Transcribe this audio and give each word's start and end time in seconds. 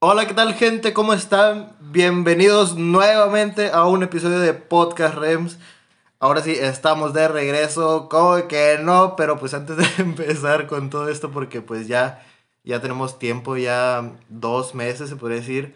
Hola, 0.00 0.28
¿qué 0.28 0.34
tal 0.34 0.54
gente? 0.54 0.92
¿Cómo 0.92 1.12
están? 1.12 1.74
Bienvenidos 1.80 2.76
nuevamente 2.76 3.72
a 3.72 3.84
un 3.86 4.04
episodio 4.04 4.38
de 4.38 4.54
Podcast 4.54 5.16
Rems. 5.16 5.58
Ahora 6.20 6.40
sí, 6.40 6.52
estamos 6.52 7.12
de 7.14 7.26
regreso, 7.26 8.08
como 8.08 8.46
que 8.46 8.78
no, 8.80 9.16
pero 9.16 9.40
pues 9.40 9.54
antes 9.54 9.76
de 9.76 9.88
empezar 9.98 10.68
con 10.68 10.88
todo 10.88 11.08
esto, 11.08 11.32
porque 11.32 11.62
pues 11.62 11.88
ya, 11.88 12.24
ya 12.62 12.80
tenemos 12.80 13.18
tiempo, 13.18 13.56
ya 13.56 14.12
dos 14.28 14.72
meses 14.72 15.08
se 15.08 15.16
podría 15.16 15.40
decir, 15.40 15.74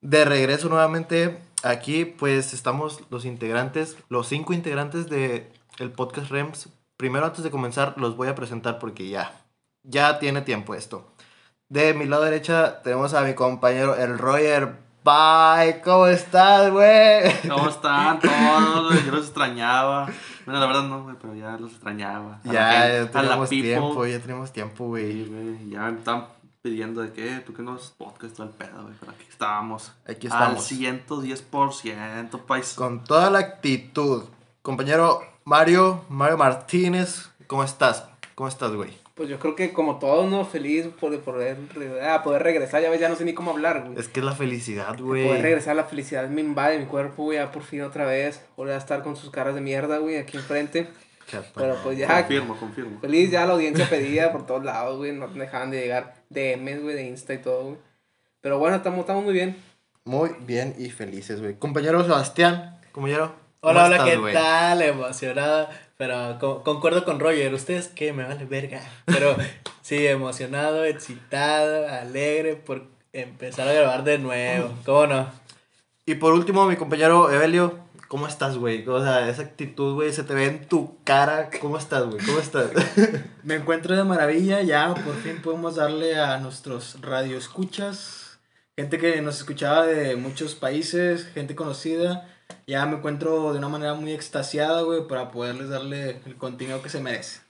de 0.00 0.24
regreso 0.24 0.68
nuevamente 0.68 1.38
aquí, 1.62 2.04
pues 2.04 2.52
estamos 2.52 3.00
los 3.10 3.24
integrantes, 3.24 3.96
los 4.08 4.26
cinco 4.26 4.54
integrantes 4.54 5.08
de 5.08 5.52
el 5.78 5.92
Podcast 5.92 6.32
Rems. 6.32 6.68
Primero, 6.96 7.26
antes 7.26 7.44
de 7.44 7.52
comenzar, 7.52 7.94
los 7.96 8.16
voy 8.16 8.26
a 8.26 8.34
presentar 8.34 8.80
porque 8.80 9.08
ya, 9.08 9.40
ya 9.84 10.18
tiene 10.18 10.42
tiempo 10.42 10.74
esto. 10.74 11.06
De 11.68 11.94
mi 11.94 12.06
lado 12.06 12.22
derecha 12.24 12.80
tenemos 12.82 13.12
a 13.14 13.22
mi 13.22 13.34
compañero, 13.34 13.96
el 13.96 14.18
Roger. 14.18 14.84
Bye, 15.04 15.80
¿cómo 15.82 16.06
estás, 16.06 16.70
güey? 16.70 17.22
¿Cómo 17.48 17.68
están 17.68 18.18
todos? 18.20 19.04
Yo 19.04 19.12
los 19.12 19.24
extrañaba. 19.26 20.08
Bueno, 20.44 20.60
la 20.60 20.66
verdad 20.66 20.82
no, 20.84 21.02
güey, 21.04 21.16
pero 21.20 21.34
ya 21.34 21.56
los 21.58 21.72
extrañaba. 21.72 22.40
A 22.44 22.52
Ya, 22.52 22.72
gente- 22.72 23.04
ya 23.04 23.10
tenemos 23.10 23.48
tiempo, 23.48 24.06
ya 24.06 24.18
tenemos 24.20 24.52
tiempo, 24.52 24.76
Sí, 24.84 24.90
güey. 24.90 25.24
güey, 25.28 25.70
ya 25.70 25.80
me 25.82 25.98
están 25.98 26.26
pidiendo 26.62 27.02
de 27.02 27.12
que, 27.12 27.38
¿tú 27.40 27.52
qué 27.52 27.62
no 27.62 27.74
haces 27.74 27.90
podcast 27.98 28.36
todo 28.36 28.46
el 28.46 28.52
pedo, 28.52 28.82
güey? 28.82 28.94
Pero 28.98 29.12
aquí 29.12 29.26
estábamos. 29.28 29.92
Aquí 30.08 30.26
Al 30.28 30.54
estamos. 30.56 30.68
110%, 30.72 32.46
país. 32.46 32.74
Con 32.74 33.02
toda 33.04 33.30
la 33.30 33.38
actitud. 33.40 34.24
Compañero 34.62 35.20
Mario, 35.44 36.04
Mario 36.08 36.36
Martínez, 36.38 37.28
¿cómo 37.46 37.62
estás? 37.64 38.04
¿Cómo 38.34 38.48
estás, 38.48 38.72
güey? 38.72 38.96
Pues 39.16 39.30
yo 39.30 39.38
creo 39.38 39.56
que 39.56 39.72
como 39.72 39.98
todos, 39.98 40.30
¿no? 40.30 40.44
Feliz 40.44 40.88
por 41.00 41.18
poder, 41.22 41.56
ah, 42.02 42.22
poder 42.22 42.42
regresar, 42.42 42.82
ya 42.82 42.90
ves, 42.90 43.00
ya 43.00 43.08
no 43.08 43.16
sé 43.16 43.24
ni 43.24 43.32
cómo 43.32 43.50
hablar, 43.52 43.84
güey. 43.86 43.98
Es 43.98 44.08
que 44.08 44.20
es 44.20 44.26
la 44.26 44.34
felicidad, 44.34 44.88
Poder 44.98 45.26
güey. 45.26 45.40
regresar, 45.40 45.74
la 45.74 45.84
felicidad 45.84 46.28
me 46.28 46.42
invade 46.42 46.78
mi 46.78 46.84
cuerpo, 46.84 47.22
güey, 47.24 47.38
ya 47.38 47.50
por 47.50 47.62
fin 47.62 47.80
otra 47.80 48.04
vez. 48.04 48.44
Volver 48.58 48.74
a 48.74 48.78
estar 48.78 49.02
con 49.02 49.16
sus 49.16 49.30
caras 49.30 49.54
de 49.54 49.62
mierda, 49.62 49.96
güey, 49.98 50.18
aquí 50.18 50.36
enfrente. 50.36 50.88
Pero 51.54 51.76
pues 51.82 51.96
ya, 51.96 52.08
Confirmo, 52.08 52.56
confirmo. 52.58 53.00
feliz, 53.00 53.30
ya 53.30 53.46
la 53.46 53.54
audiencia 53.54 53.88
pedía 53.88 54.32
por 54.32 54.46
todos 54.46 54.62
lados, 54.62 54.98
güey, 54.98 55.12
no 55.12 55.28
dejaban 55.28 55.70
de 55.70 55.80
llegar 55.80 56.14
DMs, 56.28 56.82
güey, 56.82 56.94
de 56.94 57.06
Insta 57.06 57.32
y 57.32 57.38
todo, 57.38 57.62
güey. 57.64 57.76
Pero 58.42 58.58
bueno, 58.58 58.76
estamos, 58.76 59.00
estamos 59.00 59.24
muy 59.24 59.32
bien. 59.32 59.56
Muy 60.04 60.30
bien 60.40 60.74
y 60.78 60.90
felices, 60.90 61.40
güey. 61.40 61.54
Compañero 61.54 62.04
Sebastián, 62.04 62.78
compañero. 62.92 63.32
¿cómo 63.60 63.72
Hola, 63.72 63.86
hola, 63.86 63.96
estás, 63.96 64.20
¿qué 64.26 64.32
tal? 64.34 64.82
Emocionada, 64.82 65.70
pero 65.96 66.38
co- 66.38 66.62
concuerdo 66.62 67.04
con 67.04 67.20
Roger, 67.20 67.52
ustedes 67.54 67.88
qué, 67.88 68.12
me 68.12 68.24
vale 68.24 68.44
verga. 68.44 68.80
Pero 69.06 69.36
sí, 69.82 70.06
emocionado, 70.06 70.84
excitado, 70.84 71.88
alegre 71.88 72.56
por 72.56 72.84
empezar 73.12 73.68
a 73.68 73.72
grabar 73.72 74.04
de 74.04 74.18
nuevo. 74.18 74.70
¿Cómo 74.84 75.06
no? 75.06 75.30
Y 76.04 76.14
por 76.16 76.34
último, 76.34 76.66
mi 76.66 76.76
compañero 76.76 77.30
Evelio, 77.32 77.78
¿cómo 78.08 78.28
estás, 78.28 78.56
güey? 78.58 78.86
O 78.86 79.02
sea, 79.02 79.28
esa 79.28 79.42
actitud, 79.42 79.94
güey, 79.94 80.12
se 80.12 80.22
te 80.22 80.34
ve 80.34 80.46
en 80.46 80.66
tu 80.68 80.96
cara. 81.02 81.50
¿Cómo 81.60 81.78
estás, 81.78 82.04
güey? 82.04 82.24
¿Cómo 82.24 82.38
estás? 82.38 82.70
Me 83.42 83.54
encuentro 83.56 83.96
de 83.96 84.04
maravilla, 84.04 84.60
ya 84.62 84.94
por 84.94 85.14
fin 85.22 85.40
podemos 85.42 85.76
darle 85.76 86.16
a 86.18 86.38
nuestros 86.38 87.00
radioescuchas, 87.00 88.38
gente 88.76 88.98
que 88.98 89.20
nos 89.22 89.38
escuchaba 89.38 89.86
de 89.86 90.16
muchos 90.16 90.54
países, 90.54 91.26
gente 91.32 91.54
conocida, 91.54 92.28
ya 92.66 92.84
me 92.86 92.96
encuentro 92.96 93.52
de 93.52 93.58
una 93.58 93.68
manera 93.68 93.94
muy 93.94 94.12
extasiada, 94.12 94.82
güey, 94.82 95.06
para 95.06 95.30
poderles 95.30 95.68
darle 95.68 96.20
el 96.26 96.36
contenido 96.36 96.82
que 96.82 96.88
se 96.88 97.00
merece. 97.00 97.40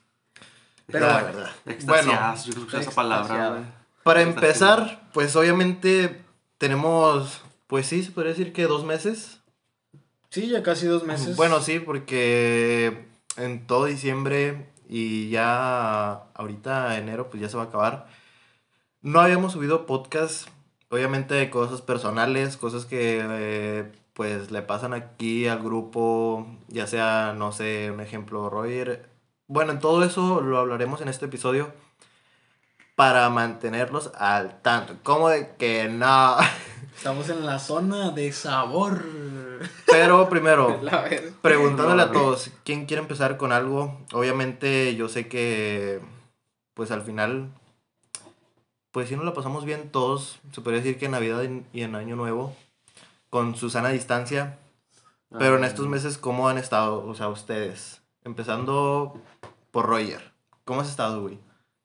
Pero 0.86 1.06
La 1.06 1.22
verdad. 1.22 1.50
Bueno, 1.84 2.12
yo 2.12 2.18
creo 2.18 2.32
que 2.44 2.50
escuché 2.50 2.80
esa 2.80 2.90
palabra, 2.92 3.48
güey. 3.50 3.62
para 4.02 4.22
Extasiado. 4.22 4.82
empezar, 4.82 5.08
pues 5.12 5.34
obviamente 5.36 6.22
tenemos, 6.58 7.40
pues 7.66 7.86
sí, 7.86 8.02
se 8.04 8.12
podría 8.12 8.32
decir 8.32 8.52
que 8.52 8.64
dos 8.66 8.84
meses. 8.84 9.40
sí, 10.30 10.48
ya 10.48 10.62
casi 10.62 10.86
dos 10.86 11.02
meses. 11.04 11.36
Bueno, 11.36 11.60
sí, 11.60 11.80
porque 11.80 13.06
en 13.36 13.66
todo 13.66 13.86
diciembre 13.86 14.70
y 14.88 15.30
ya 15.30 16.12
ahorita 16.34 16.96
enero, 16.98 17.28
pues 17.30 17.40
ya 17.42 17.48
se 17.48 17.56
va 17.56 17.64
a 17.64 17.66
acabar. 17.66 18.06
No 19.02 19.20
habíamos 19.20 19.52
subido 19.54 19.86
podcast, 19.86 20.48
obviamente 20.88 21.34
de 21.34 21.50
cosas 21.50 21.80
personales, 21.82 22.56
cosas 22.56 22.84
que 22.86 23.20
eh, 23.28 23.92
pues 24.16 24.50
le 24.50 24.62
pasan 24.62 24.94
aquí 24.94 25.46
al 25.46 25.62
grupo, 25.62 26.46
ya 26.68 26.86
sea, 26.86 27.34
no 27.36 27.52
sé, 27.52 27.90
un 27.90 28.00
ejemplo, 28.00 28.48
Roger. 28.48 29.10
Bueno, 29.46 29.72
en 29.72 29.78
todo 29.78 30.02
eso 30.04 30.40
lo 30.40 30.58
hablaremos 30.58 31.02
en 31.02 31.08
este 31.08 31.26
episodio 31.26 31.70
para 32.94 33.28
mantenerlos 33.28 34.10
al 34.16 34.62
tanto. 34.62 34.96
Como 35.02 35.28
de 35.28 35.54
que 35.56 35.88
no. 35.88 36.38
Estamos 36.96 37.28
en 37.28 37.44
la 37.44 37.58
zona 37.58 38.10
de 38.10 38.32
sabor. 38.32 39.04
Pero 39.84 40.30
primero. 40.30 40.80
Preguntándole 41.42 42.02
a 42.02 42.10
todos, 42.10 42.50
¿quién 42.64 42.86
quiere 42.86 43.02
empezar 43.02 43.36
con 43.36 43.52
algo? 43.52 44.00
Obviamente 44.14 44.96
yo 44.96 45.10
sé 45.10 45.28
que, 45.28 46.00
pues 46.72 46.90
al 46.90 47.02
final, 47.02 47.50
pues 48.92 49.10
si 49.10 49.16
nos 49.16 49.26
la 49.26 49.34
pasamos 49.34 49.66
bien 49.66 49.90
todos, 49.90 50.38
se 50.52 50.62
podría 50.62 50.80
decir 50.80 50.98
que 50.98 51.04
en 51.04 51.10
Navidad 51.10 51.44
y 51.74 51.82
en 51.82 51.94
Año 51.94 52.16
Nuevo, 52.16 52.56
con 53.36 53.54
su 53.54 53.68
sana 53.68 53.90
distancia, 53.90 54.56
pero 55.38 55.58
en 55.58 55.64
Ah, 55.64 55.66
estos 55.66 55.86
meses, 55.88 56.16
¿cómo 56.16 56.48
han 56.48 56.56
estado? 56.56 57.06
O 57.06 57.14
sea, 57.14 57.28
ustedes, 57.28 58.00
empezando 58.24 59.20
por 59.72 59.84
Roger, 59.84 60.32
¿cómo 60.64 60.80
has 60.80 60.88
estado, 60.88 61.20
güey? 61.20 61.38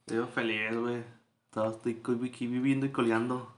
Yo 0.08 0.28
feliz, 0.28 0.74
güey. 0.74 1.04
Todavía 1.50 1.76
Estoy 1.76 2.00
aquí 2.30 2.48
viviendo 2.48 2.86
y 2.86 2.90
coleando. 2.92 3.52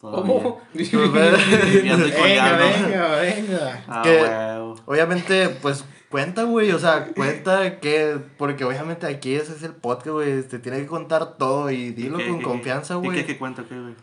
Todavía. 0.00 0.22
¿Cómo? 0.22 0.60
Viviendo 0.72 2.06
y 2.06 2.10
venga, 2.12 2.18
coleando. 2.18 2.64
venga, 2.64 3.16
venga. 3.20 3.84
Ah, 3.88 4.02
que-. 4.02 4.74
Obviamente, 4.86 5.48
pues 5.60 5.84
cuenta, 6.08 6.44
güey, 6.44 6.72
o 6.72 6.78
sea, 6.78 7.08
cuenta 7.14 7.78
que, 7.80 8.18
porque 8.38 8.64
obviamente 8.64 9.06
aquí 9.06 9.34
ese 9.34 9.52
es 9.52 9.62
el 9.62 9.72
podcast, 9.72 10.08
güey, 10.14 10.42
te 10.48 10.58
tiene 10.60 10.78
que 10.80 10.86
contar 10.86 11.36
todo 11.36 11.70
y 11.70 11.90
dilo 11.90 12.16
¿Qué- 12.16 12.28
con 12.28 12.38
qué- 12.38 12.44
confianza, 12.44 12.94
qué- 12.94 13.00
güey. 13.06 13.18
¿Qué, 13.18 13.26
qué 13.26 13.36
cuenta, 13.38 13.64
qué, 13.68 13.78
güey? 13.78 13.94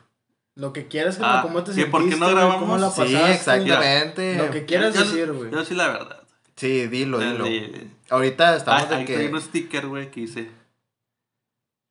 Lo 0.61 0.73
que 0.73 0.87
quieras, 0.87 1.17
Ah, 1.21 1.39
ah, 1.39 1.41
¿cómo 1.41 1.63
te 1.63 1.71
¿que 1.71 1.81
sentiste? 1.81 1.91
por 1.91 2.07
qué 2.07 2.15
no 2.17 2.29
grabamos? 2.29 2.59
¿Cómo 2.61 2.77
la 2.77 2.91
Sí, 2.91 3.01
pasaste? 3.01 3.33
exactamente. 3.33 4.35
Lo 4.35 4.51
que 4.51 4.65
quieras 4.65 4.93
Yo- 4.93 5.01
decir, 5.03 5.31
güey. 5.33 5.49
Yo 5.51 5.65
sí, 5.65 5.73
la 5.73 5.87
verdad. 5.87 6.21
Sí, 6.55 6.85
dilo, 6.87 7.17
dilo. 7.17 7.45
de- 7.45 7.87
Ahorita 8.11 8.55
estamos 8.55 8.83
Ah, 8.83 8.97
de 8.99 9.05
que... 9.05 9.15
trae 9.15 9.33
un 9.33 9.41
sticker, 9.41 9.87
güey, 9.87 10.11
que 10.11 10.21
dice. 10.21 10.51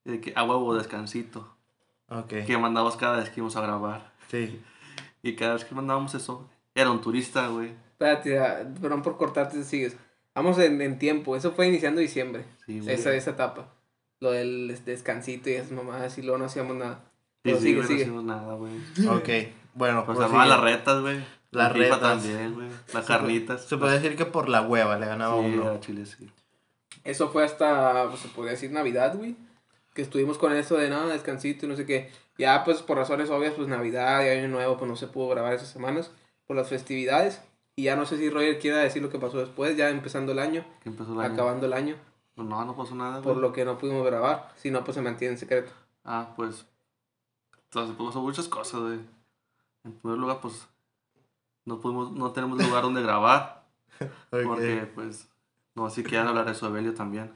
De 0.04 0.20
que 0.20 0.32
a 0.36 0.44
huevo 0.44 0.74
descansito. 0.76 1.52
Ok, 2.08 2.44
Que 2.46 2.58
mandamos 2.58 2.96
cada 2.96 3.16
vez 3.18 3.28
que 3.30 3.40
íbamos 3.40 3.56
a 3.56 3.60
grabar. 3.62 4.12
sí. 4.28 4.60
Y 5.22 5.36
cada 5.36 5.52
vez 5.52 5.66
que 5.66 5.74
mandábamos 5.74 6.14
eso, 6.14 6.48
era 6.74 6.90
un 6.90 7.02
turista, 7.02 7.48
güey. 7.48 7.72
Espérate, 7.92 8.38
perdón 8.80 9.02
por 9.02 9.18
cortarte, 9.18 9.62
sigues. 9.64 9.96
Vamos 10.34 10.58
en, 10.58 10.80
en 10.80 10.98
tiempo, 10.98 11.36
eso 11.36 11.52
fue 11.52 11.68
iniciando 11.68 12.00
diciembre, 12.00 12.46
Sí, 12.64 12.80
güey. 12.80 12.94
esa, 12.94 13.12
esa 13.12 13.32
etapa. 13.32 13.68
Lo 14.20 14.30
del 14.30 14.80
descansito 14.86 15.50
y 15.50 15.54
esas 15.54 15.72
mamadas, 15.72 16.16
y 16.16 16.22
luego 16.22 16.38
no 16.38 16.46
hacíamos 16.46 16.74
nada. 16.76 17.04
Sí, 17.44 17.52
sí, 17.54 17.60
sigue, 17.60 17.80
no 17.82 17.86
sigue. 17.88 18.02
hicimos 18.02 18.24
nada, 18.24 18.54
güey. 18.54 18.72
Ok, 19.08 19.28
bueno, 19.74 20.04
Pues 20.04 20.18
armaba 20.20 20.44
sí. 20.44 20.50
las 20.50 20.60
retas, 20.60 21.00
güey. 21.00 21.24
Las 21.52 21.72
retas. 21.72 22.00
también, 22.00 22.54
güey. 22.54 22.68
Las 22.92 23.06
carnitas. 23.06 23.64
Se 23.64 23.76
puede 23.76 23.98
decir 23.98 24.16
que 24.16 24.24
por 24.26 24.48
la 24.48 24.62
hueva 24.62 24.98
le 24.98 25.06
ganaba 25.06 25.34
Sí, 25.40 25.46
uno. 25.54 25.68
a 25.70 25.80
Chile, 25.80 26.06
sí. 26.06 26.30
Eso 27.04 27.30
fue 27.30 27.44
hasta, 27.44 28.06
pues, 28.08 28.20
se 28.20 28.28
podría 28.28 28.52
decir 28.52 28.70
Navidad, 28.72 29.16
güey. 29.16 29.36
Que 29.94 30.02
estuvimos 30.02 30.38
con 30.38 30.52
eso 30.54 30.76
de 30.76 30.88
nada, 30.90 31.06
descansito 31.12 31.66
y 31.66 31.68
no 31.68 31.76
sé 31.76 31.86
qué. 31.86 32.10
Ya, 32.38 32.62
pues, 32.64 32.82
por 32.82 32.96
razones 32.98 33.30
obvias, 33.30 33.54
pues, 33.54 33.68
Navidad 33.68 34.24
y 34.24 34.28
Año 34.28 34.48
Nuevo, 34.48 34.76
pues, 34.76 34.88
no 34.88 34.96
se 34.96 35.06
pudo 35.08 35.28
grabar 35.28 35.54
esas 35.54 35.68
semanas 35.68 36.10
por 36.46 36.56
las 36.56 36.68
festividades. 36.68 37.40
Y 37.76 37.84
ya 37.84 37.96
no 37.96 38.04
sé 38.06 38.18
si 38.18 38.28
Roger 38.30 38.58
quiera 38.58 38.76
decir 38.78 39.02
lo 39.02 39.08
que 39.10 39.18
pasó 39.18 39.38
después, 39.38 39.76
ya 39.76 39.88
empezando 39.88 40.32
el 40.32 40.38
año, 40.38 40.64
Que 40.82 40.90
empezó 40.90 41.14
el 41.14 41.20
año. 41.20 41.32
acabando 41.32 41.66
el 41.66 41.72
año, 41.72 41.96
Pues 42.34 42.46
no, 42.46 42.64
no 42.64 42.76
pasó 42.76 42.94
nada, 42.94 43.20
güey. 43.20 43.22
por 43.24 43.36
lo 43.38 43.52
que 43.52 43.64
no 43.64 43.78
pudimos 43.78 44.04
grabar. 44.06 44.50
Si 44.56 44.70
no, 44.70 44.84
pues, 44.84 44.94
se 44.94 45.02
mantiene 45.02 45.32
en 45.32 45.38
secreto. 45.38 45.72
Ah, 46.04 46.28
pues. 46.36 46.66
Entonces, 47.70 47.94
pues, 47.96 48.08
pasó 48.08 48.20
muchas 48.20 48.48
cosas, 48.48 48.80
güey. 48.80 48.98
En 49.84 49.92
primer 49.92 50.18
lugar, 50.18 50.40
pues. 50.40 50.66
No 51.64 51.80
pudimos, 51.80 52.10
no 52.12 52.32
tenemos 52.32 52.60
lugar 52.60 52.82
donde 52.82 53.02
grabar. 53.02 53.64
Porque, 54.30 54.90
pues. 54.94 55.28
No, 55.76 55.86
así 55.86 56.02
que 56.02 56.10
ya 56.12 56.28
hablar 56.28 56.46
de 56.46 56.52
eso 56.52 56.66
de 56.66 56.72
Belio 56.72 56.94
también. 56.94 57.32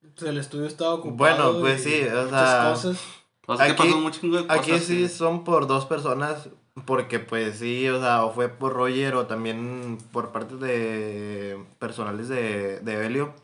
Pues 0.00 0.22
el 0.22 0.38
estudio 0.38 0.66
estaba 0.66 0.94
ocupado. 0.94 1.16
Bueno, 1.52 1.60
pues 1.60 1.82
sí, 1.84 2.02
o 2.02 2.28
sea, 2.30 2.70
cosas. 2.70 3.00
O 3.46 3.56
sea, 3.56 3.66
que 3.66 3.72
Aquí- 3.72 3.92
cosas. 3.92 4.44
Aquí 4.48 4.78
sí 4.78 5.02
que- 5.02 5.08
son 5.08 5.44
por 5.44 5.66
dos 5.66 5.84
personas, 5.84 6.48
porque 6.86 7.18
pues 7.18 7.58
sí, 7.58 7.86
o 7.90 8.00
sea, 8.00 8.24
o 8.24 8.32
fue 8.32 8.48
por 8.48 8.72
Roger 8.72 9.14
o 9.16 9.26
también 9.26 9.98
por 10.12 10.32
parte 10.32 10.56
de 10.56 11.62
personales 11.78 12.28
de, 12.28 12.80
de 12.80 12.94
Evelio. 12.94 13.34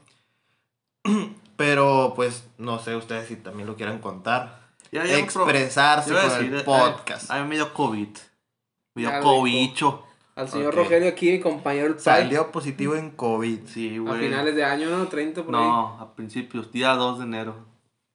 Pero 1.57 2.15
pues 2.17 2.49
no 2.57 2.79
sé 2.79 2.97
ustedes 2.97 3.29
si 3.29 3.37
también 3.37 3.67
lo 3.67 3.77
quieran 3.77 3.99
contar. 3.99 4.60
Ya, 4.93 5.05
ya, 5.07 5.19
Expresarse 5.19 6.13
a 6.17 6.23
decir, 6.25 6.53
el 6.53 6.61
eh, 6.61 6.65
podcast. 6.65 7.31
A 7.31 7.43
mí 7.43 7.49
me 7.49 7.55
dio 7.57 7.73
COVID. 7.73 8.09
Me 8.95 9.03
dio 9.03 9.11
Ya, 9.11 9.21
cobicho. 9.21 10.05
Al 10.35 10.49
señor. 10.49 10.75
Rogelio 10.75 11.09
aquí, 11.09 11.31
mi 11.33 11.41
compañero 11.41 11.95
Salió 11.99 12.51
positivo 12.51 12.95
en 12.97 13.11
COVID. 13.11 13.61
Sí, 13.67 13.97
a 13.97 14.01
güey. 14.01 14.21
finales 14.21 14.55
de 14.55 14.65
año, 14.65 14.89
¿no? 14.91 15.07
30 15.07 15.45
por 15.45 15.55
ahí. 15.55 15.61
No, 15.63 15.99
a 16.01 16.15
principios, 16.15 16.73
día 16.73 16.95
2 16.95 17.19
de 17.19 17.25
enero. 17.25 17.57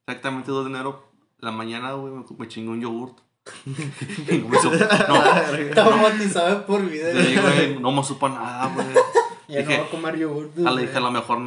Exactamente 0.08 0.50
2 0.50 0.64
de 0.64 0.70
enero, 0.70 1.08
la 1.38 1.50
mañana, 1.52 1.92
güey, 1.92 2.12
me, 2.12 2.24
me 2.38 2.48
chingó 2.48 2.72
un 2.72 2.80
yogurt. 2.80 3.18
No 3.66 4.48
me 4.48 4.58
supo, 4.58 4.76
no, 5.08 5.70
Traumatizado 5.74 6.66
por 6.66 6.84
vida. 6.88 7.12
sí, 7.12 7.36
güey, 7.36 7.78
no 7.78 7.92
me 7.92 8.02
supo 8.02 8.28
nada, 8.28 8.72
güey. 8.74 8.86
Ya 9.48 9.62
no 9.62 9.68
Dije- 9.68 9.78
va 9.80 9.86
a 9.86 9.90
comer 9.90 10.16
yogur. 10.18 10.50
A 10.66 10.70
le 10.72 10.82
dije, 10.82 10.96
a 10.96 11.00
lo 11.00 11.12
mejor, 11.12 11.38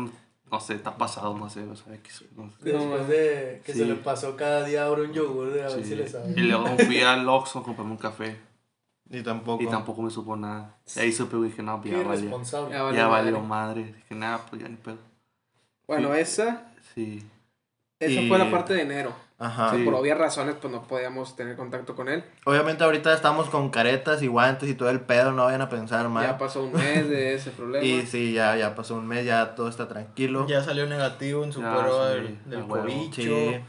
no 0.52 0.60
sé, 0.60 0.76
está 0.76 0.98
pasado, 0.98 1.38
no 1.38 1.50
sé, 1.50 1.64
o 1.64 1.76
sea, 1.76 1.94
X, 1.96 2.26
no 2.36 2.50
sé. 2.52 2.72
De 2.72 3.62
que 3.66 3.74
Sí. 3.74 3.80
se 3.80 3.86
le 3.86 3.96
pasó 3.96 4.36
cada 4.36 4.64
día 4.66 4.86
ahora 4.86 5.04
un 5.04 5.14
yogur, 5.14 5.48
a 5.60 5.70
ver 5.76 5.86
si 5.86 5.96
le 5.96 6.08
sabe. 6.08 6.34
Y 6.36 6.42
luego 6.42 6.66
fui 6.86 7.02
al 7.02 7.28
Oxxo 7.28 7.60
a 7.60 7.64
comprarme 7.64 7.92
un 7.94 7.98
café 7.98 8.38
Y 9.10 9.22
tampoco. 9.22 9.64
y 9.64 9.68
tampoco 9.68 10.02
me 10.02 10.10
supo 10.12 10.36
nada. 10.36 10.78
Y 10.96 11.00
ahí 11.00 11.12
supe, 11.12 11.38
güey, 11.38 11.50
dije, 11.50 11.62
no, 11.64 11.82
pues 11.82 11.92
ya 11.94 12.04
valió. 12.04 12.42
Ya 12.70 12.84
valió 12.84 12.98
Ya 12.98 13.08
madre. 13.08 13.32
valió 13.32 13.40
madre. 13.42 13.84
Dije, 13.94 14.16
nada, 14.16 14.46
pues 14.50 14.62
ya 14.62 14.68
ni 14.68 14.76
pedo. 14.76 14.98
Bueno, 15.88 16.14
esa, 16.14 16.72
Sí. 16.94 17.24
esa 18.00 18.22
Y- 18.22 18.28
fue 18.28 18.38
la 18.38 18.50
parte 18.52 18.74
de 18.74 18.82
enero. 18.82 19.14
Ajá. 19.40 19.74
Sí. 19.74 19.84
Por 19.86 19.94
obvias 19.94 20.18
razones, 20.18 20.56
pues 20.62 20.72
no 20.72 20.84
podíamos 20.84 21.36
tener 21.38 21.56
contacto 21.56 21.96
con 21.96 22.10
él. 22.10 22.24
Obviamente 22.46 22.84
ahorita 22.84 23.14
estamos 23.14 23.50
con 23.50 23.70
caretas 23.70 24.22
y 24.22 24.28
guantes 24.28 24.70
y 24.70 24.76
todo 24.76 24.90
el 24.90 25.00
pedo, 25.00 25.32
no 25.32 25.46
vayan 25.46 25.62
a 25.62 25.70
pensar 25.70 26.10
mal. 26.10 26.26
Ya 26.26 26.38
pasó 26.38 26.64
un 26.64 26.74
mes 26.74 27.10
de 27.10 27.34
ese 27.36 27.52
problema. 27.52 27.84
y 27.86 28.06
sí, 28.06 28.34
ya, 28.34 28.58
ya 28.58 28.76
pasó 28.76 28.96
un 28.96 29.08
mes, 29.08 29.26
ya 29.26 29.56
todo 29.56 29.70
está 29.70 29.88
tranquilo. 29.88 30.46
Ya 30.48 30.62
salió 30.62 30.86
negativo 30.88 31.44
en 31.46 31.54
su 31.54 31.62
Ya, 31.62 31.74
prueba 31.74 32.10
sí, 32.12 32.16
del, 32.18 32.50
del 32.50 32.68
cobicho. 32.68 33.22
Sí. 33.22 33.60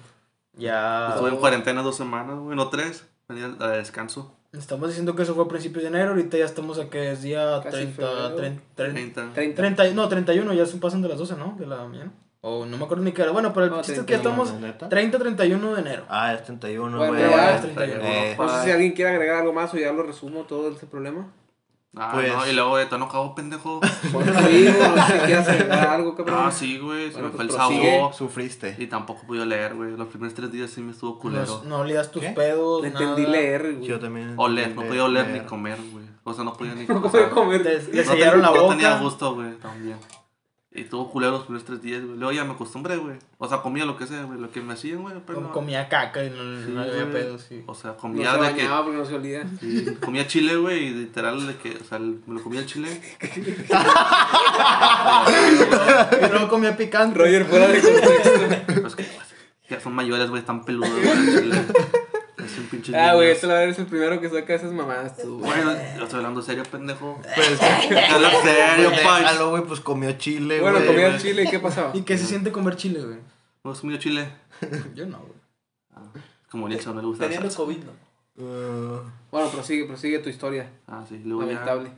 Ya. 0.55 1.11
Estuve 1.15 1.31
en 1.31 1.37
cuarentena 1.37 1.83
dos 1.83 1.97
semanas, 1.97 2.37
güey, 2.39 2.57
no 2.57 2.69
tres. 2.69 3.07
Venía 3.29 3.55
a 3.61 3.69
descanso. 3.69 4.37
Estamos 4.53 4.89
diciendo 4.89 5.15
que 5.15 5.23
eso 5.23 5.37
fue 5.37 5.45
a 5.45 5.49
principios 5.49 5.85
de 5.85 5.89
enero. 5.91 6.11
Ahorita 6.11 6.37
ya 6.37 6.45
estamos 6.45 6.81
a 6.81 6.91
que 6.91 7.13
es 7.13 7.23
día 7.23 7.61
Casi 7.63 7.77
30, 7.77 7.95
febrero. 7.95 8.35
30, 8.35 8.63
30. 8.75 9.33
30. 9.35 9.57
30, 9.63 9.91
no, 9.95 10.09
31, 10.09 10.53
ya 10.55 10.67
son 10.67 10.81
pasan 10.81 11.01
de 11.03 11.09
las 11.09 11.19
12, 11.19 11.37
¿no? 11.37 11.55
De 11.57 11.67
la 11.69 11.85
mañana. 11.85 12.13
O 12.43 12.65
no 12.65 12.79
me 12.79 12.85
acuerdo 12.85 13.05
ni 13.05 13.13
qué 13.13 13.23
era. 13.23 13.33
Bueno, 13.33 13.53
pero 13.53 13.67
el 13.67 13.71
No, 13.73 13.77
chiste 13.83 14.01
es 14.01 14.07
que 14.07 14.13
ya 14.15 14.21
31, 14.23 14.43
estamos 14.45 14.63
¿neta? 14.63 14.89
30, 14.89 15.19
31 15.19 15.75
de 15.75 15.81
enero. 15.81 16.05
Ah, 16.09 16.33
es 16.33 16.43
31, 16.45 16.97
Bueno, 16.97 17.13
güey. 17.13 17.29
ya 17.31 17.55
es 17.57 17.61
31. 17.63 18.03
Eh, 18.05 18.37
No 18.39 18.49
sé 18.49 18.65
si 18.65 18.71
alguien 18.71 18.93
quiere 18.93 19.11
agregar 19.11 19.37
algo 19.37 19.53
más 19.53 19.75
o 19.75 19.77
ya 19.77 19.93
lo 19.93 20.03
resumo 20.03 20.45
todo 20.45 20.71
ese 20.71 20.87
problema. 20.87 21.29
Ah, 21.97 22.13
Pues- 22.15 22.33
no, 22.33 22.47
y 22.47 22.53
luego 22.53 22.77
de 22.77 22.87
tono 22.87 23.07
acabó, 23.07 23.35
pendejo. 23.35 23.81
Por 24.13 24.23
eso 24.23 24.41
digo, 24.49 24.73
no 24.97 25.07
sé 25.07 25.13
si 25.13 25.27
quieres 25.27 25.49
agregar 25.49 25.89
algo, 25.89 26.15
cabrón. 26.15 26.37
Ah, 26.41 26.51
sí, 26.53 26.79
güey, 26.79 27.09
se 27.09 27.15
Bueno, 27.15 27.29
me 27.29 27.35
fue 27.35 27.43
el 27.45 27.49
pues 27.51 27.59
sabor. 27.61 28.15
Sufriste. 28.15 28.77
Y 28.79 28.87
tampoco 28.87 29.27
pude 29.27 29.45
leer, 29.45 29.75
güey. 29.75 29.97
Los 29.97 30.07
primeros 30.09 30.33
tres 30.35 30.51
días 30.53 30.71
sí 30.71 30.81
me 30.83 30.93
estuvo 30.93 31.19
culero. 31.19 31.43
Los- 31.45 31.65
no 31.65 31.81
olías 31.81 32.11
tus 32.13 32.23
¿Qué? 32.23 32.31
pedos. 32.31 32.83
No 32.83 32.87
entendí 32.89 33.23
nada. 33.23 33.33
leer, 33.35 33.75
güey. 33.75 33.87
Yo 33.87 33.99
también. 33.99 34.35
Oler, 34.37 34.75
no 34.75 34.83
podía 34.83 35.05
oler 35.05 35.27
ni 35.27 35.33
leer. 35.35 35.47
comer, 35.47 35.79
güey. 35.93 36.05
O 36.23 36.33
sea, 36.33 36.45
no 36.45 36.53
podía 36.55 36.75
ni 36.75 36.87
No 36.89 36.99
o 36.99 37.03
sea, 37.03 37.11
puede 37.11 37.29
comer. 37.31 37.63
Te- 37.65 37.83
le 37.93 38.05
no 38.05 38.13
sellaron 38.13 38.41
la 38.41 38.51
No 38.53 38.69
tenía 38.69 38.91
boca. 38.93 39.01
gusto, 39.03 39.35
güey, 39.35 39.53
también. 39.57 39.99
Y 40.73 40.85
tuvo 40.85 41.11
culero 41.11 41.33
los 41.33 41.43
primeros 41.43 41.65
tres 41.67 41.83
días, 41.83 42.01
güey. 42.05 42.17
Luego 42.17 42.31
ya 42.31 42.45
me 42.45 42.53
acostumbré, 42.53 42.97
güey. 42.97 43.17
O 43.39 43.49
sea, 43.49 43.61
comía 43.61 43.85
lo 43.85 43.97
que 43.97 44.07
sea, 44.07 44.23
güey. 44.23 44.39
Lo 44.39 44.53
que 44.53 44.61
me 44.61 44.75
hacían, 44.75 45.03
güey. 45.03 45.17
Pero 45.27 45.41
no. 45.41 45.51
Comía 45.51 45.89
caca 45.89 46.23
y 46.25 46.31
no, 46.31 46.37
Sí, 46.65 46.71
no 46.73 46.83
había 46.83 47.11
pedos, 47.11 47.45
sí. 47.49 47.65
O 47.67 47.75
sea, 47.75 47.91
No 47.91 47.97
comía 47.97 48.33
se 48.35 48.41
de 48.41 48.55
que. 48.55 48.69
porque 48.69 48.97
no 48.99 49.05
se 49.05 49.15
olía. 49.17 49.45
sí, 49.59 49.85
comía 50.01 50.29
chile, 50.29 50.55
güey, 50.57 50.87
y 50.87 50.91
literal 50.91 51.45
de 51.45 51.57
que. 51.57 51.77
O 51.77 51.85
sea, 51.85 51.99
me 51.99 52.21
lo 52.35 52.41
comía 52.43 52.61
el 52.61 52.67
chile. 52.67 52.89
Y 56.13 56.31
luego 56.31 56.49
comía 56.49 56.77
picante. 56.77 57.19
Roger 57.19 57.45
fuera 57.47 57.67
de 57.69 57.81
contexto. 57.81 58.81
Pues 58.81 58.95
que, 58.95 59.03
pues, 59.05 59.27
ya 59.69 59.81
son 59.81 59.95
mayores, 59.95 60.29
güey, 60.31 60.41
están 60.41 60.65
peludos, 60.65 60.91
güey. 60.91 61.51
Es 62.53 62.59
un 62.59 62.67
pinche. 62.67 62.97
Ah, 62.97 63.15
güey, 63.15 63.31
este 63.31 63.47
la 63.47 63.63
eres 63.63 63.79
el 63.79 63.87
primero 63.87 64.21
que 64.21 64.29
saca 64.29 64.55
esas 64.55 64.73
mamadas 64.73 65.17
tú, 65.17 65.39
güey. 65.39 65.51
Bueno, 65.53 65.73
yo 65.97 66.03
estoy 66.05 66.17
hablando 66.19 66.43
serio, 66.43 66.65
pendejo. 66.71 67.21
Pues, 67.35 67.61
Habla 67.63 68.31
serio, 68.43 68.89
pues, 68.91 69.01
Pais. 69.03 69.25
déjalo, 69.25 69.51
güey, 69.51 69.63
pues 69.65 69.81
comió 69.81 70.13
chile, 70.13 70.59
güey. 70.61 70.73
Bueno, 70.73 70.93
güey. 70.93 71.19
chile 71.19 71.45
y 71.45 71.49
¿qué 71.51 71.59
pasaba? 71.61 71.91
¿Y 71.95 72.03
qué 72.03 72.19
se 72.19 72.27
siente 72.27 72.51
comer 72.51 72.77
chile, 72.77 73.01
güey? 73.05 73.19
¿No 73.63 73.71
has 73.73 73.81
comido 73.81 73.99
chile? 74.01 74.29
Yo 74.95 75.07
no, 75.07 75.19
güey. 75.19 75.41
Como 76.51 76.69
Nilsson, 76.69 76.97
no 76.97 77.01
le 77.03 77.07
gusta 77.07 77.25
Teniendo 77.25 77.49
salsa. 77.49 77.59
COVID, 77.65 77.79
¿no? 77.85 78.45
Uh, 78.45 79.01
Bueno, 79.31 79.49
prosigue, 79.51 79.85
prosigue 79.85 80.19
tu 80.19 80.29
historia. 80.31 80.69
Ah, 80.89 81.05
sí. 81.09 81.21
Luego 81.25 81.43
ya 81.43 81.53
Lamentable. 81.61 81.93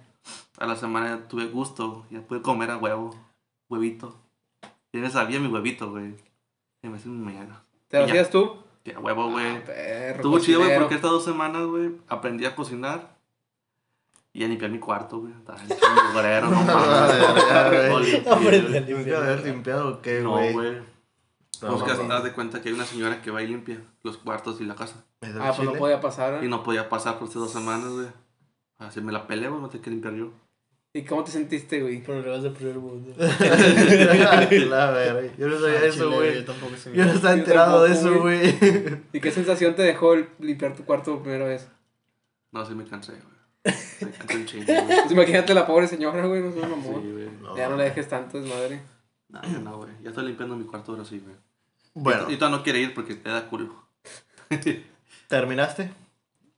a 0.59 0.67
la 0.67 0.77
semana 0.77 1.09
ya 1.17 1.29
tuve 1.29 1.47
gusto. 1.47 2.05
Ya 2.11 2.21
pude 2.21 2.43
comer 2.43 2.71
a 2.71 2.77
huevo. 2.77 3.17
Huevito. 3.71 4.19
Ya 4.93 5.01
me 5.01 5.09
sabía 5.11 5.41
mi 5.41 5.47
huevito, 5.49 5.91
güey. 5.91 6.15
Y 6.83 6.89
me 6.89 6.99
hice 6.99 7.09
mi 7.09 7.25
mañana. 7.25 7.63
¿Te 7.89 7.99
lo 8.01 8.07
Ya. 8.07 8.13
hacías 8.13 8.29
tú? 8.31 8.57
Ya, 8.85 8.99
huevo, 8.99 9.31
güey. 9.31 9.47
Ah, 9.69 10.13
Estuvo 10.17 10.39
chido, 10.39 10.61
güey, 10.61 10.77
porque 10.79 10.97
estas 10.97 11.11
dos 11.11 11.25
semanas, 11.25 11.67
güey, 11.67 11.93
aprendí 12.09 12.45
a 12.45 12.55
cocinar. 12.55 13.13
Y 14.35 14.45
a 14.45 14.49
limpiar 14.49 14.71
mi 14.71 14.79
cuarto, 14.79 15.21
güey. 15.21 15.33
Estaba 15.35 15.63
hecho 15.63 15.75
un 15.75 16.15
mugrero, 16.15 16.47
no 16.51 16.63
mames. 16.63 17.51
Aprendí 17.53 18.17
a 18.17 18.35
güey. 18.35 18.87
¿Tuviste 18.87 19.17
haber 19.17 19.45
limpiado 19.45 19.89
o 19.91 20.01
qué, 20.03 20.21
No, 20.21 20.31
güey? 20.31 20.53
güey. 20.53 20.73
No, 21.61 21.79
Pues 21.79 21.83
que 21.85 22.13
haz 22.13 22.25
de 22.25 22.33
cuenta 22.33 22.61
que 22.61 22.71
hay 22.71 22.75
una 22.75 22.87
señora 22.87 23.23
que 23.23 23.31
va 23.31 23.43
y 23.43 23.47
limpia 23.47 23.79
los 24.03 24.17
cuartos 24.17 24.61
y 24.61 24.65
la 24.65 24.75
casa. 24.75 25.05
¿Es 25.21 25.33
del 25.35 25.43
Ah, 25.43 25.53
pues 25.55 25.69
no 25.69 25.75
podía 25.75 26.01
pasar. 26.01 26.43
Y 26.43 26.47
¿eh? 26.47 26.49
no 26.49 26.65
podía 26.65 26.89
pasar 26.89 27.19
por 27.19 27.29
estas 27.29 27.43
dos 27.43 27.53
semanas, 27.53 27.91
güey. 27.93 28.09
Así 28.79 29.01
me 29.01 29.13
la 29.13 29.27
peleé, 29.29 29.49
güey, 29.49 29.61
me 29.63 29.69
tenía 29.69 29.85
que 29.85 29.91
limpiar 29.91 30.15
yo. 30.15 30.33
¿Y 30.95 31.03
cómo 31.05 31.25
te 31.25 31.31
sentiste, 31.31 31.81
güey? 31.81 32.03
Problemas 32.03 32.43
de 32.43 32.51
primer 32.51 32.75
mundo. 32.77 33.15
La 33.19 34.91
verga, 34.91 35.33
Yo 35.39 35.49
no 35.49 35.59
sabía 35.59 35.79
Ah, 35.81 35.87
eso, 35.87 36.11
güey. 36.13 36.35
Yo 36.35 36.45
tampoco. 36.45 36.73
Yo 36.93 37.05
no 37.07 37.13
estaba 37.13 37.33
enterado 37.35 37.85
de 37.85 37.93
eso, 37.95 38.21
güey. 38.21 38.55
¿Y 39.13 39.21
qué 39.21 39.31
sensación 39.31 39.75
te 39.75 39.83
dejó 39.83 40.13
el 40.15 40.29
limpiar 40.39 40.75
tu 40.77 40.85
cuarto 40.85 41.15
por 41.15 41.23
primera 41.23 41.47
vez? 41.47 41.67
No, 42.51 42.65
sí 42.67 42.75
me 42.75 42.85
cansé, 42.85 43.13
güey. 43.13 43.33
Me 44.03 44.11
cansé 44.11 44.37
un 44.37 44.47
chingo, 44.47 44.65
güey. 44.67 44.87
Pues 44.87 45.13
imagínate 45.13 45.55
la 45.55 45.67
pobre 45.67 45.87
señora, 45.89 46.27
güey, 46.27 46.43
no 46.43 46.49
es 46.51 46.57
un 46.57 46.61
Sí, 46.63 46.67
amor. 46.73 47.01
güey. 47.01 47.29
No. 47.41 47.57
Ya 47.57 47.69
no 47.71 47.77
le 47.77 47.85
dejes 47.85 48.09
tanto 48.09 48.39
desmadre. 48.41 48.83
No, 49.29 49.41
ya 49.43 49.59
no, 49.61 49.77
güey. 49.79 49.91
Ya 50.03 50.11
estoy 50.11 50.27
limpiando 50.27 50.57
mi 50.57 50.65
cuarto 50.65 50.93
ahora 50.93 51.05
sí, 51.07 51.21
güey. 51.25 51.37
Bueno, 51.95 52.31
Y 52.31 52.37
todavía 52.37 52.59
no 52.59 52.65
quiere 52.65 52.81
ir 52.81 52.93
porque 52.93 53.15
te 53.15 53.31
da 53.31 53.49
culo. 53.49 53.83
¿terminaste? 55.29 55.91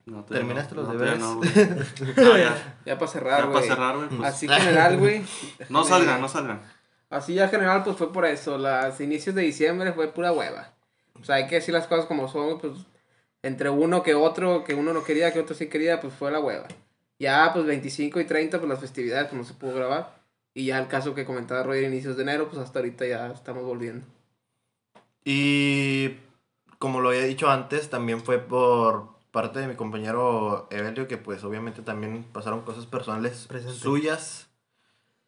No, 0.07 0.25
¿Terminaste 0.25 0.75
no. 0.75 0.83
los 0.83 0.93
no, 0.93 0.99
deberes? 0.99 1.19
no, 1.19 1.37
güey. 1.39 1.51
Ah, 2.17 2.39
ya. 2.39 2.77
Ya 2.85 2.99
para 2.99 3.07
Ya 3.07 3.13
cerrar, 3.13 3.41
para 3.41 3.51
güey. 3.53 3.69
cerrar, 3.69 3.97
güey, 3.97 4.09
pues. 4.09 4.23
Así 4.23 4.49
general, 4.49 4.99
güey. 4.99 5.23
No 5.69 5.85
salgan, 5.85 6.21
no 6.21 6.29
salgan. 6.29 6.61
Así 7.11 7.35
ya 7.35 7.49
general, 7.49 7.83
pues 7.85 7.97
fue 7.97 8.13
por 8.13 8.25
eso. 8.27 8.59
Los 8.59 9.01
inicios 9.01 9.35
de 9.35 9.43
diciembre 9.43 9.93
fue 9.93 10.09
pura 10.09 10.33
hueva. 10.33 10.73
O 11.21 11.25
sea, 11.25 11.37
hay 11.37 11.47
que 11.47 11.57
decir 11.57 11.73
las 11.73 11.87
cosas 11.87 12.07
como 12.07 12.29
son, 12.29 12.59
pues 12.59 12.73
entre 13.43 13.71
uno 13.71 14.03
que 14.03 14.15
otro, 14.15 14.65
que 14.65 14.75
uno 14.75 14.93
no 14.93 15.05
quería, 15.05 15.33
que 15.33 15.41
otro 15.41 15.55
sí 15.55 15.69
quería, 15.69 16.01
pues 16.01 16.13
fue 16.13 16.31
la 16.31 16.41
hueva. 16.41 16.67
Ya, 17.19 17.51
pues 17.53 17.65
25 17.67 18.19
y 18.21 18.25
30, 18.25 18.59
pues 18.59 18.69
las 18.69 18.81
festividades, 18.81 19.29
pues 19.29 19.39
no 19.39 19.45
se 19.45 19.55
pudo 19.55 19.75
grabar. 19.75 20.17
Y 20.55 20.67
ya 20.67 20.79
el 20.79 20.89
caso 20.89 21.15
que 21.15 21.25
comentaba 21.25 21.63
Roger, 21.63 21.85
inicios 21.85 22.17
de 22.17 22.23
enero, 22.25 22.49
pues 22.49 22.59
hasta 22.61 22.79
ahorita 22.81 23.07
ya 23.07 23.29
estamos 23.29 23.63
volviendo. 23.65 24.05
Y 25.25 26.17
como 26.79 27.01
lo 27.01 27.11
había 27.11 27.23
dicho 27.25 27.49
antes, 27.49 27.89
también 27.91 28.21
fue 28.23 28.39
por 28.39 29.14
parte 29.35 29.59
de 29.59 29.67
mi 29.67 29.75
compañero 29.75 30.69
Evelio, 30.71 31.09
que 31.09 31.19
pues 31.19 31.43
obviamente 31.45 31.83
también 31.83 32.25
pasaron 32.33 32.63
cosas 32.63 32.87
personales 32.87 33.47
Presente. 33.49 33.77
suyas. 33.79 34.47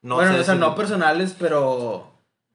No 0.00 0.14
bueno, 0.14 0.32
sé 0.34 0.40
o 0.40 0.44
sea, 0.44 0.54
si- 0.54 0.60
no 0.60 0.74
personales, 0.76 1.34
pero 1.38 2.06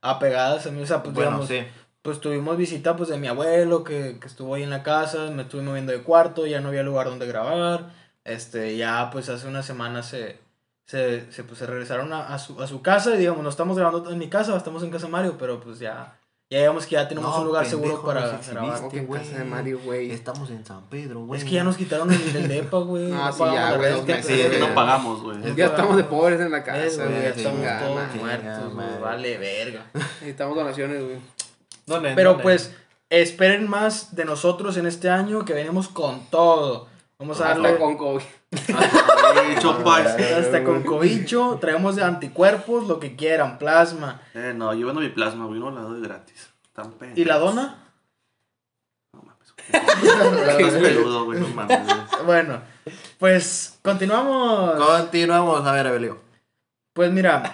apegadas 0.02 0.66
a 0.66 0.72
mí. 0.72 0.82
O 0.82 0.86
sea, 0.86 1.04
pues 1.04 1.14
Bueno, 1.14 1.32
digamos, 1.32 1.48
sí. 1.50 1.60
pues 2.02 2.22
tuvimos 2.22 2.56
visita 2.58 2.96
pues 2.96 3.10
de 3.10 3.18
mi 3.18 3.28
abuelo 3.28 3.84
que, 3.84 4.18
que 4.20 4.28
estuvo 4.28 4.56
ahí 4.56 4.64
en 4.64 4.70
la 4.70 4.82
casa, 4.84 5.30
me 5.32 5.42
estuve 5.44 5.62
moviendo 5.62 5.92
de 5.92 6.02
cuarto, 6.04 6.46
ya 6.48 6.62
no 6.62 6.70
había 6.70 6.84
lugar 6.84 7.08
donde 7.08 7.28
grabar. 7.28 7.92
Este, 8.24 8.78
ya 8.78 9.10
pues 9.12 9.28
hace 9.30 9.48
una 9.48 9.62
semana 9.64 10.04
se, 10.04 10.40
se, 10.86 11.30
se, 11.32 11.44
pues, 11.44 11.60
se 11.60 11.66
regresaron 11.66 12.14
a, 12.14 12.34
a 12.34 12.40
su, 12.40 12.62
a 12.62 12.68
su 12.68 12.82
casa 12.82 13.14
y 13.16 13.18
digamos, 13.18 13.44
no 13.44 13.50
estamos 13.50 13.78
grabando 13.78 14.10
en 14.10 14.18
mi 14.20 14.30
casa, 14.30 14.56
estamos 14.56 14.82
en 14.84 14.92
casa 14.92 15.08
de 15.08 15.12
Mario, 15.12 15.36
pero 15.38 15.60
pues 15.60 15.80
ya, 15.80 16.18
ya 16.52 16.58
digamos 16.60 16.86
que 16.86 16.92
ya 16.96 17.08
tenemos 17.08 17.32
No, 17.34 17.40
un 17.40 17.48
lugar 17.48 17.64
pendejo, 17.64 17.82
seguro 17.82 18.04
para 18.06 18.22
grabar. 18.28 18.90
Que 18.90 18.98
en 18.98 19.08
casa 19.08 19.38
de 19.38 19.44
Mario, 19.46 19.80
güey. 19.86 20.12
Estamos 20.12 20.50
en 20.50 20.66
San 20.66 20.82
Pedro, 20.90 21.22
güey. 21.22 21.40
Es 21.40 21.46
que 21.46 21.52
ya 21.52 21.64
nos 21.64 21.78
quitaron 21.78 22.12
el, 22.12 22.36
el 22.36 22.48
depa, 22.50 22.78
güey. 22.80 23.10
Ah, 23.14 23.28
no 23.28 23.32
sí, 23.32 23.40
pagamos 23.40 23.56
ya, 23.72 23.78
güey, 23.78 23.92
renta, 23.94 24.18
dos 24.18 24.26
Sí, 24.26 24.42
Es 24.42 24.50
que 24.50 24.60
no 24.60 24.76
pagamos, 24.76 25.22
güey. 25.24 25.48
Es 25.48 25.56
Ya 25.56 25.66
estamos 25.68 25.96
de 25.96 26.04
pobres 26.04 26.42
en 26.42 26.52
la 26.52 26.58
Es, 26.58 26.64
casa, 26.66 27.06
güey, 27.06 27.08
güey. 27.08 27.22
ya 27.24 27.30
estamos 27.30 27.62
todos 27.80 28.16
muertos, 28.16 28.74
güey, 28.74 29.00
vale 29.02 29.38
verga. 29.38 29.86
Necesitamos 29.94 30.56
donaciones, 30.58 31.02
güey. 31.02 31.18
¿Dónde? 31.86 32.12
Pero 32.16 32.30
¿Dónde? 32.32 32.44
pues, 32.44 32.76
esperen 33.10 33.70
más 33.70 34.14
de 34.14 34.26
nosotros 34.26 34.76
en 34.76 34.88
este 34.88 35.10
año 35.10 35.46
que 35.46 35.54
venimos 35.54 35.88
con 35.88 36.20
todo. 36.30 36.88
Vamos 37.18 37.40
a 37.40 37.46
darle 37.46 37.70
Hasta 37.70 37.80
con 37.80 37.98
COVID. 37.98 38.24
Ay, 39.42 39.56
chopais. 39.60 40.08
hasta 40.38 40.64
con 40.64 40.84
cobicho, 40.84 41.58
traemos 41.60 41.96
de 41.96 42.04
anticuerpos, 42.04 42.88
lo 42.88 43.00
que 43.00 43.16
quieran, 43.16 43.58
plasma. 43.58 44.22
Eh, 44.34 44.54
no, 44.56 44.74
yo 44.74 44.88
vendo 44.88 45.02
mi 45.02 45.10
plasma, 45.10 45.46
güey, 45.46 45.60
no 45.60 45.72
la 45.72 45.82
doy 45.82 46.02
gratis. 46.02 46.50
Tan 46.74 46.92
pendejos. 46.92 47.18
¿Y 47.20 47.26
la 47.26 47.38
dona? 47.38 47.78
No 49.14 49.24
mames. 49.24 49.54
Estás 50.48 50.74
peludo, 50.82 51.26
güey, 51.26 51.40
no 51.40 51.48
mames. 51.50 51.80
güey. 51.84 52.26
Bueno, 52.26 52.62
pues 53.18 53.80
continuamos. 53.82 54.76
Continuamos, 54.76 55.66
a 55.66 55.72
ver, 55.74 55.88
Evelio. 55.88 56.32
Pues 56.94 57.10
mira, 57.10 57.54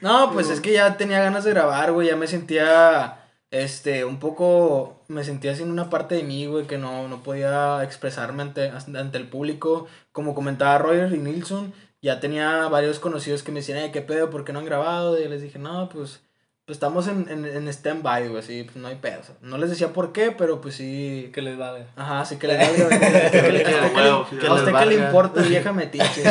no, 0.00 0.32
pues 0.32 0.48
es 0.48 0.62
que 0.62 0.72
ya 0.72 0.96
tenía 0.96 1.20
ganas 1.20 1.44
de 1.44 1.50
grabar, 1.50 1.92
güey, 1.92 2.08
ya 2.08 2.16
me 2.16 2.26
sentía, 2.26 3.17
este, 3.50 4.04
un 4.04 4.18
poco, 4.18 5.00
me 5.08 5.24
sentía 5.24 5.54
sin 5.54 5.70
una 5.70 5.88
parte 5.90 6.14
de 6.16 6.22
mí, 6.22 6.46
güey, 6.46 6.66
que 6.66 6.76
no, 6.78 7.08
no 7.08 7.22
podía 7.22 7.82
expresarme 7.82 8.42
ante, 8.42 8.70
ante 8.70 9.18
el 9.18 9.26
público. 9.28 9.86
Como 10.12 10.34
comentaba 10.34 10.78
Roger 10.78 11.12
y 11.14 11.18
Nilsson, 11.18 11.72
ya 12.02 12.20
tenía 12.20 12.68
varios 12.68 12.98
conocidos 12.98 13.42
que 13.42 13.50
me 13.52 13.60
decían, 13.60 13.78
"Ay, 13.78 13.90
¿qué 13.90 14.02
pedo? 14.02 14.30
¿Por 14.30 14.44
qué 14.44 14.52
no 14.52 14.58
han 14.58 14.64
grabado? 14.66 15.18
Y 15.20 15.26
les 15.28 15.40
dije, 15.42 15.58
no, 15.58 15.88
pues, 15.88 16.20
pues 16.66 16.76
estamos 16.76 17.08
en, 17.08 17.26
en, 17.30 17.46
en 17.46 17.66
stand-by, 17.68 18.28
güey, 18.28 18.42
sí, 18.42 18.62
pues 18.64 18.76
no 18.76 18.88
hay 18.88 18.96
pedo. 18.96 19.20
o 19.20 19.24
sea, 19.24 19.34
no 19.40 19.56
les 19.56 19.70
decía 19.70 19.94
por 19.94 20.12
qué, 20.12 20.30
pero 20.30 20.60
pues 20.60 20.74
sí. 20.74 21.30
Que 21.32 21.40
les 21.40 21.56
valga. 21.56 21.86
Ajá, 21.96 22.24
sí 22.26 22.36
que 22.36 22.46
le 22.48 22.58
valga, 22.58 22.84
güey, 22.88 23.00
que 23.00 23.10
le- 23.10 23.30
que 23.30 23.52
le- 23.52 23.62
que 23.64 23.70
le- 23.70 23.86
Huevo, 23.96 24.26
sí, 24.28 24.36
que 24.36 24.46
a 24.46 24.52
usted 24.52 24.72
les 24.72 24.80
que 24.82 24.86
le 24.86 24.94
importa, 24.96 25.40
vieja 25.40 25.72
metiche. 25.72 26.22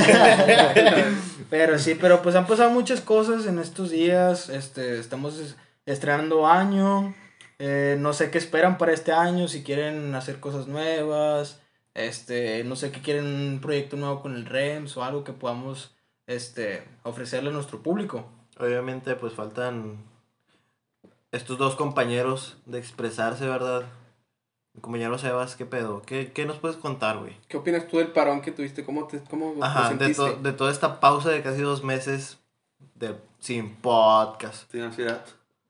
pero 1.49 1.79
sí, 1.79 1.95
pero 1.99 2.21
pues 2.21 2.35
han 2.35 2.45
pasado 2.45 2.69
muchas 2.69 3.01
cosas 3.01 3.45
en 3.47 3.59
estos 3.59 3.89
días. 3.89 4.49
Este, 4.49 4.99
estamos 4.99 5.39
es- 5.39 5.55
estrenando 5.87 6.45
año. 6.45 7.15
eh, 7.59 7.95
no 7.99 8.13
sé 8.13 8.29
qué 8.29 8.37
esperan 8.37 8.77
para 8.77 8.93
este 8.93 9.11
año, 9.11 9.47
si 9.47 9.63
quieren 9.63 10.13
hacer 10.13 10.39
cosas 10.39 10.67
nuevas. 10.67 11.59
Este, 11.95 12.63
no 12.63 12.75
sé 12.75 12.91
qué 12.91 13.01
quieren 13.01 13.25
un 13.25 13.59
proyecto 13.59 13.97
nuevo 13.97 14.21
con 14.21 14.35
el 14.35 14.45
REMS 14.45 14.95
o 14.97 15.03
algo 15.03 15.23
que 15.23 15.33
podamos 15.33 15.95
este, 16.27 16.83
ofrecerle 17.01 17.49
a 17.49 17.53
nuestro 17.53 17.81
público. 17.81 18.25
Obviamente, 18.59 19.15
pues 19.15 19.33
faltan 19.33 20.03
estos 21.31 21.57
dos 21.57 21.75
compañeros 21.75 22.57
de 22.67 22.77
expresarse, 22.77 23.47
¿verdad? 23.47 23.83
Mi 24.73 24.81
compañero 24.81 25.17
Sebas, 25.17 25.55
¿qué 25.55 25.65
pedo? 25.65 26.03
¿Qué, 26.03 26.31
qué 26.31 26.45
nos 26.45 26.57
puedes 26.59 26.77
contar, 26.77 27.17
güey? 27.17 27.35
¿Qué 27.47 27.57
opinas 27.57 27.87
tú 27.87 27.97
del 27.97 28.09
parón 28.11 28.41
que 28.41 28.51
tuviste? 28.51 28.85
¿Cómo 28.85 29.07
te, 29.07 29.19
cómo 29.23 29.53
te 29.53 29.63
Ajá, 29.63 29.83
de, 29.83 29.97
sentiste? 29.97 30.13
to- 30.21 30.35
de 30.43 30.53
toda 30.53 30.71
esta 30.71 30.99
pausa 30.99 31.29
de 31.31 31.41
casi 31.41 31.61
dos 31.61 31.83
meses 31.83 32.37
de, 32.93 33.15
sin 33.39 33.75
podcast. 33.75 34.69
Tiene 34.69 34.85
ansiedad. 34.87 35.25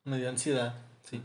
Me 0.08 0.18
dio 0.18 0.30
ansiedad, 0.30 0.74
sí. 1.04 1.22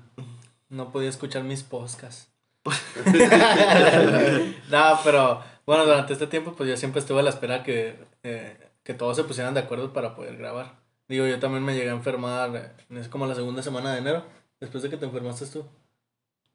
No 0.68 0.90
podía 0.90 1.08
escuchar 1.08 1.44
mis 1.44 1.62
podcasts. 1.62 2.28
no, 4.70 5.00
pero 5.04 5.40
bueno, 5.64 5.84
durante 5.84 6.14
este 6.14 6.26
tiempo 6.26 6.54
pues 6.54 6.68
yo 6.68 6.76
siempre 6.76 6.98
estuve 7.00 7.20
a 7.20 7.22
la 7.22 7.30
espera 7.30 7.62
que, 7.62 7.94
eh, 8.24 8.56
que 8.82 8.94
todos 8.94 9.16
se 9.16 9.22
pusieran 9.22 9.54
de 9.54 9.60
acuerdo 9.60 9.92
para 9.92 10.16
poder 10.16 10.36
grabar. 10.36 10.72
Digo, 11.06 11.28
yo 11.28 11.38
también 11.38 11.64
me 11.64 11.76
llegué 11.76 11.90
a 11.90 11.92
enfermar, 11.92 12.56
eh, 12.56 12.72
es 12.98 13.06
como 13.06 13.26
la 13.26 13.36
segunda 13.36 13.62
semana 13.62 13.92
de 13.92 13.98
enero, 13.98 14.24
después 14.58 14.82
de 14.82 14.90
que 14.90 14.96
te 14.96 15.04
enfermaste 15.04 15.46
tú. 15.46 15.64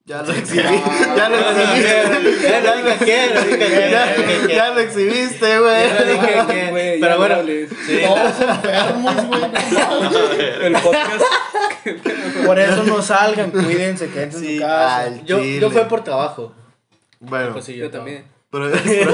Ya 0.03 0.21
lo 0.23 0.33
exhibí. 0.33 0.65
Ah, 0.65 1.13
ya 1.15 1.29
lo 1.29 1.37
no, 1.37 1.43
no, 1.43 1.49
exhibí. 1.61 1.81
Ya 2.43 2.59
no 2.59 2.75
no 2.75 2.83
no 4.67 4.73
lo 4.73 4.81
exhibiste, 4.81 5.59
güey. 5.59 5.87
no 5.87 5.95
pero 6.99 7.09
no 7.09 7.17
bueno, 7.17 7.37
sí. 7.85 8.01
Todos 8.05 8.41
enfermos, 8.41 9.15
güey. 9.27 9.43
El 10.65 10.73
podcast. 10.73 11.23
Por 12.45 12.59
eso 12.59 12.83
no 12.83 13.01
salgan, 13.01 13.51
cuídense, 13.51 14.09
quédense 14.09 14.37
en 14.37 14.43
Sí, 14.43 14.55
su 14.57 14.61
casa. 14.61 14.99
al 15.01 15.25
Yo, 15.25 15.43
yo 15.43 15.69
fue 15.69 15.85
por 15.85 16.03
trabajo. 16.03 16.53
Bueno, 17.19 17.53
Pues 17.53 17.65
sí, 17.65 17.75
Yo 17.75 17.89
también. 17.89 18.25
pero, 18.51 18.69
pero, 18.83 19.11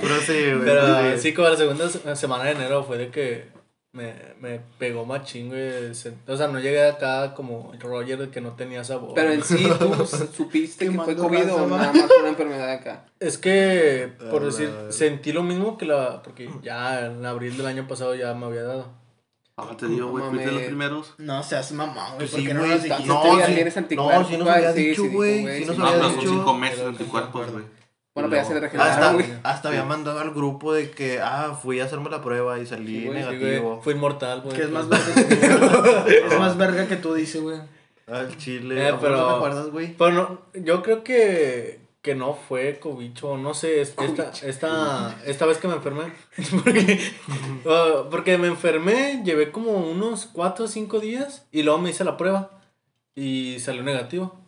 pero 0.00 0.20
sí, 0.20 0.32
güey. 0.52 0.64
Pero 0.64 1.18
sí, 1.18 1.32
como 1.34 1.48
la 1.48 1.56
segunda 1.56 1.88
se- 1.88 2.16
semana 2.16 2.44
de 2.44 2.52
enero 2.52 2.82
fue 2.84 2.98
de 2.98 3.08
que 3.10 3.48
me, 3.92 4.14
me 4.40 4.60
pegó 4.78 5.04
machín, 5.04 5.48
güey. 5.48 5.94
Se- 5.94 6.14
O 6.26 6.36
sea, 6.36 6.48
no 6.48 6.58
llegué 6.60 6.86
acá 6.86 7.34
como 7.34 7.72
Roger 7.80 8.18
de 8.18 8.30
que 8.30 8.40
no 8.40 8.52
tenía 8.52 8.82
sabor. 8.84 9.12
Pero 9.14 9.32
en 9.32 9.42
sí, 9.44 9.68
¿tú 9.78 10.06
supiste 10.34 10.88
que 10.88 10.92
fue 10.98 11.16
COVID 11.16 11.52
o 11.52 11.66
nada 11.66 11.92
más 11.92 12.06
una 12.20 12.28
enfermedad 12.28 12.70
acá? 12.70 13.04
Es 13.18 13.36
que, 13.36 14.12
por 14.30 14.42
Ah, 14.42 14.46
decir, 14.46 14.70
sentí 14.90 15.32
lo 15.32 15.42
mismo 15.42 15.76
que 15.76 15.86
la. 15.86 16.22
Porque 16.22 16.48
ya 16.62 17.06
en 17.06 17.24
abril 17.26 17.56
del 17.56 17.66
año 17.66 17.86
pasado 17.88 18.14
ya 18.14 18.32
me 18.34 18.46
había 18.46 18.62
dado. 18.62 18.99
Ah, 19.56 19.76
te 19.76 19.86
digo, 19.88 20.08
güey, 20.08 20.24
No 20.24 20.30
fuiste 20.30 20.46
de 20.48 20.52
los 20.52 20.62
primeros. 20.62 21.14
No 21.18 21.42
seas 21.42 21.70
mamón, 21.72 21.94
güey, 21.94 22.16
Pues 22.18 22.30
¿por 22.30 22.40
sí, 22.40 22.46
qué 22.46 22.54
no 22.54 22.60
güey, 22.60 22.70
nos 22.72 22.80
no, 22.80 22.86
sí, 22.86 23.52
tienes 23.54 23.76
no, 23.76 23.80
anticuerpos, 23.82 24.28
sí 24.28 24.36
nos 24.38 24.42
güey, 24.46 24.54
había 24.56 24.72
dicho, 24.72 25.04
güey, 25.10 25.58
sí. 25.58 25.64
nos 25.66 25.78
No, 25.78 25.84
había 25.86 25.96
pero 25.98 26.10
son 26.10 26.18
dicho. 26.20 26.30
cinco 26.32 26.54
meses 26.54 26.76
de 26.78 26.82
Pero 26.84 26.90
anticuerpos, 26.98 27.52
güey. 27.52 27.64
Bueno, 28.14 28.28
pues 28.28 28.40
ya 28.42 28.44
se 28.48 28.54
le 28.60 28.66
Hasta, 28.66 28.78
regeneraron, 28.78 29.14
güey. 29.14 29.26
hasta 29.44 29.68
había 29.68 29.84
mandado 29.84 30.18
al 30.20 30.30
grupo 30.32 30.72
de 30.72 30.90
que, 30.90 31.20
ah, 31.20 31.56
fui 31.62 31.78
a 31.80 31.84
hacerme 31.84 32.10
la 32.10 32.20
prueba 32.22 32.58
y 32.58 32.66
salí 32.66 33.08
negativo. 33.08 33.80
fue 33.82 33.92
inmortal, 33.92 34.40
güey. 34.40 34.56
Que 34.56 34.62
es 34.64 34.70
más 34.70 34.86
Pues- 34.86 35.04
verga 35.14 35.28
que 35.28 35.36
tú. 35.36 36.26
es 36.32 36.38
más 36.38 36.56
verga 36.56 36.86
que 36.88 36.96
tú, 36.96 37.14
dice, 37.14 37.38
güey. 37.40 37.58
Al 38.06 38.36
chile. 38.36 38.82
Eh, 38.82 38.88
¿A 38.88 38.90
poco 38.92 39.02
pero- 39.02 39.16
¿No 39.18 39.28
te 39.28 39.34
acuerdas, 39.34 39.66
güey? 39.70 39.94
Pero 39.96 40.10
no, 40.12 40.40
yo 40.60 40.82
creo 40.82 41.04
que, 41.04 41.79
que 42.02 42.14
no 42.14 42.34
fue 42.34 42.78
cobicho, 42.78 43.36
no 43.36 43.52
sé, 43.52 43.82
es- 43.82 43.94
esta, 43.98 44.30
esta, 44.42 45.18
esta 45.26 45.46
vez 45.46 45.58
que 45.58 45.68
me 45.68 45.74
enfermé. 45.74 46.12
porque, 46.64 46.98
uh, 47.64 48.08
porque 48.10 48.38
me 48.38 48.46
enfermé, 48.48 49.22
llevé 49.24 49.52
como 49.52 49.72
unos 49.72 50.26
4 50.32 50.64
o 50.64 50.68
5 50.68 51.00
días 51.00 51.46
y 51.52 51.62
luego 51.62 51.78
me 51.78 51.90
hice 51.90 52.04
la 52.04 52.16
prueba 52.16 52.50
y 53.14 53.58
salió 53.60 53.82
negativo. 53.82 54.40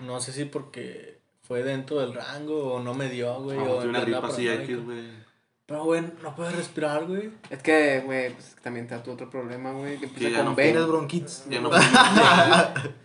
No 0.00 0.20
sé 0.20 0.32
si 0.32 0.44
porque 0.44 1.20
fue 1.42 1.62
dentro 1.62 1.98
del 2.00 2.14
rango 2.14 2.74
o 2.74 2.80
no 2.80 2.94
me 2.94 3.08
dio, 3.08 3.34
güey. 3.42 3.58
Ah, 3.58 3.62
o 3.62 3.76
tuve 3.78 3.88
una 3.88 4.00
gripa 4.00 4.26
así. 4.28 4.48
X, 4.48 4.84
güey. 4.84 5.24
Pero, 5.66 5.84
güey, 5.84 6.02
no 6.22 6.34
puedes 6.36 6.54
respirar, 6.54 7.06
güey. 7.06 7.30
Es 7.48 7.62
que, 7.62 8.00
güey, 8.04 8.34
pues 8.34 8.54
también 8.62 8.86
te 8.86 8.94
da 8.94 9.02
tu 9.02 9.12
otro 9.12 9.30
problema, 9.30 9.72
güey, 9.72 9.94
que 9.94 10.00
Que 10.00 10.06
empieza 10.06 10.30
ya 10.30 10.36
con 10.38 10.46
no 10.46 10.54
B. 10.54 10.62
Tienes 10.62 10.86
bronquitis. 10.86 11.44
Ya 11.48 11.60
no 11.60 11.70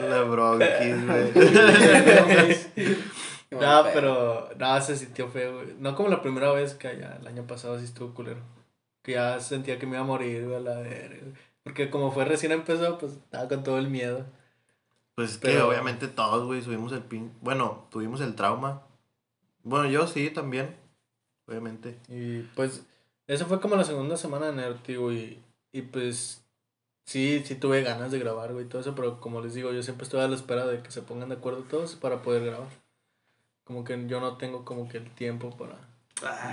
La 0.00 0.22
bronquis, 0.22 1.06
güey. 1.06 2.96
No, 3.50 3.84
pero, 3.94 4.50
no, 4.58 4.80
se 4.82 4.96
sintió 4.96 5.28
feo, 5.28 5.54
güey. 5.54 5.74
No 5.78 5.94
como 5.94 6.08
la 6.08 6.20
primera 6.20 6.50
vez 6.52 6.74
que 6.74 6.88
allá, 6.88 7.16
el 7.20 7.26
año 7.28 7.46
pasado 7.46 7.78
sí 7.78 7.84
estuvo 7.84 8.12
culero. 8.12 8.40
Que 9.02 9.12
ya 9.12 9.38
sentía 9.40 9.78
que 9.78 9.86
me 9.86 9.92
iba 9.92 10.00
a 10.00 10.06
morir, 10.06 10.44
güey, 10.44 10.56
a 10.56 10.60
la 10.60 10.74
verga. 10.80 11.28
Porque 11.62 11.88
como 11.88 12.10
fue 12.10 12.24
recién 12.24 12.50
empezó, 12.52 12.98
pues 12.98 13.12
estaba 13.12 13.48
con 13.48 13.62
todo 13.62 13.78
el 13.78 13.88
miedo. 13.88 14.26
Pues 15.14 15.30
es 15.32 15.38
que 15.38 15.48
Pero- 15.48 15.68
obviamente 15.68 16.08
todos, 16.08 16.44
güey, 16.44 16.60
subimos 16.60 16.92
el 16.92 17.02
pin. 17.02 17.32
Bueno, 17.40 17.86
tuvimos 17.90 18.20
el 18.20 18.34
trauma. 18.34 18.82
Bueno, 19.62 19.88
yo 19.88 20.06
sí 20.08 20.28
también. 20.30 20.76
Obviamente. 21.46 21.98
Y 22.08 22.40
pues, 22.56 22.84
eso 23.28 23.46
fue 23.46 23.60
como 23.60 23.76
la 23.76 23.84
segunda 23.84 24.16
semana 24.16 24.46
de 24.46 24.52
enero, 24.52 24.74
tío, 24.84 25.12
y, 25.12 25.40
y 25.72 25.82
pues, 25.82 26.44
sí, 27.06 27.42
sí 27.46 27.54
tuve 27.54 27.82
ganas 27.82 28.10
de 28.10 28.18
grabar, 28.18 28.52
güey, 28.52 28.66
todo 28.66 28.80
eso, 28.82 28.94
pero 28.94 29.20
como 29.20 29.40
les 29.40 29.54
digo, 29.54 29.72
yo 29.72 29.82
siempre 29.82 30.04
estoy 30.04 30.20
a 30.20 30.28
la 30.28 30.34
espera 30.36 30.66
de 30.66 30.80
que 30.82 30.90
se 30.90 31.02
pongan 31.02 31.28
de 31.30 31.36
acuerdo 31.36 31.60
todos 31.70 31.94
para 31.94 32.20
poder 32.22 32.44
grabar. 32.44 32.68
Como 33.64 33.82
que 33.84 34.04
yo 34.06 34.20
no 34.20 34.36
tengo 34.36 34.64
como 34.64 34.88
que 34.88 34.98
el 34.98 35.10
tiempo 35.14 35.56
para... 35.56 35.74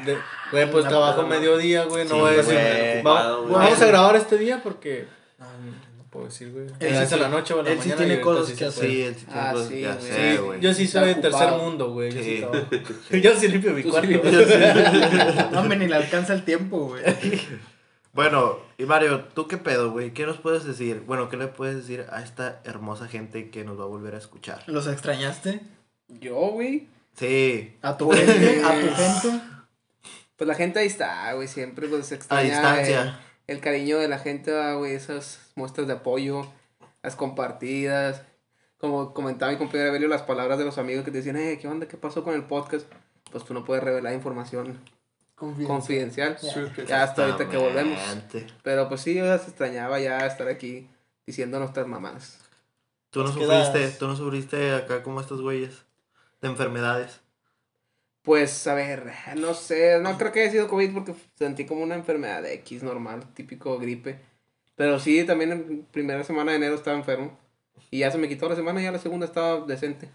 de- 0.05 0.17
Güey, 0.51 0.71
pues 0.71 0.87
trabajo 0.87 1.27
mediodía, 1.27 1.83
güey, 1.85 2.05
no 2.05 2.15
Sí, 2.15 2.19
voy 2.21 2.33
a 2.33 2.37
decir, 2.37 2.53
güey. 2.53 3.03
"Va- 3.03 3.11
Ocupado, 3.11 3.41
güey". 3.43 3.53
vamos 3.53 3.81
a 3.81 3.85
grabar 3.87 4.15
este 4.15 4.37
día 4.37 4.61
porque... 4.63 5.05
ah, 5.39 5.45
no 5.97 6.03
puedo 6.09 6.25
decir, 6.25 6.51
güey. 6.51 6.65
Él 6.79 7.07
sí- 7.07 7.19
la 7.19 7.27
noche 7.29 7.53
o 7.53 7.59
a 7.59 7.63
la 7.63 7.69
él 7.71 7.77
sí 7.81 7.89
mañana. 7.89 7.97
tiene 7.97 8.13
y 8.13 8.17
ahorita 8.17 8.23
cosas 8.41 8.47
sí 8.47 8.55
que 8.55 8.65
puede. 8.71 8.87
Sí, 8.89 9.01
el 9.03 9.15
sí 9.15 9.25
tiene 9.25 9.41
Ah, 9.41 9.51
cosas 9.53 9.67
sí, 9.67 9.73
que 9.75 9.81
güey. 9.81 9.91
hacer, 9.97 10.31
Sí, 10.31 10.37
güey. 10.43 10.59
Yo 10.59 10.73
sí 10.73 10.87
soy 10.87 11.07
de 11.07 11.15
tercer 11.15 11.51
mundo, 11.51 11.91
güey. 11.91 12.11
Yo 12.11 12.23
sí, 12.23 12.45
Sí. 13.11 13.21
Yo 13.21 13.35
sí 13.35 13.47
limpio 13.47 13.71
mi 13.73 13.83
sí 13.83 13.89
cuarto. 13.89 14.09
No, 15.51 15.59
hombre, 15.61 15.77
ni 15.77 15.87
le 15.87 15.95
alcanza 15.95 16.33
el 16.33 16.43
tiempo, 16.43 16.87
güey. 16.87 17.03
Bueno, 18.13 18.59
y 18.77 18.85
Mario, 18.85 19.25
¿tú 19.33 19.47
qué 19.47 19.57
pedo, 19.57 19.91
güey? 19.91 20.13
¿Qué 20.13 20.27
nos 20.27 20.37
puedes 20.37 20.63
decir? 20.63 21.01
Bueno, 21.07 21.29
¿qué 21.29 21.37
le 21.37 21.47
puedes 21.47 21.75
decir 21.75 22.05
a 22.11 22.21
esta 22.21 22.61
hermosa 22.63 23.07
gente 23.07 23.49
que 23.49 23.63
nos 23.63 23.79
va 23.79 23.85
a 23.85 23.87
volver 23.87 24.13
a 24.13 24.19
escuchar? 24.19 24.63
¿Los 24.67 24.85
extrañaste? 24.85 25.61
Yo, 26.07 26.35
güey. 26.35 26.87
Sí, 27.15 27.75
¿A 27.81 27.97
tu 27.97 28.11
gente? 28.11 28.63
¿A 28.63 28.79
tu 28.79 28.95
gente? 28.95 29.43
Pues 30.35 30.47
la 30.47 30.53
gente 30.53 30.77
ahí 30.77 30.85
está, 30.85 31.33
güey, 31.33 31.47
siempre 31.47 31.87
pues 31.87 32.05
se 32.05 32.13
a 32.13 32.17
extraña 32.17 32.43
distancia. 32.43 33.19
El, 33.47 33.55
el 33.55 33.61
cariño 33.61 33.97
de 33.97 34.07
la 34.07 34.19
gente, 34.19 34.55
ah, 34.55 34.75
güey, 34.75 34.93
esas 34.93 35.51
muestras 35.55 35.87
de 35.87 35.93
apoyo, 35.93 36.47
las 37.01 37.15
compartidas. 37.15 38.21
Como 38.77 39.15
comentaba 39.15 39.51
mi 39.51 39.57
compañero 39.57 39.89
Evelio, 39.89 40.07
las 40.07 40.21
palabras 40.21 40.59
de 40.59 40.65
los 40.65 40.77
amigos 40.77 41.03
que 41.03 41.09
te 41.09 41.17
decían, 41.17 41.37
eh, 41.37 41.57
¿qué 41.59 41.67
onda? 41.67 41.87
¿Qué 41.87 41.97
pasó 41.97 42.23
con 42.23 42.35
el 42.35 42.43
podcast? 42.43 42.85
Pues 43.31 43.43
tú 43.43 43.55
no 43.55 43.65
puedes 43.65 43.83
revelar 43.83 44.13
información 44.13 44.77
confidencial. 45.67 46.37
Ya 46.87 47.03
hasta 47.03 47.25
ahorita 47.25 47.49
que 47.49 47.57
volvemos. 47.57 47.99
Pero 48.63 48.87
pues 48.89 49.01
sí, 49.01 49.13
ya 49.15 49.37
se 49.37 49.49
extrañaba 49.49 49.99
ya 49.99 50.25
estar 50.25 50.47
aquí 50.47 50.89
diciendo 51.25 51.59
nuestras 51.59 51.87
mamás. 51.87 52.39
Tú 53.09 53.19
no 53.19 53.25
Nos 53.25 53.33
sufriste, 53.35 53.79
quedas- 53.79 53.97
tú 53.99 54.07
no 54.07 54.15
sufriste 54.15 54.73
acá 54.73 55.03
como 55.03 55.21
estos 55.21 55.41
güeyes 55.41 55.85
de 56.41 56.47
enfermedades. 56.47 57.21
Pues, 58.23 58.65
a 58.67 58.73
ver, 58.73 59.11
no 59.35 59.53
sé, 59.53 59.99
no 59.99 60.17
creo 60.17 60.31
que 60.31 60.41
haya 60.43 60.51
sido 60.51 60.67
COVID 60.69 60.93
porque 60.93 61.13
sentí 61.35 61.65
como 61.65 61.83
una 61.83 61.95
enfermedad 61.95 62.45
X 62.45 62.81
normal, 62.81 63.25
típico 63.33 63.77
gripe. 63.79 64.19
Pero 64.75 64.97
sí, 64.99 65.23
también 65.25 65.51
en 65.51 65.85
primera 65.91 66.23
semana 66.23 66.51
de 66.51 66.57
enero 66.57 66.75
estaba 66.75 66.97
enfermo. 66.97 67.37
Y 67.91 67.99
ya 67.99 68.11
se 68.11 68.17
me 68.17 68.29
quitó 68.29 68.47
la 68.49 68.55
semana 68.55 68.79
y 68.81 68.85
ya 68.85 68.91
la 68.91 68.99
segunda 68.99 69.25
estaba 69.25 69.65
decente. 69.65 70.09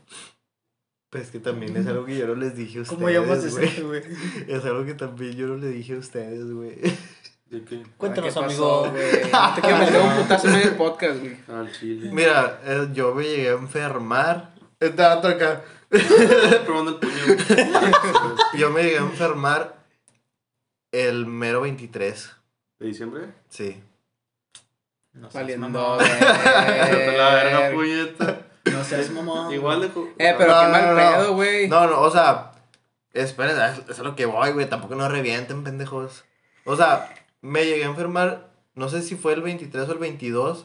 Pues 1.11 1.31
que 1.31 1.39
también 1.41 1.75
es 1.77 1.87
algo 1.87 2.05
que 2.05 2.17
yo 2.19 2.27
no 2.27 2.35
les 2.35 2.55
dije 2.55 2.79
a 2.79 2.83
ustedes, 2.83 2.99
¿Cómo 2.99 3.09
llamas 3.11 3.51
güey. 3.51 3.65
ese, 3.67 3.83
güey? 3.83 4.03
Es 4.47 4.65
algo 4.65 4.85
que 4.85 4.95
también 4.95 5.33
yo 5.33 5.47
no 5.47 5.57
le 5.57 5.69
dije 5.69 5.95
a 5.95 5.99
ustedes, 5.99 6.53
güey. 6.53 6.77
¿De 7.47 7.65
qué? 7.65 7.83
Cuéntanos, 7.97 8.35
¿Qué 8.35 8.41
amigo. 8.41 8.83
te 8.93 9.61
quiero 9.63 9.79
meter 9.79 10.03
un 10.03 10.17
putazo 10.23 10.47
en 10.49 10.53
medio 10.53 10.67
del 10.67 10.77
podcast, 10.77 11.21
güey. 11.21 11.37
Al 11.49 11.73
chile. 11.73 12.11
Mira, 12.13 12.61
eh, 12.63 12.89
yo 12.93 13.15
me 13.15 13.23
llegué 13.25 13.49
a 13.49 13.53
enfermar. 13.53 14.55
Estaba 14.79 15.27
acá. 15.27 15.65
probando 16.67 16.91
el 16.91 16.97
puño. 16.99 17.25
güey. 17.25 17.39
Yo 18.61 18.71
me 18.71 18.83
llegué 18.83 18.99
a 18.99 19.01
enfermar 19.01 19.79
el 20.93 21.25
mero 21.25 21.63
23. 21.63 22.31
¿De 22.79 22.87
diciembre? 22.87 23.33
Sí. 23.49 23.83
No 25.15 25.31
Valiendo, 25.31 25.95
güey. 25.97 26.09
La 26.21 27.35
verga, 27.35 27.71
puñeta. 27.75 28.47
No 28.73 28.85
seas 28.85 29.11
mamón. 29.11 29.53
Igual 29.53 29.81
de. 29.81 29.87
Eh, 30.19 30.35
pero 30.39 30.53
No, 30.55 30.61
qué 30.61 30.67
no, 30.67 30.73
mal 30.73 30.97
pedo, 30.97 31.35
güey. 31.35 31.69
No, 31.69 31.87
no, 31.87 32.01
o 32.01 32.11
sea, 32.11 32.53
esperen, 33.13 33.57
es 33.61 33.89
es 33.89 33.99
a 33.99 34.03
lo 34.03 34.15
que 34.17 34.27
voy, 34.27 34.53
güey. 34.53 34.69
Tampoco 34.69 34.95
no 34.95 35.09
revienten, 35.09 35.65
pendejos. 35.65 36.25
O 36.65 36.77
sea, 36.77 37.13
me 37.41 37.65
llegué 37.65 37.85
a 37.85 37.89
enfermar 37.89 38.49
no 38.79 38.89
sé 38.89 39.03
si 39.03 39.17
fue 39.17 39.33
el 39.33 39.43
23 39.43 39.89
o 39.89 39.93
el 39.93 39.99
22, 39.99 40.65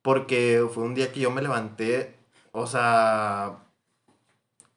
porque 0.00 0.64
fue 0.72 0.84
un 0.84 0.94
día 0.94 1.12
que 1.12 1.18
yo 1.18 1.32
me 1.32 1.42
levanté, 1.42 2.14
o 2.52 2.68
sea, 2.68 3.64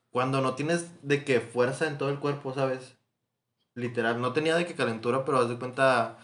cuando 0.09 0.41
no 0.41 0.55
tienes 0.55 1.07
de 1.07 1.23
que 1.23 1.41
fuerza 1.41 1.85
en 1.85 1.99
todo 1.99 2.09
el 2.09 2.17
cuerpo, 2.17 2.51
¿sabes? 2.51 2.95
Literal, 3.75 4.19
no 4.19 4.33
tenía 4.33 4.55
de 4.55 4.65
que 4.65 4.73
calentura, 4.73 5.25
pero 5.25 5.37
haz 5.37 5.49
de 5.49 5.59
cuenta, 5.59 6.17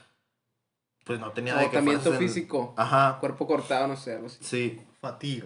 pues 1.04 1.20
no 1.20 1.32
tenía 1.32 1.56
de 1.58 1.70
que 1.70 1.78
en- 1.78 2.02
físico. 2.18 2.74
Ajá, 2.76 3.20
Cuerpo 3.20 3.46
cortado, 3.46 3.88
no 3.88 3.96
sé, 3.96 4.16
algo 4.16 4.26
así. 4.26 4.40
sí. 4.42 4.82
Fatiga. 5.00 5.46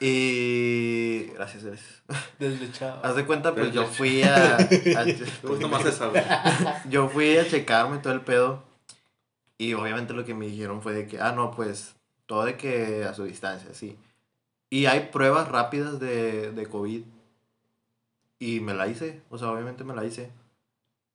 Y 0.00 1.24
gracias, 1.34 1.64
gracias. 1.64 2.02
Deslechado. 2.38 3.00
Haz 3.04 3.16
de 3.16 3.24
cuenta, 3.24 3.54
pues 3.54 3.72
yo 3.72 3.86
fui 3.86 4.22
a, 4.22 4.56
a- 4.56 4.58
más 5.70 5.84
esa, 5.84 6.08
güey. 6.08 6.22
yo 6.90 7.08
fui 7.08 7.36
a 7.38 7.48
checarme 7.48 7.98
todo 7.98 8.12
el 8.12 8.20
pedo. 8.20 8.62
Y 9.58 9.72
obviamente 9.74 10.12
lo 10.12 10.24
que 10.24 10.34
me 10.34 10.46
dijeron 10.46 10.82
fue 10.82 10.92
de 10.92 11.06
que, 11.06 11.20
ah, 11.20 11.32
no, 11.32 11.50
pues 11.50 11.94
todo 12.26 12.44
de 12.44 12.56
que 12.56 13.04
a 13.04 13.14
su 13.14 13.24
distancia, 13.24 13.72
sí. 13.72 13.96
Y 14.68 14.86
hay 14.86 15.08
pruebas 15.12 15.48
rápidas 15.48 15.98
de, 15.98 16.52
de 16.52 16.66
COVID. 16.66 17.02
Y 18.38 18.60
me 18.60 18.74
la 18.74 18.86
hice, 18.88 19.22
o 19.30 19.38
sea, 19.38 19.50
obviamente 19.50 19.82
me 19.82 19.94
la 19.94 20.04
hice. 20.04 20.30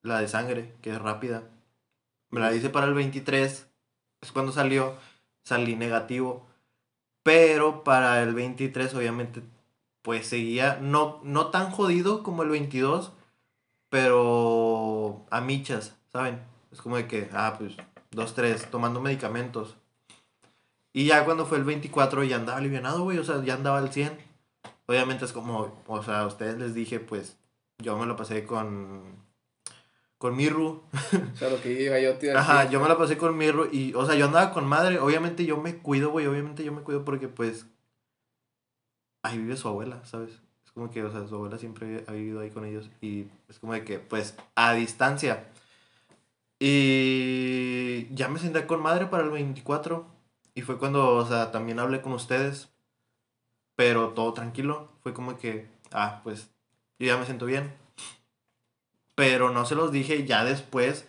La 0.01 0.19
de 0.19 0.27
sangre, 0.27 0.73
que 0.81 0.89
es 0.89 0.99
rápida. 0.99 1.43
Me 2.31 2.39
la 2.39 2.51
hice 2.53 2.69
para 2.71 2.87
el 2.87 2.95
23, 2.95 3.67
es 4.21 4.31
cuando 4.31 4.51
salió, 4.51 4.95
salí 5.43 5.75
negativo. 5.75 6.47
Pero 7.23 7.83
para 7.83 8.21
el 8.23 8.33
23, 8.33 8.93
obviamente, 8.95 9.41
pues 10.01 10.27
seguía, 10.27 10.79
no, 10.81 11.19
no 11.23 11.47
tan 11.47 11.71
jodido 11.71 12.23
como 12.23 12.43
el 12.43 12.49
22, 12.49 13.11
pero 13.89 15.25
a 15.29 15.41
michas, 15.41 15.95
¿saben? 16.11 16.41
Es 16.71 16.81
como 16.81 16.95
de 16.97 17.07
que, 17.07 17.29
ah, 17.33 17.55
pues, 17.57 17.75
dos, 18.11 18.33
tres, 18.33 18.69
tomando 18.71 19.01
medicamentos. 19.01 19.75
Y 20.93 21.05
ya 21.05 21.25
cuando 21.25 21.45
fue 21.45 21.57
el 21.57 21.63
24 21.63 22.23
ya 22.23 22.37
andaba 22.37 22.57
alivianado, 22.57 23.03
güey, 23.03 23.17
o 23.17 23.23
sea, 23.23 23.43
ya 23.43 23.53
andaba 23.53 23.77
al 23.77 23.93
100. 23.93 24.17
Obviamente 24.87 25.25
es 25.25 25.33
como, 25.33 25.83
o 25.87 26.03
sea, 26.03 26.21
a 26.21 26.27
ustedes 26.27 26.57
les 26.57 26.73
dije, 26.73 26.99
pues, 26.99 27.37
yo 27.77 27.97
me 27.97 28.05
lo 28.05 28.15
pasé 28.15 28.45
con, 28.45 29.20
con 30.21 30.35
Mirru. 30.35 30.83
O 31.33 31.35
sea, 31.35 31.49
lo 31.49 31.59
que 31.59 31.81
iba 31.81 31.99
yo 31.99 32.15
te 32.19 32.31
Ajá, 32.31 32.59
decir. 32.59 32.73
yo 32.73 32.79
me 32.79 32.87
la 32.87 32.95
pasé 32.95 33.17
con 33.17 33.35
Mirru 33.35 33.67
y, 33.71 33.91
o 33.95 34.05
sea, 34.05 34.13
yo 34.13 34.25
andaba 34.27 34.53
con 34.53 34.67
madre. 34.67 34.99
Obviamente 34.99 35.45
yo 35.45 35.57
me 35.57 35.77
cuido, 35.79 36.11
güey, 36.11 36.27
obviamente 36.27 36.63
yo 36.63 36.71
me 36.71 36.83
cuido 36.83 37.03
porque, 37.03 37.27
pues, 37.27 37.65
ahí 39.23 39.39
vive 39.39 39.57
su 39.57 39.67
abuela, 39.67 40.05
¿sabes? 40.05 40.29
Es 40.63 40.71
como 40.73 40.91
que, 40.91 41.03
o 41.03 41.11
sea, 41.11 41.27
su 41.27 41.33
abuela 41.33 41.57
siempre 41.57 42.03
ha 42.07 42.11
vivido 42.11 42.39
ahí 42.39 42.51
con 42.51 42.65
ellos 42.65 42.91
y 43.01 43.25
es 43.49 43.57
como 43.57 43.73
de 43.73 43.83
que, 43.83 43.97
pues, 43.97 44.35
a 44.53 44.73
distancia. 44.73 45.47
Y 46.59 48.07
ya 48.13 48.27
me 48.27 48.37
senté 48.37 48.67
con 48.67 48.79
madre 48.83 49.07
para 49.07 49.23
el 49.23 49.31
24 49.31 50.05
y 50.53 50.61
fue 50.61 50.77
cuando, 50.77 51.15
o 51.15 51.25
sea, 51.25 51.49
también 51.51 51.79
hablé 51.79 52.01
con 52.03 52.13
ustedes, 52.13 52.69
pero 53.75 54.09
todo 54.09 54.33
tranquilo. 54.33 54.89
Fue 55.01 55.15
como 55.15 55.35
que, 55.39 55.67
ah, 55.91 56.21
pues, 56.23 56.51
yo 56.99 57.07
ya 57.07 57.17
me 57.17 57.25
siento 57.25 57.47
bien. 57.47 57.80
Pero 59.15 59.49
no 59.51 59.65
se 59.65 59.75
los 59.75 59.91
dije 59.91 60.25
ya 60.25 60.43
después. 60.45 61.05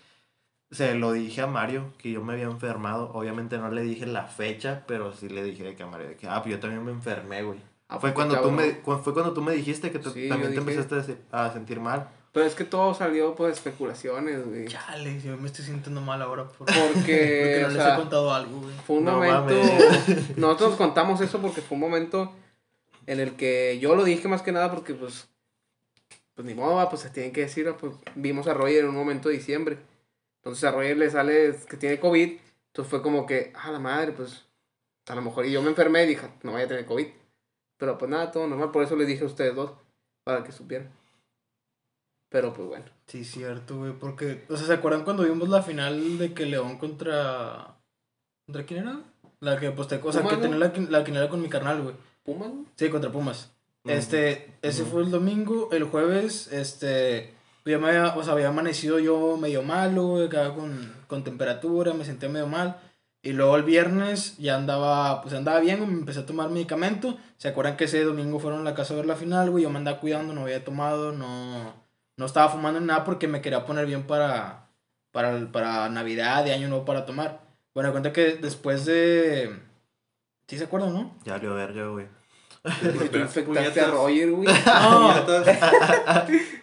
Se 0.71 0.94
lo 0.94 1.12
dije 1.12 1.42
a 1.42 1.47
Mario 1.47 1.92
que 1.99 2.11
yo 2.12 2.23
me 2.25 2.32
había 2.32 2.44
enfermado. 2.47 3.11
Obviamente 3.12 3.59
no 3.59 3.71
le 3.71 3.82
dije 3.82 4.06
la 4.06 4.25
fecha, 4.25 4.85
pero 4.87 5.12
sí 5.12 5.28
le 5.28 5.42
dije 5.44 5.64
de 5.64 5.75
que 5.76 5.82
a 5.82 5.87
Mario 5.87 6.09
de 6.09 6.16
que, 6.16 6.26
ah, 6.26 6.42
pues 6.42 6.54
yo 6.54 6.61
también 6.61 6.82
me 6.85 6.92
enfermé, 6.92 7.42
güey. 7.42 7.59
Ah, 7.88 7.99
Fue 7.99 8.12
pues, 8.12 8.14
cuando, 8.14 8.40
tú 8.40 8.50
me, 8.50 8.78
cu- 8.78 8.97
fue 9.04 9.12
cuando 9.12 9.32
tú 9.35 9.42
me 9.42 9.52
dijiste 9.52 9.90
que 9.90 9.99
tú 9.99 10.11
Sí, 10.11 10.28
también 10.30 10.54
te 10.54 10.61
dije- 10.61 10.71
empezaste 10.73 10.94
a 10.97 11.02
se- 11.02 11.18
a 11.30 11.52
sentir 11.52 11.78
mal. 11.78 12.09
Pero 12.32 12.47
es 12.47 12.54
que 12.54 12.64
todo 12.64 12.94
salió 12.94 13.35
por 13.35 13.50
especulaciones, 13.50 14.47
güey. 14.47 14.66
Chale, 14.66 15.21
yo 15.21 15.37
me 15.37 15.49
estoy 15.49 15.66
sintiendo 15.66 16.00
mal 16.00 16.23
ahora 16.23 16.44
por... 16.44 16.66
Porque, 16.66 16.73
Porque 16.94 17.59
no 17.61 17.68
les 17.68 17.76
sea, 17.76 17.92
he 17.94 17.97
contado 17.99 18.32
algo, 18.32 18.61
güey. 18.62 18.75
fue 18.87 18.97
un 18.97 19.04
No 19.04 19.12
momento. 19.16 19.54
mames. 19.54 20.38
Nosotros 20.38 20.76
contamos 20.76 21.21
eso 21.21 21.42
porque 21.42 21.61
fue 21.61 21.75
un 21.75 21.80
momento 21.82 22.32
en 23.06 23.21
el 23.21 23.32
que 23.37 23.78
yo 23.78 23.94
lo 23.94 24.04
dije 24.04 24.26
más 24.28 24.40
que 24.40 24.52
nada 24.52 24.71
porque, 24.73 24.94
pues. 24.94 25.28
Pues 26.34 26.46
ni 26.46 26.54
modo, 26.54 26.88
pues 26.88 27.02
se 27.02 27.10
tienen 27.10 27.32
que 27.32 27.42
decir, 27.42 27.72
pues 27.78 27.94
vimos 28.14 28.46
a 28.46 28.54
Roger 28.54 28.84
en 28.84 28.90
un 28.90 28.96
momento 28.96 29.28
de 29.28 29.36
diciembre. 29.36 29.78
Entonces 30.40 30.64
a 30.64 30.73
Roger 30.73 30.97
le 30.97 31.10
sale 31.10 31.54
que 31.68 31.76
tiene 31.76 32.00
COVID. 32.00 32.38
Entonces 32.68 32.90
fue 32.90 33.02
como 33.02 33.26
que, 33.26 33.52
ah, 33.54 33.71
la 33.71 33.78
madre, 33.78 34.12
pues. 34.12 34.47
A 35.08 35.14
lo 35.14 35.23
mejor. 35.23 35.47
Y 35.47 35.52
yo 35.52 35.62
me 35.62 35.68
enfermé 35.68 36.04
y 36.04 36.08
dije, 36.08 36.28
no 36.42 36.52
vaya 36.52 36.64
a 36.64 36.68
tener 36.68 36.86
COVID. 36.86 37.06
Pero 37.76 37.99
pues 37.99 38.10
nada, 38.10 38.30
todo 38.30 38.47
normal. 38.47 38.71
Por 38.71 38.82
eso 38.82 38.97
les 38.97 39.08
dije 39.08 39.25
a 39.25 39.26
ustedes 39.26 39.54
dos. 39.54 39.73
Para 40.25 40.45
que 40.45 40.52
supieran. 40.52 40.90
Pero 42.30 42.54
pues 42.54 42.66
bueno. 42.66 42.86
Sí, 43.06 43.25
cierto, 43.25 43.76
güey, 43.76 43.92
porque, 43.92 44.45
o 44.49 44.56
sea, 44.56 44.66
¿se 44.66 44.73
acuerdan 44.73 45.04
cuando 45.04 45.25
vimos 45.25 45.50
la 45.50 45.62
final 45.62 46.16
de 46.16 46.32
que 46.32 46.47
León 46.47 46.78
contra... 46.78 47.76
¿Contra 48.47 48.64
quién 48.64 48.80
era? 48.80 49.02
La 49.40 49.60
que, 49.60 49.71
pues, 49.71 49.88
te, 49.88 49.97
o 49.97 50.12
sea, 50.12 50.23
Pumas, 50.23 50.38
que 50.38 50.49
¿no? 50.49 50.50
tenía 50.50 50.58
la, 50.58 50.99
la 50.99 51.04
quiniela 51.04 51.28
con 51.28 51.42
mi 51.42 51.50
carnal, 51.50 51.82
güey. 51.82 51.95
Pumas. 52.23 52.52
Sí, 52.76 52.88
contra 52.88 53.12
Pumas. 53.12 53.52
Este, 53.84 54.54
ese 54.62 54.84
fue 54.84 55.02
el 55.02 55.10
domingo, 55.10 55.68
el 55.73 55.84
jueves, 55.84 56.49
este, 56.52 57.34
ya 57.64 57.78
me 57.78 57.88
había, 57.88 58.14
o 58.16 58.23
sea, 58.23 58.34
había 58.34 58.49
amanecido 58.49 58.99
yo 58.99 59.36
medio 59.36 59.62
malo, 59.62 60.28
con, 60.56 60.95
con 61.08 61.25
temperatura, 61.25 61.92
me 61.92 62.04
sentía 62.04 62.28
medio 62.28 62.47
mal. 62.47 62.76
Y 63.25 63.32
luego 63.32 63.56
el 63.56 63.62
viernes 63.62 64.36
ya 64.38 64.56
andaba, 64.56 65.23
pues 65.23 65.32
andaba 65.34 65.60
bien, 65.60 65.80
me 65.80 65.99
empecé 65.99 66.21
a 66.21 66.26
tomar 66.26 66.50
medicamento. 66.50 67.16
¿Se 67.36 67.49
acuerdan 67.49 67.76
que 67.76 67.84
ese 67.84 68.02
domingo 68.02 68.40
fueron 68.40 68.60
a 68.60 68.64
la 68.64 68.75
casa 68.75 68.95
a 68.95 68.97
ver 68.97 69.06
la 69.06 69.14
final, 69.14 69.50
güey? 69.50 69.62
Yo 69.62 69.71
me 69.71 69.78
andaba 69.78 70.00
cuidando, 70.00 70.34
no 70.34 70.42
había 70.42 70.64
tomado, 70.64 71.12
no, 71.12 71.73
no 72.16 72.26
estaba 72.26 72.49
fumando 72.49 72.80
ni 72.80 72.86
nada 72.86 73.04
porque 73.04 73.28
me 73.28 73.40
quería 73.40 73.64
poner 73.64 73.86
bien 73.86 74.08
para, 74.08 74.71
para, 75.12 75.52
para 75.52 75.88
Navidad 75.88 76.45
y 76.47 76.50
Año 76.50 76.68
Nuevo 76.68 76.84
para 76.84 77.06
tomar. 77.06 77.42
Bueno, 77.75 77.92
cuenta 77.92 78.12
que 78.12 78.36
después 78.36 78.84
de... 78.86 79.56
¿Sí 80.49 80.58
se 80.58 80.64
acuerdan, 80.64 80.92
no? 80.92 81.16
Ya 81.25 81.34
valió 81.34 81.54
verga, 81.54 81.86
güey. 81.86 82.06
Y 82.64 83.08
tú 83.08 83.18
infectaste 83.18 83.80
a. 83.80 83.86
Roger, 83.90 84.30
güey. 84.30 84.48
No. 84.66 85.14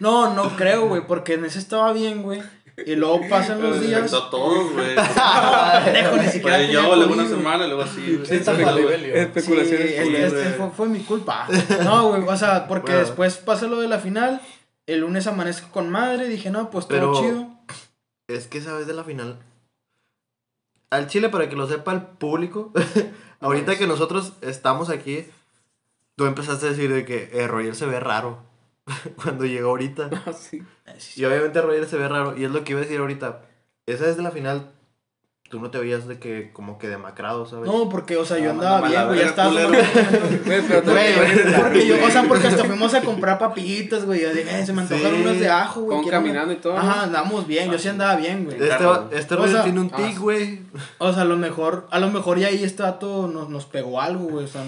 No, 0.00 0.34
no 0.34 0.56
creo, 0.56 0.88
güey, 0.88 1.06
porque 1.06 1.34
en 1.34 1.44
ese 1.44 1.58
estaba 1.58 1.92
bien, 1.92 2.22
güey. 2.22 2.42
Y 2.86 2.94
luego 2.96 3.20
pasan 3.28 3.60
los 3.60 3.78
días. 3.80 4.00
infectó 4.04 4.26
a 4.26 4.30
todos, 4.30 4.72
güey. 4.72 4.94
Pendejo, 5.84 6.16
ni 6.16 6.26
siquiera 6.28 6.56
Pues 6.56 6.66
tenía 6.68 6.72
yo, 6.82 6.96
luego 6.96 7.12
una 7.12 7.28
semana, 7.28 7.66
luego 7.66 7.82
así, 7.82 8.00
güey. 8.14 8.26
Sí, 8.26 8.34
Está 8.36 8.54
especu- 8.54 8.64
mal, 8.64 8.82
güey. 8.82 8.98
Sí, 9.04 9.10
especulaciones. 9.12 9.90
este, 9.90 10.26
este 10.26 10.50
fue, 10.52 10.70
fue 10.70 10.88
mi 10.88 11.00
culpa. 11.00 11.46
No, 11.84 12.08
güey, 12.08 12.22
o 12.26 12.36
sea, 12.38 12.66
porque 12.68 12.92
Bueno. 12.92 13.06
después 13.06 13.36
pasa 13.36 13.66
lo 13.66 13.80
de 13.80 13.88
la 13.88 13.98
final. 13.98 14.40
El 14.86 15.00
lunes 15.00 15.26
amanezco 15.26 15.68
con 15.70 15.90
madre. 15.90 16.26
Dije, 16.28 16.50
no, 16.50 16.70
pues 16.70 16.88
todo 16.88 16.98
Pero- 16.98 17.20
chido. 17.20 17.48
Es 18.28 18.46
que 18.46 18.58
esa 18.58 18.72
vez 18.74 18.86
de 18.86 18.94
la 18.94 19.04
final. 19.04 19.38
Al 20.90 21.06
Chile, 21.08 21.28
para 21.28 21.48
que 21.50 21.56
lo 21.56 21.68
sepa 21.68 21.92
el 21.92 22.00
público, 22.02 22.72
ahorita 23.40 23.76
que 23.76 23.86
nosotros 23.86 24.32
estamos 24.40 24.88
aquí, 24.88 25.26
tú 26.20 26.26
empezaste 26.26 26.66
a 26.66 26.68
decir 26.68 26.92
de 26.92 27.06
que 27.06 27.30
eh, 27.32 27.48
Roger 27.48 27.74
se 27.74 27.86
ve 27.86 27.98
raro 27.98 28.40
cuando 29.22 29.46
llegó 29.46 29.70
ahorita. 29.70 30.10
Ah, 30.26 30.32
sí. 30.98 31.12
Y 31.16 31.24
obviamente 31.24 31.62
Roger 31.62 31.86
se 31.86 31.96
ve 31.96 32.08
raro. 32.08 32.36
Y 32.36 32.44
es 32.44 32.50
lo 32.50 32.62
que 32.62 32.72
iba 32.72 32.80
a 32.80 32.84
decir 32.84 33.00
ahorita. 33.00 33.40
Esa 33.86 34.04
vez 34.04 34.18
de 34.18 34.22
la 34.22 34.30
final, 34.30 34.70
tú 35.48 35.60
no 35.60 35.70
te 35.70 35.78
veías 35.78 36.06
de 36.06 36.18
que, 36.18 36.52
como 36.52 36.78
que 36.78 36.90
demacrado, 36.90 37.46
¿sabes? 37.46 37.70
No, 37.72 37.88
porque, 37.88 38.18
o 38.18 38.26
sea, 38.26 38.36
yo 38.38 38.50
Ah, 38.50 38.52
andaba 38.52 38.86
bien, 38.88 39.06
güey. 39.06 39.18
Ya 39.20 39.26
estaba 39.28 39.50
Porque 41.56 41.86
yo, 41.86 42.04
o 42.04 42.10
sea, 42.10 42.24
porque 42.24 42.48
hasta 42.48 42.64
fuimos 42.66 42.92
a 42.92 43.00
comprar 43.00 43.38
papillitas, 43.38 44.04
güey. 44.04 44.20
Yo 44.20 44.34
dije, 44.34 44.60
"Eh, 44.60 44.66
se 44.66 44.74
me 44.74 44.82
antojaron 44.82 45.14
Sí. 45.16 45.22
unas 45.22 45.40
de 45.40 45.48
ajo, 45.48 45.80
güey. 45.80 45.96
Con 45.96 46.02
quiero 46.02 46.18
una". 46.18 46.26
caminando 46.26 46.52
y 46.52 46.56
todo. 46.56 46.76
Ajá, 46.76 47.04
andamos 47.04 47.46
bien. 47.46 47.70
Yo 47.70 47.78
sí 47.78 47.88
andaba 47.88 48.16
bien, 48.16 48.44
güey. 48.44 48.58
Este, 48.62 48.84
este 49.12 49.34
O 49.36 49.48
sea, 49.48 49.62
tiene 49.62 49.80
un 49.80 49.90
ah, 49.94 49.96
tic, 49.96 50.18
güey. 50.18 50.60
O 50.98 51.14
sea, 51.14 51.22
a 51.22 51.24
lo 51.24 51.38
mejor, 51.38 51.86
a 51.90 51.98
lo 51.98 52.10
mejor 52.10 52.38
ya 52.38 52.48
ahí 52.48 52.62
este 52.62 52.82
dato 52.82 53.26
nos, 53.26 53.48
nos 53.48 53.64
pegó 53.64 54.02
algo, 54.02 54.24
güey. 54.24 54.44
O 54.44 54.48
sea, 54.48 54.62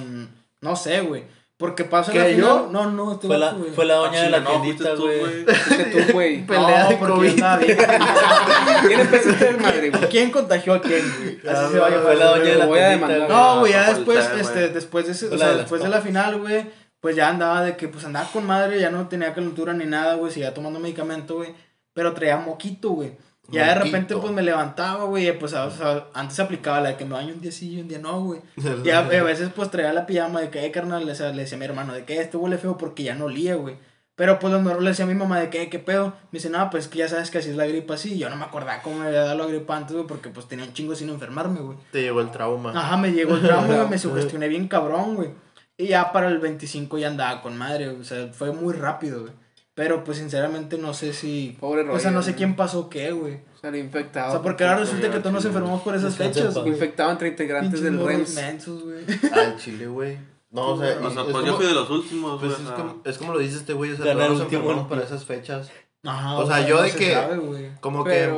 no 0.62 0.76
sé, 0.76 1.02
güey. 1.02 1.24
Porque 1.62 1.84
pasa 1.84 2.10
¿Qué, 2.10 2.18
la 2.18 2.24
final- 2.24 2.40
yo? 2.40 2.68
No, 2.72 2.90
no, 2.90 3.12
este 3.12 3.28
Fue 3.28 3.38
la, 3.38 3.52
güey. 3.52 3.70
fue 3.70 3.84
la 3.84 3.94
doña 3.94 4.18
Ah, 4.18 4.22
de 4.24 4.30
la 4.30 4.38
chinga, 4.38 4.50
no, 4.52 4.62
tiendita, 4.62 4.94
güey. 4.96 5.44
Fuiste 5.44 5.84
tú, 5.84 6.12
güey. 6.12 6.42
Pelea 6.46 6.82
No, 6.82 6.88
de 6.88 6.98
COVID. 6.98 7.42
¿Quién 8.88 9.00
empezó 9.00 9.28
a 9.28 9.32
hacer 9.32 9.60
madre, 9.60 9.90
güey? 9.90 10.08
¿Quién 10.08 10.30
contagió 10.32 10.74
a 10.74 10.80
quién, 10.82 11.02
güey? 11.18 11.38
Así 11.38 11.64
Ah, 11.64 11.68
se 11.70 11.78
va 11.78 11.86
a 11.86 11.90
llamar. 11.90 12.04
Fue 12.06 12.16
la 12.16 12.24
doña 12.26 12.42
de 12.44 12.54
la 12.56 12.66
voy 12.66 12.78
a 12.80 12.88
tiendita, 12.88 13.12
demandar. 13.12 13.30
No, 13.30 13.60
güey, 13.60 13.72
ya 13.72 13.92
después, 13.94 14.30
este, 14.40 14.68
después 14.70 15.06
de 15.06 15.12
o 15.34 15.38
sea, 15.38 15.52
después 15.54 15.82
de 15.82 15.88
la 15.88 16.00
final, 16.00 16.40
güey, 16.40 16.66
pues 17.00 17.14
ya 17.16 17.28
andaba 17.28 17.62
de 17.62 17.76
que, 17.76 17.86
pues 17.88 18.04
andaba 18.04 18.26
con 18.32 18.44
madre, 18.44 18.80
ya 18.80 18.90
no 18.90 19.06
tenía 19.08 19.32
calentura 19.32 19.72
ni 19.72 19.84
nada, 19.86 20.14
güey, 20.14 20.32
seguía 20.32 20.52
tomando 20.54 20.80
medicamento, 20.80 21.36
güey, 21.36 21.54
pero 21.94 22.12
traía 22.12 22.38
moquito, 22.38 22.90
güey. 22.90 23.12
Ya 23.48 23.66
de 23.68 23.74
repente, 23.84 24.16
pues 24.16 24.32
me 24.32 24.42
levantaba, 24.42 25.04
güey, 25.04 25.38
pues, 25.38 25.52
o 25.52 25.70
sea, 25.70 26.06
antes 26.14 26.38
aplicaba 26.40 26.80
la 26.80 26.90
de 26.90 26.96
que 26.96 27.04
me 27.04 27.12
baño 27.14 27.34
un 27.34 27.40
día 27.40 27.52
sí 27.52 27.74
y 27.74 27.80
un 27.80 27.88
día 27.88 27.98
no, 27.98 28.22
güey. 28.22 28.40
Y 28.84 28.90
a, 28.90 29.00
a 29.00 29.02
veces 29.22 29.50
pues 29.54 29.70
traía 29.70 29.92
la 29.92 30.06
pijama 30.06 30.40
de 30.40 30.48
que, 30.50 30.64
eh, 30.64 30.70
carnal, 30.70 31.04
le, 31.04 31.12
le 31.12 31.32
decía 31.42 31.56
a 31.56 31.58
mi 31.58 31.64
hermano 31.64 31.92
de 31.92 32.04
que 32.04 32.20
este 32.20 32.36
huele 32.36 32.56
feo 32.58 32.78
porque 32.78 33.02
ya 33.02 33.14
no 33.14 33.26
olía, 33.26 33.56
güey. 33.56 33.76
Pero 34.14 34.38
pues 34.38 34.52
lo 34.52 34.60
mejor 34.60 34.82
le 34.82 34.90
decía 34.90 35.06
a 35.06 35.08
mi 35.08 35.14
mamá 35.14 35.40
de 35.40 35.48
que, 35.50 35.62
"Eh, 35.62 35.70
¿qué 35.70 35.78
pedo? 35.78 36.08
Me 36.30 36.38
dice, 36.38 36.50
no, 36.50 36.68
pues 36.70 36.86
que 36.86 36.98
ya 36.98 37.08
sabes 37.08 37.30
que 37.30 37.38
así 37.38 37.48
es 37.50 37.56
la 37.56 37.66
gripa 37.66 37.94
así. 37.94 38.18
Yo 38.18 38.28
no 38.30 38.36
me 38.36 38.44
acordaba 38.44 38.80
cómo 38.82 38.98
me 39.00 39.06
había 39.06 39.20
dado 39.24 39.38
la 39.38 39.46
gripa 39.46 39.76
antes, 39.76 39.94
güey, 39.96 40.06
porque 40.06 40.28
pues 40.28 40.46
tenía 40.46 40.64
un 40.66 40.72
chingo 40.74 40.94
sin 40.94 41.08
enfermarme, 41.08 41.60
güey. 41.60 41.78
Te 41.90 42.02
llegó 42.02 42.20
el 42.20 42.30
trauma. 42.30 42.72
Ajá, 42.78 42.96
me 42.98 43.10
llegó 43.12 43.34
el 43.36 43.42
trauma, 43.42 43.74
güey, 43.74 43.88
me 43.88 43.98
sugestioné 43.98 44.48
bien 44.48 44.68
cabrón, 44.68 45.16
güey. 45.16 45.30
Y 45.78 45.88
ya 45.88 46.12
para 46.12 46.28
el 46.28 46.38
25 46.38 46.98
ya 46.98 47.08
andaba 47.08 47.40
con 47.40 47.56
madre, 47.56 47.88
o 47.88 48.04
sea, 48.04 48.28
fue 48.32 48.52
muy 48.52 48.74
rápido, 48.74 49.22
güey. 49.22 49.32
Pero 49.74 50.04
pues 50.04 50.18
sinceramente 50.18 50.76
no 50.76 50.92
sé 50.92 51.12
si... 51.14 51.56
Pobre 51.58 51.88
O 51.88 51.98
sea, 51.98 52.10
no 52.10 52.20
sé 52.20 52.30
Roger, 52.30 52.36
quién 52.36 52.56
pasó 52.56 52.90
qué, 52.90 53.12
güey. 53.12 53.40
Salió 53.60 53.80
infectado. 53.80 54.28
O 54.28 54.32
sea, 54.32 54.42
porque 54.42 54.64
ahora 54.64 54.80
resulta 54.80 55.10
que 55.10 55.18
todos 55.18 55.32
nos 55.32 55.44
enfermamos 55.46 55.82
por 55.82 55.94
esas 55.94 56.14
fechas. 56.16 56.54
Infectado 56.66 57.10
entre 57.10 57.28
integrantes 57.28 57.80
del 57.80 58.04
REMS. 58.04 58.34
mensos, 58.34 58.82
güey. 58.82 59.04
Al 59.32 59.56
chile, 59.56 59.86
güey. 59.86 60.18
No, 60.50 60.72
o 60.72 60.78
sea, 60.78 60.98
O 61.00 61.10
sea, 61.10 61.22
es 61.22 61.28
pues 61.30 61.46
yo 61.46 61.56
fui 61.56 61.64
de 61.66 61.72
los 61.72 61.88
últimos, 61.88 62.38
pues 62.38 62.52
güey. 62.52 62.62
es, 62.62 62.68
o 62.70 62.76
sea, 62.76 62.76
como, 62.76 63.02
es 63.04 63.18
como 63.18 63.32
lo 63.32 63.38
dice 63.38 63.56
este 63.56 63.72
güey, 63.72 63.92
o 63.92 63.96
sea, 63.96 64.12
todos 64.12 64.28
nos 64.28 64.40
enfermamos 64.42 64.76
limpio. 64.76 65.02
esas 65.02 65.24
fechas. 65.24 65.70
Ajá, 66.04 66.36
O 66.38 66.46
sea, 66.46 66.66
yo 66.66 66.82
de 66.82 66.90
que-. 66.90 67.70
Como 67.80 68.04
que, 68.04 68.30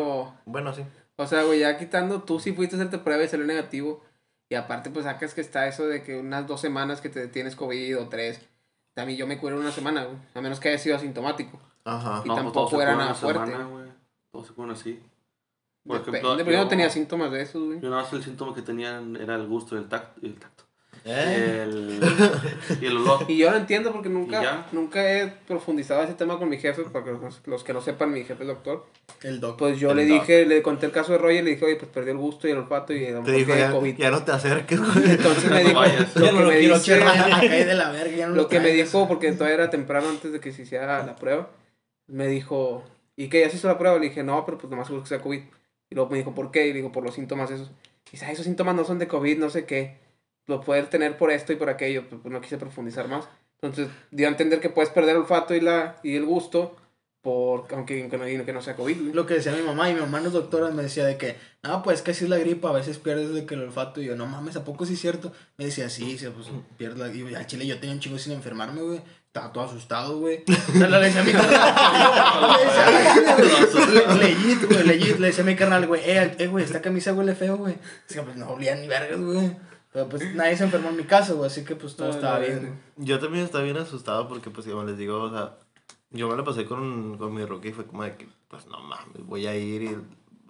bueno, 0.45 0.73
sí. 0.73 0.83
o 1.17 1.27
sea, 1.27 1.43
güey, 1.43 1.61
ya 1.61 1.77
quitando, 1.77 2.23
tú 2.23 2.39
sí 2.39 2.53
fuiste 2.53 2.77
a 2.77 2.79
hacerte 2.79 2.99
prueba 2.99 3.25
y 3.25 3.29
salió 3.29 3.45
negativo. 3.45 4.05
Y 4.49 4.55
aparte, 4.55 4.91
pues 4.91 5.07
sacas 5.07 5.35
que 5.35 5.41
está 5.41 5.67
eso 5.67 5.89
de 5.89 6.05
que 6.05 6.17
unas 6.17 6.47
dos 6.47 6.61
semanas 6.61 7.01
que 7.01 7.09
te 7.09 7.27
tienes 7.27 7.57
COVID 7.57 7.99
o 7.99 8.09
tres. 8.09 8.41
También 8.95 9.19
yo 9.19 9.27
me 9.27 9.39
curo 9.39 9.59
una 9.59 9.73
semana, 9.73 10.05
güey. 10.05 10.17
A 10.35 10.41
menos 10.41 10.61
que 10.61 10.69
haya 10.69 10.79
sido 10.79 10.97
asintomático. 10.97 11.59
Ajá. 11.85 12.23
Y 12.25 12.29
no, 12.29 12.35
pues 12.35 12.45
tampoco 12.45 12.77
se 12.77 12.83
era 12.83 12.93
nada 12.93 13.07
una 13.07 13.15
fuerte. 13.15 13.47
semana, 13.47 13.69
güey. 13.69 13.85
Todos 14.31 14.47
se 14.47 14.53
curan 14.55 14.71
así. 14.71 15.01
Por 15.87 15.99
Depende, 15.99 16.19
ejemplo, 16.21 16.53
yo 16.53 16.59
no 16.59 16.69
tenía 16.69 16.89
síntomas 16.89 17.31
de 17.31 17.43
esos, 17.43 17.63
güey. 17.63 17.81
Yo 17.81 17.91
nada 17.91 18.03
más 18.03 18.13
el 18.13 18.25
síntoma 18.25 18.55
que 18.55 18.63
tenían 18.63 19.17
era 19.17 19.35
el 19.35 19.47
gusto 19.47 19.75
y 19.75 19.79
el 19.79 19.89
tacto. 19.89 20.21
Y 20.23 20.27
el, 20.27 20.37
tacto. 20.37 20.65
¿Eh? 21.05 21.61
El, 21.63 22.01
y 22.81 22.87
el 22.87 22.97
olor. 22.97 23.27
Y 23.29 23.37
yo 23.37 23.51
lo 23.51 23.59
entiendo 23.59 23.93
porque 23.93 24.09
¿Y 24.09 24.13
nunca, 24.13 24.67
nunca 24.73 25.13
he 25.13 25.29
profundizado 25.29 26.03
ese 26.03 26.15
tema 26.15 26.39
con 26.39 26.49
mi 26.49 26.57
jefe, 26.57 26.85
porque 26.85 27.13
los, 27.13 27.47
los 27.47 27.65
que 27.65 27.75
no 27.75 27.83
sepan, 27.83 28.13
mi 28.13 28.25
jefe 28.25 28.45
es 28.45 28.49
doctor. 28.49 28.87
El 29.25 29.41
doc. 29.41 29.59
Pues 29.59 29.79
yo 29.81 29.91
El 29.91 29.97
le 29.97 30.07
doc. 30.07 30.21
dije, 30.21 30.47
le 30.47 30.63
conté 30.63 30.87
el 30.87 30.93
caso 30.93 31.13
de 31.13 31.19
Roger 31.19 31.37
y 31.41 31.43
le 31.43 31.51
dije, 31.53 31.65
oye, 31.65 31.77
pues 31.77 31.91
perdió 31.91 32.13
el 32.13 32.19
gusto 32.19 32.47
y 32.47 32.53
el 32.53 32.59
olfato 32.59 32.93
y 32.93 33.01
mejor 33.01 33.31
dijo, 33.33 33.55
ya, 33.57 33.71
COVID. 33.73 33.97
ya 33.97 34.11
no 34.11 34.23
te 34.23 34.33
acerques, 34.33 34.79
güey. 34.79 35.11
Entonces 35.11 35.51
me 35.51 35.65
dijo, 35.65 35.81
lo 35.83 36.27
que 36.27 36.33
me 36.45 36.59
quiero 36.59 36.79
dice, 36.79 37.03
Acá 37.03 37.41
de 37.41 37.75
la 37.75 37.91
verga, 37.91 38.29
lo 38.29 38.49
que 38.49 38.61
me 38.61 38.69
dijo, 38.71 39.09
porque 39.09 39.33
todavía 39.33 39.55
era 39.55 39.71
temprano 39.71 40.09
antes 40.11 40.31
de 40.33 40.41
que 40.41 40.53
se 40.53 40.63
hiciera 40.63 41.05
la 41.05 41.17
prueba, 41.17 41.49
me 42.07 42.29
dijo, 42.29 42.85
¿y 43.17 43.29
qué? 43.29 43.41
¿Ya 43.41 43.51
se 43.51 43.57
hizo 43.57 43.67
la 43.69 43.79
prueba? 43.79 43.99
Le 43.99 44.09
dije, 44.11 44.23
no, 44.23 44.45
pero 44.45 44.59
pues 44.59 44.71
nomás 44.71 44.87
seguro 44.87 45.03
que 45.03 45.09
sea 45.09 45.21
COVID. 45.21 45.41
Y 45.91 45.95
luego 45.95 46.11
me 46.11 46.19
dijo, 46.19 46.35
¿por 46.35 46.51
qué? 46.51 46.67
Y 46.67 46.69
le 46.69 46.77
digo, 46.77 46.93
por 46.93 47.03
los 47.03 47.15
síntomas 47.15 47.51
esos. 47.51 47.71
Y 48.09 48.11
dice, 48.13 48.27
"Ay, 48.27 48.35
esos 48.35 48.45
síntomas 48.45 48.75
no 48.77 48.85
son 48.85 48.99
de 48.99 49.09
COVID, 49.09 49.39
no 49.39 49.49
sé 49.51 49.65
qué. 49.65 49.97
Lo 50.47 50.61
puedes 50.61 50.89
tener 50.91 51.17
por 51.17 51.31
esto 51.31 51.53
y 51.53 51.57
por 51.57 51.71
aquello, 51.71 52.05
pues, 52.09 52.21
pues, 52.23 52.31
no 52.33 52.41
quise 52.43 52.59
profundizar 52.59 53.09
más. 53.09 53.27
Entonces, 53.63 53.89
dio 54.11 54.27
a 54.27 54.31
entender 54.31 54.61
que 54.61 54.69
puedes 54.69 54.91
perder 54.91 55.13
el 55.17 55.23
olfato 55.23 55.55
y, 55.55 55.61
la, 55.61 55.97
y 56.03 56.15
el 56.17 56.25
gusto, 56.27 56.77
por, 57.25 57.67
aunque, 57.73 58.03
aunque 58.03 58.19
no, 58.19 58.45
que 58.45 58.53
no 58.53 58.61
sea 58.61 58.77
COVID. 58.77 59.15
Lo 59.15 59.25
que 59.25 59.33
decía 59.35 59.53
mi 59.53 59.63
mamá, 59.63 59.89
y 59.89 59.95
mi 59.95 60.01
mamá 60.01 60.21
no 60.21 60.27
es 60.27 60.35
doctora, 60.35 60.71
me 60.71 60.83
decía 60.83 61.07
de 61.07 61.17
que, 61.17 61.39
no, 61.63 61.83
pues 61.83 62.03
que 62.03 62.11
así 62.11 62.25
es 62.25 62.31
la 62.31 62.37
gripa, 62.37 62.69
a 62.69 62.73
veces 62.73 62.99
pierdes 62.99 63.33
de 63.33 63.47
que 63.47 63.55
el 63.55 63.63
olfato, 63.63 64.03
y 64.03 64.05
yo, 64.05 64.15
no 64.15 64.27
mames, 64.27 64.57
¿a 64.57 64.65
poco 64.65 64.85
sí 64.85 64.93
es 64.93 65.01
cierto? 65.01 65.33
Me 65.57 65.65
decía, 65.65 65.89
sí, 65.89 66.19
sí, 66.19 66.27
pues 66.29 66.49
pierdes 66.77 66.99
la 66.99 67.09
gripa, 67.09 67.31
y 67.31 67.35
al 67.35 67.47
chile 67.47 67.67
yo 67.67 67.81
tenía 67.81 67.95
un 67.95 68.01
chingo 68.01 68.19
sin 68.19 68.35
enfermarme, 68.35 68.83
güey, 68.83 69.01
estaba 69.27 69.55
todo 69.55 69.65
asustado, 69.65 70.19
güey, 70.19 70.45
o 70.69 70.79
sea, 70.79 70.87
le 70.87 70.99
decía 70.99 71.23
a 71.23 71.25
mi 71.25 71.33
carnal, 71.33 71.63
legit, 74.21 74.65
güey, 74.71 74.87
legit, 74.87 75.19
le 75.19 75.27
decía 75.29 75.45
a 75.45 75.47
mi 75.47 75.57
carnal, 75.57 75.87
güey, 75.87 76.03
eh, 76.05 76.35
eh, 76.39 76.47
güey, 76.47 76.63
esta 76.63 76.83
camisa 76.83 77.15
huele 77.15 77.35
feo, 77.35 77.57
güey, 77.57 77.79
así 78.05 78.17
que 78.17 78.23
pues 78.23 78.37
no 78.37 78.51
olía 78.51 78.75
ni 78.75 78.87
vergas, 78.87 79.19
güey, 79.19 79.57
pero 79.95 80.11
pues 80.11 80.35
nadie 80.35 80.59
se 80.59 80.65
enfermó 80.65 80.91
en 80.91 80.99
mi 80.99 81.05
casa, 81.05 81.33
güey, 81.33 81.47
así 81.47 81.65
que 81.65 81.75
pues 81.75 81.97
todo 81.97 82.11
estaba 82.11 82.39
la 82.39 82.45
bien. 82.45 82.79
Yo 82.97 83.19
también 83.19 83.47
estaba 83.47 83.65
bien 83.65 83.79
asustado 83.79 84.29
porque, 84.29 84.51
pues, 84.51 84.67
como 84.67 84.85
les 84.85 84.99
digo, 84.99 85.23
o 85.23 85.31
sea, 85.31 85.57
yo 86.15 86.29
me 86.29 86.37
la 86.37 86.45
pasé 86.45 86.65
con, 86.65 87.19
con 87.19 87.35
mi 87.35 87.45
rookie 87.45 87.69
y 87.69 87.73
fue 87.73 87.87
como 87.87 88.03
de 88.05 88.17
que, 88.17 88.27
pues, 88.49 88.67
no 88.67 88.81
mames, 88.83 89.25
voy 89.27 89.47
a 89.47 89.55
ir 89.57 89.83
y 89.83 89.95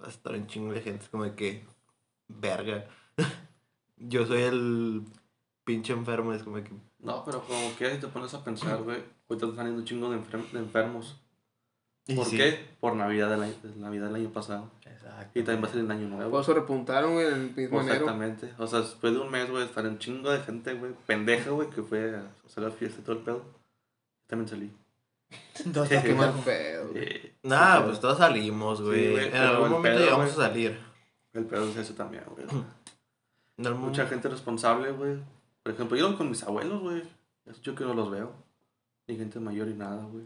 va 0.00 0.06
a 0.06 0.10
estar 0.10 0.34
en 0.34 0.46
chingo 0.46 0.72
de 0.72 0.80
gente. 0.82 1.02
Es 1.04 1.08
como 1.08 1.24
de 1.24 1.34
que, 1.34 1.64
verga. 2.28 2.86
yo 3.96 4.26
soy 4.26 4.42
el 4.42 5.02
pinche 5.64 5.92
enfermo, 5.92 6.32
es 6.32 6.42
como 6.42 6.56
de 6.56 6.64
que, 6.64 6.72
No, 7.00 7.24
pero 7.24 7.42
como 7.42 7.74
que 7.76 7.90
si 7.92 7.98
te 7.98 8.08
pones 8.08 8.32
a 8.34 8.44
pensar, 8.44 8.82
güey. 8.82 9.02
Ahorita 9.28 9.46
están 9.46 9.56
saliendo 9.56 9.80
un 9.80 9.86
chingo 9.86 10.10
de, 10.10 10.18
enfer- 10.18 10.50
de 10.50 10.58
enfermos. 10.58 11.20
¿Por 12.14 12.26
sí. 12.26 12.36
qué? 12.36 12.76
Por 12.80 12.94
Navidad 12.96 13.30
del 13.30 13.42
año, 13.44 13.54
Navidad 13.76 14.08
del 14.08 14.16
año 14.16 14.28
pasado. 14.30 14.70
Exacto. 14.84 15.38
Y 15.38 15.42
también 15.42 15.64
va 15.64 15.68
a 15.68 15.70
ser 15.72 15.80
el 15.80 15.90
año 15.90 16.06
nuevo. 16.08 16.38
eso 16.38 16.52
repuntaron, 16.52 17.14
güey, 17.14 17.26
en 17.28 17.32
el 17.32 17.54
mismo 17.56 17.80
enero. 17.80 17.94
Exactamente. 18.04 18.52
O 18.58 18.66
sea, 18.66 18.80
después 18.80 19.14
de 19.14 19.20
un 19.20 19.30
mes, 19.30 19.50
güey, 19.50 19.64
estar 19.64 19.86
en 19.86 19.98
chingo 19.98 20.30
de 20.30 20.40
gente, 20.40 20.74
güey, 20.74 20.92
pendeja, 21.06 21.48
güey, 21.52 21.70
que 21.70 21.82
fue 21.82 22.14
a 22.14 22.30
hacer 22.44 22.62
la 22.64 22.70
fiesta 22.70 23.00
y 23.00 23.04
todo 23.04 23.16
el 23.16 23.22
pedo. 23.22 23.42
También 24.26 24.48
salí. 24.48 24.70
Entonces, 25.64 26.02
Qué 26.02 26.08
qué 26.08 26.14
mal 26.14 26.32
mal. 26.34 26.44
pedo. 26.44 26.88
güey. 26.88 27.04
Eh, 27.04 27.34
Nah, 27.42 27.76
el 27.78 27.84
pues 27.84 28.00
todos 28.00 28.18
salimos, 28.18 28.80
güey. 28.80 29.16
En 29.26 29.34
algún 29.36 29.64
el 29.66 29.70
momento 29.70 29.98
pedo, 29.98 30.04
llegamos 30.04 30.32
a 30.32 30.36
salir. 30.48 30.78
El 31.34 31.44
pedo 31.44 31.68
es 31.68 31.76
ese 31.76 31.94
también, 31.94 32.24
güey. 32.28 32.46
En 33.56 33.78
Mucha 33.78 34.06
gente 34.06 34.28
responsable, 34.28 34.90
güey. 34.90 35.18
Por 35.62 35.72
ejemplo, 35.72 35.96
yo 35.96 36.16
con 36.18 36.28
mis 36.28 36.42
abuelos, 36.42 36.80
güey. 36.80 37.02
Es 37.46 37.60
yo 37.62 37.74
que 37.74 37.84
no 37.84 37.94
los 37.94 38.10
veo. 38.10 38.32
Ni 39.06 39.16
gente 39.16 39.38
mayor 39.38 39.68
y 39.68 39.74
nada, 39.74 40.02
güey. 40.04 40.24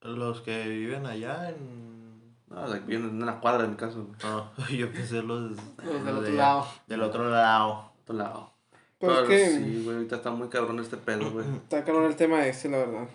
Los 0.00 0.40
que 0.40 0.66
viven 0.68 1.06
allá 1.06 1.50
en... 1.50 2.34
No, 2.48 2.62
o 2.64 2.68
sea, 2.68 2.80
vienen 2.80 3.10
en 3.10 3.22
una 3.22 3.40
cuadra 3.40 3.62
de 3.62 3.68
mi 3.68 3.76
güey. 3.76 4.06
No, 4.22 4.50
yo 4.70 4.90
pensé 4.92 5.22
los... 5.22 5.52
Los 5.84 6.04
del 6.04 6.16
otro 6.16 6.32
lado. 6.32 6.66
Del 6.86 7.02
otro 7.02 7.30
lado. 7.30 7.92
otro 8.02 8.16
lado. 8.16 8.52
Pues 8.98 9.12
Pero 9.14 9.28
que 9.28 9.50
sí, 9.50 9.82
güey, 9.84 9.96
ahorita 9.96 10.16
está 10.16 10.30
muy 10.30 10.48
cabrón 10.48 10.78
este 10.80 10.96
pedo, 10.96 11.30
güey. 11.30 11.46
está 11.56 11.84
cabrón 11.84 12.06
el 12.06 12.16
tema 12.16 12.46
ese, 12.46 12.68
la 12.68 12.78
verdad. 12.78 13.08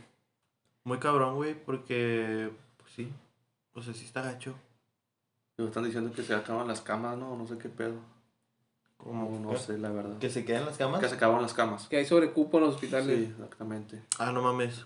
Muy 0.84 0.98
cabrón, 1.00 1.36
güey, 1.36 1.54
porque... 1.54 2.52
Pues 2.78 2.92
sí. 2.96 3.12
O 3.74 3.82
sea, 3.82 3.94
sí 3.94 4.06
está 4.06 4.22
gacho. 4.22 4.56
Me 5.58 5.66
están 5.66 5.84
diciendo 5.84 6.12
que 6.14 6.24
se 6.24 6.34
acaban 6.34 6.68
las 6.68 6.82
camas, 6.82 7.18
¿no? 7.18 7.36
No 7.36 7.46
sé 7.46 7.58
qué 7.58 7.70
pedo. 7.70 7.96
Como... 8.98 9.40
No, 9.40 9.52
no 9.52 9.58
sé, 9.58 9.78
la 9.78 9.90
verdad. 9.90 10.18
¿Que 10.20 10.30
se 10.30 10.46
queden 10.46 10.66
las 10.66 10.78
camas? 10.78 11.00
Que 11.02 11.10
se 11.10 11.16
acaban 11.16 11.42
las 11.42 11.54
camas. 11.54 11.88
Que 11.88 11.98
hay 11.98 12.06
sobrecupo 12.06 12.58
en 12.58 12.66
los 12.66 12.76
hospitales. 12.76 13.18
Sí, 13.18 13.32
exactamente. 13.32 14.02
Ah, 14.18 14.32
no 14.32 14.42
mames. 14.42 14.86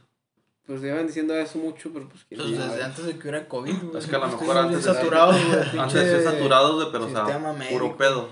Pues 0.65 0.81
llevan 0.81 1.07
diciendo 1.07 1.35
eso 1.35 1.57
mucho, 1.59 1.91
pero 1.91 2.07
pues 2.07 2.23
quién 2.23 2.39
Pues 2.39 2.57
desde 2.57 2.83
antes 2.83 3.05
de 3.05 3.13
que 3.13 3.19
hubiera 3.19 3.47
COVID, 3.49 3.83
güey. 3.83 3.97
Es 3.97 4.07
que 4.07 4.15
a 4.15 4.19
lo 4.19 4.27
mejor 4.27 4.57
antes 4.57 4.83
de- 4.85 4.93
saturados, 4.93 5.35
güey. 5.45 5.79
Antes 5.79 5.93
de 6.11 6.23
saturados, 6.23 6.75
güey, 6.75 6.87
pero 6.91 7.05
o 7.05 7.09
sea, 7.09 7.53
médico. 7.53 7.71
puro 7.71 7.97
pedo. 7.97 8.29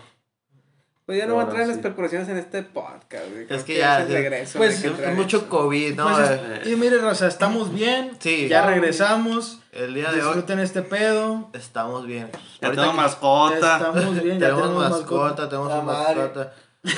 Pues 1.11 1.19
ya 1.19 1.27
no 1.27 1.33
voy 1.33 1.41
a 1.41 1.43
Ahora 1.45 1.51
entrar 1.51 1.61
en 1.67 1.73
sí. 1.73 1.79
especulaciones 1.81 2.29
en 2.29 2.37
este 2.37 2.63
podcast, 2.63 3.25
güey. 3.31 3.45
Es 3.49 3.63
que 3.63 3.77
ya, 3.77 3.99
es 3.99 4.07
el 4.07 4.13
regreso. 4.13 4.57
pues, 4.59 4.83
Es 4.83 5.15
mucho 5.15 5.37
eso. 5.37 5.49
COVID, 5.49 5.95
¿no? 5.95 6.09
Pues, 6.09 6.29
Eh, 6.31 6.61
y 6.71 6.75
miren, 6.77 7.03
o 7.03 7.13
sea, 7.15 7.27
estamos 7.27 7.73
bien. 7.73 8.11
Sí. 8.19 8.47
Ya 8.47 8.65
regresamos. 8.65 9.59
el 9.73 9.93
día 9.93 10.11
de 10.11 10.19
hoy 10.21 10.25
Disfruten 10.27 10.59
este 10.59 10.81
pedo. 10.83 11.49
estamos 11.53 12.05
bien. 12.05 12.29
Ya 12.61 12.67
Ahorita 12.67 12.81
tengo 12.83 12.93
mascota. 12.95 13.77
Estamos 13.77 14.23
bien, 14.23 14.39
ya 14.39 14.45
tenemos 14.47 14.61
tenemos 14.69 14.89
mascota, 14.89 15.49
tenemos 15.49 15.67
La 15.69 15.79
una 15.79 15.93
mascota. 15.93 16.53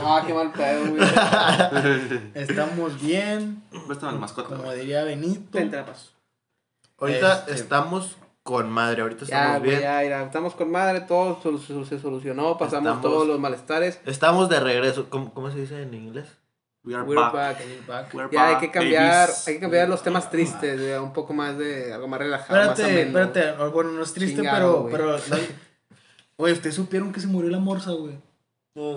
Ah, 0.00 0.22
qué 0.26 0.32
mal 0.34 0.52
pedo, 0.52 0.86
güey. 0.86 1.00
Estamos 2.34 3.00
bien. 3.00 3.62
Préstame 3.86 4.12
el 4.12 4.18
mascota. 4.18 4.48
Como 4.48 4.62
güey. 4.64 4.80
diría 4.80 5.04
Benito. 5.04 5.58
La 5.58 5.84
paso. 5.84 6.10
Ahorita 6.98 7.34
Este- 7.40 7.54
estamos 7.54 8.16
con 8.48 8.70
madre, 8.70 9.02
ahorita 9.02 9.26
Ya, 9.26 9.42
estamos 9.44 9.62
bien. 9.62 9.80
ya, 9.82 10.02
ya, 10.04 10.22
estamos 10.22 10.54
con 10.54 10.70
madre, 10.70 11.02
todo 11.02 11.38
sol- 11.42 11.60
se, 11.60 11.84
se 11.84 12.00
solucionó, 12.00 12.56
pasamos 12.56 12.86
Estamos- 12.96 13.02
todos 13.02 13.26
los 13.28 13.38
malestares. 13.38 14.00
Estamos 14.06 14.48
de 14.48 14.58
regreso. 14.58 15.10
¿Cómo, 15.10 15.34
cómo 15.34 15.50
se 15.50 15.58
dice 15.60 15.82
en 15.82 15.92
inglés? 15.92 16.24
We 16.82 16.94
are 16.94 17.02
We're 17.02 17.20
back. 17.20 17.34
back. 17.34 17.58
Back. 17.86 18.14
We're 18.14 18.30
Ya 18.32 18.46
hay 18.48 18.56
que 18.56 18.70
cambiar, 18.70 19.26
babies. 19.28 19.48
hay 19.48 19.54
que 19.56 19.60
cambiar 19.60 19.86
los 19.90 20.02
temas 20.02 20.30
tristes, 20.30 20.80
güey, 20.80 20.94
a 20.94 21.02
un 21.02 21.12
poco 21.12 21.34
más 21.34 21.58
de 21.58 21.92
algo 21.92 22.08
más 22.08 22.20
relajado, 22.20 22.58
más 22.70 22.78
Espérate, 22.78 23.02
ameno. 23.02 23.20
espérate. 23.20 23.64
Bueno, 23.70 23.90
no 23.92 24.02
es 24.02 24.12
triste, 24.14 24.36
Chingado, 24.36 24.88
pero. 24.88 25.12
güey. 25.12 25.18
pero 25.28 25.36
la- 25.36 25.46
Oye, 26.38 26.52
ustedes 26.54 26.76
supieron 26.76 27.12
que 27.12 27.20
se 27.20 27.26
murió 27.26 27.50
la 27.50 27.58
morsa, 27.58 27.90
güey. 27.90 28.14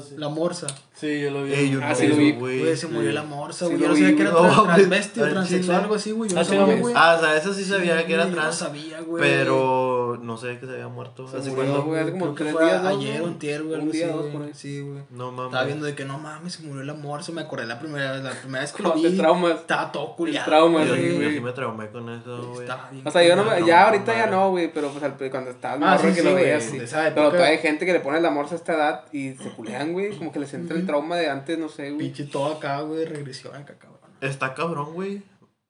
Sí. 0.01 0.15
La 0.17 0.29
morsa. 0.29 0.67
Sí, 0.93 1.19
yo 1.21 1.31
lo 1.31 1.43
vi. 1.43 1.53
Ey, 1.53 1.71
yo 1.71 1.79
Ah, 1.81 1.89
no 1.89 1.95
sí 1.95 2.07
lo 2.07 2.15
vi. 2.15 2.31
Güey, 2.33 2.75
se 2.77 2.87
murió 2.87 3.11
la 3.11 3.23
morsa, 3.23 3.65
Sí 3.67 3.73
güey. 3.75 3.77
lo 3.77 3.83
yo 3.85 3.89
no 3.89 3.95
sabía 3.95 4.15
que 4.15 4.21
era 4.21 4.31
güey. 4.31 4.43
tra- 4.43 4.55
No, 4.55 4.63
transvesti 4.63 5.21
o 5.21 5.29
transexual, 5.29 5.81
algo 5.81 5.95
así, 5.95 6.11
güey. 6.11 6.29
Yo 6.29 6.35
Ah, 6.37 6.39
no 6.41 6.45
sí, 6.45 6.55
sabía, 6.55 6.75
güey. 6.75 6.93
Ah, 6.97 7.15
o 7.17 7.21
sea, 7.23 7.37
eso 7.37 7.53
sí 7.53 7.63
sabía 7.65 8.05
que 8.05 8.13
era 8.13 8.23
Yo 8.25 8.29
no 8.29 8.35
trans. 8.35 8.55
sabía, 8.55 9.01
güey. 9.01 9.23
Pero 9.23 10.19
no 10.21 10.37
sé 10.37 10.59
que 10.59 10.65
se 10.67 10.73
había 10.73 10.87
muerto. 10.89 11.27
Se 11.27 11.37
¿Hace 11.37 11.49
murió, 11.49 11.65
cuándo? 11.71 11.83
güey, 11.85 12.01
hace 12.01 12.11
como 12.11 12.25
Creo 12.25 12.35
que 12.35 12.43
tres 12.43 12.53
fue 12.53 12.65
días, 12.65 12.85
ayer 12.85 13.21
o 13.21 13.25
antier, 13.27 13.63
güey. 13.63 13.79
Un 13.79 13.91
día, 13.91 14.05
así, 14.05 14.13
dos, 14.13 14.21
güey. 14.21 14.33
por 14.33 14.41
ahí. 14.43 14.51
Sí, 14.53 14.81
güey. 14.81 15.03
No 15.09 15.31
mames. 15.31 15.45
Estaba 15.47 15.63
viendo 15.65 15.85
de 15.87 15.95
que 15.95 16.05
no 16.05 16.17
mames, 16.19 16.53
se 16.53 16.63
murió 16.63 16.83
la 16.83 16.93
morsa. 16.93 17.31
Me 17.31 17.41
acordé 17.41 17.65
la 17.65 17.79
primera 17.79 18.11
vez, 18.11 18.23
la 18.23 18.31
primera 18.31 18.61
vez 18.61 18.71
que 18.73 18.83
lo 18.83 18.93
vi. 18.93 19.17
traumas. 19.17 19.51
Estaba 19.61 19.91
todo 19.91 20.15
culiado. 20.15 20.45
trauma, 20.45 20.83
Yo, 20.83 20.89
güey. 20.95 21.19
yo 21.19 21.29
sí 21.31 21.39
me 21.39 21.51
traumé 21.53 21.89
con 21.89 22.07
eso, 22.09 22.47
güey. 22.49 22.61
Estaba 22.61 22.89
O 23.05 23.11
sea, 23.11 23.23
yo 23.23 23.35
no, 23.35 23.43
me- 23.43 23.65
ya 23.65 23.85
ahorita 23.85 24.13
ya 24.15 24.27
no, 24.27 24.51
güey, 24.51 24.71
pero 24.71 24.89
pues 24.89 25.31
cuando 25.31 25.49
estabas 25.49 25.79
Ah, 25.81 25.95
morro 25.97 26.09
sí, 26.09 26.15
que 26.15 26.21
sí, 26.21 26.23
lo 26.27 26.31
güey, 26.33 26.43
veías, 26.43 26.65
de 26.71 26.77
sí. 26.79 26.83
esa 26.83 27.03
Pero 27.15 27.29
todavía 27.29 27.47
hay 27.47 27.57
gente 27.57 27.85
que 27.87 27.93
le 27.93 27.99
pone 28.01 28.21
la 28.21 28.29
morsa 28.29 28.53
a 28.53 28.57
esta 28.57 28.73
edad 28.75 29.05
y 29.11 29.33
se 29.33 29.49
culean, 29.71 29.93
güey, 29.93 30.17
como 30.17 30.31
que 30.31 30.39
les 30.39 30.53
entra 30.53 30.77
el 30.77 30.85
trauma 30.85 31.17
de 31.17 31.29
antes, 31.29 31.57
no 31.57 31.69
sé, 31.69 31.91
güey. 31.91 32.07
Pinche 32.07 32.25
todo 32.25 32.53
acá, 32.53 32.81
güey, 32.81 33.05
regresión 33.05 33.55
acá, 33.55 33.75
cabrón. 33.77 34.11
Está 34.21 34.53
cabrón, 34.53 34.93
güey. 34.93 35.23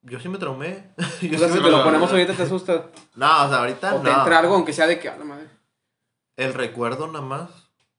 Yo 0.03 0.19
sí 0.19 0.29
me 0.29 0.37
traumé. 0.37 0.83
Yo 1.21 1.35
O 1.35 1.39
sea, 1.39 1.47
sí 1.47 1.53
si 1.53 1.59
me 1.59 1.65
te 1.65 1.71
lo 1.71 1.83
ponemos 1.83 2.09
ahorita 2.11 2.33
te 2.33 2.43
asusta. 2.43 2.87
No, 3.15 3.45
o 3.45 3.49
sea, 3.49 3.59
ahorita 3.59 3.95
O 3.95 4.01
te 4.01 4.09
no. 4.09 4.17
entra 4.17 4.39
algo, 4.39 4.55
aunque 4.55 4.73
sea 4.73 4.87
de 4.87 4.99
que, 4.99 5.09
a 5.09 5.17
la 5.17 5.25
madre. 5.25 5.47
El 6.37 6.53
recuerdo 6.53 7.07
nada 7.07 7.23
más. 7.23 7.49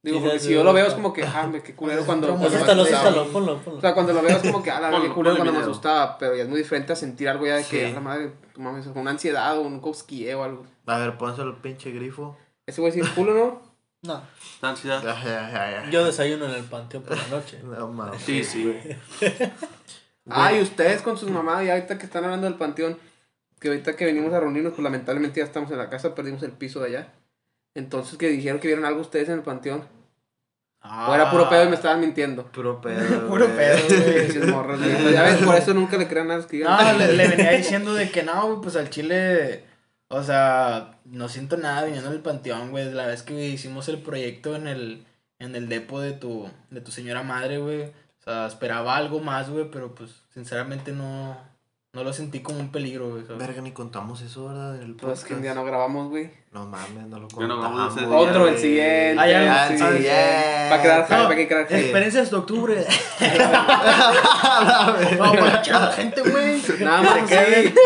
Digo, 0.02 0.20
porque 0.20 0.40
si 0.40 0.52
yo 0.52 0.64
lo 0.64 0.72
veo 0.72 0.86
es 0.86 0.94
como 0.94 1.12
que, 1.12 1.22
ah, 1.22 1.46
me, 1.46 1.62
qué 1.62 1.76
culero 1.76 1.98
Pues, 2.04 2.06
cuando. 2.06 2.34
Asústalo, 2.34 2.82
asústalo, 2.82 3.28
ponlo, 3.28 3.58
ponlo. 3.62 3.78
O 3.78 3.80
sea, 3.80 3.94
cuando 3.94 4.12
lo 4.12 4.20
veo 4.20 4.36
es 4.36 4.42
como 4.42 4.60
que, 4.60 4.72
ah, 4.72 4.80
la 4.80 4.90
verdad, 4.90 5.02
qué 5.04 5.12
culero 5.12 5.36
cuando 5.36 5.52
me 5.52 5.60
asustaba. 5.60 6.18
Pero 6.18 6.34
ya 6.34 6.42
es 6.42 6.48
muy 6.48 6.58
diferente 6.58 6.92
a 6.92 6.96
sentir 6.96 7.28
algo 7.28 7.46
ya 7.46 7.56
de 7.56 7.64
que, 7.64 7.86
a 7.86 7.90
la 7.90 8.00
madre, 8.00 8.32
tu 8.52 8.60
mames, 8.60 8.86
una 8.88 9.12
ansiedad 9.12 9.56
o 9.56 9.60
un 9.60 9.78
cosquilleo 9.78 10.40
o 10.40 10.42
algo. 10.42 10.66
A 10.86 10.98
ver, 10.98 11.16
pónselo 11.18 11.50
el 11.50 11.56
pinche 11.58 11.92
grifo. 11.92 12.36
Ese 12.66 12.80
güey 12.80 12.92
sí 12.92 12.98
es 12.98 13.08
culo, 13.10 13.32
¿no? 13.32 13.71
No, 14.02 14.20
Esta 14.54 14.70
ansiedad. 14.70 15.02
Ya, 15.02 15.22
ya, 15.24 15.50
ya, 15.52 15.70
ya. 15.84 15.90
yo 15.90 16.04
desayuno 16.04 16.46
en 16.46 16.52
el 16.52 16.64
panteón 16.64 17.04
por 17.04 17.16
la 17.16 17.26
noche. 17.28 17.60
No 17.64 17.88
mames. 17.88 18.20
Sí, 18.22 18.42
sí. 18.42 18.74
Ay, 20.28 20.60
ustedes 20.60 21.02
con 21.02 21.16
sus 21.16 21.30
mamás, 21.30 21.64
y 21.64 21.70
ahorita 21.70 21.98
que 21.98 22.06
están 22.06 22.24
hablando 22.24 22.46
del 22.46 22.54
panteón, 22.56 22.98
que 23.60 23.68
ahorita 23.68 23.94
que 23.96 24.04
venimos 24.04 24.32
a 24.32 24.40
reunirnos, 24.40 24.72
pues 24.72 24.82
lamentablemente 24.82 25.40
ya 25.40 25.46
estamos 25.46 25.70
en 25.70 25.78
la 25.78 25.88
casa, 25.88 26.14
perdimos 26.14 26.42
el 26.42 26.52
piso 26.52 26.80
de 26.80 26.88
allá. 26.88 27.12
Entonces 27.74 28.18
que 28.18 28.28
dijeron 28.28 28.60
que 28.60 28.66
vieron 28.68 28.84
algo 28.84 29.00
ustedes 29.00 29.28
en 29.28 29.36
el 29.36 29.42
panteón. 29.42 29.84
O 30.84 31.14
era 31.14 31.30
puro 31.30 31.48
pedo 31.48 31.64
y 31.64 31.68
me 31.68 31.76
estaban 31.76 32.00
mintiendo. 32.00 32.44
Puro 32.46 32.80
pedo. 32.82 33.28
Puro 33.28 33.46
güey. 33.46 33.56
pedo, 33.56 34.40
güey. 34.40 34.50
Morros, 34.50 34.80
güey. 34.80 35.12
Ya 35.12 35.22
ves, 35.22 35.36
por 35.44 35.54
eso 35.54 35.72
nunca 35.74 35.96
le 35.96 36.08
crean 36.08 36.26
nada 36.26 36.44
que 36.44 36.56
digan. 36.56 36.76
No, 36.76 36.98
le, 36.98 37.12
le 37.12 37.28
venía 37.28 37.52
diciendo 37.52 37.94
de 37.94 38.10
que 38.10 38.24
no, 38.24 38.48
güey, 38.48 38.60
pues 38.62 38.74
al 38.74 38.90
chile, 38.90 39.64
o 40.14 40.22
sea, 40.22 40.98
no 41.06 41.28
siento 41.30 41.56
nada 41.56 41.84
viniendo 41.86 42.10
del 42.10 42.20
panteón, 42.20 42.70
güey. 42.70 42.92
La 42.92 43.06
vez 43.06 43.22
que 43.22 43.48
hicimos 43.48 43.88
el 43.88 44.02
proyecto 44.02 44.54
en 44.54 44.68
el, 44.68 45.06
en 45.38 45.56
el 45.56 45.70
depo 45.70 46.00
de 46.02 46.12
tu, 46.12 46.50
de 46.70 46.82
tu 46.82 46.90
señora 46.90 47.22
madre, 47.22 47.56
güey. 47.56 47.84
O 47.84 48.22
sea, 48.24 48.46
esperaba 48.46 48.98
algo 48.98 49.20
más, 49.20 49.48
güey, 49.48 49.70
pero 49.70 49.94
pues 49.94 50.22
sinceramente 50.34 50.92
no, 50.92 51.38
no 51.94 52.04
lo 52.04 52.12
sentí 52.14 52.40
como 52.40 52.58
un 52.60 52.70
peligro, 52.72 53.10
güey. 53.10 53.22
¿sabes? 53.24 53.38
Verga, 53.38 53.60
ni 53.60 53.72
contamos 53.72 54.22
eso, 54.22 54.46
¿verdad? 54.46 54.76
En 54.76 54.82
el 54.82 54.94
Pues 54.96 55.24
que 55.24 55.34
un 55.34 55.42
día 55.42 55.54
no 55.54 55.62
grabamos, 55.64 56.08
güey. 56.08 56.30
No 56.50 56.66
mames, 56.66 57.06
no 57.06 57.18
lo 57.18 57.28
no 57.28 57.28
contamos. 57.28 57.94
día, 57.96 58.08
Otro, 58.08 58.48
el 58.48 58.58
siguiente. 58.58 59.16
Ah, 59.18 59.28
ya, 59.28 59.68
el 59.68 59.76
siguiente. 59.78 60.68
Para 60.70 60.82
crear 60.82 61.04
hype, 61.04 61.16
No, 61.16 61.28
hay 61.28 61.36
que 61.36 61.48
crear 61.48 61.66
hype. 61.66 61.80
Experiencias 61.80 62.30
de 62.30 62.36
octubre. 62.36 62.74
no, 65.18 65.32
para 65.32 65.58
echar 65.60 65.74
a 65.74 65.86
la 65.86 65.92
gente, 65.92 66.22
güey. 66.22 66.62
Nada 66.80 67.02
más. 67.02 67.30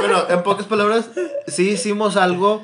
Bueno, 0.00 0.28
en 0.28 0.42
pocas 0.44 0.66
palabras, 0.66 1.10
sí 1.48 1.70
hicimos 1.70 2.16
algo 2.16 2.62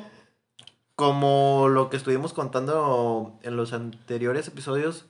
como 0.95 1.67
lo 1.69 1.89
que 1.89 1.97
estuvimos 1.97 2.33
contando 2.33 3.37
en 3.43 3.57
los 3.57 3.73
anteriores 3.73 4.47
episodios, 4.47 5.07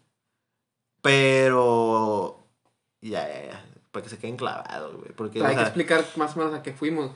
pero 1.02 2.39
ya, 3.02 3.28
ya, 3.28 3.46
ya, 3.52 3.65
para 3.94 4.04
que 4.04 4.10
se 4.10 4.18
queden 4.18 4.36
clavados, 4.36 4.96
güey, 4.98 5.12
porque 5.16 5.42
o 5.42 5.46
Hay 5.46 5.56
que 5.56 5.62
explicar 5.62 6.04
más 6.18 6.36
o 6.36 6.40
menos 6.40 6.54
a 6.54 6.62
qué 6.62 6.74
fuimos. 6.74 7.12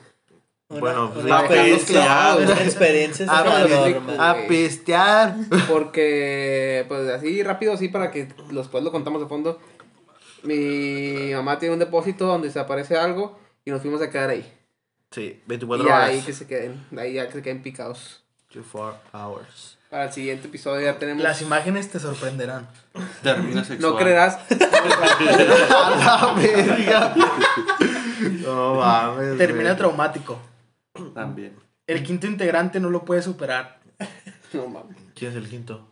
Una- 0.70 0.80
Bueno, 0.80 1.12
pues, 1.14 1.26
una 1.26 1.40
experiencia, 1.42 2.02
claro, 2.02 2.38
una 2.44 2.54
güey. 2.54 2.66
experiencia 2.68 3.26
es 3.26 3.30
a, 3.32 4.30
a 4.32 4.48
pistear. 4.48 5.36
Porque, 5.70 6.86
pues 6.88 7.10
así 7.10 7.42
rápido, 7.44 7.74
así 7.74 7.90
para 7.90 8.12
que 8.12 8.28
después 8.52 8.84
lo 8.84 8.92
contamos 8.92 9.22
de 9.22 9.28
fondo. 9.28 9.60
Mi 10.44 11.32
mamá 11.34 11.58
tiene 11.60 11.74
un 11.74 11.80
depósito 11.80 12.26
donde 12.26 12.52
se 12.52 12.60
aparece 12.60 12.96
algo 12.98 13.38
y 13.66 13.72
nos 13.72 13.82
fuimos 13.82 14.02
a 14.02 14.10
quedar 14.10 14.30
ahí. 14.30 14.54
Sí, 15.12 15.42
Y 15.46 15.50
24 15.50 15.88
ya 15.88 15.96
horas. 15.96 16.10
ahí 16.10 16.22
que 16.22 16.34
se 16.34 16.48
queden, 16.48 16.86
de 16.92 17.02
ahí 17.02 17.14
ya 17.14 17.26
que 17.28 17.34
se 17.34 17.42
queden 17.42 17.62
picados. 17.64 18.24
24 18.54 19.00
hours. 19.14 19.77
Para 19.90 20.06
el 20.06 20.12
siguiente 20.12 20.48
episodio 20.48 20.86
ya 20.86 21.00
tenemos. 21.00 21.24
Las 21.24 21.42
imágenes 21.42 21.90
te 21.90 22.00
sorprenderán. 22.00 22.68
Termina 23.24 23.64
sexual. 23.64 23.94
no 23.94 23.98
creerás. 23.98 24.38
A 24.52 25.96
la 25.98 26.34
verga. 26.36 27.16
No 28.44 28.76
mames. 28.76 29.38
Termina 29.38 29.70
güey. 29.70 29.78
traumático. 29.78 30.40
También. 31.14 31.56
El 31.86 32.04
quinto 32.04 32.28
integrante 32.28 32.82
no 32.82 32.90
lo 32.90 33.06
puede 33.06 33.22
superar. 33.22 33.80
no 34.54 34.68
mames. 34.68 34.98
¿Quién 35.16 35.32
es 35.32 35.38
el 35.38 35.48
quinto? 35.48 35.88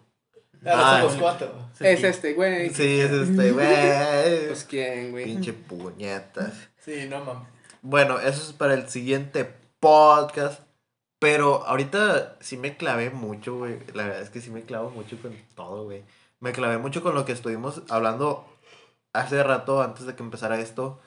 Ah, 0.66 0.98
somos 1.00 1.14
sí. 1.14 1.20
cuatro. 1.20 1.70
Es 1.80 2.04
este, 2.04 2.34
güey. 2.34 2.72
Sí, 2.72 3.00
es 3.00 3.12
este, 3.12 3.52
güey. 3.54 4.48
Pues 4.48 4.66
quién, 4.68 5.12
güey. 5.12 5.26
Pinche 5.26 5.54
puñetas. 5.54 6.54
Sí, 6.80 7.08
no 7.10 7.24
mames. 7.24 7.48
Bueno, 7.82 8.20
eso 8.20 8.42
es 8.42 8.52
para 8.52 8.74
el 8.74 8.90
siguiente 8.90 9.50
podcast. 9.80 10.65
Pero 11.20 11.66
ahorita 11.66 12.36
sí 12.42 12.58
me 12.58 12.78
clavé 12.78 13.10
mucho, 13.10 13.58
güey. 13.58 13.80
La 13.94 14.04
verdad 14.04 14.22
es 14.22 14.30
que 14.30 14.42
sí 14.42 14.50
me 14.52 14.64
clavo 14.64 14.90
mucho 14.90 15.18
con 15.22 15.36
todo, 15.56 15.86
güey. 15.86 16.04
Me 16.40 16.52
clavé 16.52 16.78
mucho 16.78 17.02
con 17.02 17.16
lo 17.16 17.26
que 17.26 17.32
estuvimos 17.32 17.82
hablando 17.90 18.46
hace 19.14 19.42
rato 19.44 19.82
antes 19.82 20.06
de 20.06 20.16
que 20.16 20.24
empezara 20.24 20.60
esto. 20.60 21.00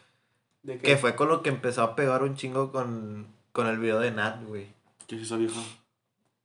¿De 0.62 0.78
Que 0.78 0.96
fue 0.96 1.14
con 1.14 1.28
lo 1.28 1.42
que 1.42 1.50
empezó 1.50 1.82
a 1.82 1.94
pegar 1.94 2.22
un 2.22 2.36
chingo 2.36 2.72
con, 2.72 3.26
con 3.52 3.66
el 3.66 3.78
video 3.78 4.00
de 4.00 4.10
Nat, 4.10 4.42
güey. 4.44 4.66
¿Qué 5.06 5.16
es 5.16 5.22
esa 5.22 5.36
vieja? 5.36 5.60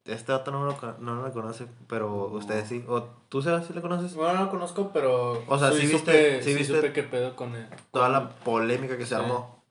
Este 0.05 0.33
dato 0.33 0.51
no 0.51 0.65
lo, 0.65 0.77
no 0.99 1.15
lo 1.25 1.31
conoce, 1.31 1.65
pero 1.87 2.25
ustedes 2.25 2.67
sí. 2.67 2.83
¿O 2.89 3.03
tú, 3.29 3.41
Sebas, 3.41 3.65
sí 3.65 3.73
le 3.73 3.81
conoces? 3.81 4.13
Bueno, 4.15 4.33
no 4.33 4.45
lo 4.45 4.51
conozco, 4.51 4.91
pero. 4.93 5.41
O 5.47 5.57
sea, 5.57 5.71
sí 5.71 5.87
viste- 5.87 6.43
sí 6.43 6.51
sí 6.51 6.57
viste 6.57 6.75
supe 6.75 6.91
qué 6.91 7.03
pedo 7.03 7.35
con 7.37 7.55
él. 7.55 7.65
Toda 7.91 8.09
la 8.09 8.29
polémica 8.29 8.97
que 8.97 9.05
se 9.05 9.15
Sí. 9.15 9.21
armó. 9.21 9.63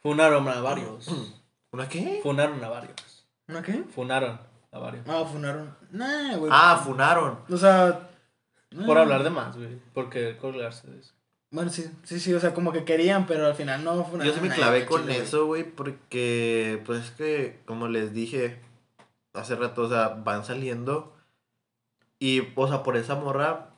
Funaron 0.00 0.46
a 0.48 0.60
varios. 0.60 1.08
¿Una 1.72 1.88
qué? 1.88 2.20
Funaron 2.22 2.62
a 2.62 2.68
varios. 2.68 2.94
¿No 3.46 3.62
qué? 3.62 3.84
Funaron 3.94 4.38
a 4.72 4.78
varios. 4.78 5.06
Ah, 5.08 5.24
funaron. 5.24 5.76
Nah, 5.90 6.36
güey. 6.36 6.50
Ah, 6.52 6.80
funaron. 6.84 7.38
O 7.48 7.56
sea. 7.56 8.10
Por 8.70 8.96
nah. 8.96 9.02
hablar 9.02 9.22
de 9.22 9.30
más, 9.30 9.56
güey. 9.56 9.78
Por 9.92 10.10
querer 10.10 10.36
colgarse 10.38 10.90
de 10.90 11.00
eso. 11.00 11.14
Bueno, 11.50 11.70
sí, 11.70 11.88
sí, 12.02 12.18
sí, 12.18 12.34
o 12.34 12.40
sea, 12.40 12.52
como 12.52 12.72
que 12.72 12.84
querían, 12.84 13.26
pero 13.26 13.46
al 13.46 13.54
final 13.54 13.84
no 13.84 14.04
funaron. 14.04 14.26
Yo 14.26 14.34
sí 14.34 14.40
me 14.40 14.52
clavé 14.52 14.86
con 14.86 15.02
chile, 15.02 15.18
eso, 15.18 15.46
güey, 15.46 15.62
porque, 15.62 16.82
pues 16.84 17.04
es 17.04 17.10
que, 17.12 17.60
como 17.64 17.86
les 17.86 18.12
dije 18.12 18.58
hace 19.34 19.54
rato, 19.54 19.82
o 19.82 19.88
sea, 19.88 20.08
van 20.08 20.44
saliendo. 20.44 21.14
Y, 22.18 22.42
o 22.56 22.66
sea, 22.66 22.82
por 22.82 22.96
esa 22.96 23.14
morra, 23.14 23.70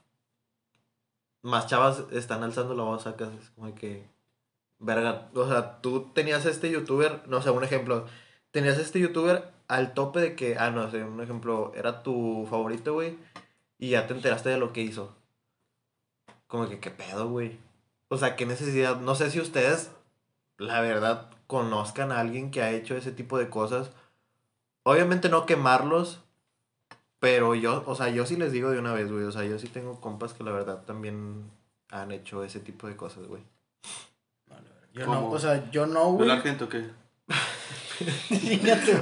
más 1.42 1.66
chavas 1.66 2.04
están 2.12 2.42
alzando 2.42 2.74
la 2.74 2.84
voz 2.84 3.06
acá. 3.06 3.30
Es 3.40 3.50
como 3.50 3.74
que, 3.74 4.08
verga, 4.78 5.28
o 5.34 5.48
sea, 5.48 5.80
tú 5.80 6.10
tenías 6.14 6.46
este 6.46 6.70
youtuber, 6.70 7.22
no 7.26 7.42
sé, 7.42 7.50
un 7.50 7.64
ejemplo. 7.64 8.06
Tenías 8.52 8.78
este 8.78 9.00
youtuber 9.00 9.52
al 9.68 9.94
tope 9.94 10.20
de 10.20 10.36
que, 10.36 10.56
ah, 10.58 10.70
no 10.70 10.90
sé, 10.90 11.02
un 11.04 11.20
ejemplo, 11.20 11.72
era 11.74 12.02
tu 12.02 12.46
favorito, 12.48 12.94
güey, 12.94 13.18
y 13.78 13.90
ya 13.90 14.06
te 14.06 14.14
enteraste 14.14 14.48
de 14.48 14.58
lo 14.58 14.72
que 14.72 14.82
hizo. 14.82 15.14
Como 16.46 16.68
que, 16.68 16.78
¿qué 16.78 16.90
pedo, 16.90 17.28
güey? 17.28 17.58
O 18.08 18.16
sea, 18.16 18.36
qué 18.36 18.46
necesidad. 18.46 19.00
No 19.00 19.14
sé 19.14 19.30
si 19.30 19.40
ustedes, 19.40 19.90
la 20.58 20.80
verdad, 20.80 21.30
conozcan 21.46 22.12
a 22.12 22.20
alguien 22.20 22.50
que 22.50 22.62
ha 22.62 22.70
hecho 22.70 22.96
ese 22.96 23.12
tipo 23.12 23.38
de 23.38 23.50
cosas. 23.50 23.90
Obviamente 24.84 25.28
no 25.28 25.46
quemarlos, 25.46 26.20
pero 27.18 27.54
yo, 27.56 27.82
o 27.86 27.96
sea, 27.96 28.08
yo 28.10 28.24
sí 28.26 28.36
les 28.36 28.52
digo 28.52 28.70
de 28.70 28.78
una 28.78 28.92
vez, 28.92 29.10
güey. 29.10 29.24
O 29.24 29.32
sea, 29.32 29.44
yo 29.44 29.58
sí 29.58 29.66
tengo 29.66 30.00
compas 30.00 30.32
que 30.32 30.44
la 30.44 30.52
verdad 30.52 30.84
también 30.84 31.50
han 31.90 32.12
hecho 32.12 32.44
ese 32.44 32.60
tipo 32.60 32.86
de 32.86 32.96
cosas, 32.96 33.26
güey. 33.26 33.42
Yo 34.92 35.04
¿Cómo? 35.04 35.20
no, 35.22 35.30
o 35.30 35.38
sea, 35.38 35.68
yo 35.70 35.86
no, 35.86 36.04
¿Fue 36.04 36.12
güey. 36.12 36.28
la 36.28 36.40
gente 36.40 36.64
o 36.64 36.68
qué? 36.68 36.88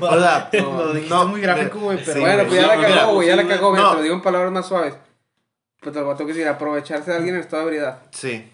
O 0.01 0.19
sea, 0.21 0.51
Lo 0.61 0.93
dijiste 0.93 1.25
muy 1.27 1.41
gráfico, 1.41 1.79
güey, 1.81 1.99
pero. 1.99 2.13
Sí, 2.13 2.21
bueno, 2.21 2.45
pues 2.47 2.61
ya 2.61 2.67
la 2.67 2.77
no, 2.77 2.83
cagó, 2.83 3.15
güey. 3.15 3.29
Ya 3.29 3.37
la 3.37 3.47
cagó, 3.49 3.71
güey. 3.71 3.83
No. 3.83 3.91
Te 3.91 3.97
lo 3.97 4.03
digo 4.03 4.15
en 4.15 4.23
palabras 4.23 4.53
más 4.53 4.67
suaves. 4.67 4.95
Pues 5.81 5.93
te 5.93 6.01
lo 6.01 6.07
voy 6.07 6.15
a 6.15 6.27
decir, 6.27 6.49
aprovecharse 6.49 7.11
de 7.11 7.17
alguien 7.17 7.35
en 7.35 7.41
estado 7.43 7.63
de 7.63 7.69
ebriedad. 7.69 8.03
Sí, 8.11 8.51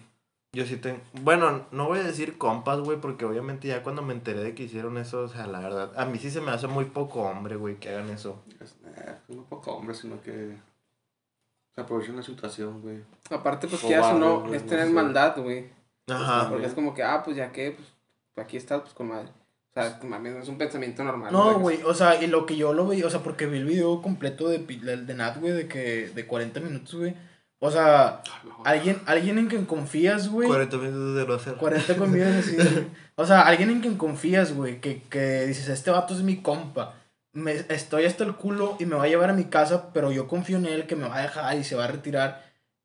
yo 0.51 0.65
sí 0.65 0.75
tengo. 0.77 0.99
Bueno, 1.21 1.65
no 1.71 1.87
voy 1.87 1.99
a 1.99 2.03
decir 2.03 2.37
compas, 2.37 2.79
güey, 2.81 2.99
porque 2.99 3.23
obviamente 3.23 3.69
ya 3.69 3.83
cuando 3.83 4.01
me 4.01 4.13
enteré 4.13 4.43
de 4.43 4.53
que 4.53 4.63
hicieron 4.63 4.97
eso, 4.97 5.21
o 5.21 5.27
sea, 5.29 5.47
la 5.47 5.59
verdad, 5.59 5.91
a 5.95 6.05
mí 6.05 6.19
sí 6.19 6.29
se 6.29 6.41
me 6.41 6.51
hace 6.51 6.67
muy 6.67 6.85
poco 6.85 7.21
hombre, 7.21 7.55
güey, 7.55 7.75
que 7.75 7.89
hagan 7.89 8.09
eso. 8.09 8.41
Es, 8.59 8.75
eh, 8.97 9.15
no 9.29 9.43
poco 9.43 9.71
hombre, 9.71 9.95
sino 9.95 10.21
que 10.21 10.57
se 11.73 11.81
aprovechan 11.81 12.17
la 12.17 12.23
situación, 12.23 12.81
güey. 12.81 12.97
Aparte, 13.29 13.67
pues 13.69 13.81
que 13.81 13.93
eso 13.93 14.13
no, 14.13 14.53
es 14.53 14.63
no 14.63 14.69
tener 14.69 14.87
sé. 14.87 14.93
maldad, 14.93 15.37
güey. 15.37 15.69
Ajá. 16.09 16.49
Porque 16.49 16.65
es 16.65 16.73
como 16.73 16.93
que, 16.93 17.03
ah, 17.03 17.21
pues 17.23 17.37
ya 17.37 17.51
que, 17.53 17.71
pues 17.71 18.45
aquí 18.45 18.57
estás, 18.57 18.81
pues 18.81 18.93
con 18.93 19.07
madre. 19.07 19.29
O 19.73 19.81
sea, 19.81 19.99
mames, 20.03 20.35
es 20.35 20.49
un 20.49 20.57
pensamiento 20.57 21.01
normal. 21.03 21.31
No, 21.31 21.57
güey, 21.59 21.81
o 21.83 21.93
sea, 21.93 22.21
y 22.21 22.27
lo 22.27 22.45
que 22.45 22.57
yo 22.57 22.73
lo 22.73 22.87
vi, 22.89 23.03
o 23.03 23.09
sea, 23.09 23.21
porque 23.21 23.45
vi 23.45 23.57
el 23.57 23.65
video 23.65 24.01
completo 24.01 24.49
de, 24.49 24.59
de 24.59 25.13
Nat, 25.13 25.37
güey, 25.37 25.53
de 25.53 25.67
que, 25.69 26.09
de 26.13 26.27
40 26.27 26.59
minutos, 26.59 26.95
güey. 26.95 27.15
O 27.63 27.71
sea, 27.71 28.21
alguien, 28.65 28.99
alguien 29.05 29.37
en 29.37 29.47
quien 29.47 29.65
confías, 29.65 30.27
güey. 30.29 30.47
40 30.47 30.77
minutos 30.77 31.15
de 31.15 31.27
no 31.27 31.33
hacer. 31.35 31.55
40 31.55 31.95
convidas 31.95 32.35
así. 32.45 32.55
güey. 32.55 32.87
O 33.15 33.25
sea, 33.25 33.41
alguien 33.41 33.69
en 33.69 33.81
quien 33.81 33.97
confías, 33.97 34.53
güey, 34.53 34.81
que, 34.81 35.03
que 35.03 35.45
dices, 35.45 35.69
este 35.69 35.91
vato 35.91 36.15
es 36.15 36.23
mi 36.23 36.41
compa. 36.41 36.95
Me, 37.33 37.53
estoy 37.69 38.05
hasta 38.05 38.23
el 38.23 38.35
culo 38.35 38.75
y 38.79 38.85
me 38.85 38.95
va 38.95 39.03
a 39.03 39.07
llevar 39.07 39.29
a 39.29 39.33
mi 39.33 39.45
casa, 39.45 39.93
pero 39.93 40.11
yo 40.11 40.27
confío 40.27 40.57
en 40.57 40.65
él 40.65 40.87
que 40.87 40.95
me 40.95 41.07
va 41.07 41.17
a 41.17 41.21
dejar 41.21 41.55
y 41.55 41.63
se 41.63 41.75
va 41.75 41.85
a 41.85 41.87
retirar. 41.87 42.43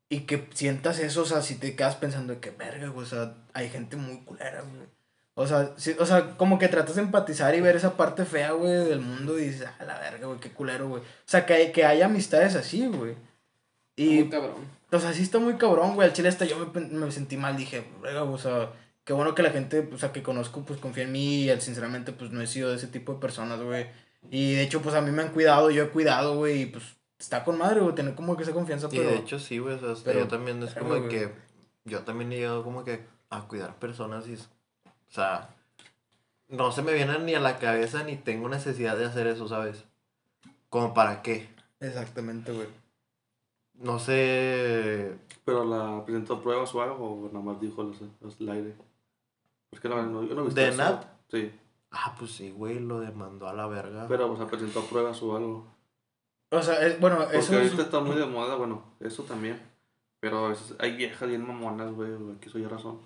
Y 0.09 0.21
que 0.21 0.47
sientas 0.53 0.99
eso, 0.99 1.23
o 1.23 1.25
sea, 1.25 1.41
si 1.41 1.55
te 1.55 1.75
quedas 1.75 1.95
pensando 1.95 2.33
de 2.33 2.39
que 2.39 2.51
verga, 2.51 2.87
güey, 2.87 3.05
o 3.05 3.09
sea, 3.09 3.33
hay 3.53 3.69
gente 3.69 3.97
muy 3.97 4.19
culera, 4.23 4.61
güey. 4.61 4.87
O 5.39 5.45
sea, 5.45 5.71
sí, 5.77 5.95
o 5.99 6.05
sea, 6.05 6.35
como 6.35 6.57
que 6.57 6.67
tratas 6.67 6.95
de 6.95 7.03
empatizar 7.03 7.53
y 7.53 7.61
ver 7.61 7.75
esa 7.75 7.95
parte 7.95 8.25
fea, 8.25 8.53
güey, 8.53 8.71
del 8.85 9.01
mundo 9.01 9.37
y 9.37 9.43
dices, 9.43 9.67
ah, 9.79 9.83
la 9.85 9.99
verga, 9.99 10.25
güey, 10.25 10.39
qué 10.39 10.51
culero, 10.51 10.87
güey. 10.89 11.03
O 11.03 11.05
sea, 11.25 11.45
que 11.45 11.53
hay, 11.53 11.71
que 11.71 11.85
hay 11.85 12.01
amistades 12.01 12.55
así, 12.55 12.87
güey. 12.87 13.13
Y 13.95 14.21
Muy 14.21 14.29
cabrón. 14.29 14.55
o 14.91 14.99
sea, 14.99 15.13
sí 15.13 15.21
está 15.21 15.37
muy 15.37 15.53
cabrón, 15.57 15.93
güey. 15.93 16.07
Al 16.07 16.13
chile 16.13 16.29
hasta 16.29 16.45
yo 16.45 16.71
me, 16.73 16.81
me 16.81 17.11
sentí 17.11 17.37
mal. 17.37 17.55
Dije, 17.55 17.85
"Verga, 18.01 18.23
o 18.23 18.37
sea, 18.39 18.71
qué 19.03 19.13
bueno 19.13 19.35
que 19.35 19.43
la 19.43 19.51
gente, 19.51 19.87
o 19.93 19.97
sea, 19.99 20.11
que 20.11 20.23
conozco, 20.23 20.61
pues 20.65 20.79
confía 20.79 21.03
en 21.03 21.11
mí. 21.11 21.49
Y 21.51 21.61
sinceramente, 21.61 22.13
pues 22.13 22.31
no 22.31 22.41
he 22.41 22.47
sido 22.47 22.69
de 22.71 22.77
ese 22.77 22.87
tipo 22.87 23.13
de 23.13 23.19
personas, 23.19 23.61
güey. 23.61 23.85
Y 24.31 24.55
de 24.55 24.63
hecho, 24.63 24.81
pues 24.81 24.95
a 24.95 25.01
mí 25.01 25.11
me 25.11 25.21
han 25.21 25.29
cuidado, 25.33 25.69
yo 25.69 25.83
he 25.83 25.89
cuidado, 25.89 26.35
güey. 26.35 26.63
Y 26.63 26.65
pues 26.67 26.83
está 27.19 27.43
con 27.43 27.59
madre, 27.59 27.79
güey, 27.81 27.93
tener 27.93 28.15
como 28.15 28.35
que 28.35 28.41
esa 28.43 28.53
confianza, 28.53 28.87
Y 28.91 28.97
pero. 28.97 29.09
de 29.11 29.17
hecho 29.17 29.37
sí, 29.39 29.59
güey, 29.59 29.75
o 29.75 29.79
sea, 29.79 29.91
hasta 29.91 30.05
pero- 30.05 30.21
yo 30.21 30.27
también 30.27 30.61
es 30.63 30.73
como 30.73 30.89
güey. 30.97 31.07
que 31.09 31.31
yo 31.85 31.99
también 32.01 32.31
he 32.31 32.37
llegado 32.37 32.63
como 32.63 32.83
que 32.83 33.05
a 33.29 33.47
cuidar 33.47 33.77
personas 33.79 34.27
y, 34.27 34.37
sea, 35.17 35.49
no 36.49 36.71
se 36.71 36.81
me 36.81 36.93
viene 36.93 37.17
ni 37.19 37.33
a 37.35 37.39
la 37.39 37.57
cabeza 37.59 38.03
ni 38.03 38.15
tengo 38.15 38.47
necesidad 38.49 38.97
de 38.97 39.05
hacer 39.05 39.27
eso, 39.27 39.47
¿sabes? 39.47 39.83
Como 40.69 40.93
para 40.93 41.21
qué, 41.21 41.49
Exactamente, 41.79 42.51
güey. 42.51 42.67
no 43.75 43.99
sé, 43.99 45.15
Pero 45.45 45.63
la 45.65 46.03
presentó 46.05 46.41
pruebas 46.41 46.73
o 46.75 46.81
algo, 46.81 47.25
o 47.25 47.27
nada 47.27 47.43
más 47.45 47.59
dijo 47.61 47.83
los, 47.83 47.97
los 48.21 48.39
el 48.41 48.49
aire. 48.49 48.75
Es 49.71 49.79
que 49.79 49.89
la 49.89 49.95
verdad, 49.95 50.09
no, 50.11 50.23
yo 50.23 50.33
no 50.35 50.41
he 50.41 50.45
visto 50.45 50.59
¿De 50.59 50.67
eso. 50.69 50.77
Nat? 50.77 51.05
Sí. 51.29 51.51
Ah, 51.91 52.15
pues 52.17 52.31
sí, 52.31 52.51
güey, 52.51 52.79
lo 52.79 52.99
demandó 52.99 53.47
a 53.47 53.53
la 53.53 53.67
verga. 53.67 54.05
Pero, 54.07 54.31
o 54.31 54.37
sea, 54.37 54.47
presentó 54.47 54.81
pruebas 54.85 55.21
o 55.23 55.35
algo. 55.37 55.65
O 56.51 56.61
sea, 56.61 56.85
es- 56.85 56.99
bueno, 56.99 57.17
Porque 57.17 57.37
eso 57.37 57.53
es- 57.53 57.63
ahorita 57.65 57.81
está 57.83 57.99
muy 57.99 58.15
de 58.15 58.25
moda, 58.25 58.55
bueno, 58.55 58.83
eso 58.99 59.23
también. 59.23 59.61
Pero 60.19 60.45
a 60.45 60.49
veces 60.49 60.75
hay 60.79 60.95
viejas 60.95 61.27
bien 61.29 61.45
mamonas, 61.45 61.91
güey, 61.93 62.09
que 62.41 62.49
soy 62.49 62.65
razón. 62.65 62.99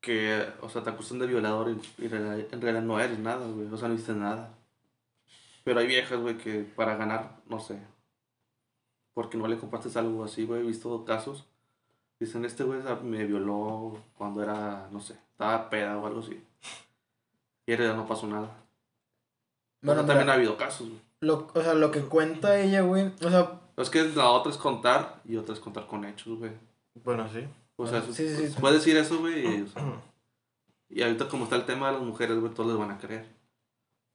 Que, 0.00 0.46
o 0.60 0.68
sea, 0.68 0.82
te 0.82 0.90
acusan 0.90 1.18
de 1.18 1.26
violador 1.26 1.70
y, 1.70 2.02
y 2.02 2.06
en 2.06 2.10
realidad- 2.60 2.82
no 2.82 3.00
eres 3.00 3.18
nada, 3.18 3.46
güey. 3.46 3.66
O 3.72 3.76
sea, 3.76 3.88
no 3.88 3.94
hiciste 3.94 4.12
nada. 4.12 4.54
Pero 5.64 5.80
hay 5.80 5.86
viejas, 5.86 6.18
güey, 6.20 6.38
que 6.38 6.60
para 6.76 6.96
ganar, 6.96 7.36
no 7.46 7.58
sé. 7.60 7.78
Porque 9.14 9.36
no 9.36 9.48
le 9.48 9.58
compartes 9.58 9.96
algo 9.96 10.24
así, 10.24 10.44
güey. 10.46 10.60
He 10.60 10.66
visto 10.66 11.04
casos. 11.04 11.44
Dicen, 12.20 12.44
este 12.44 12.64
güey 12.64 12.80
me 13.02 13.24
violó 13.26 13.98
cuando 14.16 14.42
era, 14.42 14.88
no 14.90 15.00
sé, 15.00 15.14
estaba 15.32 15.68
peda 15.70 15.98
o 15.98 16.06
algo 16.06 16.20
así. 16.20 16.40
Y 17.66 17.72
en 17.72 17.78
realidad 17.78 17.96
no 17.96 18.06
pasó 18.08 18.26
nada. 18.26 18.46
bueno, 19.82 19.82
Bueno, 19.82 20.00
también 20.00 20.20
mira, 20.20 20.32
ha 20.32 20.36
habido 20.36 20.56
casos, 20.56 20.88
güey. 20.88 21.00
lo, 21.20 21.48
o 21.54 21.60
sea, 21.62 21.74
lo 21.74 21.90
que 21.92 22.00
cuenta 22.02 22.58
ella, 22.58 22.80
güey, 22.82 23.12
o 23.24 23.30
sea, 23.30 23.60
Es 23.76 23.90
que 23.90 24.02
la 24.04 24.30
otra 24.30 24.50
es 24.50 24.58
contar 24.58 25.20
y 25.24 25.36
otra 25.36 25.54
es 25.54 25.60
contar 25.60 25.86
con 25.86 26.04
hechos, 26.04 26.38
güey. 26.38 26.50
Bueno, 27.04 27.28
sí. 27.28 27.46
O 27.80 27.86
sea, 27.86 28.02
Sí, 28.02 28.28
sí, 28.28 28.48
sí. 28.48 28.54
puedes 28.60 28.78
decir 28.80 28.96
eso, 28.96 29.18
güey. 29.18 29.58
Y, 29.58 29.62
o 29.62 29.66
sea, 29.68 29.82
y 30.90 31.02
ahorita 31.02 31.28
como 31.28 31.44
está 31.44 31.56
el 31.56 31.64
tema 31.64 31.86
de 31.88 31.94
las 31.94 32.02
mujeres, 32.02 32.38
güey, 32.38 32.52
todos 32.52 32.70
les 32.70 32.78
van 32.78 32.90
a 32.90 32.98
creer. 32.98 33.26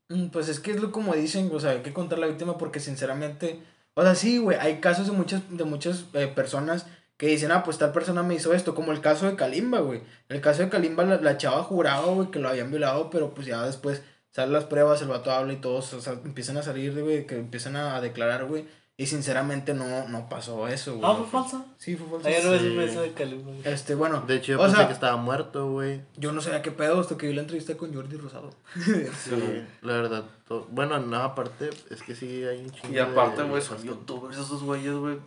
Mm, 0.10 0.28
Pues 0.28 0.50
es 0.50 0.60
que 0.60 0.72
es 0.72 0.82
lo 0.82 0.92
como 0.92 1.14
dicen, 1.16 1.50
o 1.54 1.60
sea, 1.60 1.72
hay 1.72 1.82
que 1.82 1.94
contar 1.94 2.20
la 2.20 2.28
víctima 2.28 2.58
porque 2.58 2.80
sinceramente, 2.80 3.60
o 3.94 4.04
sea, 4.04 4.16
sí, 4.16 4.38
güey, 4.38 4.58
hay 4.60 4.80
casos 4.80 5.08
de 5.08 5.14
muchas, 5.14 5.42
de 5.50 5.64
muchas 5.64 6.06
eh, 6.14 6.28
personas 6.28 6.86
que 7.18 7.28
dicen, 7.28 7.52
ah, 7.52 7.64
pues 7.64 7.78
tal 7.78 7.92
persona 7.94 8.22
me 8.24 8.34
hizo 8.36 8.54
esto, 8.54 8.76
como 8.76 8.92
el 8.92 9.00
caso 9.00 9.28
de 9.28 9.36
Kalimba, 9.36 9.80
güey. 9.80 10.02
El 10.30 10.42
caso 10.42 10.62
de 10.64 10.70
Kalimba, 10.70 11.06
la, 11.06 11.22
la 11.22 11.38
chava 11.38 11.64
juraba, 11.64 12.08
güey, 12.08 12.32
que 12.32 12.40
lo 12.40 12.50
habían 12.50 12.70
violado, 12.72 13.10
pero 13.10 13.34
pues 13.34 13.48
ya 13.48 13.64
después 13.66 14.02
salen 14.32 14.52
las 14.52 14.66
pruebas, 14.66 15.02
el 15.04 15.08
vato 15.10 15.32
habla 15.32 15.54
y 15.54 15.58
todos, 15.58 15.94
o 15.94 16.02
sea, 16.02 16.14
empiezan 16.26 16.58
a 16.58 16.64
salir, 16.64 17.00
güey, 17.02 17.26
que 17.28 17.38
empiezan 17.38 17.76
a, 17.78 17.96
a 17.96 18.02
declarar, 18.02 18.46
güey. 18.46 18.66
Y 18.96 19.08
sinceramente 19.08 19.74
no, 19.74 20.08
no 20.08 20.30
pasó 20.30 20.68
eso, 20.68 20.98
güey. 20.98 21.04
Ah, 21.12 21.16
fue 21.16 21.26
falso. 21.26 21.66
Sí, 21.78 21.96
fue 21.96 22.08
falso. 22.10 22.28
Ayer 22.28 22.46
no 22.46 22.54
es 22.54 22.62
Sí. 22.62 22.68
un 22.68 22.78
beso 22.78 23.02
de 23.02 23.12
Calumba. 23.14 23.52
Este, 23.64 23.96
bueno, 23.96 24.22
De 24.28 24.36
hecho, 24.36 24.52
yo 24.52 24.60
O 24.60 24.62
pensé 24.62 24.78
sea- 24.78 24.88
que 24.88 24.94
estaba 24.94 25.18
muerto, 25.18 25.72
güey. 25.72 26.02
yo 26.16 26.32
no 26.32 26.42
sabía 26.42 26.62
qué 26.62 26.70
pedo 26.70 27.00
hasta 27.00 27.18
que 27.18 27.26
vi 27.28 27.34
la 27.34 27.42
entrevista 27.42 27.76
con 27.76 27.92
Jordi 27.94 28.18
Rosado. 28.18 28.52
Sí, 28.76 29.64
la 29.82 29.94
verdad. 29.94 30.24
Bueno, 30.70 31.00
no, 31.00 31.18
aparte, 31.24 31.72
es 31.90 32.04
que 32.04 32.14
sí 32.16 32.44
hay 32.46 32.60
un 32.60 32.70
chingo 32.72 32.94
Y 32.94 33.00
aparte, 33.00 33.42
de- 33.42 33.50
güey, 33.50 33.62
son 33.64 33.82
youtubers 33.84 34.38
esos 34.38 34.62
güeyes, 34.62 34.94
güey. 34.94 35.18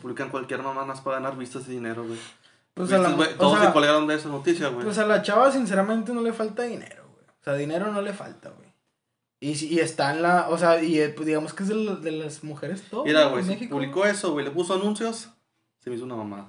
Publican 0.00 0.30
cualquier 0.30 0.62
mamá 0.62 0.84
más 0.86 1.02
para 1.02 1.16
ganar 1.18 1.36
vistas 1.36 1.68
y 1.68 1.72
dinero, 1.72 2.04
güey. 2.04 2.18
Pues 2.72 2.90
a 2.90 2.96
¿Viste, 2.96 3.10
la, 3.10 3.16
güey? 3.16 3.32
o 3.34 3.36
Todos 3.36 3.58
sea, 3.58 3.66
se 3.68 3.72
colgaron 3.74 4.06
de 4.06 4.14
esa 4.14 4.28
noticia, 4.30 4.68
güey. 4.68 4.82
Pues 4.84 4.96
a 4.98 5.06
la 5.06 5.20
chava, 5.22 5.52
sinceramente, 5.52 6.12
no 6.14 6.22
le 6.22 6.32
falta 6.32 6.62
dinero, 6.62 7.04
güey. 7.12 7.24
O 7.40 7.44
sea, 7.44 7.52
dinero 7.54 7.92
no 7.92 8.00
le 8.00 8.12
falta, 8.14 8.48
güey. 8.48 8.63
Y, 9.44 9.54
si- 9.56 9.68
y 9.74 9.78
está 9.80 10.14
en 10.14 10.22
la. 10.22 10.48
O 10.48 10.56
sea, 10.56 10.82
y 10.82 10.98
eh, 11.00 11.10
pues, 11.10 11.26
digamos 11.26 11.52
que 11.52 11.64
es 11.64 11.68
de, 11.68 11.74
la- 11.74 11.96
de 11.96 12.12
las 12.12 12.42
mujeres 12.44 12.82
top. 12.88 13.04
Mira, 13.06 13.26
güey, 13.26 13.44
si 13.44 13.66
publicó 13.66 14.06
eso, 14.06 14.32
güey, 14.32 14.44
le 14.44 14.50
puso 14.50 14.74
anuncios, 14.74 15.28
se 15.80 15.90
me 15.90 15.96
hizo 15.96 16.04
una 16.06 16.16
mamada. 16.16 16.48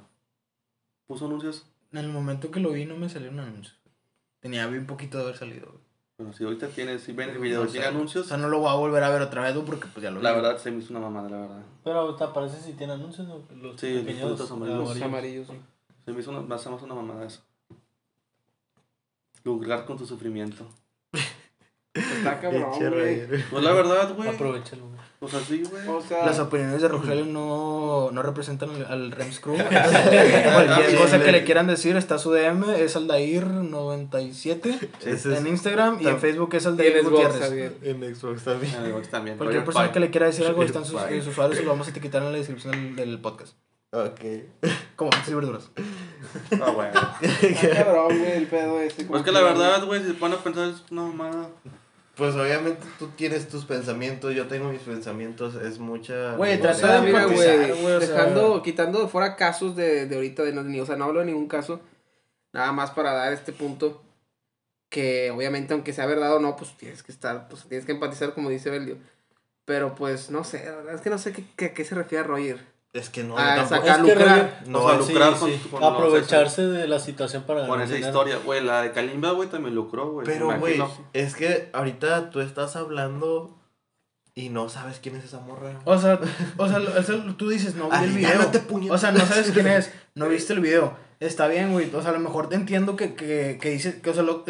Puso 1.08 1.26
anuncios, 1.26 1.66
En 1.92 2.00
el 2.00 2.08
momento 2.10 2.52
que 2.52 2.60
lo 2.60 2.72
vi, 2.72 2.86
no 2.86 2.96
me 2.96 3.10
salieron 3.10 3.40
anuncios. 3.40 3.78
Tenía 4.40 4.66
bien 4.68 4.86
poquito 4.88 5.18
de 5.18 5.24
haber 5.26 5.38
salido, 5.38 5.68
güey. 5.68 5.84
pero 6.18 6.32
si 6.34 6.44
ahorita 6.46 6.68
tienes, 6.70 7.02
si 7.04 7.12
ven 7.12 7.30
el 7.32 7.40
video 7.40 7.64
No 7.64 7.70
y 7.70 7.72
tiene 7.72 7.86
sé. 7.88 7.92
O 7.92 7.96
anuncios, 7.96 8.28
sea, 8.28 8.38
no 8.38 8.48
lo 8.48 8.60
voy 8.60 8.70
a 8.70 8.76
volver 8.76 9.04
a 9.04 9.10
ver 9.10 9.22
otra 9.22 9.42
vez, 9.44 9.54
güey, 9.56 9.66
porque 9.66 9.88
pues 9.88 10.02
ya 10.04 10.10
lo 10.12 10.20
vi. 10.20 10.24
la 10.24 10.32
verdad 10.32 10.58
se 10.58 10.72
me 10.72 10.80
hizo 10.80 10.92
una 10.92 11.02
mamada, 11.02 11.30
la 11.30 11.38
verdad. 11.42 11.64
Pero 11.84 12.16
te 12.16 12.24
aparece 12.24 12.62
si 12.62 12.74
tiene 12.74 12.94
anuncios, 12.94 13.28
¿no? 13.28 13.40
Los 13.62 13.80
Sí, 13.82 13.94
los 13.94 14.04
pequeños 14.04 14.52
amarillos. 14.52 14.90
Los 14.90 15.02
amarillos, 15.02 15.48
sí. 15.48 15.54
Se 16.06 16.14
me 16.14 16.20
hizo 16.22 16.32
una, 16.32 16.56
hace 16.56 16.70
más 16.70 16.82
una 16.82 16.96
mamada 16.96 17.26
eso. 17.26 17.42
Lucrar 19.44 19.86
con 19.86 19.98
tu 19.98 20.06
sufrimiento. 20.06 20.66
Está 21.96 22.40
cabrón, 22.42 22.72
güey. 22.78 23.26
Pues 23.50 23.64
la 23.64 23.72
verdad, 23.72 24.14
güey. 24.16 24.30
Aprovechalo, 24.30 24.88
güey. 24.88 24.96
Pues 25.20 25.34
así, 25.34 25.64
güey. 25.64 25.88
O 25.88 26.02
sea, 26.02 26.26
Las 26.26 26.40
opiniones 26.40 26.82
de 26.82 26.90
Rogelio 26.90 27.26
no, 27.26 28.12
no 28.12 28.22
representan 28.22 28.70
al, 28.70 28.86
al 28.86 29.12
Rems 29.12 29.40
Crew. 29.42 29.56
Cualquier 29.56 30.98
cosa 30.98 31.24
que 31.24 31.32
le 31.32 31.46
quieran 31.46 31.68
decir, 31.68 31.96
está 31.96 32.20
su 32.20 32.32
DM, 32.32 32.70
es 32.76 32.98
Aldair97 32.98 34.90
Ese 35.06 35.30
en 35.30 35.36
es 35.36 35.46
Instagram 35.46 36.02
y 36.02 36.08
en 36.08 36.20
Facebook 36.20 36.54
es 36.54 36.66
Aldair 36.66 37.02
Xbox, 37.02 37.10
Gutiérrez. 37.10 37.74
En 37.84 38.16
Xbox 38.16 38.44
también. 38.44 38.76
Ah, 38.78 38.88
igual 38.88 39.08
también. 39.08 39.38
Cualquier 39.38 39.64
persona 39.64 39.92
que 39.92 40.00
le 40.02 40.10
quiera 40.12 40.26
decir 40.26 40.46
algo, 40.46 40.64
están 40.64 40.84
sus, 40.84 41.00
sus 41.02 41.28
usuarios 41.28 41.60
y 41.62 41.64
lo 41.64 41.72
vamos 41.72 41.88
a 41.88 41.92
etiquetar 41.92 42.22
en 42.22 42.32
la 42.34 42.38
descripción 42.38 42.74
del, 42.74 42.96
del 42.98 43.20
podcast. 43.20 43.56
Ok. 43.92 44.20
Como 44.98 45.12
frutas 45.12 45.30
y 45.30 45.34
verduras. 45.34 45.70
Ah, 46.62 46.72
bueno. 46.72 47.02
Está 47.22 47.84
cabrón, 47.86 48.20
güey, 48.20 48.32
el 48.34 48.48
pedo 48.48 48.82
ese. 48.82 49.06
Pues 49.06 49.24
que 49.24 49.32
la 49.32 49.42
verdad, 49.42 49.86
güey, 49.86 50.02
si 50.02 50.08
se 50.08 50.14
ponen 50.16 50.38
a 50.38 50.44
pensar, 50.44 50.68
es 50.68 50.84
una 50.92 51.04
mamada. 51.04 51.50
Pues 52.15 52.34
obviamente 52.36 52.86
tú 52.97 53.10
tienes 53.10 53.49
tus 53.49 53.65
pensamientos, 53.65 54.34
yo 54.34 54.47
tengo 54.47 54.69
mis 54.69 54.82
pensamientos, 54.82 55.56
es 55.56 55.80
mucha... 55.80 56.36
Güey, 56.36 56.60
trata 56.62 57.01
de 57.01 57.10
empatizar, 57.10 57.58
güey, 57.58 57.82
güey, 57.82 57.93
o 57.95 57.99
sea- 58.01 58.10
dejando, 58.10 58.63
quitando 58.63 59.01
de 59.01 59.08
fuera 59.10 59.36
casos 59.36 59.75
de, 59.75 60.06
de 60.06 60.15
ahorita, 60.15 60.43
de 60.43 60.54
no, 60.54 60.82
o 60.82 60.86
sea, 60.86 60.95
no 60.95 61.06
hablo 61.06 61.19
de 61.19 61.25
ningún 61.25 61.47
caso, 61.47 61.82
nada 62.54 62.71
más 62.71 62.91
para 62.91 63.12
dar 63.12 63.34
este 63.34 63.51
punto, 63.51 64.01
que 64.89 65.30
obviamente 65.32 65.73
aunque 65.73 65.91
sea 65.91 66.06
verdad 66.06 66.36
o 66.36 66.39
no, 66.39 66.56
pues 66.56 66.78
tienes 66.78 67.04
que 67.04 67.12
estar, 67.12 67.49
pues 67.49 67.63
tienes 67.63 67.86
que 67.86 67.91
empatizar 67.91 68.34
como 68.34 68.49
dice 68.49 68.69
Belio, 68.69 68.97
pero 69.65 69.93
pues 69.95 70.30
no 70.30 70.43
sé, 70.45 70.63
la 70.65 70.75
verdad 70.78 70.95
es 70.95 71.01
que 71.01 71.10
no 71.10 71.17
sé 71.17 71.34
qué, 71.34 71.43
qué, 71.58 71.65
a 71.65 71.73
qué 71.73 71.84
se 71.84 71.95
refiere 71.95 72.23
a 72.23 72.28
Roger. 72.28 72.75
Es 72.96 73.10
que 73.10 73.24
no, 73.26 73.36
Ah, 73.38 73.56
tampoco... 73.58 73.76
sacar 73.82 74.00
Es 74.00 74.06
que 74.06 74.16
lucrar. 74.16 74.64
No, 74.68 74.80
No, 74.80 74.88
a 74.88 75.04
sí, 75.04 75.12
lucrar 75.12 75.34
sí, 75.34 75.40
con, 75.40 75.50
sí. 75.52 75.60
con 75.70 75.84
Aprovecharse 75.84 76.62
de 76.68 76.88
la 76.88 77.00
situación 77.00 77.44
para 77.44 77.62
Con 77.62 77.72
ganar 77.72 77.86
esa 77.86 77.96
dinero. 77.96 78.12
historia, 78.12 78.38
güey, 78.46 78.64
la 78.64 78.82
de 78.84 78.92
Kalimba, 78.94 79.32
güey, 79.32 79.50
también 79.50 79.76
lucró, 79.76 80.12
güey. 80.12 80.26
Pero, 80.26 80.58
güey, 80.58 80.82
es 81.12 81.36
que 81.36 81.70
ahorita 81.74 82.30
tú 82.30 82.40
estás 82.40 82.78
hablando 82.78 83.60
y 84.34 84.48
no 84.50 84.70
sabes 84.70 85.00
quién 85.04 85.18
es 85.18 85.26
esa 85.26 85.42
morra. 85.42 85.80
O 85.84 85.98
sea, 85.98 86.20
o 86.58 86.68
sea, 86.70 86.80
o 86.80 87.04
sea, 87.04 87.36
tú 87.38 87.50
dices, 87.50 87.76
no 87.76 87.90
vi 87.90 87.98
el 88.06 88.12
video. 88.12 88.52
O 88.92 88.98
sea, 88.98 89.12
no 89.12 89.26
sabes 89.26 89.52
quién 89.52 89.68
es, 89.68 89.92
no 90.16 90.30
viste 90.30 90.54
el 90.54 90.62
video. 90.62 90.94
Está 91.20 91.48
bien, 91.48 91.74
güey. 91.74 91.94
O 91.94 92.02
sea, 92.02 92.12
a 92.12 92.14
lo 92.14 92.20
mejor 92.20 92.48
te 92.50 92.56
entiendo 92.56 92.96
que, 92.96 93.14
que, 93.16 93.58
que 93.62 93.70
dices, 93.72 93.96
que, 93.96 94.10
o 94.10 94.14
sea, 94.14 94.24
lo, 94.24 94.46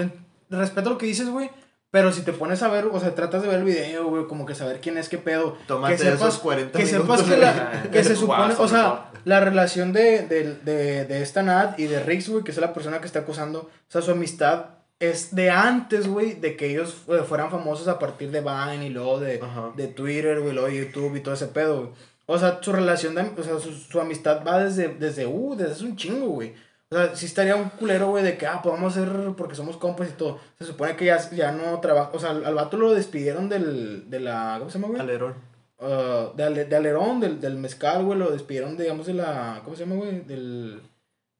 respeto 0.50 0.90
lo 0.92 0.98
que 1.00 1.08
dices, 1.08 1.30
güey. 1.30 1.50
Pero 1.96 2.12
si 2.12 2.24
te 2.24 2.34
pones 2.34 2.62
a 2.62 2.68
ver, 2.68 2.90
o 2.92 3.00
sea, 3.00 3.16
tratas 3.16 3.42
de 3.42 3.48
ver 3.48 3.60
el 3.60 3.64
video, 3.64 4.10
güey, 4.10 4.28
como 4.28 4.46
que 4.46 4.54
saber 4.54 4.82
quién 4.82 4.98
es, 4.98 5.08
qué 5.08 5.18
pedo. 5.18 5.58
Tómate 5.66 5.94
que 5.94 6.04
sepas, 6.04 6.20
esos 6.20 6.40
40 6.40 6.78
que 6.78 6.86
minutos. 6.86 7.20
sepas 7.22 7.24
que, 7.24 7.38
la, 7.38 7.84
que 7.90 8.04
se 8.04 8.18
supone, 8.18 8.54
o 8.58 8.68
sea, 8.68 9.12
la 9.24 9.40
relación 9.40 9.94
de, 9.94 10.28
de, 10.28 10.56
de, 10.56 11.06
de 11.06 11.22
esta 11.22 11.42
Nat 11.42 11.80
y 11.80 11.86
de 11.86 12.04
Rix, 12.04 12.28
güey, 12.28 12.44
que 12.44 12.52
es 12.52 12.58
la 12.58 12.74
persona 12.74 13.00
que 13.00 13.08
está 13.08 13.20
acusando, 13.20 13.60
o 13.62 13.70
sea, 13.88 14.02
su 14.02 14.12
amistad 14.12 14.72
es 15.00 15.34
de 15.36 15.50
antes, 15.52 16.10
güey, 16.10 16.34
de 16.34 16.58
que 16.58 16.70
ellos 16.70 16.98
eh, 17.08 17.24
fueran 17.26 17.50
famosos 17.50 17.88
a 17.88 17.98
partir 17.98 18.30
de 18.30 18.42
Vine 18.42 18.88
y 18.88 18.90
luego 18.90 19.22
de, 19.22 19.40
Ajá. 19.42 19.72
de 19.78 19.88
Twitter, 19.88 20.42
güey, 20.42 20.52
luego 20.52 20.68
de 20.68 20.76
YouTube 20.76 21.16
y 21.16 21.22
todo 21.22 21.36
ese 21.36 21.48
pedo, 21.48 21.78
güey. 21.78 21.90
O 22.26 22.38
sea, 22.38 22.60
su 22.62 22.74
relación, 22.74 23.16
de, 23.16 23.22
o 23.22 23.42
sea, 23.42 23.58
su, 23.58 23.72
su 23.72 24.02
amistad 24.02 24.42
va 24.46 24.62
desde, 24.62 24.90
desde, 24.90 25.28
uh, 25.28 25.56
desde 25.56 25.72
hace 25.72 25.86
un 25.86 25.96
chingo, 25.96 26.28
güey. 26.28 26.56
O 26.92 26.96
sea, 26.96 27.16
sí 27.16 27.26
estaría 27.26 27.56
un 27.56 27.70
culero, 27.70 28.10
güey, 28.10 28.24
de 28.24 28.38
que, 28.38 28.46
ah, 28.46 28.62
podemos 28.62 28.96
hacer 28.96 29.10
porque 29.36 29.56
somos 29.56 29.78
compas 29.78 30.10
y 30.10 30.14
todo. 30.14 30.40
Se 30.60 30.66
supone 30.66 30.96
que 30.96 31.06
ya, 31.06 31.30
ya 31.32 31.52
no 31.52 31.80
trabaja, 31.80 32.12
o 32.14 32.20
sea, 32.20 32.30
al, 32.30 32.46
al 32.46 32.54
vato 32.54 32.78
lo 32.78 32.94
despidieron 32.94 33.50
del, 33.50 34.10
de 34.10 34.20
la, 34.20 34.56
¿cómo 34.60 34.70
se 34.70 34.78
llama, 34.78 34.90
güey? 34.90 35.02
Alerón. 35.02 35.34
Ah, 35.80 36.32
de, 36.36 36.66
de 36.66 36.76
Alerón, 36.76 37.20
del, 37.20 37.42
del 37.42 37.56
Mezcal, 37.58 38.06
güey, 38.06 38.20
lo 38.20 38.32
despidieron, 38.32 38.78
digamos, 38.78 39.08
de 39.08 39.16
la, 39.16 39.62
¿cómo 39.64 39.76
se 39.76 39.86
llama, 39.86 39.96
güey? 39.96 40.22
Del, 40.22 40.82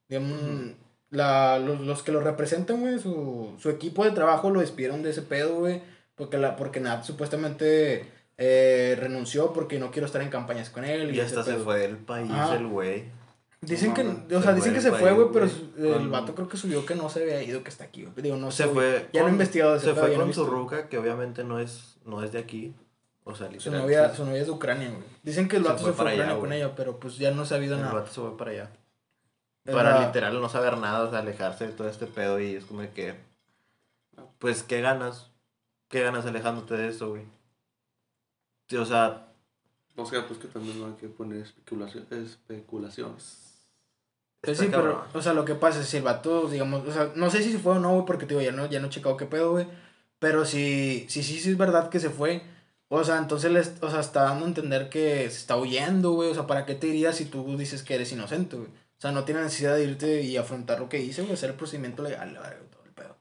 digamos, 0.08 0.38
la, 1.10 1.58
los, 1.58 1.80
los 1.80 2.02
que 2.02 2.12
lo 2.12 2.20
representan, 2.20 2.80
güey, 2.80 2.98
su, 2.98 3.54
su 3.58 3.70
equipo 3.70 4.04
de 4.04 4.10
trabajo 4.10 4.50
lo 4.50 4.60
despidieron 4.60 5.02
de 5.02 5.10
ese 5.10 5.22
pedo, 5.22 5.60
güey, 5.60 5.80
porque, 6.16 6.38
la, 6.38 6.56
porque 6.56 6.80
Nat 6.80 7.04
supuestamente 7.04 8.04
eh, 8.38 8.96
renunció 8.98 9.52
porque 9.52 9.78
no 9.78 9.90
quiero 9.90 10.06
estar 10.06 10.20
en 10.20 10.28
campañas 10.28 10.70
con 10.70 10.84
él. 10.84 11.14
Y 11.14 11.20
hasta 11.20 11.42
se 11.42 11.56
fue 11.56 11.78
del 11.78 11.96
país 11.96 12.30
el 12.54 12.66
güey. 12.66 13.04
Dicen 13.66 13.88
No 13.90 13.94
que, 13.94 14.34
o 14.36 14.42
sea, 14.42 14.50
se 14.52 14.56
dicen 14.56 14.72
fue 14.72 14.74
que 14.74 14.80
se 14.80 14.92
fue, 14.92 15.12
güey, 15.12 15.28
pero 15.32 15.46
el 15.98 16.08
vato 16.08 16.34
creo 16.34 16.48
que 16.48 16.56
subió 16.56 16.86
que 16.86 16.94
no 16.94 17.08
se 17.08 17.22
había 17.22 17.42
ido, 17.42 17.62
que 17.62 17.70
está 17.70 17.84
aquí, 17.84 18.02
güey. 18.02 18.14
Digo, 18.22 18.36
no 18.36 18.50
sé, 18.50 18.64
Se 18.64 18.68
fue. 18.70 19.08
Ya 19.12 19.22
no 19.22 19.28
he 19.28 19.32
investigado 19.32 19.78
Se 19.78 19.94
fue 19.94 20.14
con 20.14 20.32
su 20.32 20.46
ruca, 20.46 20.88
que 20.88 20.98
obviamente 20.98 21.44
no 21.44 21.58
es, 21.58 21.96
no 22.04 22.22
es 22.22 22.32
de 22.32 22.38
aquí. 22.38 22.74
O 23.24 23.34
sea, 23.34 23.50
Su 23.58 23.72
novia, 23.72 24.10
sí, 24.10 24.16
su 24.18 24.24
novia 24.24 24.40
es 24.40 24.46
de 24.46 24.52
Ucrania, 24.52 24.88
güey. 24.88 25.02
Dicen 25.24 25.48
que 25.48 25.56
el 25.56 25.64
Se 25.64 25.68
vato 25.68 25.82
fue 25.82 25.90
se 25.90 25.96
fue 25.96 26.10
a 26.10 26.14
Ucrania 26.14 26.38
con 26.38 26.52
ella, 26.52 26.74
pero 26.76 27.00
pues 27.00 27.18
ya 27.18 27.32
no 27.32 27.44
se 27.44 27.54
ha 27.54 27.56
habido 27.56 27.74
El 27.74 27.82
nada. 27.82 27.94
vato 27.94 28.12
se 28.12 28.20
fue 28.20 28.36
para 28.36 28.50
allá. 28.52 28.70
Para 29.64 30.06
literal 30.06 30.40
no 30.40 30.48
saber 30.48 30.78
nada, 30.78 31.02
o 31.02 31.10
sea, 31.10 31.18
alejarse 31.18 31.66
de 31.66 31.72
todo 31.72 31.88
este 31.88 32.06
pedo 32.06 32.38
y 32.38 32.54
es 32.54 32.64
como 32.64 32.82
que. 32.94 33.16
Pues, 34.38 34.62
¿qué 34.62 34.80
ganas? 34.80 35.30
¿Qué 35.88 36.02
ganas 36.02 36.24
alejándote 36.24 36.76
de 36.76 36.88
eso, 36.88 37.10
güey? 37.10 37.24
O 38.78 38.84
sea, 38.84 39.26
O 39.96 40.04
sea, 40.06 40.26
pues 40.26 40.38
que 40.38 40.46
también 40.48 40.78
no 40.78 40.86
hay 40.86 40.92
que 40.92 41.08
poner 41.08 41.38
especulaciones. 41.40 42.38
Pues 44.40 44.58
sí, 44.58 44.68
pero, 44.70 45.04
o 45.12 45.22
sea, 45.22 45.32
lo 45.32 45.44
que 45.44 45.54
pasa 45.56 45.80
es 45.80 45.86
si 45.88 45.96
el 45.96 46.02
vato, 46.04 46.48
digamos, 46.48 46.86
o 46.86 46.92
sea, 46.92 47.10
no 47.16 47.30
sé 47.30 47.42
si 47.42 47.50
se 47.52 47.58
fue 47.58 47.72
o 47.76 47.78
no, 47.80 47.94
güey, 47.94 48.06
porque 48.06 48.26
te 48.26 48.34
digo, 48.34 48.42
ya 48.42 48.52
no, 48.52 48.66
ya 48.66 48.78
no 48.80 48.86
he 48.86 48.90
checado 48.90 49.16
qué 49.16 49.26
pedo, 49.26 49.52
güey. 49.52 49.66
Pero 50.18 50.44
si, 50.44 51.06
si 51.08 51.22
sí, 51.22 51.38
sí 51.40 51.50
es 51.50 51.58
verdad 51.58 51.88
que 51.88 51.98
se 52.00 52.10
fue, 52.10 52.42
o 52.88 53.02
sea, 53.02 53.18
entonces 53.18 53.50
les, 53.50 53.74
o 53.82 53.90
sea, 53.90 54.00
está 54.00 54.22
dando 54.22 54.44
a 54.44 54.48
entender 54.48 54.88
que 54.88 55.28
se 55.30 55.38
está 55.38 55.56
huyendo, 55.56 56.12
güey. 56.12 56.30
O 56.30 56.34
sea, 56.34 56.46
¿para 56.46 56.64
qué 56.64 56.74
te 56.74 56.86
irías 56.86 57.16
si 57.16 57.24
tú 57.24 57.56
dices 57.56 57.82
que 57.82 57.94
eres 57.96 58.12
inocente, 58.12 58.56
güey? 58.56 58.68
O 58.68 59.00
sea, 59.00 59.10
no 59.10 59.24
tiene 59.24 59.42
necesidad 59.42 59.74
de 59.74 59.84
irte 59.84 60.22
y 60.22 60.36
afrontar 60.36 60.78
lo 60.80 60.88
que 60.88 61.00
hice, 61.00 61.22
güey, 61.22 61.34
hacer 61.34 61.50
el 61.50 61.56
procedimiento 61.56 62.02
legal, 62.02 62.32
verga, 62.32 62.60
todo 62.70 62.82
el 62.84 62.92
pedo. 62.92 63.16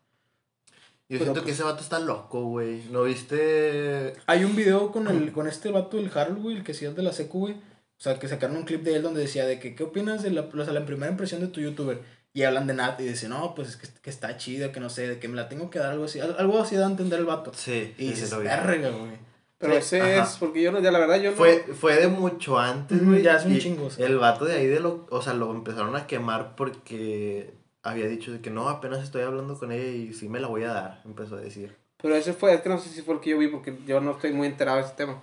Yo 1.09 1.17
Pero, 1.19 1.23
siento 1.23 1.39
que 1.41 1.45
pues- 1.47 1.55
ese 1.55 1.63
vato 1.63 1.81
está 1.81 1.99
loco, 1.99 2.43
güey. 2.43 2.83
¿No 2.91 3.03
viste? 3.03 4.13
Hay 4.27 4.43
un 4.43 4.55
video 4.55 4.91
con 4.91 5.07
el 5.07 5.31
con 5.31 5.47
este 5.47 5.71
vato 5.71 5.97
del 5.97 6.11
Harold, 6.15 6.41
güey, 6.41 6.57
el 6.57 6.63
que 6.63 6.73
sí 6.73 6.85
es 6.85 6.95
de 6.95 7.03
la 7.03 7.11
secu, 7.11 7.39
güey. 7.39 7.55
O 7.97 8.01
sea, 8.03 8.19
que 8.19 8.27
sacaron 8.27 8.57
un 8.57 8.63
clip 8.63 8.83
de 8.83 8.95
él 8.95 9.01
donde 9.01 9.21
decía 9.21 9.45
de 9.45 9.59
que, 9.59 9.73
¿qué 9.75 9.83
opinas 9.83 10.21
de 10.23 10.31
la, 10.31 10.41
o 10.41 10.63
sea, 10.65 10.73
la 10.73 10.85
primera 10.85 11.11
impresión 11.11 11.41
de 11.41 11.47
tu 11.47 11.61
youtuber? 11.61 11.99
Y 12.33 12.43
hablan 12.43 12.67
de 12.67 12.73
Nat 12.73 12.99
y 12.99 13.05
dice, 13.05 13.29
no, 13.29 13.55
pues 13.55 13.69
es 13.69 13.77
que, 13.77 13.87
que 14.01 14.09
está 14.09 14.35
chido, 14.35 14.73
que 14.73 14.81
no 14.81 14.89
sé, 14.89 15.07
de 15.07 15.19
que 15.19 15.29
me 15.29 15.35
la 15.37 15.47
tengo 15.47 15.69
que 15.69 15.79
dar, 15.79 15.91
algo 15.91 16.03
así. 16.03 16.19
Al- 16.19 16.35
Algo 16.37 16.59
así 16.59 16.75
da 16.75 16.85
a 16.85 16.89
entender 16.89 17.19
el 17.19 17.25
vato. 17.25 17.51
Sí, 17.53 17.93
Y 17.97 18.03
sí, 18.03 18.09
dices, 18.09 18.31
lo 18.31 18.39
vi. 18.39 18.45
verga, 18.47 18.89
güey. 18.89 19.11
Pero 19.57 19.71
Sí, 19.75 19.77
ese 19.79 20.01
ajá. 20.01 20.23
es, 20.23 20.35
porque 20.37 20.61
yo 20.61 20.73
no, 20.73 20.81
ya 20.81 20.91
la 20.91 20.99
verdad 20.99 21.21
yo 21.21 21.31
no. 21.31 21.37
Fue, 21.37 21.59
fue 21.79 21.95
de 21.95 22.09
mucho 22.09 22.59
antes, 22.59 23.03
güey. 23.03 23.21
ya 23.21 23.37
es 23.37 23.45
un 23.45 23.57
chingo, 23.57 23.85
o 23.85 23.89
sea. 23.89 24.05
El 24.05 24.17
vato 24.17 24.43
de 24.43 24.55
ahí 24.55 24.67
de 24.67 24.81
lo, 24.81 25.07
o 25.09 25.21
sea, 25.21 25.33
lo 25.33 25.49
empezaron 25.51 25.95
a 25.95 26.07
quemar 26.07 26.57
porque 26.57 27.53
había 27.83 28.07
dicho 28.07 28.33
de 28.33 28.41
que 28.41 28.49
no, 28.49 28.67
apenas 28.67 29.01
estoy 29.01 29.21
hablando 29.21 29.57
con 29.57 29.71
ella 29.71 29.87
y 29.87 30.13
sí 30.13 30.27
me 30.27 30.41
la 30.41 30.47
voy 30.49 30.63
a 30.63 30.73
dar, 30.73 31.01
empezó 31.05 31.37
a 31.37 31.39
decir. 31.39 31.73
Pero 32.01 32.15
ese 32.17 32.33
fue, 32.33 32.53
es 32.53 32.59
que 32.61 32.67
no 32.69 32.77
sé 32.79 32.89
si 32.89 33.01
fue 33.01 33.15
el 33.15 33.21
que 33.21 33.29
yo 33.29 33.37
vi 33.37 33.47
porque 33.47 33.77
yo 33.87 34.01
no 34.01 34.11
estoy 34.11 34.33
muy 34.33 34.47
enterado 34.47 34.77
de 34.79 34.83
ese 34.83 34.93
tema. 34.95 35.21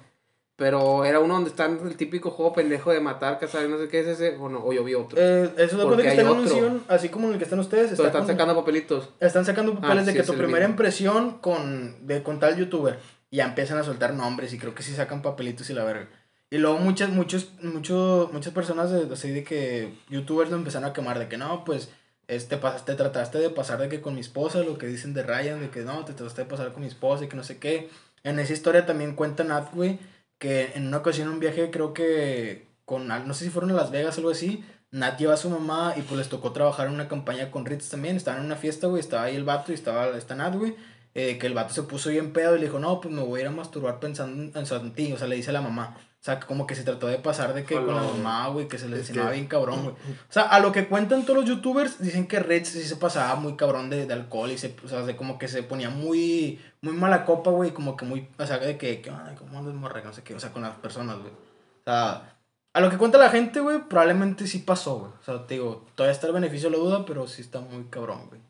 Pero 0.57 1.05
era 1.05 1.19
uno 1.19 1.35
donde 1.35 1.51
está 1.51 1.65
el 1.67 1.97
típico 1.97 2.31
juego 2.31 2.53
pendejo 2.53 2.91
de 2.93 3.01
matar, 3.01 3.39
cazar, 3.39 3.69
no 3.69 3.79
sé 3.79 3.89
qué 3.89 4.01
es 4.01 4.07
ese, 4.07 4.37
o 4.37 4.49
no, 4.49 4.63
o 4.65 4.73
yo 4.73 4.85
vi 4.85 4.95
otro. 4.95 5.19
Eh, 5.21 5.51
cuenta 5.57 6.03
que 6.03 6.09
está 6.09 6.21
en 6.23 6.29
otro. 6.29 6.43
anuncio, 6.43 6.81
así 6.89 7.09
como 7.09 7.27
en 7.29 7.33
el 7.33 7.39
que 7.39 7.45
están 7.45 7.59
ustedes. 7.59 7.91
Está 7.93 8.07
están 8.07 8.23
con- 8.23 8.31
sacando 8.31 8.55
papelitos. 8.55 9.09
Están 9.19 9.45
sacando 9.47 9.75
papeles 9.75 10.03
Ah, 10.03 10.07
de 10.07 10.13
sí, 10.13 10.19
que 10.19 10.25
tu 10.25 10.35
primera 10.35 10.59
mismo. 10.61 10.73
impresión 10.73 11.39
con, 11.41 12.07
de, 12.07 12.23
con 12.23 12.39
tal 12.39 12.57
youtuber. 12.57 12.99
Y 13.31 13.39
ya 13.39 13.47
empiezan 13.47 13.79
a 13.79 13.83
soltar 13.83 14.13
nombres 14.13 14.53
y 14.53 14.59
creo 14.59 14.75
que 14.75 14.83
sí 14.83 14.93
sacan 14.95 15.23
papelitos 15.23 15.71
y 15.71 15.73
la 15.73 15.85
verga. 15.85 16.09
Y 16.51 16.59
luego 16.59 16.77
muchas, 16.79 17.09
muchos, 17.09 17.51
muchos, 17.63 18.31
muchas 18.31 18.53
personas 18.53 18.91
de, 18.91 19.11
así 19.15 19.31
de 19.31 19.43
que 19.43 19.95
youtubers 20.11 20.51
lo 20.51 20.57
empezaron 20.57 20.89
a 20.91 20.93
quemar 20.93 21.19
de 21.19 21.29
que 21.29 21.39
no, 21.39 21.65
pues 21.65 21.89
este, 22.29 22.61
pas- 22.61 22.85
te 22.85 22.95
trataste 22.95 23.39
de 23.39 23.49
pasar 23.49 23.79
de 23.81 23.89
que 23.89 24.03
con 24.03 24.15
mi 24.15 24.21
esposa, 24.21 24.59
lo 24.59 24.77
que 24.77 24.87
dicen 24.87 25.15
de 25.15 25.23
Ryan, 25.23 25.61
de 25.63 25.71
que 25.71 25.81
no, 25.81 26.05
te 26.05 26.13
trataste 26.13 26.43
de 26.43 26.49
pasar 26.51 26.73
con 26.73 26.83
mi 26.83 26.89
esposa 26.89 27.25
y 27.25 27.29
que 27.29 27.37
no 27.37 27.43
sé 27.43 27.57
qué. 27.59 27.89
En 28.23 28.39
esa 28.39 28.53
historia 28.53 28.85
también 28.85 29.15
cuenta 29.17 29.45
Nat, 29.45 29.73
güey, 29.75 29.99
que 30.43 30.72
en 30.74 30.88
una 30.88 30.97
ocasión 30.97 31.28
un 31.28 31.38
viaje 31.38 31.70
creo 31.70 31.95
que 31.95 32.66
con, 32.84 33.07
no 33.07 33.32
sé 33.32 33.45
si 33.45 33.51
fueron 33.51 33.70
a 33.70 33.74
Las 33.74 33.93
Vegas 33.93 34.16
o 34.16 34.22
algo 34.22 34.32
así, 34.32 34.64
Nat 34.90 35.16
lleva 35.16 35.34
a 35.34 35.36
su 35.36 35.49
mamá 35.49 35.95
y 35.97 36.03
pues 36.03 36.18
les 36.18 36.28
tocó 36.28 36.51
trabajar 36.51 36.88
en 36.88 36.95
una 36.95 37.07
campaña 37.07 37.53
con 37.53 37.64
Ritz 37.64 37.88
también, 37.88 38.16
estaban 38.16 38.40
en 38.40 38.47
una 38.47 38.57
fiesta, 38.57 38.88
güey, 38.88 38.99
estaba 38.99 39.22
ahí 39.22 39.36
el 39.36 39.45
vato 39.45 39.70
y 39.70 39.76
estaba 39.76 40.09
esta 40.18 40.34
Nat, 40.34 40.57
güey, 40.57 40.74
eh, 41.14 41.38
que 41.38 41.47
el 41.47 41.55
vato 41.55 41.72
se 41.72 41.84
puso 41.84 42.11
bien 42.11 42.32
pedo 42.32 42.57
y 42.57 42.59
le 42.59 42.64
dijo, 42.64 42.80
no, 42.80 43.01
pues 43.01 43.14
me 43.14 43.22
voy 43.22 43.38
a 43.38 43.43
ir 43.43 43.49
a 43.51 43.53
masturbar 43.53 44.01
pensando 44.01 44.59
en, 44.59 44.66
en 44.66 44.93
ti, 44.95 45.12
o 45.12 45.16
sea, 45.16 45.28
le 45.28 45.36
dice 45.36 45.51
a 45.51 45.53
la 45.53 45.61
mamá. 45.61 45.97
O 46.23 46.25
sea, 46.25 46.39
como 46.39 46.68
que 46.68 46.77
se 46.77 46.85
trató 46.85 47.09
de 47.09 47.18
pasar 47.18 47.53
de 47.53 47.64
que 47.64 47.75
con 47.75 47.89
la 47.97 48.01
mamá, 48.01 48.47
güey, 48.47 48.68
que 48.68 48.79
se 48.79 48.89
le 48.89 48.99
enseñaba 48.99 49.31
que- 49.31 49.35
bien 49.39 49.49
cabrón, 49.49 49.83
güey. 49.83 49.95
O 50.31 50.33
sea, 50.33 50.45
a 50.45 50.61
lo 50.61 50.70
que 50.70 50.87
cuentan 50.87 51.25
todos 51.27 51.41
los 51.41 51.49
youtubers, 51.49 52.01
dicen 52.01 52.29
que 52.29 52.39
Ritz 52.39 52.68
sí 52.68 52.85
se 52.85 52.95
pasaba 52.95 53.35
muy 53.35 53.57
cabrón 53.57 53.91
de, 53.91 54.07
de 54.07 54.14
alcohol 54.14 54.49
y 54.53 54.57
se, 54.57 54.77
o 54.85 54.89
sea, 54.89 55.03
de 55.03 55.16
como 55.16 55.37
que 55.37 55.49
se 55.49 55.64
ponía 55.64 55.91
muy, 55.91 56.61
muy 56.81 56.93
mala 56.95 57.25
copa, 57.25 57.51
güey, 57.51 57.73
como 57.73 57.97
que 57.97 58.05
muy, 58.05 58.29
o 58.39 58.47
sea, 58.47 58.59
de 58.59 58.79
que, 58.79 59.01
¿qué 59.03 59.11
onda? 59.11 59.35
¿Cómo 59.35 59.59
andas, 59.59 59.75
morra? 59.75 60.01
No 60.05 60.12
sé 60.12 60.23
qué, 60.23 60.33
o 60.37 60.39
sea, 60.39 60.53
con 60.53 60.62
las 60.62 60.77
personas, 60.77 61.18
güey. 61.18 61.33
O 61.33 61.85
sea, 61.87 62.37
a 62.73 62.81
lo 62.81 62.89
que 62.89 62.99
cuenta 62.99 63.18
la 63.18 63.29
gente, 63.29 63.59
güey, 63.59 63.81
probablemente 63.89 64.47
sí 64.47 64.59
pasó, 64.61 65.01
güey. 65.01 65.11
O 65.20 65.25
sea, 65.25 65.45
te 65.49 65.55
digo, 65.55 65.85
todavía 65.97 66.12
está 66.12 66.29
el 66.29 66.35
beneficio 66.35 66.70
de 66.70 66.77
la 66.77 66.83
duda, 66.85 67.05
pero 67.05 67.27
sí 67.27 67.43
está 67.43 67.59
muy 67.59 67.83
cabrón, 67.91 68.29
güey. 68.29 68.41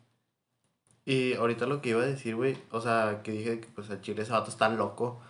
Y 1.05 1.35
ahorita 1.35 1.67
lo 1.67 1.81
que 1.81 1.89
iba 1.89 2.03
a 2.03 2.07
decir, 2.07 2.37
güey, 2.37 2.57
o 2.71 2.81
sea, 2.83 3.21
que 3.25 3.33
dije 3.33 3.61
que 3.61 3.67
pues 3.69 3.91
el 3.91 4.01
chile 4.03 4.23
ese 4.23 4.33
vato 4.33 4.51
está 4.51 4.69
loco. 4.69 5.21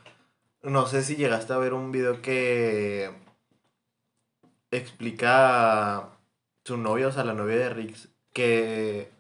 No 0.63 0.87
sé 0.87 1.03
si 1.03 1.17
llegaste 1.17 1.53
a 1.53 1.59
ver 1.59 1.75
un 1.75 1.91
video 1.91 2.23
que 2.23 3.11
explica 4.71 6.11
su 6.65 6.77
novia, 6.77 7.09
o 7.09 7.13
sea, 7.13 7.25
la 7.25 7.35
novia 7.35 7.57
de 7.57 7.71
Rix, 7.71 8.09
que 8.33 9.11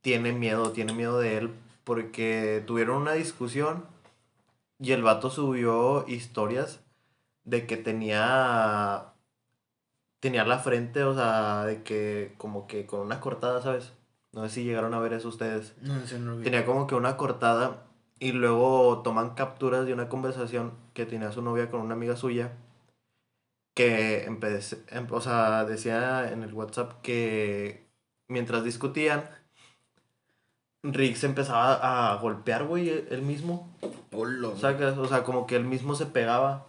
tiene 0.00 0.32
miedo, 0.32 0.70
tiene 0.72 0.92
miedo 0.92 1.18
de 1.18 1.38
él 1.38 1.50
porque 1.84 2.62
tuvieron 2.66 3.02
una 3.02 3.12
discusión 3.12 3.84
y 4.78 4.92
el 4.92 5.02
vato 5.02 5.30
subió 5.30 6.06
historias 6.06 6.80
de 7.44 7.66
que 7.66 7.76
tenía 7.76 9.12
tenía 10.20 10.44
la 10.44 10.60
frente, 10.60 11.02
o 11.02 11.14
sea, 11.14 11.64
de 11.64 11.82
que 11.82 12.34
como 12.38 12.68
que 12.68 12.86
con 12.86 13.00
una 13.00 13.20
cortada, 13.20 13.60
¿sabes? 13.60 13.92
No 14.30 14.44
sé 14.44 14.54
si 14.54 14.64
llegaron 14.64 14.94
a 14.94 15.00
ver 15.00 15.12
eso 15.12 15.28
ustedes. 15.28 15.74
No, 15.82 16.00
serio, 16.06 16.24
no 16.24 16.30
lo 16.32 16.38
vi. 16.38 16.44
Tenía 16.44 16.64
como 16.64 16.86
que 16.86 16.94
una 16.94 17.16
cortada 17.16 17.82
y 18.22 18.30
luego 18.30 19.02
toman 19.02 19.34
capturas 19.34 19.84
de 19.84 19.92
una 19.92 20.08
conversación 20.08 20.72
que 20.94 21.06
tenía 21.06 21.32
su 21.32 21.42
novia 21.42 21.68
con 21.70 21.80
una 21.80 21.94
amiga 21.94 22.14
suya 22.16 22.52
que 23.74 24.24
empecé, 24.26 24.84
em- 24.90 25.08
o 25.10 25.20
sea, 25.20 25.64
decía 25.64 26.30
en 26.32 26.44
el 26.44 26.54
WhatsApp 26.54 27.00
que 27.02 27.88
mientras 28.28 28.62
discutían 28.62 29.28
Rick 30.84 31.16
se 31.16 31.26
empezaba 31.26 32.12
a 32.12 32.16
golpear, 32.18 32.64
güey, 32.64 32.88
él 33.10 33.22
mismo. 33.22 33.68
¿Sacas? 34.56 34.96
O 34.98 35.06
sea, 35.08 35.24
como 35.24 35.46
que 35.48 35.56
él 35.56 35.64
mismo 35.64 35.94
se 35.96 36.06
pegaba. 36.06 36.66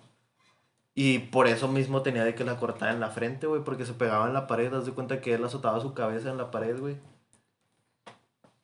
Y 0.95 1.20
por 1.20 1.47
eso 1.47 1.68
mismo 1.68 2.01
tenía 2.01 2.24
de 2.24 2.34
que 2.36 2.43
la 2.45 2.58
cortara 2.58 2.93
en 2.93 2.99
la 2.99 3.10
frente, 3.10 3.47
güey, 3.47 3.64
porque 3.64 3.86
se 3.86 3.93
pegaba 3.93 4.28
en 4.28 4.34
la 4.34 4.47
pared. 4.47 4.74
Haz 4.74 4.86
de 4.88 4.91
cuenta 4.93 5.22
que 5.22 5.34
él 5.36 5.43
azotaba 5.43 5.80
su 5.82 5.93
cabeza 5.93 6.30
en 6.32 6.38
la 6.38 6.49
pared, 6.51 6.80
güey. 6.80 6.97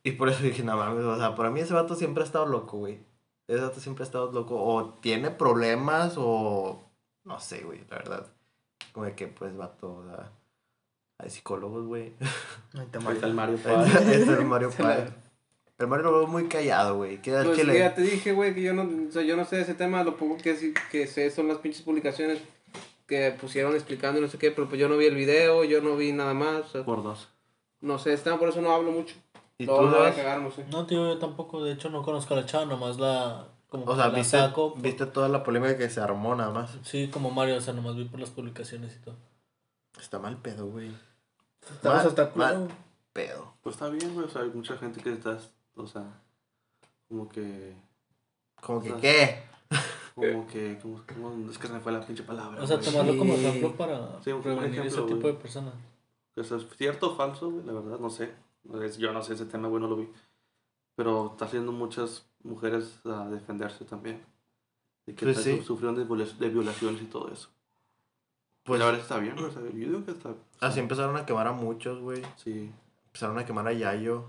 Y 0.04 0.12
por 0.14 0.30
eso 0.30 0.44
dije, 0.44 0.64
no 0.64 0.78
mames, 0.78 1.04
o 1.04 1.18
sea, 1.18 1.36
para 1.36 1.50
mí 1.50 1.60
ese 1.60 1.74
vato 1.74 1.96
siempre 1.96 2.24
ha 2.24 2.26
estado 2.26 2.46
loco, 2.46 2.78
güey. 2.78 3.00
Ese 3.48 3.62
vato 3.62 3.80
siempre 3.80 4.04
ha 4.04 4.06
estado 4.08 4.32
loco. 4.32 4.56
O 4.62 4.94
tiene 4.96 5.32
problemas, 5.32 6.14
o 6.18 6.84
no 7.24 7.40
sé, 7.40 7.62
güey, 7.64 7.80
la 7.90 7.98
verdad. 7.98 8.28
Como 8.94 9.06
de 9.06 9.16
que, 9.16 9.28
pues, 9.28 9.56
vato, 9.58 9.96
o 9.98 10.04
sea, 10.06 10.32
hay 11.18 11.30
psicólogos, 11.30 11.86
güey. 11.88 12.14
Ahí 12.76 12.86
está 12.86 13.00
está 13.00 13.28
el 13.28 13.34
Mario. 13.34 13.58
Mario 13.64 13.78
Ahí 13.80 13.88
está- 13.88 14.14
está 14.14 14.34
el 14.38 14.46
Mario 14.46 14.72
Páez. 14.78 15.10
El 15.80 15.88
Mario 15.88 16.12
lo 16.12 16.18
veo 16.20 16.28
muy 16.28 16.48
callado, 16.48 16.98
güey. 16.98 17.22
¿Qué 17.22 17.32
Pues 17.32 17.48
qué 17.50 17.56
que 17.56 17.64
le- 17.64 17.80
ya 17.80 17.96
te 17.96 18.02
dije, 18.02 18.34
güey, 18.34 18.54
que 18.54 18.62
yo 18.62 18.74
no, 18.74 18.84
o 19.08 19.12
sea, 19.12 19.22
yo 19.24 19.36
no 19.38 19.46
sé 19.46 19.56
de 19.58 19.62
ese 19.62 19.74
tema, 19.76 20.04
lo 20.04 20.18
poco 20.18 20.38
que, 20.38 20.56
sí- 20.56 20.74
que 20.92 21.08
sé 21.08 21.32
son 21.32 21.48
las 21.48 21.58
pinches 21.60 21.82
publicaciones 21.84 22.40
que 23.08 23.32
pusieron 23.40 23.74
explicando 23.74 24.20
y 24.20 24.22
no 24.22 24.28
sé 24.28 24.38
qué, 24.38 24.52
pero 24.52 24.68
pues 24.68 24.80
yo 24.80 24.88
no 24.90 24.98
vi 24.98 25.06
el 25.08 25.16
video, 25.16 25.64
yo 25.64 25.82
no 25.82 25.96
vi 25.96 26.12
nada 26.12 26.34
más, 26.34 26.66
o 26.66 26.68
sea, 26.70 26.84
Por 26.86 27.02
dos. 27.02 27.30
no 27.82 27.98
sé, 27.98 28.16
tema, 28.18 28.38
por 28.38 28.50
eso 28.50 28.62
no 28.62 28.72
hablo 28.72 28.92
mucho. 28.92 29.16
¿Y 29.60 29.66
No, 29.66 29.76
tú, 29.76 29.82
no 29.84 29.90
no 30.72 30.86
tío, 30.88 31.06
yo 31.14 31.18
tampoco, 31.20 31.64
de 31.64 31.74
hecho 31.74 31.90
no 31.90 32.02
conozco 32.02 32.34
a 32.34 32.38
la 32.38 32.46
chava, 32.46 32.66
nomás 32.66 32.98
la... 32.98 33.46
Como 33.68 33.84
O 33.86 33.96
sea, 33.96 34.08
la 34.08 34.16
viste, 34.16 34.38
saco. 34.40 34.74
viste 34.78 35.06
toda 35.06 35.28
la 35.30 35.44
polémica 35.44 35.78
que 35.78 35.90
se 35.90 36.00
armó 36.02 36.34
nada 36.34 36.50
más. 36.52 36.78
Sí, 36.84 37.10
como 37.10 37.30
Mario, 37.30 37.58
o 37.58 37.62
sea, 37.62 37.74
nomás 37.74 37.96
vi 37.98 38.06
por 38.06 38.20
las 38.22 38.30
publicaciones 38.32 38.96
y 38.96 39.00
todo. 39.00 39.16
Está 40.00 40.18
mal 40.18 40.38
pedo, 40.38 40.66
güey. 40.68 40.90
Estamos 41.70 41.98
Mal- 42.00 42.08
hasta 42.08 42.32
culo. 42.32 42.46
mal 42.46 42.68
pedo. 43.14 43.54
Pues 43.62 43.76
está 43.76 43.90
bien, 43.90 44.14
güey. 44.16 44.26
O 44.26 44.30
sea, 44.30 44.42
hay 44.42 44.50
mucha 44.50 44.76
gente 44.78 45.02
que 45.02 45.12
está, 45.12 45.38
o 45.76 45.86
sea, 45.86 46.04
como 47.10 47.28
que, 47.30 47.76
Como 48.62 48.82
que, 48.82 48.90
sea, 48.90 48.98
¿qué? 49.02 49.44
como 50.16 50.48
que, 50.48 50.80
como, 50.82 51.04
como- 51.06 51.52
es 51.52 51.58
que 51.60 51.68
se 51.68 51.74
me 51.74 51.80
fue 51.82 51.92
la 51.92 52.02
pinche 52.02 52.24
palabra. 52.24 52.64
O 52.64 52.66
sea, 52.66 52.80
tomarlo 52.80 53.18
como 53.18 53.36
Sí. 53.36 53.46
ejemplo 53.46 53.74
para 53.76 54.20
Sí, 54.24 54.32
como 54.32 54.42
prevenir 54.42 54.80
ejemplo, 54.80 55.04
ese 55.06 55.14
tipo 55.14 55.28
de 55.28 55.34
personas. 55.34 55.74
Que 56.34 56.42
es 56.42 56.52
cierto 56.78 57.12
o 57.12 57.16
falso, 57.16 57.52
güey, 57.52 57.66
la 57.66 57.74
verdad, 57.74 58.00
no 58.00 58.10
sé. 58.10 58.34
Es- 58.84 58.98
Yo 58.98 59.12
no 59.14 59.22
sé 59.24 59.34
ese 59.34 59.46
tema, 59.46 59.68
güey, 59.68 59.82
no 59.82 59.88
lo 59.88 59.96
vi. 59.98 60.10
Pero 60.96 61.32
está 61.32 61.46
haciendo 61.46 61.72
muchas 61.72 62.26
mujeres 62.44 63.00
a 63.06 63.28
defenderse 63.30 63.86
también. 63.86 64.22
De 65.06 65.16
que 65.16 65.26
Pues 65.26 65.42
sí. 65.44 65.62
sufrieron 65.64 65.96
de, 65.96 66.06
de 66.26 66.50
violaciones 66.50 67.02
y 67.02 67.06
todo 67.06 67.32
eso. 67.32 67.50
Pues 68.64 68.80
verdad 68.80 69.00
está 69.00 69.18
bien. 69.18 69.38
O 69.40 69.50
sea, 69.52 69.62
yo 69.64 69.70
digo 69.72 70.06
que 70.06 70.12
está. 70.12 70.34
así 70.62 70.80
empezaron 70.80 71.16
a 71.18 71.26
quemar 71.26 71.48
a 71.48 71.54
muchos, 71.54 72.00
güey. 72.00 72.22
Sí. 72.36 72.72
Empezaron 73.08 73.40
a 73.40 73.46
quemar 73.46 73.68
a 73.68 73.74
Yayo, 73.74 74.26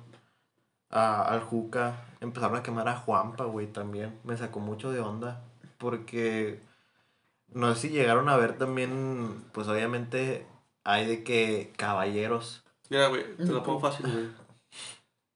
a, 0.91 1.23
al 1.23 1.41
Juca. 1.43 2.07
Empezaron 2.21 2.57
a 2.57 2.63
quemar 2.63 2.89
a 2.89 2.97
Juanpa, 2.97 3.45
güey, 3.45 3.67
también. 3.67 4.19
Me 4.25 4.37
sacó 4.37 4.61
mucho 4.61 4.91
de 4.93 5.01
onda. 5.01 5.43
Porque 5.77 6.61
no 7.53 7.75
sé 7.75 7.81
si 7.83 7.89
llegaron 7.91 8.29
a 8.29 8.37
ver 8.37 8.57
también, 8.57 9.45
pues 9.53 9.67
obviamente 9.69 10.47
hay 10.85 11.07
de 11.07 11.23
que 11.25 11.73
caballeros. 11.77 12.65
Mira, 12.91 13.07
güey, 13.07 13.37
te 13.37 13.47
lo 13.47 13.63
pongo 13.63 13.79
fácil, 13.79 14.07
güey. 14.11 14.27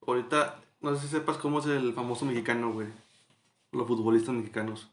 Ahorita, 0.07 0.61
no 0.81 0.95
sé 0.95 1.03
si 1.03 1.09
sepas 1.09 1.39
cómo 1.39 1.61
es 1.61 1.67
el 1.67 1.95
famoso 1.95 2.25
mexicano, 2.25 2.73
güey. 2.73 2.89
Los 3.73 3.87
futbolistas 3.87 4.35
mexicanos. 4.35 4.91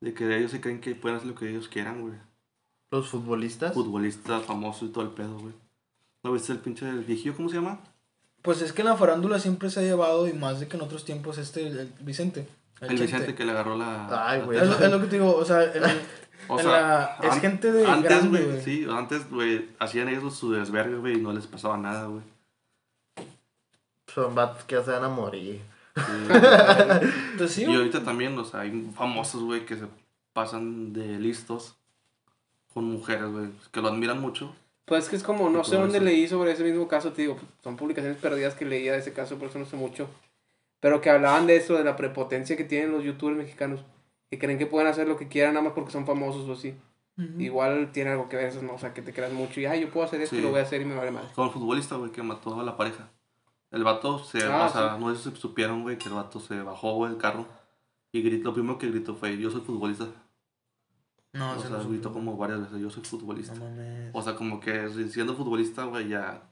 De 0.00 0.12
que 0.12 0.36
ellos 0.36 0.50
se 0.50 0.60
creen 0.60 0.80
que 0.80 0.94
pueden 0.94 1.16
hacer 1.16 1.28
lo 1.28 1.36
que 1.36 1.48
ellos 1.48 1.68
quieran, 1.68 2.02
güey. 2.02 2.14
Los 2.90 3.08
futbolistas. 3.08 3.72
Futbolistas 3.74 4.44
famosos 4.44 4.88
y 4.88 4.92
todo 4.92 5.04
el 5.04 5.10
pedo, 5.10 5.38
güey. 5.38 5.54
¿No 6.24 6.32
viste 6.32 6.52
el 6.52 6.58
pinche 6.58 6.84
del 6.84 7.04
viejillo? 7.04 7.36
¿Cómo 7.36 7.48
se 7.48 7.56
llama? 7.56 7.80
Pues 8.42 8.60
es 8.60 8.72
que 8.72 8.82
en 8.82 8.88
la 8.88 8.96
farándula 8.96 9.38
siempre 9.38 9.70
se 9.70 9.80
ha 9.80 9.82
llevado, 9.84 10.26
y 10.26 10.32
más 10.32 10.58
de 10.58 10.68
que 10.68 10.76
en 10.76 10.82
otros 10.82 11.04
tiempos, 11.04 11.38
este, 11.38 11.66
el 11.68 11.92
Vicente. 12.00 12.48
El. 12.80 12.98
Vicente 12.98 13.34
que 13.34 13.44
le 13.44 13.52
agarró 13.52 13.76
la. 13.76 14.28
Ay, 14.30 14.40
güey. 14.42 14.58
Es 14.58 14.66
lo, 14.66 14.74
teta. 14.74 14.86
es 14.86 14.92
lo 14.92 15.00
que 15.00 15.06
te 15.06 15.16
digo, 15.16 15.34
o 15.36 15.44
sea, 15.44 15.62
en, 15.64 15.82
O 16.48 16.58
sea, 16.58 16.70
la- 16.70 17.18
es 17.22 17.32
an- 17.32 17.40
gente 17.40 17.72
de 17.72 17.86
antes, 17.86 18.28
güey. 18.28 18.60
Sí, 18.62 18.86
antes, 18.90 19.30
güey, 19.30 19.68
hacían 19.78 20.08
ellos 20.08 20.34
su 20.36 20.52
desvergue, 20.52 20.96
güey, 20.96 21.14
y 21.14 21.20
no 21.20 21.32
les 21.32 21.46
pasaba 21.46 21.76
nada, 21.78 22.06
güey. 22.06 22.22
Son 24.12 24.34
vatos 24.34 24.64
que 24.64 24.74
ya 24.76 24.82
se 24.84 24.90
van 24.90 25.04
a 25.04 25.08
morir. 25.08 25.60
Sí. 25.96 26.02
Pues 27.38 27.50
sí, 27.52 27.64
y 27.64 27.74
ahorita 27.74 28.04
también, 28.04 28.38
o 28.38 28.44
sea, 28.44 28.60
hay 28.60 28.90
famosos, 28.96 29.42
güey, 29.42 29.64
que 29.66 29.76
se 29.76 29.86
pasan 30.32 30.92
de 30.92 31.18
listos 31.18 31.74
con 32.72 32.84
mujeres, 32.84 33.26
güey, 33.30 33.46
que 33.72 33.80
lo 33.80 33.88
admiran 33.88 34.20
mucho. 34.20 34.54
Pues 34.84 35.04
es 35.04 35.10
que 35.10 35.16
es 35.16 35.22
como, 35.22 35.48
no 35.50 35.64
sé 35.64 35.76
dónde 35.76 35.96
eso. 35.98 36.04
leí 36.04 36.28
sobre 36.28 36.52
ese 36.52 36.62
mismo 36.62 36.86
caso, 36.88 37.12
te 37.12 37.22
digo, 37.22 37.38
son 37.62 37.76
publicaciones 37.76 38.18
perdidas 38.20 38.54
que 38.54 38.64
leía 38.66 38.92
de 38.92 38.98
ese 38.98 39.12
caso, 39.12 39.36
por 39.38 39.48
eso 39.48 39.58
no 39.58 39.64
sé 39.66 39.76
mucho. 39.76 40.08
Pero 40.84 41.00
que 41.00 41.08
hablaban 41.08 41.46
de 41.46 41.56
eso, 41.56 41.78
de 41.78 41.82
la 41.84 41.96
prepotencia 41.96 42.58
que 42.58 42.64
tienen 42.64 42.92
los 42.92 43.02
youtubers 43.02 43.38
mexicanos, 43.38 43.80
que 44.30 44.38
creen 44.38 44.58
que 44.58 44.66
pueden 44.66 44.86
hacer 44.86 45.08
lo 45.08 45.16
que 45.16 45.28
quieran 45.28 45.54
nada 45.54 45.64
más 45.64 45.72
porque 45.72 45.90
son 45.90 46.04
famosos 46.04 46.46
o 46.46 46.52
así. 46.52 46.74
Igual 47.38 47.90
tiene 47.90 48.10
algo 48.10 48.28
que 48.28 48.36
ver 48.36 48.48
eso, 48.48 48.60
¿no? 48.60 48.74
O 48.74 48.78
sea, 48.78 48.92
que 48.92 49.00
te 49.00 49.14
creas 49.14 49.32
mucho 49.32 49.60
y, 49.60 49.64
ay, 49.64 49.80
yo 49.80 49.88
puedo 49.90 50.04
hacer 50.04 50.20
esto 50.20 50.34
y 50.36 50.40
Sí. 50.40 50.44
lo 50.44 50.50
voy 50.50 50.60
a 50.60 50.64
hacer 50.64 50.82
y 50.82 50.84
me 50.84 50.94
vale 50.94 51.10
más. 51.10 51.24
Como 51.32 51.46
el 51.46 51.54
futbolista, 51.54 51.96
güey, 51.96 52.12
que 52.12 52.22
mató 52.22 52.60
a 52.60 52.64
la 52.64 52.76
pareja. 52.76 53.08
El 53.70 53.82
vato 53.82 54.18
se, 54.18 54.44
Ah, 54.44 54.66
o 54.66 54.68
sea, 54.68 54.94
sí. 54.96 55.00
no 55.02 55.14
sé 55.14 55.30
si 55.30 55.36
supieron, 55.40 55.84
güey, 55.84 55.96
que 55.96 56.08
el 56.10 56.14
vato 56.16 56.38
se 56.38 56.60
bajó, 56.60 56.96
güey, 56.96 57.12
del 57.12 57.18
carro. 57.20 57.46
Y 58.12 58.20
gritó, 58.20 58.48
lo 58.50 58.52
primero 58.54 58.76
que 58.76 58.90
gritó 58.90 59.14
fue, 59.14 59.38
yo 59.38 59.50
soy 59.50 59.62
futbolista. 59.62 60.04
No, 61.32 61.52
o 61.52 61.54
se 61.56 61.68
sea, 61.68 61.78
lo 61.78 61.88
gritó 61.88 62.12
como 62.12 62.36
varias 62.36 62.60
veces, 62.60 62.78
yo 62.78 62.90
soy 62.90 63.02
futbolista. 63.04 63.54
No 63.54 63.64
mames. 63.64 64.10
O 64.12 64.20
sea, 64.20 64.34
como 64.36 64.60
que 64.60 64.86
si- 64.90 65.08
siendo 65.08 65.34
futbolista, 65.34 65.84
güey, 65.84 66.08
ya, 66.08 66.42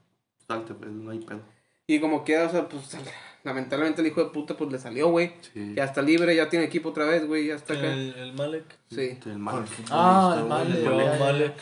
salte, 0.48 0.72
pues, 0.72 0.90
no 0.90 1.10
hay 1.10 1.18
pedo. 1.20 1.42
Y 1.86 2.00
como 2.00 2.24
queda, 2.24 2.46
o 2.46 2.50
sea, 2.50 2.66
pues 2.68 2.96
lamentablemente 3.44 4.00
el 4.00 4.06
hijo 4.08 4.22
de 4.24 4.30
puta 4.30 4.56
pues 4.56 4.70
le 4.70 4.78
salió, 4.78 5.08
güey. 5.08 5.34
Sí. 5.52 5.74
Ya 5.76 5.84
está 5.84 6.02
libre, 6.02 6.34
ya 6.36 6.48
tiene 6.48 6.64
equipo 6.66 6.90
otra 6.90 7.04
vez, 7.06 7.26
güey, 7.26 7.46
ya 7.48 7.54
está 7.56 7.74
acá. 7.74 7.92
El, 7.92 8.14
el 8.14 8.32
Malek. 8.34 8.64
Sí. 8.90 9.18
El 9.26 9.38
mal. 9.38 9.64
Ah, 9.90 10.36
el. 10.38 10.46
Malek. 10.48 10.76
El 10.76 10.84
ya, 10.84 11.12
ya. 11.12 11.18
Malek. 11.24 11.54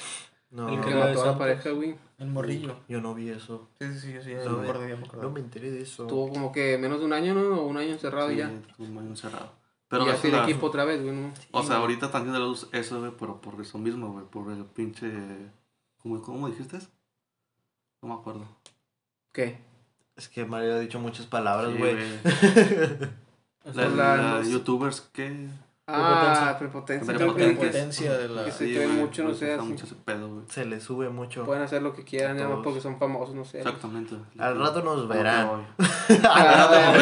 No, 0.50 0.68
El 0.68 0.80
Que 0.80 0.90
de 0.90 0.94
mató 0.96 1.22
a 1.22 1.26
la 1.26 1.38
pareja, 1.38 1.70
güey. 1.70 1.94
El 2.18 2.26
morrillo. 2.26 2.76
yo 2.88 3.00
no 3.00 3.14
vi 3.14 3.30
eso. 3.30 3.68
Sí, 3.80 3.86
sí, 3.94 4.00
sí, 4.12 4.18
sí, 4.24 4.30
ya 4.32 4.44
No, 4.44 4.58
me 4.58 4.66
ya. 4.68 4.96
No 5.22 5.30
me 5.30 5.40
enteré 5.40 5.70
de 5.70 5.82
eso. 5.82 6.06
Tuvo 6.06 6.28
como 6.28 6.52
que 6.52 6.76
menos 6.76 6.98
de 6.98 7.06
un 7.06 7.12
año, 7.12 7.34
¿no? 7.34 7.60
O 7.62 7.66
un 7.66 7.76
año 7.78 7.92
encerrado 7.92 8.28
Sí, 8.28 8.34
y 8.34 8.38
ya. 8.38 8.50
estuvo 8.50 8.86
muy 8.88 9.04
encerrado. 9.06 9.46
y 9.46 9.86
Pero 9.88 10.06
ya 10.06 10.12
eso 10.12 10.22
tiene 10.22 10.36
la- 10.38 10.44
equipo 10.44 10.66
otra 10.66 10.84
vez, 10.84 11.02
güey, 11.02 11.14
¿no? 11.14 11.32
O 11.52 11.62
sea, 11.62 11.76
ahorita 11.76 12.06
están 12.06 12.22
haciendo 12.22 12.38
la 12.40 12.44
luz 12.46 12.68
eso, 12.72 12.98
güey, 13.00 13.12
pero 13.18 13.40
por 13.40 13.58
eso 13.60 13.78
mismo, 13.78 14.12
güey, 14.12 14.24
por 14.26 14.50
el 14.52 14.64
pinche... 14.66 15.10
¿Cómo, 15.98 16.20
cómo 16.22 16.48
dijiste? 16.48 16.78
No 18.02 18.08
me 18.08 18.14
acuerdo. 18.14 18.44
¿Qué? 19.32 19.58
Es 20.16 20.28
que 20.28 20.44
Mario 20.44 20.74
ha 20.74 20.78
dicho 20.80 20.98
muchas 21.00 21.26
palabras, 21.26 21.72
Sí, 21.72 21.78
güey. 21.78 21.96
La, 23.64 23.72
Por 23.84 23.92
la- 23.96 24.16
la- 24.16 24.42
youtubers 24.42 25.00
que... 25.00 25.48
Ah, 25.92 26.56
prepotencia. 26.58 27.14
Prepotencia. 27.14 27.46
Prepotencia 27.46 28.18
de 28.18 28.28
la... 28.28 28.44
Que 28.44 28.52
se 28.52 28.58
creen 28.64 28.88
güey, 28.88 29.00
mucho, 29.00 29.22
no 29.24 29.28
les 29.30 29.38
sé, 29.38 29.56
mucho 29.58 29.84
ese 29.84 29.94
pedo, 29.94 30.28
güey. 30.28 30.44
Se 30.48 30.64
le 30.64 30.80
sube 30.80 31.08
mucho. 31.08 31.44
Pueden 31.44 31.62
hacer 31.62 31.82
lo 31.82 31.92
que 31.92 32.04
quieran, 32.04 32.36
nada 32.36 32.48
más 32.48 32.60
porque 32.62 32.80
son 32.80 32.98
famosos, 32.98 33.34
no 33.34 33.44
sé. 33.44 33.58
Exactamente. 33.58 34.16
Al 34.38 34.58
rato 34.58 34.82
nos 34.82 35.08
verán. 35.08 35.48
que 35.48 35.54
hoy. 35.54 36.20
Ah, 36.22 36.92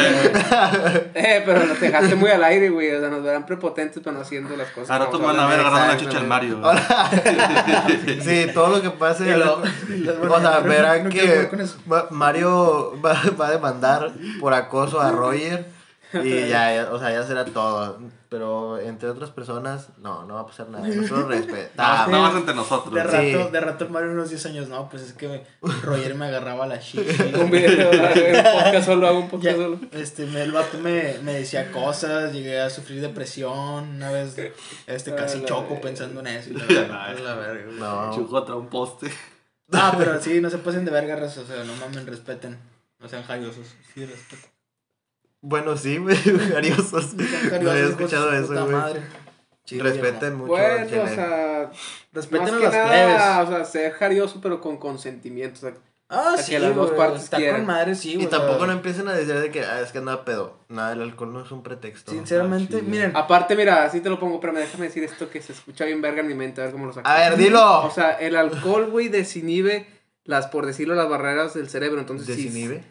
eh, 1.13 1.43
pero 1.45 1.65
los 1.65 1.79
dejaste 1.79 2.15
muy 2.15 2.29
al 2.29 2.43
aire, 2.43 2.69
güey. 2.69 2.93
O 2.93 2.99
sea, 2.99 3.09
nos 3.09 3.23
verán 3.23 3.45
prepotentes, 3.45 4.01
pero 4.03 4.15
no 4.15 4.21
haciendo 4.21 4.55
las 4.55 4.69
cosas. 4.69 4.89
Al 4.91 4.99
rato 5.05 5.19
van 5.19 5.39
a 5.39 5.47
ver 5.47 5.59
agarrando 5.59 5.93
la 5.93 5.97
chucha 5.97 6.17
al. 6.19 6.27
Mario. 6.27 6.61
Sí, 8.21 8.47
todo 8.53 8.77
lo 8.77 8.81
que 8.81 8.89
pase. 8.91 9.33
O 9.35 10.39
sea, 10.39 10.59
verán 10.59 11.09
que 11.09 11.49
Mario 12.11 12.99
va, 13.03 13.19
va 13.39 13.47
a 13.47 13.51
demandar 13.51 14.13
por 14.39 14.53
acoso 14.53 14.99
a 14.99 15.11
Roger. 15.11 15.78
Y 16.23 16.47
ya, 16.49 16.73
ya, 16.73 16.89
o 16.91 16.97
sea, 16.99 17.11
ya 17.11 17.23
será 17.23 17.45
todo. 17.45 17.99
Pero 18.29 18.77
entre 18.79 19.09
otras 19.09 19.31
personas, 19.31 19.89
no, 19.99 20.23
no 20.25 20.35
va 20.35 20.41
a 20.41 20.45
pasar 20.47 20.69
nada. 20.69 20.87
Nosotros 20.87 21.19
No, 21.21 21.27
respetamos. 21.27 22.07
no 22.09 22.21
más 22.21 22.35
entre 22.35 22.53
nosotros. 22.55 22.93
De 22.93 23.01
güey. 23.03 23.31
Sí. 23.31 23.35
rato, 23.37 23.51
de 23.51 23.59
rato 23.59 23.89
Mario 23.89 24.11
unos 24.11 24.29
10 24.29 24.45
años, 24.47 24.69
no, 24.69 24.87
pues 24.89 25.03
es 25.03 25.13
que 25.13 25.43
Roger 25.83 26.13
me 26.15 26.25
agarraba 26.25 26.67
la 26.67 26.79
chichi. 26.79 26.99
Un 27.33 27.49
video, 27.51 27.89
un 27.91 28.43
podcast 28.53 28.85
solo, 28.85 29.07
hago 29.07 29.19
un 29.19 29.25
Ya, 29.25 29.31
podcast 29.31 29.57
solo. 29.57 29.79
este, 29.91 30.25
me- 30.27 30.41
el 30.43 30.51
vato 30.51 30.77
me, 30.79 31.15
me 31.23 31.33
decía 31.33 31.71
cosas, 31.71 32.33
llegué 32.33 32.59
a 32.61 32.69
sufrir 32.69 33.01
depresión, 33.01 33.89
una 33.95 34.11
vez 34.11 34.35
este, 34.87 35.15
casi 35.15 35.37
Ah, 35.37 35.41
la 35.41 35.47
choco 35.47 35.69
verga. 35.69 35.81
pensando 35.81 36.19
en 36.21 36.27
eso. 36.27 36.49
y 36.51 36.53
la 36.53 36.67
Ya, 36.67 36.81
verga, 36.81 37.13
no, 37.13 37.19
la 37.23 37.35
verga, 37.35 37.63
güey. 37.65 37.79
No. 37.79 38.15
Chocó 38.15 38.29
contra 38.29 38.55
un 38.55 38.67
poste. 38.67 39.11
Ah, 39.71 39.93
pero 39.97 40.19
sí, 40.21 40.39
no 40.41 40.49
se 40.49 40.57
pasen 40.59 40.85
de 40.85 40.91
verga, 40.91 41.15
o 41.23 41.29
sea, 41.29 41.63
no 41.63 41.75
mamen, 41.75 42.05
respeten, 42.07 42.57
no 42.99 43.07
sean 43.07 43.23
jariosos. 43.23 43.67
Sí, 43.93 44.05
respeto. 44.05 44.47
Bueno, 45.41 45.77
sí, 45.77 45.97
güey, 45.97 46.15
jariosos. 46.53 47.13
No 47.61 47.71
había 47.71 47.85
escuchado 47.85 48.31
eso, 48.33 48.65
güey. 48.67 49.79
Respeten 49.79 50.35
mucho. 50.35 50.47
Bueno, 50.53 51.03
o 51.03 51.07
sea, 51.07 51.71
Respeten 52.11 52.41
más 52.45 52.53
a 52.53 52.57
que 52.57 52.63
las 52.63 52.73
nada, 52.73 52.89
plebes. 52.89 53.49
o 53.49 53.55
sea, 53.55 53.65
ser 53.65 53.91
jarioso, 53.93 54.39
pero 54.41 54.59
con 54.61 54.77
consentimiento. 54.77 55.57
O 55.57 55.61
sea, 55.61 55.73
Ah, 56.11 56.33
que 56.37 56.41
sí, 56.41 56.57
las 56.57 56.73
dos 56.73 56.87
güey, 56.87 56.97
partes 56.97 57.25
está 57.25 57.37
quieran. 57.37 57.57
con 57.57 57.67
madre, 57.67 57.93
sí, 57.93 58.13
Y 58.13 58.15
güey, 58.15 58.25
o 58.25 58.29
tampoco 58.29 58.65
no 58.65 58.71
empiecen 58.73 59.07
a 59.09 59.13
decir 59.13 59.35
de 59.39 59.51
que 59.51 59.61
ah, 59.63 59.79
es 59.81 59.91
que 59.91 59.99
andaba 59.99 60.25
pedo. 60.25 60.57
Nada, 60.67 60.93
el 60.93 61.03
alcohol 61.03 61.31
no 61.31 61.43
es 61.45 61.51
un 61.51 61.61
pretexto. 61.61 62.11
Sinceramente, 62.11 62.77
Ah, 62.77 62.79
sí. 62.79 62.85
miren, 62.89 63.11
aparte, 63.15 63.55
mira, 63.55 63.83
así 63.83 64.01
te 64.01 64.09
lo 64.09 64.19
pongo, 64.19 64.39
pero 64.39 64.51
me 64.51 64.59
déjame 64.61 64.85
decir 64.87 65.03
esto 65.03 65.29
que 65.29 65.39
se 65.39 65.53
escucha 65.53 65.85
bien 65.85 66.01
verga 66.01 66.21
en 66.21 66.27
mi 66.27 66.33
mente, 66.33 66.61
a 66.61 66.63
ver 66.63 66.73
cómo 66.73 66.87
lo 66.87 66.93
saco. 66.93 67.07
A 67.07 67.13
ver, 67.19 67.37
dilo. 67.37 67.83
O 67.85 67.91
sea, 67.91 68.13
el 68.13 68.35
alcohol, 68.37 68.87
güey, 68.89 69.07
desinhibe 69.09 69.85
las, 70.23 70.47
por 70.47 70.65
decirlo, 70.65 70.95
las 70.95 71.07
barreras 71.07 71.53
del 71.53 71.69
cerebro. 71.69 71.99
Entonces, 72.01 72.25
si- 72.35 72.45
¿Desinhibe? 72.45 72.77
sí, 72.79 72.83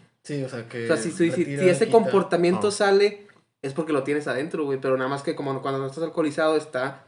o 0.43 0.49
sea, 0.49 0.69
que... 0.69 0.85
O 0.85 0.87
sea, 0.89 0.97
si, 0.97 1.11
si, 1.11 1.31
si- 1.31 1.55
ese 1.69 1.89
comportamiento 1.89 2.69
Oh. 2.69 2.71
sale, 2.71 3.27
es 3.63 3.73
porque 3.73 3.93
lo 3.93 4.03
tienes 4.03 4.27
adentro, 4.29 4.65
güey. 4.65 4.79
Pero 4.81 4.97
nada 4.97 5.09
más 5.11 5.23
que 5.23 5.35
como 5.35 5.61
cuando 5.63 5.81
no 5.81 5.87
estás 5.87 6.05
alcoholizado, 6.05 6.57
está, 6.57 7.05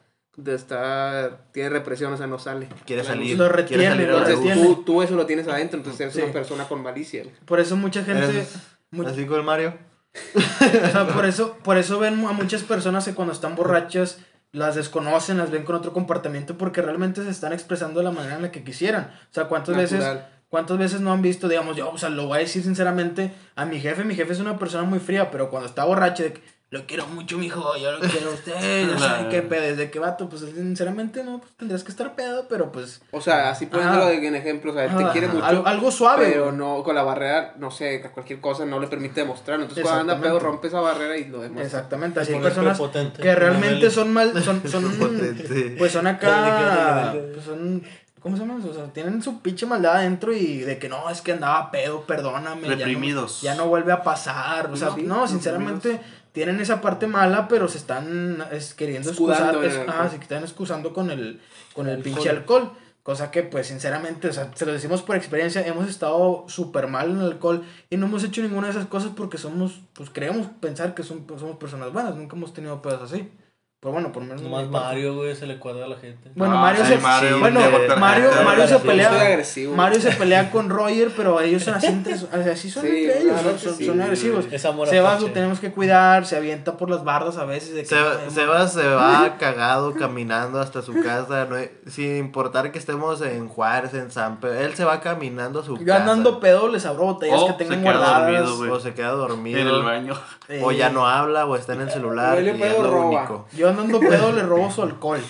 está 0.46 1.40
tiene 1.52 1.68
represión, 1.70 2.12
o 2.12 2.16
sea, 2.16 2.26
no 2.26 2.38
sale. 2.38 2.68
Quiere 2.86 3.04
salir. 3.04 3.36
Lo 3.38 3.44
quiere 3.48 3.62
retiene, 3.62 3.86
salir 3.88 4.08
Entonces, 4.08 4.54
tú, 4.54 4.82
tú 4.84 5.02
eso 5.02 5.14
lo 5.16 5.26
tienes 5.26 5.46
adentro, 5.48 5.78
entonces 5.78 6.00
eres 6.00 6.14
Sí. 6.14 6.22
una 6.22 6.32
persona 6.32 6.68
con 6.68 6.82
malicia. 6.82 7.22
güey. 7.22 7.34
Por 7.44 7.60
eso 7.60 7.76
mucha 7.76 8.02
gente... 8.04 8.24
Eres 8.24 8.54
mu- 8.90 9.06
Así 9.06 9.24
con 9.26 9.38
el 9.38 9.44
Mario. 9.44 9.74
O 10.34 10.90
sea, 10.90 11.06
por 11.08 11.24
eso, 11.24 11.56
por 11.62 11.76
eso 11.78 11.98
ven 11.98 12.24
a 12.26 12.32
muchas 12.32 12.62
personas 12.64 13.04
que 13.04 13.14
cuando 13.14 13.32
están 13.32 13.54
borrachas 13.54 14.18
las 14.52 14.74
desconocen, 14.74 15.38
las 15.38 15.52
ven 15.52 15.62
con 15.62 15.76
otro 15.76 15.92
comportamiento 15.92 16.58
porque 16.58 16.82
realmente 16.82 17.22
se 17.22 17.30
están 17.30 17.52
expresando 17.52 18.00
de 18.00 18.04
la 18.04 18.10
manera 18.10 18.34
en 18.36 18.42
la 18.42 18.50
que 18.50 18.64
quisieran. 18.64 19.12
O 19.30 19.32
sea, 19.34 19.44
¿cuántas 19.44 19.76
veces. 19.76 20.04
Cuántas 20.50 20.76
veces 20.76 21.00
no 21.00 21.12
han 21.12 21.22
visto, 21.22 21.48
digamos, 21.48 21.76
yo, 21.76 21.90
o 21.90 21.96
sea, 21.96 22.10
lo 22.10 22.26
voy 22.26 22.38
a 22.38 22.40
decir 22.40 22.62
sinceramente 22.62 23.32
a 23.56 23.64
mi 23.64 23.80
jefe, 23.80 24.04
mi 24.04 24.14
jefe 24.14 24.32
es 24.32 24.40
una 24.40 24.58
persona 24.58 24.82
muy 24.84 24.98
fría, 24.98 25.30
pero 25.30 25.48
cuando 25.48 25.68
está 25.68 25.84
borracho, 25.84 26.24
de 26.24 26.34
que, 26.34 26.42
lo 26.70 26.86
quiero 26.86 27.04
mucho, 27.08 27.36
mijo, 27.36 27.76
yo 27.78 27.90
lo 27.90 27.98
quiero 27.98 28.30
a 28.30 28.34
usted, 28.34 28.88
yo 28.88 28.96
sé 28.96 29.26
qué 29.28 29.42
pedo, 29.42 29.62
desde 29.62 29.90
que 29.90 29.98
vato, 29.98 30.28
pues 30.28 30.42
sinceramente 30.42 31.24
no, 31.24 31.40
pues 31.40 31.52
tendrías 31.56 31.82
que 31.82 31.90
estar 31.90 32.14
pedo, 32.14 32.46
pero 32.48 32.70
pues... 32.70 33.02
O 33.10 33.20
sea, 33.20 33.50
así 33.50 33.66
poniéndolo 33.66 34.06
de 34.06 34.24
en 34.24 34.36
ejemplo, 34.36 34.70
o 34.70 34.74
sea, 34.74 34.84
él 34.84 34.96
te 34.96 35.10
quiere 35.10 35.26
mucho. 35.26 35.44
algo, 35.44 35.66
algo 35.66 35.90
suave. 35.90 36.30
Pero 36.30 36.52
no, 36.52 36.84
con 36.84 36.94
la 36.94 37.02
barrera, 37.02 37.54
no 37.58 37.72
sé, 37.72 38.00
cualquier 38.14 38.40
cosa 38.40 38.64
no 38.66 38.78
le 38.78 38.86
permite 38.86 39.22
demostrarlo. 39.22 39.64
Entonces, 39.64 39.82
cuando 39.82 40.12
anda 40.12 40.22
pedo, 40.22 40.38
rompe 40.38 40.68
esa 40.68 40.78
barrera 40.78 41.16
y 41.16 41.24
lo 41.24 41.40
demuestra. 41.40 41.80
Exactamente, 41.80 42.20
así 42.20 42.34
hay 42.34 42.40
personas 42.40 42.80
que 43.20 43.34
realmente 43.34 43.90
son 43.90 44.12
mal, 44.12 44.32
son, 44.40 44.62
son, 44.68 44.84
pues 45.78 45.90
son 45.90 46.06
acá, 46.06 47.12
pues 47.34 47.44
son, 47.44 47.82
¿cómo 48.20 48.36
se 48.36 48.42
llama? 48.44 48.58
O 48.64 48.74
sea, 48.74 48.84
tienen 48.92 49.22
su 49.22 49.40
pinche 49.40 49.66
maldad 49.66 49.96
adentro 49.96 50.32
y 50.32 50.58
de 50.58 50.78
que 50.78 50.88
no, 50.88 51.08
es 51.10 51.20
que 51.20 51.32
andaba 51.32 51.70
pedo, 51.70 52.02
perdóname. 52.02 52.62
ya 52.62 52.68
no- 52.70 52.76
Reprimidos. 52.76 53.40
Ya 53.42 53.54
no, 53.54 53.66
vuelve 53.68 53.92
a 53.92 54.02
pasar, 54.02 54.70
o 54.70 54.76
sea, 54.76 54.90
Sí, 54.94 55.02
no, 55.02 55.26
sinceramente 55.26 56.00
tienen 56.32 56.60
esa 56.60 56.80
parte 56.80 57.06
mala, 57.06 57.48
pero 57.48 57.66
se 57.68 57.78
están 57.78 58.44
es, 58.52 58.74
queriendo 58.74 59.10
excusar, 59.10 59.36
Escudando 59.56 59.62
es- 59.66 59.74
el 59.74 59.80
alcohol. 59.90 60.10
se 60.10 60.16
están 60.16 60.42
excusando 60.42 60.92
con 60.92 61.10
el, 61.10 61.40
con 61.74 61.86
el 61.88 61.96
Alcohol. 61.96 62.14
pinche 62.14 62.30
alcohol. 62.30 62.72
Cosa 63.02 63.30
que, 63.30 63.42
pues, 63.42 63.66
sinceramente, 63.66 64.28
o 64.28 64.32
sea, 64.32 64.50
se 64.54 64.66
lo 64.66 64.72
decimos 64.72 65.00
por 65.00 65.16
experiencia, 65.16 65.66
hemos 65.66 65.88
estado 65.88 66.44
súper 66.48 66.86
mal 66.86 67.10
en 67.10 67.16
el 67.20 67.24
alcohol 67.32 67.64
y 67.88 67.96
no 67.96 68.06
hemos 68.06 68.22
hecho 68.24 68.42
ninguna 68.42 68.66
de 68.66 68.72
esas 68.74 68.86
cosas 68.86 69.12
porque 69.16 69.38
somos, 69.38 69.80
pues, 69.94 70.10
creemos 70.10 70.48
pensar 70.60 70.94
que 70.94 71.02
son, 71.02 71.24
somos 71.38 71.56
personas 71.56 71.92
buenas, 71.94 72.14
nunca 72.14 72.36
hemos 72.36 72.52
tenido 72.52 72.82
pedos 72.82 73.10
así. 73.10 73.32
Pero 73.82 73.94
bueno, 73.94 74.12
por 74.12 74.22
lo 74.22 74.34
menos... 74.34 74.42
Parte. 74.52 74.68
Mario, 74.68 75.14
güey, 75.14 75.34
se 75.34 75.46
le 75.46 75.58
cuadra 75.58 75.86
a 75.86 75.88
la 75.88 75.96
gente. 75.96 76.30
Bueno, 76.34 76.58
Ah, 76.58 76.60
Mario 76.60 76.84
sí, 76.84 76.92
se, 76.92 76.98
Mario, 76.98 77.38
bueno, 77.40 77.60
Mario. 77.98 78.28
Mario 78.44 78.66
se 78.66 78.72
Yo 78.74 78.82
pelea. 78.82 79.10
Mario 79.74 80.00
se 80.02 80.10
pelea 80.12 80.50
con 80.50 80.68
Roger, 80.68 81.10
pero 81.16 81.40
ellos 81.40 81.62
son 81.62 81.72
así, 81.76 81.86
entre, 81.86 82.12
así 82.12 82.68
son 82.70 82.82
Sí, 82.82 82.88
entre 82.88 83.22
ellos, 83.22 83.32
claro 83.40 83.48
son, 83.48 83.52
que 83.58 83.64
son- 83.64 83.74
sí. 83.76 83.86
son 83.86 84.02
agresivos. 84.02 84.44
Es 84.50 84.64
amor 84.66 84.86
Sebas 84.86 85.22
lo 85.22 85.30
tenemos 85.30 85.60
que 85.60 85.72
cuidar, 85.72 86.26
se 86.26 86.36
avienta 86.36 86.76
por 86.76 86.90
las 86.90 87.04
bardas 87.04 87.38
a 87.38 87.46
veces. 87.46 87.74
De 87.74 87.80
que, 87.80 87.88
Seba- 87.88 88.18
"Ay, 88.22 88.30
Sebas 88.30 88.74
se 88.74 88.86
va 88.86 89.36
cagado 89.38 89.94
caminando 89.94 90.60
hasta 90.60 90.82
su 90.82 91.00
casa, 91.02 91.46
no 91.48 91.56
hay- 91.56 91.70
sin 91.86 92.18
importar 92.18 92.72
que 92.72 92.78
estemos 92.78 93.22
en 93.22 93.48
Juárez, 93.48 93.94
en 93.94 94.10
San 94.10 94.40
Pedro, 94.40 94.60
él 94.60 94.74
se 94.74 94.84
va 94.84 95.00
caminando 95.00 95.60
a 95.60 95.64
su 95.64 95.78
Yo 95.78 95.86
casa. 95.86 96.02
andando 96.02 96.38
pedo 96.38 96.68
les 96.68 96.84
abro 96.84 97.04
botellas 97.06 97.40
O 97.40 97.46
que 97.46 97.52
se 97.52 97.58
tengan 97.60 97.80
queda 97.82 97.92
guardadas. 97.92 98.46
dormido, 98.46 98.74
o 98.74 98.78
se 98.80 98.92
queda 98.92 99.12
dormido, 99.12 99.58
En 99.58 99.68
el 99.68 99.82
baño. 99.82 100.14
o 100.62 100.70
ya 100.70 100.88
Eh, 100.88 100.92
no 100.92 101.06
habla, 101.06 101.46
o 101.46 101.56
está 101.56 101.72
en 101.72 101.80
el 101.80 101.90
celular, 101.90 102.34
Huele 102.36 102.50
y 102.50 102.54
es 102.54 102.60
pedo, 102.60 102.82
lo 102.82 102.90
roba. 102.90 103.06
único. 103.20 103.46
Yo 103.56 103.69
andando 103.70 104.00
pedo 104.00 104.32
le 104.32 104.42
robo 104.42 104.70
su 104.70 104.82
alcohol. 104.84 105.20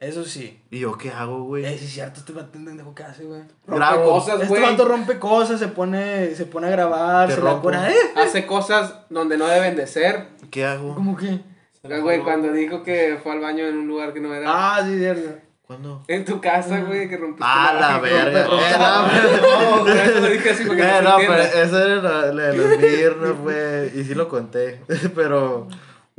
Eso 0.00 0.24
sí. 0.24 0.58
¿Y 0.70 0.78
yo 0.80 0.96
qué 0.96 1.10
hago, 1.10 1.44
güey? 1.44 1.64
Eh, 1.64 1.74
es 1.74 1.90
cierto, 1.92 2.20
este 2.20 2.32
vato 2.32 2.52
pendejo 2.52 2.94
que 2.94 3.02
hace, 3.02 3.24
güey. 3.24 3.42
Rompe 3.66 3.84
Grabo. 3.84 4.04
cosas, 4.12 4.36
Este 4.36 4.46
güey. 4.48 4.62
vato 4.62 4.86
rompe 4.86 5.18
cosas, 5.18 5.60
se 5.60 5.68
pone, 5.68 6.34
se 6.34 6.46
pone 6.46 6.68
a 6.68 6.70
grabar, 6.70 7.28
Te 7.28 7.34
se 7.34 7.42
la 7.42 7.56
cura, 7.60 7.90
¿eh? 7.90 7.96
Hace 8.16 8.46
cosas 8.46 8.94
donde 9.10 9.36
no 9.36 9.46
deben 9.46 9.76
de 9.76 9.86
ser. 9.86 10.28
¿Qué 10.50 10.64
hago? 10.64 10.94
¿Cómo 10.94 11.16
que? 11.16 11.40
Güey, 11.82 12.20
cuando 12.22 12.50
dijo 12.52 12.82
que 12.82 13.18
fue 13.22 13.32
al 13.32 13.40
baño 13.40 13.66
en 13.66 13.76
un 13.76 13.86
lugar 13.88 14.14
que 14.14 14.20
no 14.20 14.34
era. 14.34 14.46
Ah, 14.48 14.82
sí, 14.86 14.96
cierto. 14.98 15.38
¿Cuándo? 15.66 16.02
En 16.08 16.24
tu 16.24 16.40
casa, 16.40 16.80
güey, 16.80 17.06
que 17.08 17.16
rompiste. 17.18 17.44
Ah, 17.46 17.76
la 17.78 17.98
verga. 18.00 18.46
Eh, 18.50 18.76
no, 18.78 19.78
No, 19.78 19.84
por 19.84 19.90
eso 19.96 20.20
lo 20.20 20.26
dije 20.30 20.50
así 20.50 20.64
porque 20.64 20.82
Eh, 20.82 21.00
no 21.02 21.10
no, 21.10 21.16
pero 21.18 21.34
eso 21.42 21.78
era 21.78 21.96
lo, 21.96 22.32
lo 22.32 22.42
de 22.42 22.56
los 22.56 22.78
viernes, 22.78 23.38
güey. 23.38 24.00
Y 24.00 24.04
sí 24.04 24.14
lo 24.14 24.28
conté. 24.28 24.80
Pero. 25.14 25.68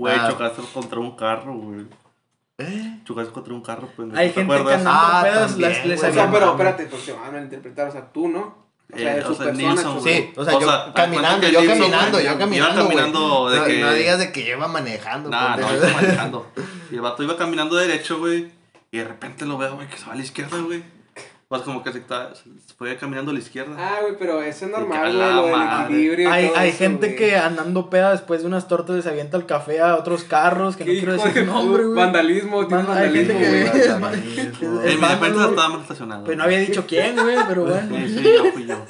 Güey, 0.02 0.16
Ah. 0.20 0.30
chocaste 0.32 0.62
contra 0.74 1.00
un 1.00 1.16
carro, 1.16 1.54
güey. 1.54 1.86
¿Eh? 2.58 3.00
Chocaste 3.06 3.32
contra 3.32 3.54
un 3.54 3.62
carro, 3.62 3.88
pues. 3.96 4.10
Hay 4.16 4.30
¿te 4.30 4.34
gente 4.34 4.54
que 4.54 4.60
acuerdas? 4.60 4.86
andando 4.86 5.00
Ah, 5.00 5.24
también, 5.48 5.70
les, 5.72 5.86
les. 5.86 6.04
O 6.04 6.14
sea, 6.14 6.32
pero 6.32 6.52
espérate, 6.52 6.86
porque 6.86 7.06
se 7.06 7.14
van 7.14 7.36
a 7.36 7.42
interpretar. 7.42 7.88
O 7.88 7.92
sea, 7.92 8.12
tú, 8.12 8.28
¿no? 8.28 8.62
sea, 8.96 9.18
Eh, 9.18 9.22
su 9.26 9.32
o 9.32 9.36
sea, 9.36 9.46
persona, 9.46 9.70
Nilsson. 9.70 10.04
Sí, 10.04 10.34
o 10.36 10.44
sea, 10.44 10.60
yo 10.60 10.70
haz 10.70 10.92
caminando, 10.94 11.48
yo 11.48 11.62
Nilsson, 11.62 11.80
caminando, 11.80 12.20
yo 12.20 12.38
caminando. 12.38 12.76
Iba 12.76 12.84
caminando 12.84 13.50
de 13.50 13.60
no, 13.60 13.66
que. 13.66 13.80
no 13.80 13.94
digas 13.94 14.20
de 14.20 14.32
que 14.32 14.44
yo 14.44 14.58
iba 14.58 14.68
manejando. 14.68 15.30
Nah, 15.30 15.56
no, 15.56 15.76
iba 15.76 15.88
manejando. 15.94 16.48
Y 16.92 16.96
el 16.96 17.02
vato 17.02 17.24
iba 17.24 17.38
caminando 17.38 17.76
derecho, 17.76 18.20
güey. 18.20 18.52
Y 18.92 18.98
de 18.98 19.06
repente 19.06 19.46
lo 19.46 19.58
veo, 19.58 19.76
güey, 19.76 19.88
que 19.88 19.98
se 19.98 20.06
va 20.08 20.14
a 20.14 20.16
la 20.16 20.22
izquierda, 20.24 20.58
güey. 20.60 20.84
Pues 21.52 21.64
como 21.64 21.84
que 21.84 21.92
se, 21.92 21.98
está- 21.98 22.34
se 22.34 22.44
fue 22.78 22.96
caminando 22.96 23.32
a 23.32 23.34
la 23.34 23.42
izquierda. 23.42 23.76
Ah, 23.78 23.98
güey, 24.04 24.14
pero 24.18 24.42
eso 24.42 24.64
es 24.68 24.72
normal, 24.72 25.14
güey, 25.14 25.36
lo 25.36 25.48
del 25.48 25.84
equilibrio 25.84 26.30
y 26.30 26.32
Hay, 26.32 26.48
todo 26.48 26.58
hay 26.58 26.70
eso, 26.70 26.78
gente 26.78 27.08
güey. 27.08 27.18
que 27.18 27.36
andando 27.36 27.90
peda 27.90 28.12
después 28.12 28.40
de 28.40 28.48
unas 28.48 28.70
tortas 28.70 29.04
se 29.04 29.10
avienta 29.10 29.36
el 29.36 29.46
café 29.46 29.82
a 29.82 29.98
otros 29.98 30.24
carros, 30.24 30.78
que 30.78 30.86
no 30.86 30.92
¿Qué 30.94 30.98
quiero 31.00 31.14
decir 31.22 31.46
nombre, 31.46 31.84
güey. 31.84 31.96
Vandalismo, 31.98 32.66
tiene 32.68 32.84
vandalismo, 32.84 33.34
güey. 33.38 33.52
En 33.52 35.00
mi 35.02 35.08
defensa 35.08 35.16
vándalo, 35.20 35.50
estaba 35.50 35.68
mal 35.70 35.82
estacionado. 35.82 36.24
Pero 36.24 36.38
no 36.38 36.44
había 36.46 36.60
dicho 36.60 36.86
quién, 36.88 37.16
güey, 37.18 37.36
pero 37.48 37.66
bueno. 37.66 37.98
Sí, 37.98 38.08
sí, 38.18 38.24
yo 38.24 38.46
fui 38.54 38.66
yo. 38.66 38.86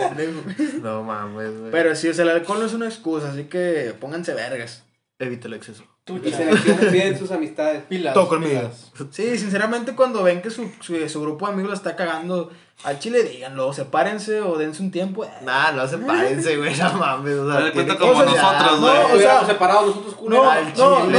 No 0.84 1.03
mames, 1.03 1.59
güey. 1.59 1.72
Pero 1.72 1.95
sí, 1.95 2.09
o 2.09 2.14
sea, 2.14 2.26
el 2.26 2.30
alcohol 2.32 2.59
no 2.59 2.68
es 2.68 2.74
una 2.76 2.86
excusa, 2.86 3.32
así 3.32 3.45
que 3.45 3.95
pónganse 3.99 4.36
vergas. 4.36 4.84
evita 5.18 5.47
el 5.47 5.55
exceso. 5.55 5.84
Y 6.08 6.32
seleccionen 6.32 6.91
bien 6.91 7.18
sus 7.18 7.32
amistades. 7.32 7.84
Pilas. 7.84 8.14
Todo 8.14 8.28
conmigo. 8.28 8.60
pilas. 8.60 8.91
Sí, 9.12 9.38
sinceramente 9.38 9.95
cuando 9.95 10.24
ven 10.24 10.41
que 10.41 10.49
su, 10.49 10.70
su, 10.80 11.08
su 11.08 11.22
grupo 11.22 11.45
de 11.45 11.54
amigos 11.54 11.70
la 11.72 11.78
está 11.78 11.95
cagando, 11.95 12.52
al 12.84 12.99
chile 12.99 13.23
díganlo, 13.23 13.71
sepárense 13.73 14.41
o 14.41 14.57
dense 14.57 14.82
un 14.82 14.91
tiempo. 14.91 15.25
Nah, 15.43 15.71
no 15.71 15.88
se 15.88 15.97
párense, 15.99 16.57
güey, 16.57 16.75
no 16.75 16.93
mames. 16.93 17.36
O 17.38 17.51
sea, 17.51 17.71
cuenta 17.73 17.95
como 17.97 18.13
nosotros, 18.23 18.71
no, 18.71 18.77
güey. 18.79 18.91
o 18.93 19.07
sea- 19.07 19.15
Hubiéramos 19.15 19.47
separado 19.47 19.86
nosotros, 19.88 20.15
No, 20.23 20.29
no, 20.43 20.49
al 20.51 20.65
no, 20.65 20.71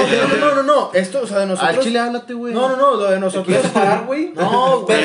chile. 0.06 0.20
no, 0.40 0.46
no, 0.48 0.54
no, 0.56 0.62
no, 0.64 0.90
esto, 0.92 1.20
o 1.22 1.26
sea, 1.26 1.38
de 1.38 1.46
nosotros. 1.46 1.76
Al 1.76 1.82
chile 1.82 1.98
háblate, 2.00 2.34
güey. 2.34 2.52
No, 2.54 2.68
no, 2.68 2.76
no, 2.76 2.96
lo 2.96 3.10
de 3.10 3.20
nosotros. 3.20 3.46
¿Quieres 3.46 3.70
parar, 3.70 4.04
güey? 4.06 4.32
No, 4.34 4.80
güey. 4.80 5.04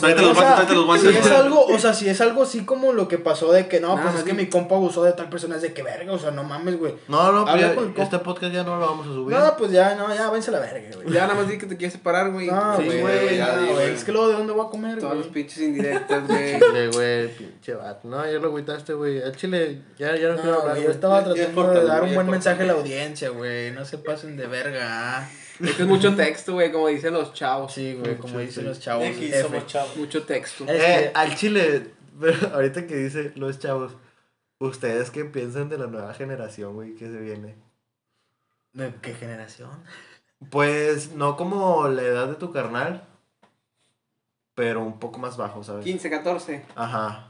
Tráete 0.00 0.22
los 0.22 0.34
guantes, 0.34 0.54
tráete 0.54 0.74
los 0.74 0.86
guantes, 0.86 1.10
Si 1.10 1.16
es 1.18 1.28
güey. 1.28 1.34
algo, 1.40 1.64
o 1.66 1.78
sea, 1.78 1.92
si 1.94 2.08
es 2.08 2.20
algo 2.20 2.42
así 2.42 2.64
como 2.64 2.92
lo 2.92 3.08
que 3.08 3.18
pasó 3.18 3.50
de 3.52 3.66
que 3.68 3.80
no, 3.80 3.96
Nah, 3.96 4.02
pues 4.02 4.14
es 4.16 4.22
que 4.24 4.34
mi 4.34 4.46
compa 4.46 4.76
abusó 4.76 5.02
de 5.04 5.12
tal 5.12 5.28
persona, 5.28 5.56
es 5.56 5.62
de 5.62 5.72
que 5.72 5.82
verga, 5.82 6.12
o 6.12 6.18
sea, 6.18 6.30
no 6.30 6.44
mames, 6.44 6.78
güey. 6.78 6.94
No, 7.08 7.32
no, 7.32 7.40
Habla 7.40 7.54
pero 7.54 7.74
con 7.74 7.84
el 7.84 7.90
compa. 7.90 8.02
este 8.04 8.18
podcast 8.20 8.52
ya 8.52 8.62
no 8.64 8.78
lo 8.78 8.86
vamos 8.86 9.06
a 9.06 9.10
subir. 9.10 9.36
No, 9.36 9.56
pues 9.56 9.70
ya, 9.72 9.94
no, 9.94 10.14
ya, 10.14 10.28
váyanse 10.28 10.50
a 10.50 10.54
la 10.54 10.60
verga, 10.60 10.96
güey. 10.96 11.12
Ya 11.12 11.22
nada 11.26 11.34
más 11.34 11.48
di 11.48 11.58
que 11.58 11.66
te 11.66 11.76
quieres 11.76 11.92
separar, 11.94 12.30
güey. 12.30 12.46
No, 12.48 12.74
güey, 12.76 13.00
güey, 13.00 13.38
no, 13.38 13.46
güey. 13.54 13.72
güey. 13.72 13.90
Es 13.94 14.04
que 14.04 14.12
luego 14.12 14.28
de 14.28 14.34
dónde 14.34 14.52
voy 14.52 14.66
a 14.66 14.70
comer, 14.70 14.98
Todos 14.98 15.14
los 15.16 15.22
güey. 15.30 15.44
pinches 15.44 15.58
indirectas, 15.88 16.26
güey. 16.26 16.58
Chile, 16.60 16.88
güey, 16.88 17.28
pinche 17.36 17.74
vato. 17.74 18.08
No, 18.08 18.24
ya 18.24 18.38
lo 18.38 18.48
agüitaste, 18.48 18.94
güey. 18.94 19.22
Al 19.22 19.36
chile, 19.36 19.82
ya, 19.98 20.16
ya 20.16 20.28
no, 20.28 20.36
quiero 20.36 20.60
hablar, 20.60 20.74
güey, 20.74 20.84
yo 20.86 20.90
estaba 20.90 21.24
tratando 21.24 21.70
de 21.72 21.84
dar 21.84 22.02
un 22.02 22.14
buen 22.14 22.30
mensaje 22.30 22.62
a 22.62 22.66
la 22.66 22.72
audiencia, 22.74 23.30
güey. 23.30 23.70
No 23.72 23.84
se 23.84 23.98
pasen 23.98 24.36
de 24.36 24.46
verga. 24.46 25.28
Es 25.60 25.74
que 25.74 25.82
es 25.82 25.88
mucho 25.88 26.14
texto, 26.14 26.52
güey, 26.52 26.70
como 26.70 26.88
dicen 26.88 27.12
los 27.14 27.32
chavos. 27.32 27.72
Sí, 27.72 27.94
güey, 27.94 28.16
como 28.16 28.38
dicen 28.38 28.64
los 28.64 28.78
chavos. 28.78 29.06
X, 29.06 29.34
F. 29.34 29.42
somos 29.42 29.66
chavos. 29.66 29.96
Mucho 29.96 30.22
texto. 30.22 30.64
Es 30.68 30.82
Eh, 30.82 31.10
al 31.14 31.34
chile, 31.34 31.90
pero 32.20 32.36
ahorita 32.54 32.86
que 32.86 32.96
dice 32.96 33.32
los 33.34 33.58
chavos, 33.58 33.96
¿ustedes 34.58 35.10
qué 35.10 35.24
piensan 35.24 35.68
de 35.68 35.78
la 35.78 35.86
nueva 35.86 36.14
generación, 36.14 36.74
güey, 36.74 36.94
que 36.94 37.06
se 37.06 37.18
viene? 37.18 37.56
¿De 38.72 38.94
qué 39.02 39.14
generación? 39.14 39.70
Pues 40.50 41.12
no 41.12 41.36
como 41.36 41.88
la 41.88 42.02
edad 42.02 42.28
de 42.28 42.36
tu 42.36 42.52
carnal, 42.52 43.07
pero 44.58 44.80
un 44.82 44.98
poco 44.98 45.20
más 45.20 45.36
bajo, 45.36 45.62
¿sabes? 45.62 45.84
15, 45.84 46.10
14. 46.10 46.64
Ajá. 46.74 47.28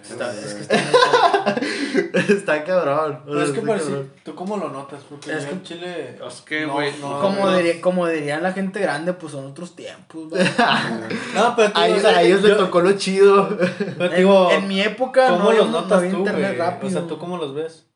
Está- 0.00 0.32
es 0.32 0.54
que 0.54 0.60
está 0.62 0.76
está 2.32 2.64
cabrón. 2.64 3.22
o 3.22 3.26
Pero 3.26 3.42
es 3.42 3.50
que 3.50 3.60
parece, 3.60 3.86
cabrón. 3.86 4.12
¿tú 4.22 4.34
cómo 4.36 4.56
lo 4.56 4.68
notas? 4.70 5.02
Porque 5.10 5.32
Es 5.32 5.44
que- 5.46 5.50
en 5.50 5.62
Chile... 5.64 6.18
Es 6.26 6.40
que, 6.42 6.64
no- 6.66 6.74
güey, 6.74 6.92
no- 7.00 7.20
Como, 7.20 7.44
no- 7.44 7.56
diría- 7.56 7.80
como 7.80 8.06
dirían 8.06 8.42
la 8.44 8.52
gente 8.52 8.78
grande, 8.80 9.12
pues 9.14 9.32
son 9.32 9.46
otros 9.46 9.74
tiempos, 9.74 10.30
güey. 10.30 10.42
No, 11.34 11.54
pero 11.56 11.72
tú, 11.72 11.78
A 11.80 11.82
o 11.82 11.86
ellos, 11.86 12.02
sea, 12.02 12.16
a 12.18 12.22
ellos 12.22 12.40
les 12.42 12.56
tocó 12.56 12.80
lo 12.80 12.92
chido. 12.92 13.48
pero 13.98 14.14
digo, 14.16 14.50
en 14.52 14.68
mi 14.68 14.80
época 14.80 15.26
¿cómo 15.30 15.44
no, 15.50 15.52
los 15.52 15.66
no 15.66 15.80
notas 15.82 15.98
había 15.98 16.10
tú, 16.12 16.18
internet 16.18 16.46
güey? 16.56 16.58
rápido. 16.58 16.86
O 16.88 16.90
sea, 16.92 17.06
¿tú 17.08 17.18
cómo 17.18 17.36
los 17.36 17.52
ves? 17.54 17.86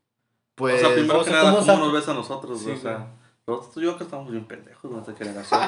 Pues, 0.56 0.82
o 0.82 0.86
sea, 0.86 0.94
primero 0.94 1.20
o 1.20 1.24
que 1.24 1.30
nada, 1.30 1.52
¿cómo 1.52 1.64
¿cómo 1.66 1.78
nos 1.86 1.92
ves 1.92 2.08
a 2.08 2.14
nosotros? 2.14 2.60
Sí, 2.60 2.70
o 2.72 2.76
sea, 2.76 3.06
nosotros 3.46 3.82
yo 3.82 3.96
que 3.96 4.04
estamos 4.04 4.30
bien 4.30 4.44
pendejos, 4.46 4.90
nuestra 4.90 5.14
generación. 5.18 5.60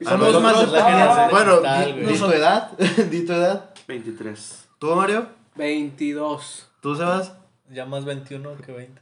Somos 0.00 0.42
más 0.42 0.60
de 0.60 0.66
la 0.78 0.84
generación 0.84 1.30
bueno, 1.30 1.60
di, 1.60 2.12
di 2.12 2.18
tu 2.18 2.26
edad. 2.32 2.70
di 3.10 3.26
tu 3.26 3.32
edad. 3.32 3.70
23. 3.86 4.68
¿Tú, 4.78 4.94
Mario? 4.96 5.28
22. 5.54 6.68
¿Tú, 6.80 6.96
Sebas? 6.96 7.32
Ya 7.70 7.86
más 7.86 8.04
21 8.04 8.56
que 8.58 8.72
20. 8.72 9.00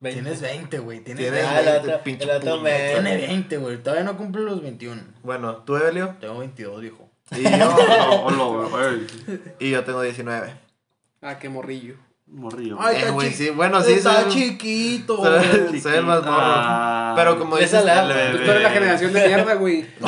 20. 0.00 0.20
Tienes 0.22 0.40
20, 0.40 0.78
güey. 0.78 1.00
Tienes 1.00 1.24
Tienes 1.24 1.42
20. 1.42 1.48
Ah, 1.56 1.58
el 1.60 1.64
20, 1.66 1.88
otro- 1.88 2.04
pinche 2.04 2.26
Tiene 2.92 3.16
20, 3.26 3.56
güey. 3.58 3.82
Todavía 3.82 4.04
no 4.04 4.16
cumple 4.16 4.42
los 4.42 4.62
21. 4.62 5.02
Bueno, 5.24 5.56
¿tú, 5.56 5.76
Evelio? 5.76 6.14
Tengo 6.20 6.38
22, 6.38 6.80
viejo. 6.80 7.08
Y 7.32 7.42
yo, 7.42 7.50
No, 7.58 8.24
hola, 8.24 8.68
güey. 8.68 9.06
y 9.58 9.70
yo 9.70 9.84
tengo 9.84 10.02
19. 10.02 10.54
Ah, 11.20 11.38
qué 11.38 11.48
morrillo. 11.48 11.96
Morrillo. 12.30 12.76
Ay, 12.78 12.96
Eh, 12.96 12.98
está 13.08 13.20
sí, 13.36 13.50
bueno, 13.50 13.82
sí, 13.82 13.92
Está 13.94 14.22
soy- 14.22 14.30
chiquito. 14.32 15.16
soy, 15.16 15.80
soy 15.80 15.94
el 15.96 16.04
más 16.04 16.22
morro. 16.22 16.36
Ah. 16.40 17.12
Pero 17.16 17.38
como 17.38 17.56
dices, 17.56 17.84
la-. 17.84 18.02
Tú 18.06 18.50
eres 18.50 18.62
la 18.62 18.70
generación 18.70 19.12
de 19.12 19.26
mierda, 19.28 19.54
güey. 19.54 19.86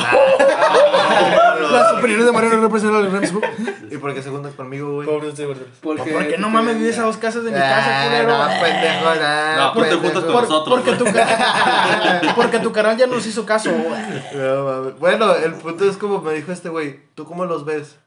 Las 1.71 1.93
opiniones 1.93 2.25
de 2.25 2.31
Mario 2.31 2.49
no 2.51 2.61
representan 2.63 3.05
el 3.05 3.11
Remsbook. 3.11 3.43
¿Y 3.89 3.97
por 3.97 4.13
qué 4.13 4.21
se 4.21 4.29
juntas 4.29 4.53
conmigo, 4.55 4.93
güey? 4.95 5.07
Porque, 5.07 6.11
¿Por 6.11 6.27
qué 6.27 6.37
no 6.37 6.49
mames 6.49 6.77
vives 6.77 6.97
a 6.99 7.03
dos 7.03 7.17
casas 7.17 7.43
de 7.43 7.51
mi 7.51 7.57
casa, 7.57 8.01
Ah, 8.03 8.05
culero? 8.07 8.37
no, 8.37 8.47
pendejo, 8.61 9.15
no, 9.15 9.55
No, 9.57 9.73
tú 9.73 9.81
te 9.81 9.95
juntas 9.95 10.23
con 10.23 10.33
nosotros. 10.33 10.79
porque, 10.81 10.91
tu 10.97 11.05
porque 12.35 12.59
tu 12.59 12.71
canal 12.71 12.97
ya 12.97 13.07
nos 13.07 13.25
hizo 13.25 13.45
caso. 13.45 13.71
güey. 13.71 14.93
Bueno, 14.99 15.33
el 15.35 15.53
punto 15.53 15.89
es 15.89 15.97
como 15.97 16.21
me 16.21 16.33
dijo 16.33 16.51
este 16.51 16.69
güey. 16.69 16.99
¿Tú 17.15 17.25
cómo 17.25 17.45
los 17.45 17.65
ves? 17.65 17.97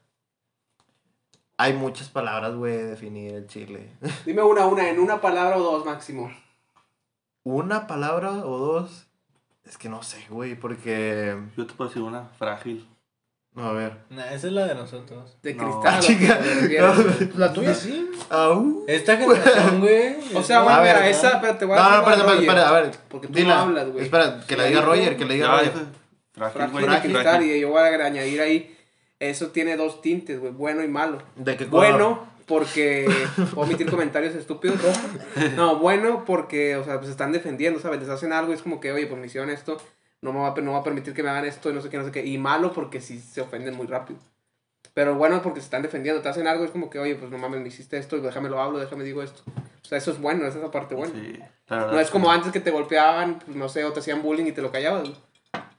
Hay 1.57 1.73
muchas 1.73 2.09
palabras, 2.09 2.55
güey, 2.55 2.73
de 2.75 2.83
definir 2.85 3.33
el 3.33 3.47
chile. 3.47 3.89
Dime 4.25 4.41
una, 4.43 4.65
una, 4.65 4.89
en 4.89 4.99
una 4.99 5.21
palabra 5.21 5.57
o 5.57 5.63
dos 5.63 5.85
máximo. 5.85 6.31
¿Una 7.43 7.87
palabra 7.87 8.31
o 8.31 8.57
dos? 8.57 9.07
Es 9.65 9.77
que 9.77 9.87
no 9.89 10.03
sé, 10.03 10.25
güey, 10.29 10.55
porque... 10.55 11.37
Yo 11.57 11.65
te 11.65 11.73
puedo 11.73 11.89
decir 11.89 12.03
una 12.03 12.25
frágil. 12.37 12.87
A 13.55 13.71
ver. 13.71 13.97
Nah, 14.09 14.25
esa 14.33 14.47
es 14.47 14.53
la 14.53 14.65
de 14.65 14.75
nosotros. 14.75 15.37
De 15.41 15.53
No. 15.53 15.63
cristal. 15.81 15.93
Ah, 15.93 15.97
¿a 15.97 15.99
chica. 16.01 16.39
La 17.37 17.53
tuya 17.53 17.73
sí. 17.73 18.11
Esta 18.85 19.15
generación, 19.15 19.79
güey. 19.79 20.17
O 20.35 20.43
sea, 20.43 20.59
A 20.59 20.63
bueno, 20.63 20.81
ver, 20.81 20.95
mira, 20.95 20.99
¿no? 20.99 21.05
esa, 21.05 21.39
pero 21.41 21.55
te 21.55 21.63
voy 21.65 21.77
a 21.77 21.81
No, 21.81 21.89
no, 21.89 22.05
de 22.05 22.11
espera, 22.17 22.33
espera, 22.41 22.67
a 22.67 22.71
ver. 22.73 22.91
Porque 23.07 23.27
tú 23.27 23.33
Dila. 23.33 23.55
no 23.55 23.61
hablas, 23.61 23.89
güey. 23.91 24.03
Espera, 24.03 24.41
que 24.45 24.57
la 24.57 24.63
diga. 24.65 24.81
Roger, 24.81 25.15
que 25.15 25.25
la 25.25 25.33
diga 25.33 25.47
Roger. 25.47 25.71
Frágil, 26.33 26.69
Frágil 26.69 26.89
de 26.89 26.99
cristal 27.01 27.43
y 27.43 27.59
yo 27.61 27.69
voy 27.69 27.79
a 27.79 28.05
añadir 28.05 28.41
ahí, 28.41 28.74
eso 29.29 29.47
tiene 29.49 29.75
dos 29.77 30.01
tintes, 30.01 30.39
güey, 30.39 30.51
bueno 30.51 30.83
y 30.83 30.87
malo. 30.87 31.19
¿De 31.35 31.55
qué 31.57 31.67
color? 31.67 31.91
Bueno, 31.91 32.27
porque 32.45 33.07
omitir 33.55 33.89
comentarios 33.89 34.35
estúpidos. 34.35 34.79
No, 35.55 35.77
bueno, 35.77 36.23
porque, 36.25 36.75
o 36.75 36.83
sea, 36.83 36.97
pues 36.99 37.09
están 37.11 37.31
defendiendo, 37.31 37.79
¿sabes? 37.79 37.99
Les 37.99 38.09
hacen 38.09 38.33
algo 38.33 38.51
y 38.51 38.55
es 38.55 38.61
como 38.61 38.79
que, 38.79 38.91
oye, 38.91 39.07
pues 39.07 39.19
me 39.19 39.27
hicieron 39.27 39.49
esto, 39.49 39.77
no 40.21 40.31
me 40.33 40.39
va, 40.39 40.49
a- 40.49 40.61
no 40.61 40.73
va 40.73 40.79
a 40.79 40.83
permitir 40.83 41.13
que 41.13 41.23
me 41.23 41.29
hagan 41.29 41.45
esto 41.45 41.69
y 41.69 41.73
no 41.73 41.81
sé 41.81 41.89
qué, 41.89 41.97
no 41.97 42.05
sé 42.05 42.11
qué. 42.11 42.25
Y 42.25 42.37
malo 42.37 42.71
porque 42.73 43.01
sí 43.01 43.19
se 43.19 43.41
ofenden 43.41 43.75
muy 43.75 43.87
rápido. 43.87 44.19
Pero 44.93 45.15
bueno, 45.15 45.41
porque 45.41 45.59
se 45.59 45.65
están 45.65 45.81
defendiendo, 45.81 46.21
te 46.21 46.29
hacen 46.29 46.47
algo 46.47 46.63
es 46.63 46.71
como 46.71 46.89
que, 46.89 46.99
oye, 46.99 47.15
pues 47.15 47.29
no 47.29 47.37
mames, 47.37 47.59
me 47.61 47.67
hiciste 47.67 47.97
esto, 47.97 48.17
déjame 48.19 48.47
lo 48.49 48.61
hablo, 48.61 48.79
déjame 48.79 49.03
digo 49.03 49.21
esto. 49.23 49.41
O 49.83 49.87
sea, 49.87 49.97
eso 49.97 50.11
es 50.11 50.21
bueno, 50.21 50.45
esa 50.47 50.57
es 50.57 50.63
la 50.63 50.71
parte 50.71 50.95
buena. 50.95 51.13
Sí, 51.13 51.37
la 51.67 51.87
No 51.87 51.99
es 51.99 52.09
como 52.09 52.31
antes 52.31 52.51
que 52.53 52.59
te 52.61 52.71
golpeaban, 52.71 53.39
pues 53.39 53.57
no 53.57 53.67
sé, 53.67 53.83
o 53.83 53.91
te 53.91 53.99
hacían 53.99 54.21
bullying 54.21 54.45
y 54.45 54.51
te 54.53 54.61
lo 54.61 54.71
callabas, 54.71 55.01
güey. 55.01 55.15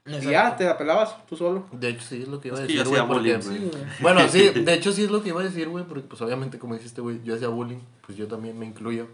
Y 0.06 0.20
ya, 0.30 0.56
te 0.56 0.64
la 0.64 0.78
pelabas 0.78 1.16
tú 1.26 1.36
solo. 1.36 1.66
De 1.72 1.88
hecho, 1.88 2.02
sí 2.02 2.22
es 2.22 2.28
lo 2.28 2.40
que 2.40 2.48
iba 2.48 2.58
a 2.58 2.60
decir, 2.60 2.84
güey. 2.84 3.06
porque- 3.06 3.36
güey. 3.38 3.70
Bueno, 4.00 4.28
sí, 4.28 4.50
de 4.54 4.74
hecho 4.74 4.92
sí 4.92 5.04
es 5.04 5.10
lo 5.10 5.22
que 5.22 5.30
iba 5.30 5.40
a 5.40 5.44
decir, 5.44 5.68
güey, 5.68 5.84
porque 5.84 6.06
pues 6.06 6.20
obviamente 6.22 6.58
como 6.58 6.74
dijiste, 6.74 7.00
güey, 7.00 7.20
yo 7.24 7.34
hacía 7.34 7.48
bullying, 7.48 7.80
pues 8.04 8.16
yo 8.16 8.26
también 8.28 8.58
me 8.58 8.66
incluyo. 8.66 9.08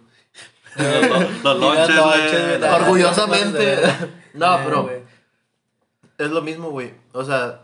Los, 0.76 1.43
los 1.43 1.59
lonches, 1.59 2.01
güey. 2.01 2.62
Orgullosamente. 2.72 3.76
No, 4.34 4.59
pero 4.64 4.90
es 6.18 6.30
lo 6.30 6.40
mismo, 6.43 6.70
güey. 6.70 6.95
O 7.12 7.24
sea, 7.24 7.62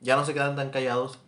ya 0.00 0.16
no 0.16 0.24
se 0.24 0.34
quedan 0.34 0.56
tan 0.56 0.70
callados, 0.70 1.18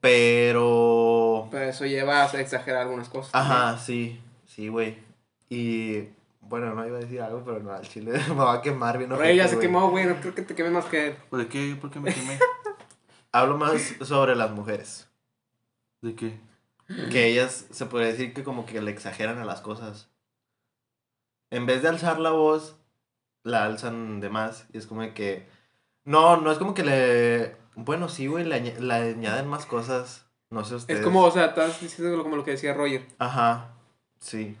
pero... 0.00 1.48
Pero 1.50 1.64
eso 1.64 1.84
lleva 1.86 2.22
a 2.24 2.40
exagerar 2.40 2.82
algunas 2.82 3.08
cosas. 3.08 3.30
Ajá, 3.34 3.78
sí, 3.78 4.20
sí, 4.46 4.68
güey. 4.68 4.98
Y 5.48 6.04
bueno, 6.48 6.74
no 6.74 6.86
iba 6.86 6.96
a 6.98 7.00
decir 7.00 7.20
algo, 7.20 7.42
pero 7.44 7.60
no, 7.60 7.72
al 7.72 7.82
chile 7.88 8.12
me 8.28 8.34
va 8.34 8.54
a 8.54 8.62
quemar 8.62 8.98
bien. 8.98 9.10
Rey 9.10 9.36
ya 9.36 9.48
se 9.48 9.56
güey. 9.56 9.66
quemó, 9.66 9.90
güey, 9.90 10.04
no 10.06 10.16
creo 10.16 10.34
que 10.34 10.42
te 10.42 10.54
queme 10.54 10.70
más 10.70 10.86
que 10.86 11.08
él. 11.08 11.16
¿Pues 11.30 11.42
¿De 11.44 11.48
qué? 11.48 11.76
¿Por 11.80 11.90
qué 11.90 12.00
me 12.00 12.12
quemé? 12.12 12.38
Hablo 13.32 13.58
más 13.58 13.94
sobre 14.02 14.34
las 14.34 14.50
mujeres. 14.52 15.08
¿De 16.02 16.14
qué? 16.14 16.38
Que 17.10 17.26
ellas 17.26 17.66
se 17.70 17.86
puede 17.86 18.06
decir 18.06 18.32
que 18.32 18.44
como 18.44 18.64
que 18.64 18.80
le 18.80 18.90
exageran 18.90 19.38
a 19.38 19.44
las 19.44 19.60
cosas. 19.60 20.08
En 21.50 21.66
vez 21.66 21.82
de 21.82 21.88
alzar 21.88 22.18
la 22.18 22.30
voz, 22.30 22.76
la 23.42 23.64
alzan 23.64 24.20
de 24.20 24.28
más. 24.30 24.66
Y 24.72 24.78
es 24.78 24.86
como 24.86 25.02
que... 25.14 25.46
No, 26.04 26.36
no 26.36 26.50
es 26.52 26.58
como 26.58 26.74
que 26.74 26.84
le... 26.84 27.56
Bueno, 27.74 28.08
sí, 28.08 28.26
güey, 28.26 28.44
le, 28.44 28.56
añ- 28.62 28.78
le 28.78 28.94
añaden 28.94 29.48
más 29.48 29.66
cosas. 29.66 30.26
No 30.50 30.64
sé 30.64 30.76
ustedes. 30.76 31.00
Es 31.00 31.04
como, 31.04 31.22
o 31.24 31.30
sea, 31.30 31.46
estás 31.46 31.80
diciendo 31.80 32.22
como 32.22 32.36
lo 32.36 32.44
que 32.44 32.52
decía 32.52 32.72
Roger. 32.72 33.04
Ajá, 33.18 33.72
sí. 34.20 34.56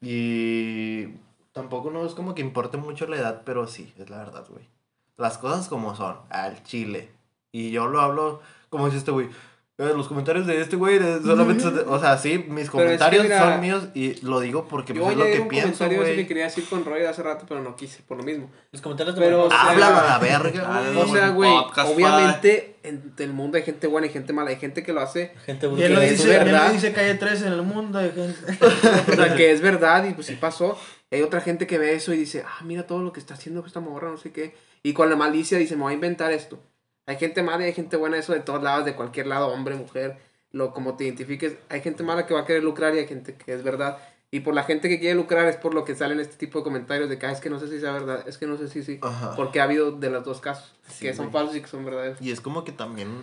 Y 0.00 1.06
tampoco 1.52 1.90
no 1.90 2.04
es 2.04 2.14
como 2.14 2.34
que 2.34 2.42
importe 2.42 2.76
mucho 2.76 3.06
la 3.06 3.16
edad, 3.16 3.42
pero 3.44 3.66
sí, 3.66 3.92
es 3.98 4.10
la 4.10 4.18
verdad, 4.18 4.46
güey. 4.48 4.68
Las 5.16 5.38
cosas 5.38 5.68
como 5.68 5.94
son, 5.94 6.16
al 6.28 6.62
chile. 6.62 7.10
Y 7.52 7.70
yo 7.70 7.86
lo 7.86 8.00
hablo, 8.00 8.40
como 8.68 8.86
dice 8.86 8.98
este 8.98 9.10
güey, 9.10 9.30
Los 9.78 10.08
comentarios 10.08 10.46
de 10.46 10.58
este 10.62 10.74
güey 10.76 10.98
solamente 11.22 11.62
son 11.62 11.74
de- 11.76 11.82
O 11.82 12.00
sea, 12.00 12.16
sí, 12.16 12.38
mis 12.38 12.46
Pero 12.46 12.60
es 12.60 12.64
que 12.64 12.70
comentarios 12.70 13.22
mira, 13.24 13.38
son 13.40 13.60
míos 13.60 13.88
y 13.92 14.14
lo 14.24 14.40
digo 14.40 14.66
porque 14.68 14.94
Yo 14.94 15.02
pues, 15.02 15.12
es 15.12 15.18
lo 15.18 15.24
que 15.26 15.40
un 15.40 15.48
pienso, 15.48 15.84
ese 15.84 16.16
que 16.16 16.26
quería 16.26 16.44
decir 16.44 16.64
con 16.66 16.82
Roy 16.82 17.04
hace 17.04 17.22
rato, 17.22 17.44
pero 17.46 17.62
no 17.62 17.76
quise, 17.76 18.02
por 18.02 18.16
lo 18.16 18.22
mismo. 18.22 18.50
Los 18.72 18.80
comentarios 18.80 19.14
de 19.14 19.20
Pero, 19.20 19.44
o 19.44 19.50
sea, 19.50 19.70
Háblalo 19.70 19.96
a 19.98 20.04
la 20.04 20.18
verga, 20.18 20.62
Ah, 20.66 20.82
güey. 20.94 20.98
O 21.04 21.12
sea, 21.12 21.28
güey, 21.28 21.52
obviamente 21.94 22.76
en 22.84 23.12
el 23.18 23.32
mundo 23.34 23.58
hay 23.58 23.64
gente 23.64 23.86
buena 23.86 24.06
y 24.06 24.10
gente 24.10 24.32
mala. 24.32 24.48
Hay 24.48 24.56
gente 24.56 24.82
que 24.82 24.94
lo 24.94 25.02
hace, 25.02 25.34
Gente 25.44 25.66
Y 25.76 25.82
él 25.82 25.92
lo 25.92 26.00
que 26.00 26.10
dice, 26.10 26.22
él 26.38 26.44
verdad. 26.44 26.68
lo 26.68 26.72
dice 26.72 26.92
calle 26.94 27.14
3 27.16 27.42
en 27.42 27.52
el 27.52 27.62
mundo. 27.62 27.98
Hay 27.98 28.12
gente. 28.12 28.58
o 29.12 29.14
sea, 29.14 29.34
que 29.36 29.50
es 29.52 29.60
verdad 29.60 30.06
y 30.08 30.14
pues 30.14 30.26
sí 30.28 30.36
pasó. 30.36 30.78
Hay 31.10 31.20
otra 31.20 31.42
gente 31.42 31.66
que 31.66 31.76
ve 31.78 31.94
eso 31.94 32.14
y 32.14 32.16
dice, 32.16 32.44
ah, 32.46 32.64
mira 32.64 32.86
todo 32.86 33.02
lo 33.02 33.12
que 33.12 33.20
está 33.20 33.34
haciendo 33.34 33.62
esta 33.66 33.80
morra, 33.80 34.10
no 34.10 34.16
sé 34.16 34.32
qué. 34.32 34.54
Y 34.82 34.94
con 34.94 35.10
la 35.10 35.16
malicia 35.16 35.58
dice, 35.58 35.76
me 35.76 35.82
voy 35.82 35.92
a 35.92 35.94
inventar 35.96 36.32
esto. 36.32 36.58
Hay 37.06 37.16
gente 37.16 37.42
mala 37.42 37.62
y 37.64 37.66
hay 37.68 37.72
gente 37.72 37.96
buena, 37.96 38.18
eso 38.18 38.32
de 38.32 38.40
todos 38.40 38.62
lados, 38.62 38.84
de 38.84 38.94
cualquier 38.94 39.26
lado, 39.28 39.48
hombre, 39.48 39.74
mujer, 39.76 40.18
lo 40.50 40.72
como 40.72 40.96
te 40.96 41.04
identifiques. 41.04 41.56
Hay 41.68 41.80
gente 41.80 42.02
mala 42.02 42.26
que 42.26 42.34
va 42.34 42.40
a 42.40 42.44
querer 42.44 42.64
lucrar 42.64 42.94
y 42.94 42.98
hay 42.98 43.06
gente 43.06 43.34
que 43.36 43.52
es 43.54 43.62
verdad. 43.62 43.98
Y 44.32 44.40
por 44.40 44.54
la 44.54 44.64
gente 44.64 44.88
que 44.88 44.98
quiere 44.98 45.14
lucrar 45.14 45.46
es 45.46 45.56
por 45.56 45.72
lo 45.72 45.84
que 45.84 45.94
salen 45.94 46.18
este 46.18 46.36
tipo 46.36 46.58
de 46.58 46.64
comentarios 46.64 47.08
de 47.08 47.16
que 47.18 47.26
"Ah, 47.26 47.30
es 47.32 47.40
que 47.40 47.48
no 47.48 47.60
sé 47.60 47.68
si 47.68 47.78
sea 47.78 47.92
verdad, 47.92 48.26
es 48.28 48.38
que 48.38 48.46
no 48.48 48.56
sé 48.56 48.68
si 48.68 48.82
sí. 48.82 48.98
Ajá. 49.02 49.36
Porque 49.36 49.60
ha 49.60 49.64
habido 49.64 49.92
de 49.92 50.10
los 50.10 50.24
dos 50.24 50.40
casos, 50.40 50.74
Sí, 50.88 51.06
que 51.06 51.14
son 51.14 51.26
güey. 51.26 51.32
falsos 51.34 51.56
y 51.56 51.60
que 51.62 51.68
son 51.68 51.84
verdaderos. 51.84 52.20
Y 52.20 52.32
es 52.32 52.40
como 52.40 52.64
que 52.64 52.72
también 52.72 53.22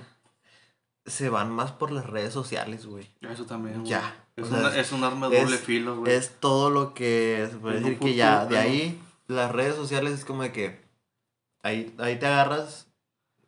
se 1.05 1.27
van 1.27 1.51
más 1.51 1.73
por 1.73 1.91
las 1.91 2.05
redes 2.09 2.31
sociales, 2.33 2.85
güey. 2.85 3.09
Eso 3.29 3.45
también, 3.45 3.79
güey. 3.79 3.89
Ya. 3.89 4.15
Es, 4.37 4.45
O 4.45 4.47
sea, 4.47 4.59
una- 4.59 4.77
es 4.77 4.91
un 4.93 5.03
arma 5.03 5.27
de 5.29 5.41
doble 5.41 5.55
es- 5.57 5.61
filo, 5.61 5.97
güey. 5.97 6.13
Es 6.13 6.31
todo 6.39 6.69
lo 6.69 6.93
que 6.93 7.47
se 7.51 7.57
puede 7.57 7.81
decir 7.81 7.99
que 7.99 8.15
ya 8.15 8.45
de 8.45 8.57
ahí 8.57 9.01
las 9.27 9.51
redes 9.51 9.75
sociales 9.75 10.13
es 10.13 10.23
como 10.23 10.43
de 10.43 10.53
que 10.53 10.79
ahí, 11.61 11.93
ahí 11.99 12.17
te 12.17 12.25
agarras 12.27 12.87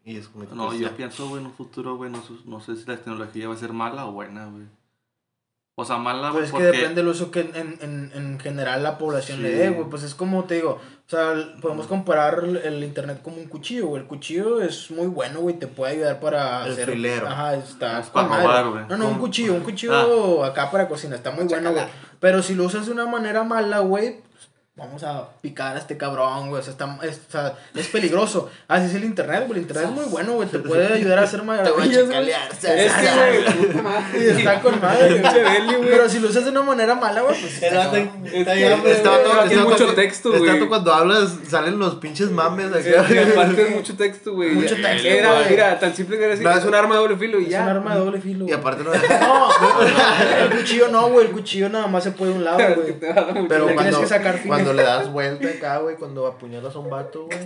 y 0.05 0.17
es 0.17 0.27
como 0.29 0.47
que 0.47 0.55
No, 0.55 0.67
pues, 0.67 0.79
yo 0.79 0.91
pienso, 0.95 1.27
güey, 1.27 1.41
en 1.41 1.47
un 1.47 1.53
futuro, 1.53 1.97
güey, 1.97 2.09
no, 2.11 2.21
sé- 2.23 2.33
no 2.45 2.61
sé 2.61 2.75
si 2.75 2.85
la 2.85 2.95
tecnología 2.95 3.47
va 3.49 3.55
a 3.55 3.57
ser 3.57 3.73
mala 3.73 4.05
o 4.05 4.11
buena, 4.13 4.45
güey. 4.45 4.63
O 5.77 5.83
sea, 5.83 5.97
mala, 5.97 6.29
güey, 6.29 6.43
Pues 6.43 6.45
es 6.45 6.51
que 6.51 6.63
porque... 6.63 6.77
depende 6.77 7.01
del 7.01 7.07
uso 7.09 7.31
que 7.31 7.41
en, 7.41 7.77
en, 7.81 8.11
en 8.15 8.39
general 8.39 8.81
la 8.81 8.97
población 8.97 9.43
le 9.43 9.51
dé, 9.51 9.69
güey. 9.71 9.89
Pues 9.89 10.03
es 10.03 10.15
como 10.15 10.45
te 10.45 10.55
digo, 10.55 10.79
o 10.79 11.09
sea, 11.09 11.33
podemos 11.59 11.87
comparar 11.87 12.39
el- 12.45 12.81
internet 12.81 13.19
como 13.21 13.35
un 13.37 13.47
cuchillo, 13.47 13.87
güey. 13.87 14.03
El 14.03 14.07
cuchillo 14.07 14.61
es 14.61 14.89
muy 14.89 15.07
bueno, 15.07 15.41
güey, 15.41 15.59
te 15.59 15.67
puede 15.67 15.93
ayudar 15.95 16.21
para 16.21 16.65
El 16.65 16.71
hacer... 16.71 16.91
filero. 16.91 17.27
Ajá, 17.27 17.55
está 17.55 17.99
Es 17.99 18.05
con 18.07 18.29
para 18.29 18.43
madre. 18.43 18.47
robar, 18.47 18.69
güey. 18.69 18.85
No, 18.87 18.97
no, 18.97 19.09
un 19.09 19.17
cuchillo, 19.19 19.53
un 19.53 19.63
cuchillo 19.63 20.45
acá 20.45 20.71
para 20.71 20.87
cocina, 20.87 21.17
está 21.17 21.31
muy 21.31 21.43
bueno, 21.43 21.73
güey. 21.73 21.83
Pero 22.21 22.41
si 22.41 22.55
lo 22.55 22.63
usas 22.63 22.85
de 22.85 22.93
una 22.93 23.05
manera 23.05 23.43
mala, 23.43 23.79
güey, 23.79 24.21
pues, 24.21 24.24
vamos 24.77 25.03
a 25.03 25.29
picar 25.41 25.75
a 25.77 25.79
este 25.79 25.95
cabrón, 25.95 26.49
güey. 26.49 26.59
O 26.59 26.63
sea, 26.63 26.71
está, 26.73 26.97
es, 27.03 27.21
o 27.29 27.31
sea, 27.31 27.53
es 27.73 27.87
peligroso. 27.87 28.49
Así 28.67 28.87
es 28.87 28.95
el 28.95 29.05
internet, 29.05 29.43
güey. 29.47 29.59
El 29.59 29.61
internet 29.63 29.85
es 29.89 29.91
muy 29.95 30.05
bueno, 30.05 30.33
güey. 30.33 30.49
Te 30.49 30.59
puede 30.59 30.93
ayudar 30.93 31.19
a 31.19 31.21
hacer 31.21 31.43
maravillas, 31.43 32.05
güey. 32.07 32.29
Es 32.29 32.93
que, 32.93 33.07
güey, 34.17 34.29
está 34.37 34.61
con 34.61 34.81
madre. 34.81 35.21
Pero 35.81 36.09
si 36.09 36.19
lo 36.19 36.27
usas 36.27 36.43
de 36.43 36.51
una 36.51 36.61
manera 36.63 36.93
mala, 36.95 37.21
güey, 37.21 37.39
pues. 37.39 37.63
Está 37.63 37.83
está. 37.97 37.99
Este 38.33 38.51
hay 38.51 39.57
mucho 39.63 39.93
texto, 39.93 40.29
Este 40.29 40.39
güey. 40.39 40.51
vato 40.53 40.67
cuando 40.67 40.93
hablas 40.93 41.35
salen 41.47 41.79
los 41.79 41.95
pinches 41.95 42.29
mames 42.31 42.65
aparte 42.67 43.61
es 43.69 43.75
mucho 43.75 43.95
texto, 43.95 44.33
güey. 44.33 44.51
Mucho 44.51 44.75
texto, 44.75 45.07
Era, 45.07 45.41
mira, 45.49 45.79
tan 45.79 45.95
simple 45.95 46.17
que 46.17 46.23
era 46.23 46.31
decir, 46.31 46.45
No, 46.45 46.51
es 46.57 46.65
un 46.65 46.75
arma 46.75 46.95
de 46.95 47.01
doble 47.01 47.17
filo 47.17 47.39
y 47.39 47.45
Es 47.45 47.49
ya. 47.51 47.63
un 47.63 47.69
arma 47.69 47.93
de 47.95 47.99
doble 48.01 48.19
filo. 48.21 48.45
Y 48.47 48.51
aparte 48.51 48.83
no 48.83 48.91
No, 48.91 49.49
el 50.43 50.49
cuchillo 50.57 50.89
no, 50.89 51.09
güey. 51.09 51.27
El 51.27 51.31
cuchillo 51.31 51.69
nada 51.69 51.87
más 51.87 52.03
se 52.03 52.11
puede 52.11 52.31
de 52.31 52.37
un 52.39 52.43
lado, 52.43 52.59
Es 52.59 52.75
güey. 52.75 52.93
te 52.99 53.13
Pero 53.47 53.67
tienes 53.67 53.97
que 53.97 54.07
sacar. 54.07 54.39
Cuando 54.65 54.73
le 54.81 54.83
das 54.83 55.11
vuelta 55.11 55.47
acá, 55.47 55.77
güey, 55.79 55.95
cuando 55.95 56.27
apuñalas 56.27 56.75
a 56.75 56.79
un 56.79 56.89
vato, 56.89 57.25
güey. 57.25 57.39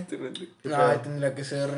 No, 0.64 0.76
ahí 0.76 0.98
tendría 1.02 1.34
que 1.34 1.44
ser, 1.44 1.68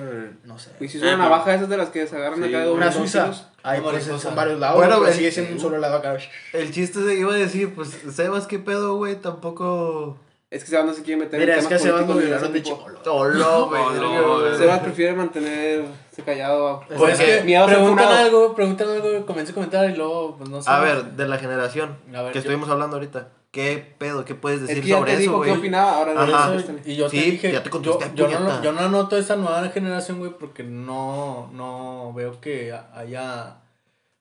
no 0.45 0.59
sé. 0.59 0.70
Y 0.80 0.88
si 0.88 0.97
es 0.99 1.03
una 1.03 1.16
navaja 1.16 1.55
esas 1.55 1.68
de 1.68 1.76
las 1.76 1.90
que 1.90 2.07
se 2.07 2.16
agarran 2.16 2.38
Sí, 2.43 2.49
acá 2.49 2.64
de 2.64 2.70
Una 2.72 2.86
dos 2.86 2.95
suiza. 2.95 3.30
Ahí 3.62 3.80
pues 3.80 4.05
son 4.05 4.34
varios 4.34 4.59
lados. 4.59 4.76
Bueno, 4.76 4.93
pero 4.95 5.03
güey. 5.03 5.14
sigue 5.14 5.30
siendo 5.30 5.53
un 5.53 5.61
solo 5.61 5.78
lado 5.78 5.97
acá. 5.97 6.16
El 6.53 6.72
chiste 6.72 7.05
se 7.05 7.14
iba 7.14 7.32
a 7.32 7.36
decir, 7.36 7.74
pues, 7.74 7.90
Sebas, 8.12 8.47
¿qué 8.47 8.59
pedo, 8.59 8.97
güey? 8.97 9.16
Tampoco... 9.16 10.16
Es 10.51 10.64
que 10.64 10.70
Sebas 10.70 10.84
no 10.84 10.93
se 10.93 11.03
quiere 11.03 11.18
meter 11.24 11.40
Mira, 11.40 11.55
en 11.55 11.61
es 11.61 11.66
que 11.66 11.74
a 11.74 11.78
temas 11.78 11.93
Sebas 12.01 12.09
lo 12.09 12.14
violaron 12.20 12.53
de 12.53 12.61
tipo. 12.61 12.76
chivolo. 12.76 12.99
Tolo, 12.99 13.68
güey. 13.68 14.57
Sebas 14.59 14.80
prefiere 14.80 15.14
mantenerse 15.14 16.22
callado. 16.24 16.82
Pues 16.97 17.18
es 17.18 17.38
que 17.38 17.45
miedo 17.45 17.64
Preguntan 17.66 18.12
algo, 18.12 18.55
preguntan 18.55 18.88
algo, 18.90 19.24
comienza 19.24 19.53
a 19.53 19.55
comentar 19.55 19.88
y 19.90 19.97
luego, 19.97 20.36
pues 20.36 20.51
no 20.51 20.61
sé. 20.61 20.70
A 20.70 20.80
ver, 20.80 21.05
de 21.12 21.26
la 21.26 21.38
generación 21.38 21.97
A 22.14 22.20
ver, 22.22 22.32
que 22.32 22.38
yo- 22.38 22.40
estuvimos 22.40 22.68
hablando 22.68 22.97
ahorita. 22.97 23.28
¿Qué 23.53 23.94
pedo? 23.98 24.24
¿Qué 24.24 24.34
puedes 24.34 24.62
Es 24.62 24.68
decir 24.68 24.82
que 24.82 24.88
ya 24.88 24.98
sobre 24.98 25.12
te 25.12 25.22
eso, 25.22 25.30
dijo 25.30 25.42
qué 25.42 25.48
güey? 25.50 25.61
opinaba, 25.61 25.96
ahora 25.98 26.12
Ajá. 26.22 26.48
no 26.55 26.59
Eso, 26.59 26.72
y 26.86 26.96
yo 26.96 27.09
te 27.09 27.11
Sí, 27.20 27.30
dije, 27.32 27.53
ya 27.53 27.62
te 27.62 27.68
yo, 27.68 27.70
contesté, 27.70 28.11
yo 28.14 28.26
no, 28.40 28.62
yo 28.62 28.72
no 28.72 28.88
noto 28.88 29.16
esa 29.18 29.36
nueva 29.36 29.68
generación, 29.68 30.18
güey, 30.18 30.32
porque 30.38 30.62
no, 30.64 31.50
no 31.53 32.12
veo 32.14 32.40
que 32.40 32.72
haya... 32.94 33.59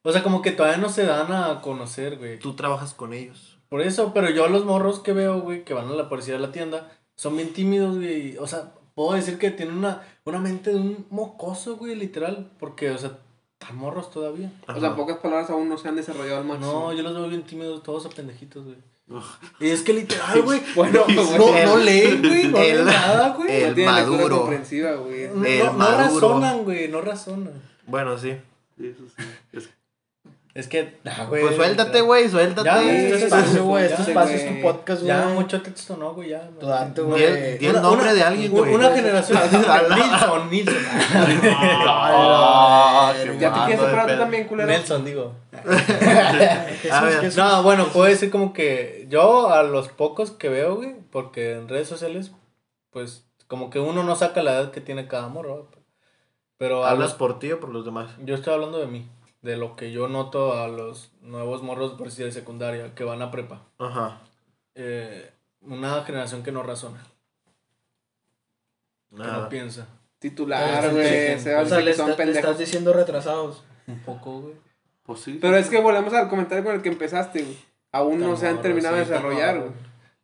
O 0.03 0.11
sea, 0.11 0.21
como 0.21 0.41
que 0.41 0.51
todavía 0.51 0.77
no 0.77 0.89
se 0.89 1.05
dan 1.05 1.31
a 1.31 1.61
conocer, 1.61 2.17
güey. 2.17 2.39
Tú 2.39 2.55
trabajas 2.55 2.93
con 2.93 3.13
ellos. 3.13 3.57
Por 3.69 3.81
eso, 3.81 4.13
pero 4.13 4.29
yo 4.29 4.47
los 4.49 4.65
morros 4.65 4.99
que 4.99 5.13
veo, 5.13 5.39
güey, 5.39 5.63
que 5.63 5.73
van 5.73 5.87
a 5.87 5.91
la 5.93 6.09
policía 6.09 6.33
de 6.33 6.39
la 6.41 6.51
tienda, 6.51 6.91
son 7.15 7.37
bien 7.37 7.53
tímidos, 7.53 7.95
güey. 7.95 8.37
O 8.37 8.47
sea, 8.47 8.73
puedo 8.95 9.13
decir 9.13 9.37
que 9.37 9.51
tienen 9.51 9.77
una, 9.77 10.01
una 10.25 10.39
mente 10.39 10.71
de 10.71 10.75
un 10.75 11.05
mocoso, 11.09 11.77
güey, 11.77 11.95
literal. 11.95 12.51
Porque, 12.59 12.91
o 12.91 12.97
sea, 12.97 13.11
están 13.61 13.77
morros 13.77 14.11
todavía. 14.11 14.51
O 14.67 14.77
sea, 14.79 14.95
pocas 14.95 15.19
palabras 15.19 15.49
aún 15.51 15.69
no 15.69 15.77
se 15.77 15.87
han 15.87 15.95
desarrollado 15.95 16.39
al 16.39 16.45
máximo. 16.45 16.71
No, 16.71 16.93
yo 16.93 17.01
los 17.03 17.13
veo 17.13 17.29
bien 17.29 17.43
tímidos, 17.43 17.81
todos 17.83 18.05
a 18.07 18.09
pendejitos, 18.09 18.65
güey. 18.65 18.77
Y 19.59 19.69
es 19.69 19.81
que 19.81 19.93
literal, 19.93 20.41
güey. 20.41 20.61
Bueno, 20.75 21.03
no, 21.07 21.25
güey. 21.25 21.37
no, 21.37 21.65
no 21.65 21.77
leen, 21.77 22.21
güey, 22.21 22.47
no 22.47 22.59
leen 22.59 22.77
El- 22.79 22.85
nada, 22.85 23.29
güey. 23.29 23.51
el 23.63 23.69
no 23.69 23.75
tienen 23.75 23.95
lectura 23.95 24.17
maduro. 24.17 24.37
comprensiva, 24.39 24.91
güey. 24.95 25.27
No, 25.33 25.45
el 25.45 25.59
no 25.65 25.73
maduro. 25.73 25.97
razonan, 26.29 26.63
güey, 26.63 26.87
no 26.87 27.01
razonan. 27.01 27.53
Bueno, 27.87 28.17
sí. 28.17 28.35
Sí, 28.77 28.87
eso 28.87 29.03
sí. 29.17 29.23
Es- 29.53 29.69
Es 30.53 30.67
que, 30.67 30.99
ah, 31.05 31.25
güey. 31.29 31.43
Pues 31.43 31.55
suéltate, 31.55 32.01
güey, 32.01 32.27
suéltate. 32.29 32.65
Ya, 32.65 32.81
Este 32.83 33.25
espacio, 33.25 33.63
güey. 33.63 33.85
Este 33.85 34.01
espacio 34.01 34.35
es 34.35 34.47
tu 34.47 34.61
podcast, 34.61 35.01
güey. 35.01 35.15
Ya, 35.15 35.27
mucho 35.29 35.61
texto, 35.61 35.95
no, 35.95 36.13
güey, 36.13 36.29
ya. 36.29 36.49
Tú 36.59 36.65
date, 36.65 37.01
Di 37.01 37.07
güey. 37.07 37.23
el, 37.23 37.57
di 37.57 37.65
el 37.67 37.81
nombre 37.81 38.13
de 38.13 38.21
alguien, 38.21 38.51
güey. 38.51 38.73
Una 38.73 38.89
generación. 38.91 39.39
Nilson, 39.95 40.49
Nilson. 40.49 40.75
Ah, 41.87 43.13
qué 43.23 43.37
Ya 43.39 43.53
te 43.53 43.59
quieres 43.61 43.79
separar 43.79 44.17
también, 44.17 44.47
culero. 44.47 44.67
Nelson, 44.67 45.05
digo. 45.05 45.35
A 46.91 47.01
ver. 47.01 47.33
No, 47.37 47.63
bueno, 47.63 47.87
puedo 47.87 48.07
decir 48.07 48.29
como 48.29 48.51
que 48.53 49.05
yo 49.09 49.49
a 49.53 49.63
los 49.63 49.87
pocos 49.89 50.31
que 50.31 50.49
veo, 50.49 50.75
güey, 50.75 50.95
porque 51.11 51.53
en 51.53 51.69
redes 51.69 51.87
sociales, 51.87 52.31
pues 52.89 53.25
como 53.47 53.69
que 53.69 53.79
uno 53.79 54.03
no 54.03 54.15
saca 54.15 54.43
la 54.43 54.53
edad 54.53 54.71
que 54.71 54.81
tiene 54.81 55.07
cada 55.07 55.27
morro. 55.27 55.69
Pero 56.57 56.85
¿Hablas 56.85 57.13
por 57.13 57.39
ti 57.39 57.51
o 57.51 57.59
por 57.59 57.69
los 57.69 57.85
demás? 57.85 58.11
yo 58.23 58.35
estoy 58.35 58.53
hablando 58.53 58.77
de 58.77 58.85
mí, 58.85 59.09
de 59.41 59.57
lo 59.57 59.75
que 59.75 59.91
yo 59.91 60.07
noto 60.07 60.53
a 60.59 60.67
los 60.67 61.11
nuevos 61.21 61.63
morros 61.63 61.93
por 61.93 62.07
decir 62.07 62.25
de 62.25 62.31
secundaria 62.31 62.93
que 62.95 63.03
van 63.03 63.21
a 63.21 63.31
prepa. 63.31 63.61
Ajá. 63.79 64.21
Eh, 64.75 65.31
una 65.61 66.03
generación 66.03 66.43
que 66.43 66.51
no 66.51 66.63
razona, 66.63 67.03
que 69.09 69.17
no 69.17 69.23
Nada. 69.23 69.49
piensa. 69.49 69.87
Titular, 70.19 70.83
Sí, 70.83 70.89
güey. 70.91 71.07
sí, 71.07 71.33
sí. 71.37 71.39
Se 71.43 71.53
va 71.53 71.59
a 71.61 71.63
O 71.63 71.65
sea, 71.65 71.79
le, 71.79 71.91
está- 71.91 72.23
estás 72.23 72.57
diciendo 72.59 72.93
retrasados. 72.93 73.63
Un 73.87 73.99
poco, 73.99 74.41
güey. 74.41 74.53
Pues 75.03 75.19
sí. 75.21 75.39
Pero 75.41 75.57
es 75.57 75.67
que 75.69 75.81
volvemos 75.81 76.13
al 76.13 76.29
comentario 76.29 76.63
con 76.63 76.75
el 76.75 76.81
que 76.81 76.89
empezaste, 76.89 77.41
güey. 77.41 77.57
Aún 77.91 78.19
no 78.19 78.37
se 78.37 78.47
han 78.47 78.61
terminado 78.61 78.95
de 78.95 79.01
desarrollar, 79.01 79.59
güey. 79.59 79.71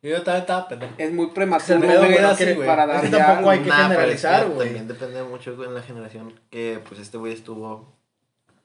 Yo 0.00 0.22
también 0.22 0.42
estaba 0.42 0.68
pendejo. 0.68 0.94
Es 0.96 1.12
muy 1.12 1.24
Es 1.24 1.28
el 1.30 1.34
prematuro 1.34 1.98
güey, 1.98 2.18
así, 2.18 2.54
para 2.64 2.84
Es 3.02 3.10
dar 3.10 3.26
tampoco 3.26 3.50
hay 3.50 3.58
que 3.58 3.68
Nah, 3.68 3.76
pero 3.76 3.82
es 3.82 4.22
generalizar, 4.22 4.42
que 4.46 4.48
güey. 4.54 4.68
También 4.68 4.88
depende 4.88 5.22
mucho 5.24 5.56
con 5.56 5.74
la 5.74 5.82
generación 5.82 6.40
que 6.50 6.80
pues 6.88 7.00
este 7.00 7.18
güey 7.18 7.32
estuvo 7.32 7.97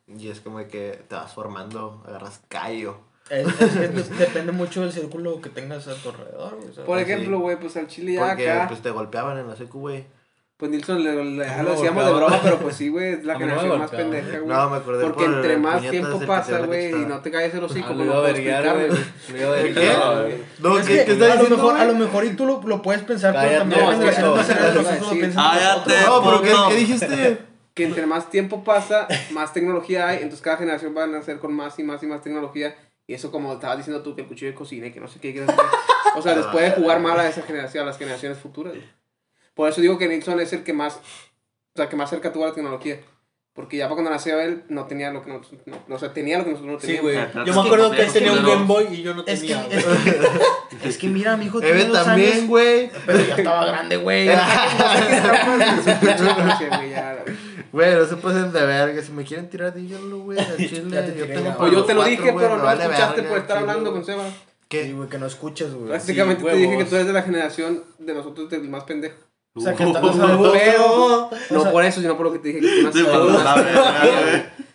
y 0.07 0.27
es 0.29 0.39
como 0.41 0.57
que 0.67 1.03
te 1.07 1.15
vas 1.15 1.33
formando, 1.33 2.03
agarras 2.07 2.41
callo. 2.47 2.97
Es, 3.29 3.47
es 3.47 3.71
que 3.71 3.87
de- 3.87 4.03
depende 4.19 4.51
mucho 4.51 4.81
del 4.81 4.91
círculo 4.91 5.39
que 5.41 5.49
tengas 5.49 5.87
a 5.87 5.95
tu 5.95 6.09
alrededor, 6.09 6.55
güey. 6.57 6.69
o 6.69 6.73
sea, 6.73 6.83
Por 6.85 6.99
Así. 6.99 7.09
ejemplo, 7.11 7.39
güey, 7.39 7.57
pues 7.57 7.75
al 7.77 7.87
chile 7.87 8.13
ya 8.13 8.27
Porque 8.27 8.51
acá. 8.51 8.67
pues 8.67 8.81
te 8.81 8.89
golpeaban 8.91 9.37
en 9.37 9.47
la 9.47 9.55
secu, 9.55 9.79
güey. 9.79 10.05
Pues 10.55 10.69
Nilsson 10.71 11.03
le, 11.03 11.13
lo 11.15 11.23
de 11.41 11.89
golpeaba. 11.89 12.11
broma, 12.11 12.39
pero 12.43 12.57
pues 12.59 12.75
sí, 12.75 12.87
güey, 12.87 13.13
es 13.13 13.25
la 13.25 13.33
A 13.35 13.39
mí 13.39 13.45
no 13.45 13.55
me 13.55 13.59
generación 13.61 13.79
más 13.79 13.89
golpeaba. 13.91 14.11
pendeja, 14.11 14.37
güey. 14.39 14.55
No, 14.57 14.69
me 14.69 14.77
acordé 14.77 15.03
Porque 15.03 15.25
por 15.25 15.33
entre 15.33 15.57
más 15.57 15.73
puñetas 15.75 15.91
tiempo 15.91 16.07
el 16.07 16.13
que 16.13 16.19
te 16.19 16.25
pasa, 16.27 16.59
güey, 16.59 16.89
y 16.91 17.05
no 17.05 17.19
te 17.21 17.31
caes 17.31 17.53
el 17.55 17.63
hocico, 17.63 17.85
Ah, 17.89 17.93
pues 17.95 17.97
lo 17.97 18.05
no 18.05 18.11
iba 18.11 18.13
a 18.13 18.21
puedo 18.21 18.33
verguiar, 18.33 18.65
explicar, 18.65 18.75
güey. 18.77 18.89
güey. 18.89 19.41
Lo 19.41 19.47
iba 19.47 19.51
a 19.51 19.55
¿Qué? 19.57 19.63
verguiar, 19.63 19.97
No, 19.97 20.11
güey. 20.11 20.23
güey. 20.23 20.43
No, 20.59 20.77
Es 20.79 20.87
¿qué, 20.87 20.97
que 20.99 21.05
qué 21.05 21.11
estás 21.13 21.29
a 21.31 21.35
lo 21.35 21.41
diciendo, 21.41 21.55
mejor, 21.63 21.79
a 21.79 21.85
lo 21.85 21.93
güey? 21.93 22.03
mejor 22.05 22.25
y 22.25 22.29
tú 22.35 22.45
lo, 22.45 22.61
lo 22.61 22.81
puedes 22.81 23.03
pensar, 23.03 23.33
Cállate, 23.33 23.57
también 23.57 23.81
no, 23.81 23.91
las 23.91 23.99
es 23.99 24.05
que 24.05 24.11
generaciones 24.15 24.29
no, 24.29 24.35
más 24.35 24.47
cercanas 24.47 24.75
no, 24.75 24.81
nosotros 24.83 25.07
lo 25.07 25.13
sí. 25.13 25.19
pensamos 25.21 25.51
Cállate. 25.53 25.89
nosotros. 25.89 26.05
No, 26.07 26.23
pero 26.29 26.41
¿qué, 26.43 26.49
puto. 26.51 26.67
qué 26.69 26.75
dijiste? 26.75 27.37
Que 27.73 27.85
entre 27.85 28.05
más 28.05 28.29
tiempo 28.29 28.63
pasa, 28.63 29.07
más 29.31 29.51
tecnología 29.53 30.07
hay, 30.09 30.17
entonces 30.17 30.41
cada 30.41 30.57
generación 30.57 30.93
va 30.95 31.03
a 31.05 31.07
nacer 31.07 31.39
con 31.39 31.53
más 31.53 31.77
y 31.79 31.83
más 31.83 32.03
y 32.03 32.07
más 32.07 32.21
tecnología. 32.21 32.75
Y 33.07 33.13
eso 33.15 33.31
como 33.31 33.53
estabas 33.53 33.77
diciendo 33.77 34.01
tú, 34.03 34.15
que 34.15 34.21
el 34.21 34.27
cuchillo 34.27 34.51
de 34.51 34.55
cocina 34.55 34.87
y 34.87 34.91
que 34.91 34.99
no 34.99 35.07
sé 35.07 35.19
qué. 35.19 35.33
que 35.33 35.41
no 35.41 35.47
sé 35.47 35.53
qué. 35.57 36.19
O 36.19 36.21
sea, 36.21 36.35
les 36.35 36.45
puede 36.47 36.71
jugar 36.71 36.99
mal 36.99 37.19
a 37.19 37.27
esa 37.27 37.41
generación, 37.41 37.83
a 37.83 37.87
las 37.87 37.97
generaciones 37.97 38.37
futuras. 38.37 38.73
güey. 38.73 38.85
Por 39.55 39.69
eso 39.69 39.81
digo 39.81 39.97
que 39.97 40.07
Nilsson 40.07 40.39
es 40.39 40.53
el 40.53 40.63
que 40.63 40.73
más, 40.73 40.95
o 40.95 41.75
sea, 41.75 41.89
que 41.89 41.95
más 41.95 42.09
cerca 42.09 42.31
tuvo 42.31 42.45
a 42.45 42.49
la 42.49 42.53
tecnología. 42.53 42.99
Porque 43.53 43.77
ya 43.77 43.85
para 43.85 43.95
cuando 43.95 44.09
nació 44.09 44.39
él, 44.39 44.63
no 44.69 44.85
tenía 44.87 45.11
lo 45.11 45.21
que 45.23 45.29
nosotros, 45.31 45.61
no, 45.87 45.95
o 45.95 45.99
sea, 45.99 46.11
tenía 46.11 46.39
lo 46.39 46.43
que 46.43 46.51
nosotros 46.51 46.73
no 46.73 46.79
Sí, 46.79 46.87
teníamos. 46.87 47.11
güey. 47.11 47.17
Ah, 47.23 47.29
pero 47.33 47.45
Yo 47.45 47.51
es 47.51 47.55
me 47.57 47.63
acuerdo 47.63 47.91
que 47.91 48.01
él 48.01 48.11
tenía 48.13 48.31
un 48.33 48.41
no. 48.41 48.49
Game 48.49 48.65
Boy 48.65 48.87
y 48.91 49.03
yo 49.03 49.13
no 49.13 49.23
Es 49.27 49.41
que, 49.41 49.47
tenía, 49.47 49.67
es, 49.69 49.85
güey. 49.85 49.97
que, 50.81 50.89
es 50.89 50.97
que 50.97 51.07
mira, 51.07 51.37
mi 51.37 51.45
hijo 51.45 51.59
tiene 51.61 51.81
Eve 51.81 51.89
dos 51.89 52.03
también, 52.03 52.33
años, 52.33 52.47
güey. 52.47 52.89
pero 53.05 53.19
ya 53.19 53.35
estaba 53.35 53.65
grande, 53.67 53.97
güey. 53.97 54.27
Sí, 57.73 57.77
güey, 57.77 57.95
no 57.95 58.05
se 58.05 58.15
pasen 58.17 58.51
de 58.53 58.65
verga. 58.65 59.01
Si 59.01 59.11
me 59.11 59.23
quieren 59.23 59.49
tirar, 59.49 59.73
díganlo, 59.73 60.19
güey. 60.19 60.37
Al 60.39 60.57
chile. 60.57 61.13
Yo 61.17 61.25
tengo 61.27 61.43
para 61.45 61.57
Pues 61.57 61.71
yo 61.71 61.83
te 61.85 61.93
lo 61.93 61.99
cuatro, 62.01 62.11
dije, 62.11 62.31
güey, 62.31 62.45
pero 62.45 62.57
no 62.57 62.63
vale 62.63 62.83
escuchaste 62.83 63.15
verga, 63.21 63.29
por 63.29 63.37
estar 63.39 63.57
chile, 63.57 63.69
hablando 63.71 63.91
güey. 63.91 64.03
con 64.03 64.05
Seba. 64.05 64.23
Sí, 64.29 64.35
¿Qué? 64.69 64.93
güey, 64.93 65.09
que 65.09 65.17
no 65.19 65.25
escuchas, 65.27 65.73
güey. 65.73 65.87
Prácticamente 65.89 66.43
Sí, 66.43 66.49
te 66.49 66.55
dije 66.55 66.77
que 66.77 66.85
tú 66.85 66.95
eres 66.95 67.07
de 67.07 67.13
la 67.13 67.21
generación 67.23 67.83
de 67.99 68.13
nosotros 68.13 68.49
del 68.49 68.69
más 68.69 68.83
pendejo. 68.85 69.15
O 69.55 69.61
sea, 69.61 69.75
que 69.75 69.83
estás- 69.83 70.03
o 70.03 70.11
sea, 70.13 70.25
Pero, 70.53 71.29
no 71.51 71.61
sea- 71.61 71.71
por 71.71 71.83
eso, 71.85 72.01
sino 72.01 72.17
por 72.17 72.25
lo 72.25 72.33
que 72.33 72.39
te 72.39 72.47
dije 72.47 72.59
que 72.59 72.67
tú 72.91 72.91
Sí, 72.97 73.03
güey. 73.03 73.15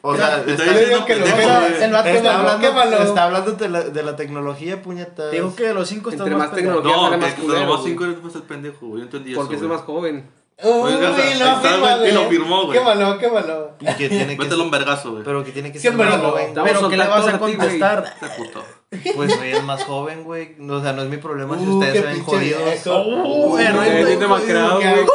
O 0.00 0.16
sea, 0.16 0.38
está, 0.38 0.50
estoy 0.52 0.68
diciendo 0.68 1.04
que 1.04 1.12
está 1.14 2.38
hablando, 2.38 2.96
está 3.02 3.24
hablando 3.24 3.52
de 3.52 3.68
la, 3.68 3.82
de 3.82 4.02
la 4.04 4.14
tecnología, 4.14 4.80
puñetas. 4.80 5.30
Te 5.30 5.36
digo 5.36 5.54
que 5.56 5.64
de 5.66 5.74
los 5.74 5.88
cinco 5.88 6.10
Entre 6.12 6.30
más 6.30 6.38
más 6.38 6.48
pendejo. 6.50 6.76
tecnología- 6.80 7.10
No, 7.10 7.18
más 7.18 7.36
de 7.36 7.42
culero, 7.42 7.66
los 7.66 7.84
cinco 7.84 8.04
eres 8.04 8.22
más 8.22 8.34
el 8.36 8.42
pendejo, 8.42 8.86
güey. 8.86 9.00
Yo 9.00 9.04
entendí 9.06 9.32
eso. 9.32 9.40
Porque 9.40 9.56
es 9.56 9.62
el 9.62 9.68
más 9.68 9.80
joven. 9.80 10.24
Uy, 10.60 10.92
Oiga, 10.92 11.10
o 11.10 11.14
sea, 11.14 11.24
ahí 11.24 11.38
no, 11.38 11.56
está, 11.56 11.76
güey, 11.78 12.10
y 12.10 12.12
lo 12.12 12.28
firmó, 12.28 12.64
güey. 12.66 12.78
Quémalo, 12.78 13.16
quémalo. 13.18 13.70
Y 13.78 13.86
que 13.94 14.08
tiene 14.08 14.36
que 14.36 14.42
Mételo 14.42 14.64
un 14.64 14.70
vergazo, 14.72 15.12
güey. 15.12 15.22
Pero 15.22 15.44
que 15.44 15.52
tiene 15.52 15.70
que 15.70 15.78
Sí, 15.78 15.86
ser 15.86 15.96
pero. 15.96 16.10
Te 16.10 16.18
vamos 16.20 16.50
Pero 16.52 16.86
a 16.86 16.90
¿qué 16.90 16.96
le 16.96 17.06
vas 17.06 17.28
a 17.28 17.38
contestar? 17.38 18.04
Este 18.20 18.36
puto. 18.36 18.64
Pues 19.14 19.34
soy 19.34 19.50
el 19.50 19.62
más 19.64 19.84
joven, 19.84 20.24
güey. 20.24 20.56
O 20.68 20.80
sea, 20.80 20.92
no 20.94 21.02
es 21.02 21.08
mi 21.10 21.18
problema 21.18 21.58
si 21.58 21.64
Uh, 21.66 21.78
ustedes 21.78 21.92
qué 21.92 22.00
se 22.00 22.06
ven 22.06 22.24
jodidos. 22.24 22.86
Uh, 22.86 23.48
Güey, 23.50 23.68
no, 23.72 23.80
bien 23.82 23.96
estoy 23.98 24.16
demacrado, 24.16 24.74
güey. 24.80 25.06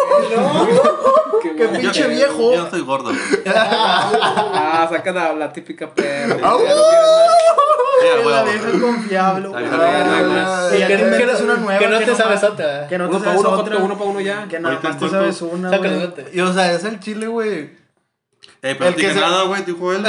Qué 1.41 1.55
Qué 1.55 1.67
pinche 1.69 2.07
viejo. 2.07 2.53
Yo 2.53 2.57
no 2.59 2.63
estoy 2.65 2.81
gordo, 2.81 3.05
güey. 3.09 3.17
Ah, 3.47 4.87
saca 4.89 5.11
la, 5.11 5.33
la 5.33 5.51
típica 5.51 5.89
perra. 5.89 6.35
Au. 6.47 6.59
Ya 6.63 6.75
no 6.75 6.81
quieres 6.83 7.07
Sí, 8.01 8.07
a 8.09 8.19
Es 8.19 8.25
la 8.25 8.43
vieja 8.43 8.79
confiable, 8.81 9.47
güey. 9.49 9.63
Ah, 9.71 10.69
Que 10.87 10.97
no- 10.97 11.43
una 11.43 11.55
nueva. 11.57 11.79
que 11.79 11.87
no 11.87 11.99
te 11.99 12.15
sabes 12.15 12.43
otra. 12.43 12.87
Que 12.87 12.97
no 12.97 13.09
te 13.09 13.19
sabes 13.19 13.39
uno, 13.39 13.49
otra. 13.49 13.77
Uno 13.77 13.97
para 13.97 14.09
uno 14.09 14.21
ya. 14.21 14.47
Que 14.47 14.59
nada 14.59 14.79
más 14.83 14.99
te 14.99 15.09
sabes 15.09 15.41
una, 15.41 15.69
güey. 15.77 15.89
sácalo. 15.91 16.13
Y 16.31 16.39
o 16.41 16.53
sea, 16.53 16.73
es 16.73 16.83
el 16.83 16.99
chile, 16.99 17.27
güey. 17.27 17.82
Eh, 18.63 18.75
pero 18.77 18.89
El 18.91 18.95
que 18.95 19.13
se- 19.13 19.19
nada, 19.19 19.43
güey, 19.43 19.63
dijo 19.63 19.91
él. 19.93 20.03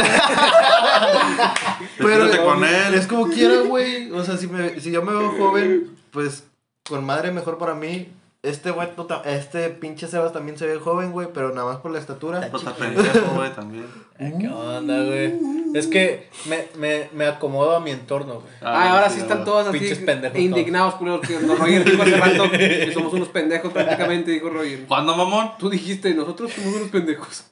Pero 1.99 2.45
con 2.45 2.65
él. 2.65 2.95
es 2.95 3.07
como 3.07 3.27
quiera, 3.29 3.61
güey. 3.63 4.11
O 4.13 4.25
sea, 4.25 4.37
si, 4.37 4.47
me, 4.47 4.81
si 4.81 4.91
yo 4.91 5.03
me 5.03 5.13
veo 5.13 5.31
joven, 5.39 5.91
pues 6.11 6.45
con 6.89 7.05
madre 7.05 7.31
mejor 7.33 7.59
para 7.59 7.75
mí. 7.75 8.09
Este 8.43 8.71
güey, 8.71 8.89
no 8.99 9.07
ta- 9.07 9.23
este 9.25 9.71
pinche 9.71 10.07
Sebas 10.07 10.35
también 10.35 10.59
se 10.59 10.67
ve 10.67 10.77
joven, 10.79 11.13
güey, 11.13 11.29
pero 11.33 11.55
nada 11.55 11.67
más 11.67 11.79
por 11.79 11.91
la 11.91 11.99
estatura. 11.99 12.47
Está 12.47 12.75
pendejo, 12.75 13.35
güey, 13.35 13.51
también. 13.55 13.87
Ay, 14.21 14.35
¿Qué 14.39 14.49
onda, 14.49 15.03
güey? 15.03 15.33
Es 15.75 15.87
que 15.87 16.29
me, 16.45 16.69
me, 16.77 17.09
me 17.15 17.27
acomodo 17.27 17.75
a 17.75 17.81
mi 17.81 17.91
entorno, 17.91 18.35
güey. 18.35 18.47
Ah, 18.61 18.93
ahora 18.93 19.09
sí 19.09 19.21
están 19.21 19.47
todos 19.47 19.67
así 19.69 19.79
Pinches 19.79 19.99
pendejos 20.01 20.39
indignados, 20.39 20.97
culeros. 20.97 21.27
Que 21.27 21.39
no, 21.39 21.57
Roger 21.57 21.85
dijo 21.85 22.03
hace 22.03 22.17
rato 22.19 22.51
que 22.51 22.91
somos 22.93 23.15
unos 23.15 23.29
pendejos 23.29 23.73
prácticamente, 23.73 24.31
dijo 24.33 24.51
Roger. 24.51 24.85
¿Cuándo, 24.87 25.17
mamón? 25.17 25.53
Tú 25.59 25.71
dijiste, 25.71 26.13
nosotros 26.13 26.53
somos 26.53 26.75
unos 26.77 26.89
pendejos. 26.91 27.45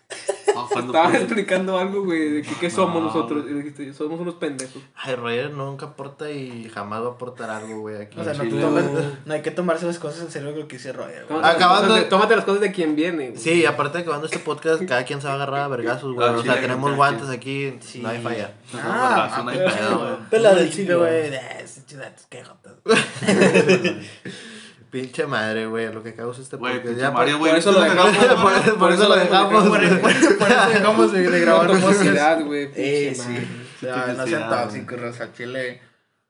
Ah, 0.57 0.67
¿cuándo 0.71 0.93
Estaban 0.93 1.11
fue? 1.13 1.21
explicando 1.23 1.79
algo, 1.79 2.05
güey, 2.05 2.31
de 2.31 2.43
que 2.43 2.55
qué 2.57 2.71
somos 2.71 3.01
No, 3.03 3.07
nosotros. 3.09 3.45
Y 3.49 3.55
dijiste, 3.55 3.93
somos 3.95 4.21
unos 4.21 4.35
pendejos. 4.35 4.83
Ay, 4.95 5.15
Roger 5.17 5.51
nunca 5.51 5.87
aporta 5.87 6.31
y 6.31 6.69
jamás 6.73 7.03
va 7.03 7.07
a 7.07 7.11
aportar 7.11 7.51
algo, 7.51 7.81
güey, 7.81 8.03
aquí. 8.03 8.19
O 8.21 8.25
sea, 8.25 8.35
no, 8.35 8.41
te 8.45 8.49
Chile. 8.51 8.63
tomes- 8.63 8.85
no 9.25 9.35
hay 9.35 9.43
que 9.43 9.51
tomarse 9.51 9.87
las 9.87 9.99
cosas 9.99 10.21
en 10.23 10.31
serio 10.31 10.51
lo 10.53 10.69
que 10.69 10.77
dice 10.77 10.93
Roger, 10.93 11.27
güey. 11.27 11.29
Tómate, 11.29 11.47
las 11.47 11.57
Acabando 11.57 11.81
cosas 11.89 11.95
de- 11.97 12.05
de, 12.05 12.11
tómate 12.11 12.37
las 12.37 12.45
cosas 12.45 12.61
de 12.61 12.73
quien 12.73 12.97
viene. 12.97 13.31
güey. 13.31 13.41
Sí, 13.41 13.65
aparte 13.67 13.99
de 13.99 14.05
cuando 14.05 14.27
este 14.27 14.39
podcast, 14.39 14.85
cada 14.85 15.05
quien 15.05 15.21
se 15.21 15.27
va 15.27 15.33
a 15.35 15.37
agarrar 15.37 15.61
a 15.61 15.69
vergazos, 15.69 16.13
güey. 16.15 16.29
Ah, 16.29 16.33
o 16.33 16.43
sea, 16.43 16.61
tenemos 16.61 16.95
guantes 16.97 17.29
aquí, 17.29 17.77
Sí. 17.81 18.01
no 18.01 18.09
hay 18.09 18.21
falla. 18.21 18.55
No, 18.73 18.81
Ah, 18.83 19.35
no, 19.39 19.45
no 19.45 19.51
hay 19.51 19.59
ah, 19.61 19.73
pedo, 19.79 19.99
güey. 19.99 20.13
Pela 20.31 20.49
del 20.55 20.59
Dijiste, 20.65 20.83
siglo. 20.83 20.99
güey. 21.01 21.31
de, 21.31 21.41
"Sí, 21.67 21.81
chidas, 21.87 22.27
qué 22.29 22.43
jotas". 22.45 22.75
Pinche 24.93 25.27
madre, 25.27 25.65
güey, 25.67 25.91
lo 25.91 26.03
que 26.03 26.15
causa 26.15 26.43
este 26.43 26.57
Güey, 26.57 26.77
podcast. 26.83 26.99
Ya, 26.99 27.11
Mario, 27.11 27.39
por- 27.39 27.41
güey. 27.41 27.53
por 27.53 27.59
eso 27.59 27.73
lo 27.73 27.81
¿viste 27.81 27.95
dejamos, 27.97 28.43
por, 28.43 28.53
por- 28.63 28.79
por 28.79 28.93
eso 28.93 29.09
lo 29.09 29.17
dejamos. 29.17 29.69
Por, 29.69 29.81
por- 29.89 30.01
por 30.03 30.11
eso 30.11 30.29
dejamos 30.69 31.13
de, 31.13 31.41
grabar 31.41 31.67
toxicidad, 31.81 32.45
güey. 32.45 32.71
Eh, 32.77 33.15
sí. 33.15 33.49
O 33.77 33.81
sea, 33.81 34.07
no 34.09 34.27
sean 34.27 34.51
tóxicos, 34.51 35.01
Rosa, 35.01 35.33
chile. 35.33 35.81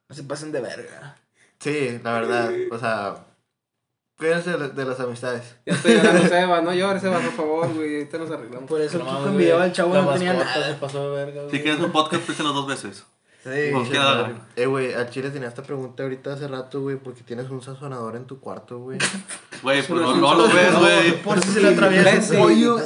No 0.07 0.15
se 0.15 0.23
pasen 0.23 0.53
de 0.53 0.61
verga. 0.61 1.17
Sí, 1.59 1.99
la 2.03 2.13
verdad, 2.13 2.51
o 2.71 2.77
sea, 2.79 3.15
cuídense 4.17 4.57
de, 4.57 4.69
de 4.69 4.85
las 4.85 4.99
amistades. 5.01 5.55
Ya 5.65 5.73
estoy 5.73 5.95
llorando, 5.95 6.27
Seba. 6.29 6.61
No 6.61 6.73
llores, 6.73 7.01
Seba, 7.01 7.19
por 7.19 7.33
favor, 7.33 7.73
güey. 7.73 7.95
Ahorita 7.95 8.17
nos 8.17 8.31
arreglamos. 8.31 8.69
Por 8.69 8.79
eso 8.79 8.97
el 8.97 9.03
Kiko 9.03 9.31
güey. 9.33 9.51
al 9.51 9.73
chavo 9.73 9.93
no 9.93 10.09
tenía 10.13 10.33
nada. 10.33 10.67
se 10.67 10.75
pasó 10.75 11.09
de 11.13 11.25
verga, 11.25 11.41
Si 11.51 11.59
quieres 11.61 11.81
un 11.81 11.91
podcast, 11.91 12.23
pésenlo 12.23 12.53
dos 12.53 12.67
veces. 12.67 13.03
Sí. 13.43 13.49
Eh, 14.55 14.65
güey, 14.65 14.93
al 14.93 15.09
chile 15.09 15.29
tenía 15.29 15.49
esta 15.49 15.63
pregunta 15.63 16.03
ahorita 16.03 16.33
hace 16.33 16.47
rato, 16.47 16.81
güey, 16.81 16.95
porque 16.95 17.23
tienes 17.23 17.49
un 17.49 17.61
sazonador 17.61 18.15
en 18.15 18.25
tu 18.25 18.39
cuarto, 18.39 18.79
güey. 18.79 18.97
Güey, 19.61 19.81
pues 19.81 20.01
no, 20.01 20.15
no 20.15 20.35
lo 20.35 20.47
ves, 20.49 20.77
güey. 20.77 21.21
Por 21.21 21.41
si 21.41 21.49
se 21.51 21.61
le 21.61 21.69
atraviesa 21.69 22.09
Imbécil. 22.11 22.35
un 22.37 22.41
pollo. 22.43 22.79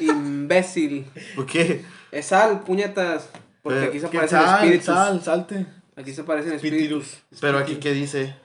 Imbécil. 0.00 1.06
¿Por 1.34 1.46
qué? 1.46 1.84
Es 2.12 2.26
sal, 2.26 2.60
puñetas. 2.64 3.30
Porque 3.62 3.84
aquí 3.84 4.00
se 4.00 4.06
aparecen 4.06 4.38
Sal, 4.40 4.54
espíritus. 4.64 4.84
sal, 4.86 5.22
salte. 5.22 5.66
Aquí 5.96 6.12
se 6.12 6.20
aparecen 6.20 6.52
espíritus. 6.52 7.18
Pero 7.40 7.58
aquí, 7.58 7.76
¿qué 7.76 7.92
dice? 7.92 8.36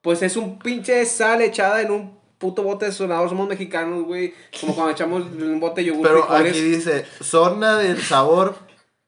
Pues 0.00 0.22
es 0.22 0.36
un 0.36 0.58
pinche 0.58 1.04
sal 1.06 1.42
echada 1.42 1.80
en 1.80 1.90
un 1.90 2.18
puto 2.38 2.62
bote 2.62 2.86
de 2.86 2.92
sonador. 2.92 3.28
Somos 3.28 3.48
mexicanos, 3.48 4.04
güey. 4.04 4.32
Como 4.60 4.74
cuando 4.74 4.92
echamos 4.92 5.24
un 5.24 5.60
bote 5.60 5.80
de 5.80 5.88
yogur. 5.88 6.06
Pero 6.06 6.22
frijoles. 6.26 6.52
aquí 6.52 6.60
dice, 6.60 7.04
zona 7.20 7.78
del 7.78 8.00
sabor 8.00 8.56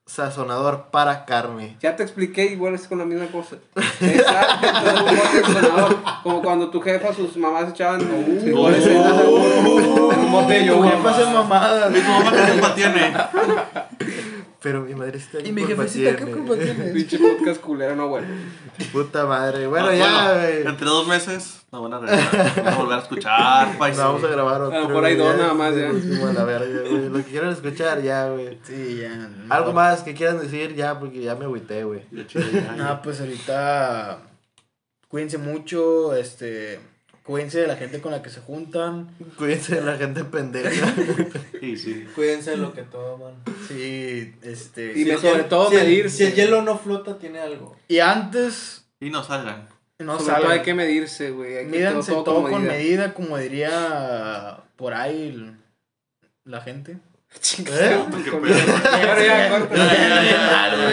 sazonador 0.06 0.86
para 0.92 1.24
carne. 1.24 1.76
Ya 1.80 1.96
te 1.96 2.02
expliqué, 2.04 2.46
igual 2.46 2.74
es 2.74 2.86
con 2.86 2.98
la 2.98 3.04
misma 3.04 3.26
cosa. 3.26 3.56
Es 3.74 4.00
dentro 4.00 4.24
de 4.24 5.40
un 5.40 5.52
sonador. 5.54 5.96
Como 6.22 6.42
cuando 6.42 6.70
tu 6.70 6.80
jefa, 6.80 7.12
sus 7.12 7.36
mamás 7.36 7.70
echaban 7.70 8.00
frijoles 8.40 8.86
en, 8.86 8.96
en 8.96 10.20
un 10.20 10.32
bote 10.32 10.52
de 10.54 10.60
Tu 10.60 10.66
yogur. 10.66 10.90
jefa 10.90 11.10
hace 11.10 11.24
mamadas. 11.26 11.90
Mi 11.90 12.00
mamá 12.00 12.32
qué 12.32 12.52
culpa 12.52 12.74
tiene. 12.74 13.14
Pero 14.62 14.80
mi 14.82 14.94
madre 14.94 15.18
está 15.18 15.38
Y 15.40 15.52
mi 15.52 15.64
jefecita, 15.64 16.16
¿qué 16.16 16.24
culpa 16.24 16.54
tiene? 16.56 16.84
Pinche 16.94 17.18
podcast 17.18 17.60
culero, 17.60 17.94
no, 17.94 18.08
bueno. 18.08 18.26
Puta 18.92 19.26
madre. 19.26 19.66
Bueno, 19.66 19.88
Ah, 19.88 19.94
ya, 19.94 20.32
güey. 20.34 20.66
Entre 20.66 20.86
dos 20.86 21.06
meses 21.06 21.60
nos 21.70 21.82
van 21.82 21.94
a 21.94 21.98
regresar. 22.00 22.64
Van 22.64 22.74
a 22.74 22.76
volver 22.78 22.98
a 22.98 23.02
escuchar, 23.02 23.78
país. 23.78 23.96
vamos 23.96 24.24
a 24.24 24.28
grabar 24.28 24.62
otro. 24.62 24.76
A 24.76 24.80
lo 24.80 24.88
mejor 24.88 25.04
hay 25.04 25.16
dos 25.16 25.36
nada 25.36 25.54
más, 25.54 25.76
ya. 25.76 25.90
pusimos 25.90 26.30
a 26.30 26.32
la 26.32 26.44
verga, 26.44 26.80
güey. 26.88 27.08
Lo 27.10 27.18
que 27.18 27.24
quieran 27.24 27.50
escuchar, 27.52 28.02
ya, 28.02 28.28
güey. 28.30 28.58
Sí, 28.64 29.00
ya. 29.02 29.30
Algo 29.50 29.72
más 29.72 30.02
que 30.02 30.14
quieran 30.14 30.40
decir, 30.40 30.74
ya, 30.74 30.98
porque 30.98 31.20
ya 31.20 31.34
me 31.34 31.44
agüité, 31.44 31.84
güey. 31.84 32.02
No, 32.76 33.02
pues 33.02 33.20
ahorita 33.20 34.18
cuídense 35.08 35.38
mucho, 35.38 36.14
este, 36.16 36.80
cuídense 37.26 37.60
de 37.60 37.66
la 37.66 37.76
gente 37.76 38.00
con 38.00 38.12
la 38.12 38.22
que 38.22 38.30
se 38.30 38.40
juntan. 38.40 39.08
Cuídense 39.36 39.74
de 39.76 39.80
la 39.82 39.96
gente 39.96 40.24
pendeja. 40.24 40.94
Sí, 41.60 41.76
sí. 41.76 42.06
Cuídense 42.14 42.52
de 42.52 42.56
lo 42.58 42.72
que 42.72 42.82
toman. 42.82 43.34
Sí, 43.66 44.34
este. 44.42 44.92
Y 44.96 45.04
sí. 45.04 45.16
sobre 45.16 45.44
todo 45.44 45.70
si 45.70 45.76
el- 45.76 45.82
medirse. 45.84 46.16
Si 46.18 46.24
el 46.24 46.34
hielo 46.34 46.62
no 46.62 46.78
flota, 46.78 47.18
tiene 47.18 47.40
algo. 47.40 47.76
Y 47.88 47.98
antes, 47.98 48.86
Y 49.00 49.10
no 49.10 49.24
salgan. 49.24 49.66
no 49.98 50.12
Sobre 50.18 50.24
todo 50.26 50.34
salgan. 50.36 50.50
hay 50.52 50.62
que 50.62 50.74
medirse, 50.74 51.30
güey. 51.32 51.56
Hay 51.56 51.64
que 51.64 51.70
Mídanse 51.72 52.12
todo, 52.12 52.42
con 52.42 52.50
con 52.52 52.62
medida. 52.62 52.72
medida, 52.74 53.14
como 53.14 53.36
diría 53.38 54.58
por 54.76 54.94
ahí 54.94 55.28
el- 55.30 55.56
la 56.44 56.60
gente. 56.60 56.98
¿Eh? 57.68 58.04
Ya, 59.26 59.50
corta. 59.50 59.76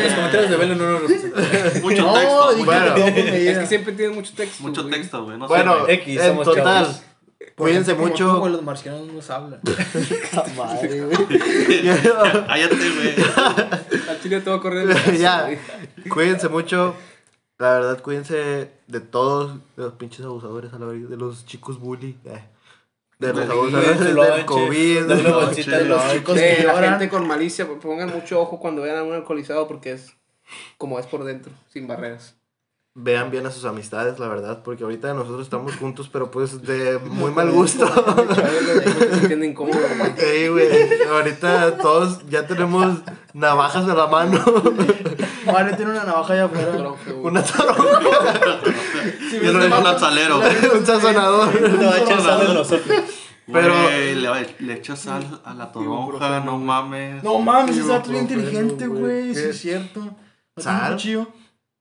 Los 0.03 0.13
comentarios 0.13 0.49
de 0.49 0.57
Velo 0.57 0.75
no 0.75 0.99
nos. 0.99 1.01
Mucho 1.81 2.01
no, 2.03 2.13
texto. 2.13 2.53
dije 2.53 2.65
mucho- 2.65 2.65
Bueno. 2.65 2.95
Es 2.97 3.57
que 3.59 3.65
siempre 3.67 3.93
tienes 3.93 4.15
mucho 4.15 4.33
texto. 4.35 4.63
Mucho 4.63 4.81
güey. 4.83 4.93
texto, 4.93 5.23
güey. 5.25 5.37
No 5.37 5.47
Bueno, 5.47 5.85
sé, 5.85 5.93
X, 5.93 6.19
en 6.19 6.27
somos 6.27 6.45
total, 6.45 6.95
cuídense 7.55 7.91
ejemplo, 7.91 7.95
como 7.95 8.07
mucho. 8.09 8.39
güey, 8.39 8.51
los 8.53 8.63
marcianos 8.63 9.07
nos 9.07 9.29
hablan. 9.29 9.61
Madre, 10.57 11.01
güey. 11.01 11.17
Cállate, 12.47 12.75
güey. 12.75 13.15
Al 14.09 14.21
chile 14.21 14.41
te 14.41 14.49
va 14.49 14.55
a 14.57 14.59
correr 14.59 15.17
Ya. 15.17 15.49
Cuídense 16.09 16.49
mucho. 16.49 16.95
La 17.59 17.73
verdad, 17.75 18.01
cuídense 18.01 18.71
de 18.87 18.99
todos, 18.99 19.57
los 19.77 19.93
pinches 19.93 20.25
abusadores 20.25 20.73
a 20.73 20.79
la 20.79 20.87
verga, 20.87 21.07
de 21.07 21.15
los 21.17 21.45
chicos 21.45 21.79
bully, 21.79 22.17
eh, 22.25 22.43
de 23.19 23.33
los 23.33 23.47
Del 23.47 24.45
COVID, 24.45 25.05
de 25.05 25.23
los 25.23 25.55
chicos 25.55 26.35
De 26.35 26.55
que 26.57 26.63
la 26.63 26.73
lloran. 26.73 26.89
gente 26.91 27.09
con 27.09 27.27
malicia, 27.27 27.67
pongan 27.67 28.09
mucho 28.09 28.41
ojo 28.41 28.59
cuando 28.59 28.81
vean 28.81 28.97
a 28.97 29.03
un 29.03 29.13
alcoholizado 29.13 29.67
porque 29.67 29.93
es 29.93 30.13
como 30.77 30.99
es 30.99 31.05
por 31.05 31.23
dentro, 31.23 31.51
sin 31.69 31.87
barreras. 31.87 32.35
Vean 32.95 33.31
bien 33.31 33.43
a 33.47 33.49
sus 33.51 33.65
amistades, 33.65 34.19
la 34.19 34.27
verdad, 34.27 34.61
porque 34.63 34.83
ahorita 34.83 35.15
nosotros 35.15 35.41
estamos 35.41 35.75
juntos, 35.77 36.09
pero 36.13 36.29
pues 36.29 36.61
de 36.61 36.99
muy 36.99 37.31
mal 37.31 37.49
gusto. 37.49 37.87
Ey, 40.17 40.47
güey, 40.49 40.67
ahorita 41.09 41.77
todos 41.77 42.19
ya 42.29 42.45
tenemos 42.45 42.99
navajas 43.33 43.89
a 43.89 43.95
la 43.95 44.05
mano, 44.05 44.39
Mario 45.47 45.75
tiene 45.75 45.91
una 45.91 46.03
navaja 46.03 46.33
allá 46.33 46.45
afuera. 46.45 46.93
Una 47.23 47.41
toronja, 47.43 47.99
Yo 49.43 49.51
no 49.53 49.65
un 49.79 49.87
alzalero. 49.87 50.39
un 50.77 50.85
sazonador. 50.85 51.49
Te 51.51 51.85
va 51.85 51.93
a 51.95 51.97
echar 51.97 52.21
sal 52.21 52.45
en 52.47 52.53
los 52.53 52.71
ojos. 52.71 52.81
Pero- 53.51 53.73
le, 53.89 54.55
le 54.59 54.73
echas 54.75 54.99
sal 54.99 55.41
a 55.43 55.53
la 55.55 55.71
toronja, 55.71 56.41
no 56.41 56.59
mames. 56.59 57.23
No 57.23 57.39
mames, 57.39 57.73
Sí, 57.75 57.81
ese 57.81 57.89
vato 57.89 58.05
es 58.05 58.09
bien 58.11 58.23
inteligente, 58.23 58.85
güey. 58.87 59.33
Sí, 59.33 59.41
es 59.49 59.59
cierto. 59.59 59.99
¿No 60.55 60.61
¿Sal? 60.63 60.95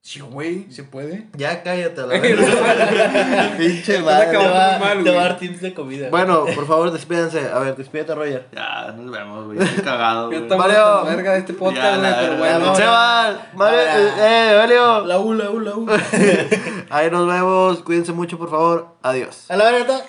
Sí, 0.04 0.18
güey, 0.18 0.66
se 0.72 0.82
puede. 0.82 1.28
Ya 1.36 1.62
cállate 1.62 2.00
a 2.00 2.06
la 2.06 2.18
verga. 2.20 3.54
Pinche 3.56 4.00
madre. 4.02 4.30
Te 4.30 4.36
va, 4.36 4.78
mal, 4.80 5.04
te 5.04 5.10
va 5.14 5.20
a 5.20 5.24
dar 5.28 5.38
tips 5.38 5.60
de 5.60 5.72
comida. 5.74 6.08
Bueno, 6.10 6.44
por 6.56 6.66
favor, 6.66 6.90
despídense. 6.90 7.48
A 7.48 7.60
ver, 7.60 7.76
despídete, 7.76 8.12
Roger. 8.12 8.48
Ya, 8.52 8.92
nos 8.96 9.12
vemos, 9.12 9.46
güey. 9.46 9.62
Estoy 9.62 9.84
cagado, 9.84 10.32
Ya 10.32 10.40
güey. 10.40 10.58
Mario. 10.58 10.74
la 10.76 11.02
verga 11.04 11.32
de 11.34 11.38
este 11.38 11.52
Ya, 11.52 11.58
podcast, 11.60 12.00
güey, 12.00 12.14
pero 12.20 12.36
bueno. 12.36 12.58
Vamos. 12.58 12.76
Sebas, 12.78 13.36
Mario, 13.54 13.78
eh, 13.78 14.50
Evelio. 14.54 15.06
La 15.06 15.18
U, 15.20 15.34
la 15.34 15.50
U, 15.50 15.60
la 15.60 15.76
U. 15.76 15.86
Ahí 16.90 17.08
nos 17.08 17.28
vemos. 17.28 17.78
Cuídense 17.84 18.12
mucho, 18.12 18.36
por 18.38 18.50
favor. 18.50 18.96
Adiós. 19.02 19.44
A 19.50 19.56
la 19.56 19.70
verga. 19.70 20.00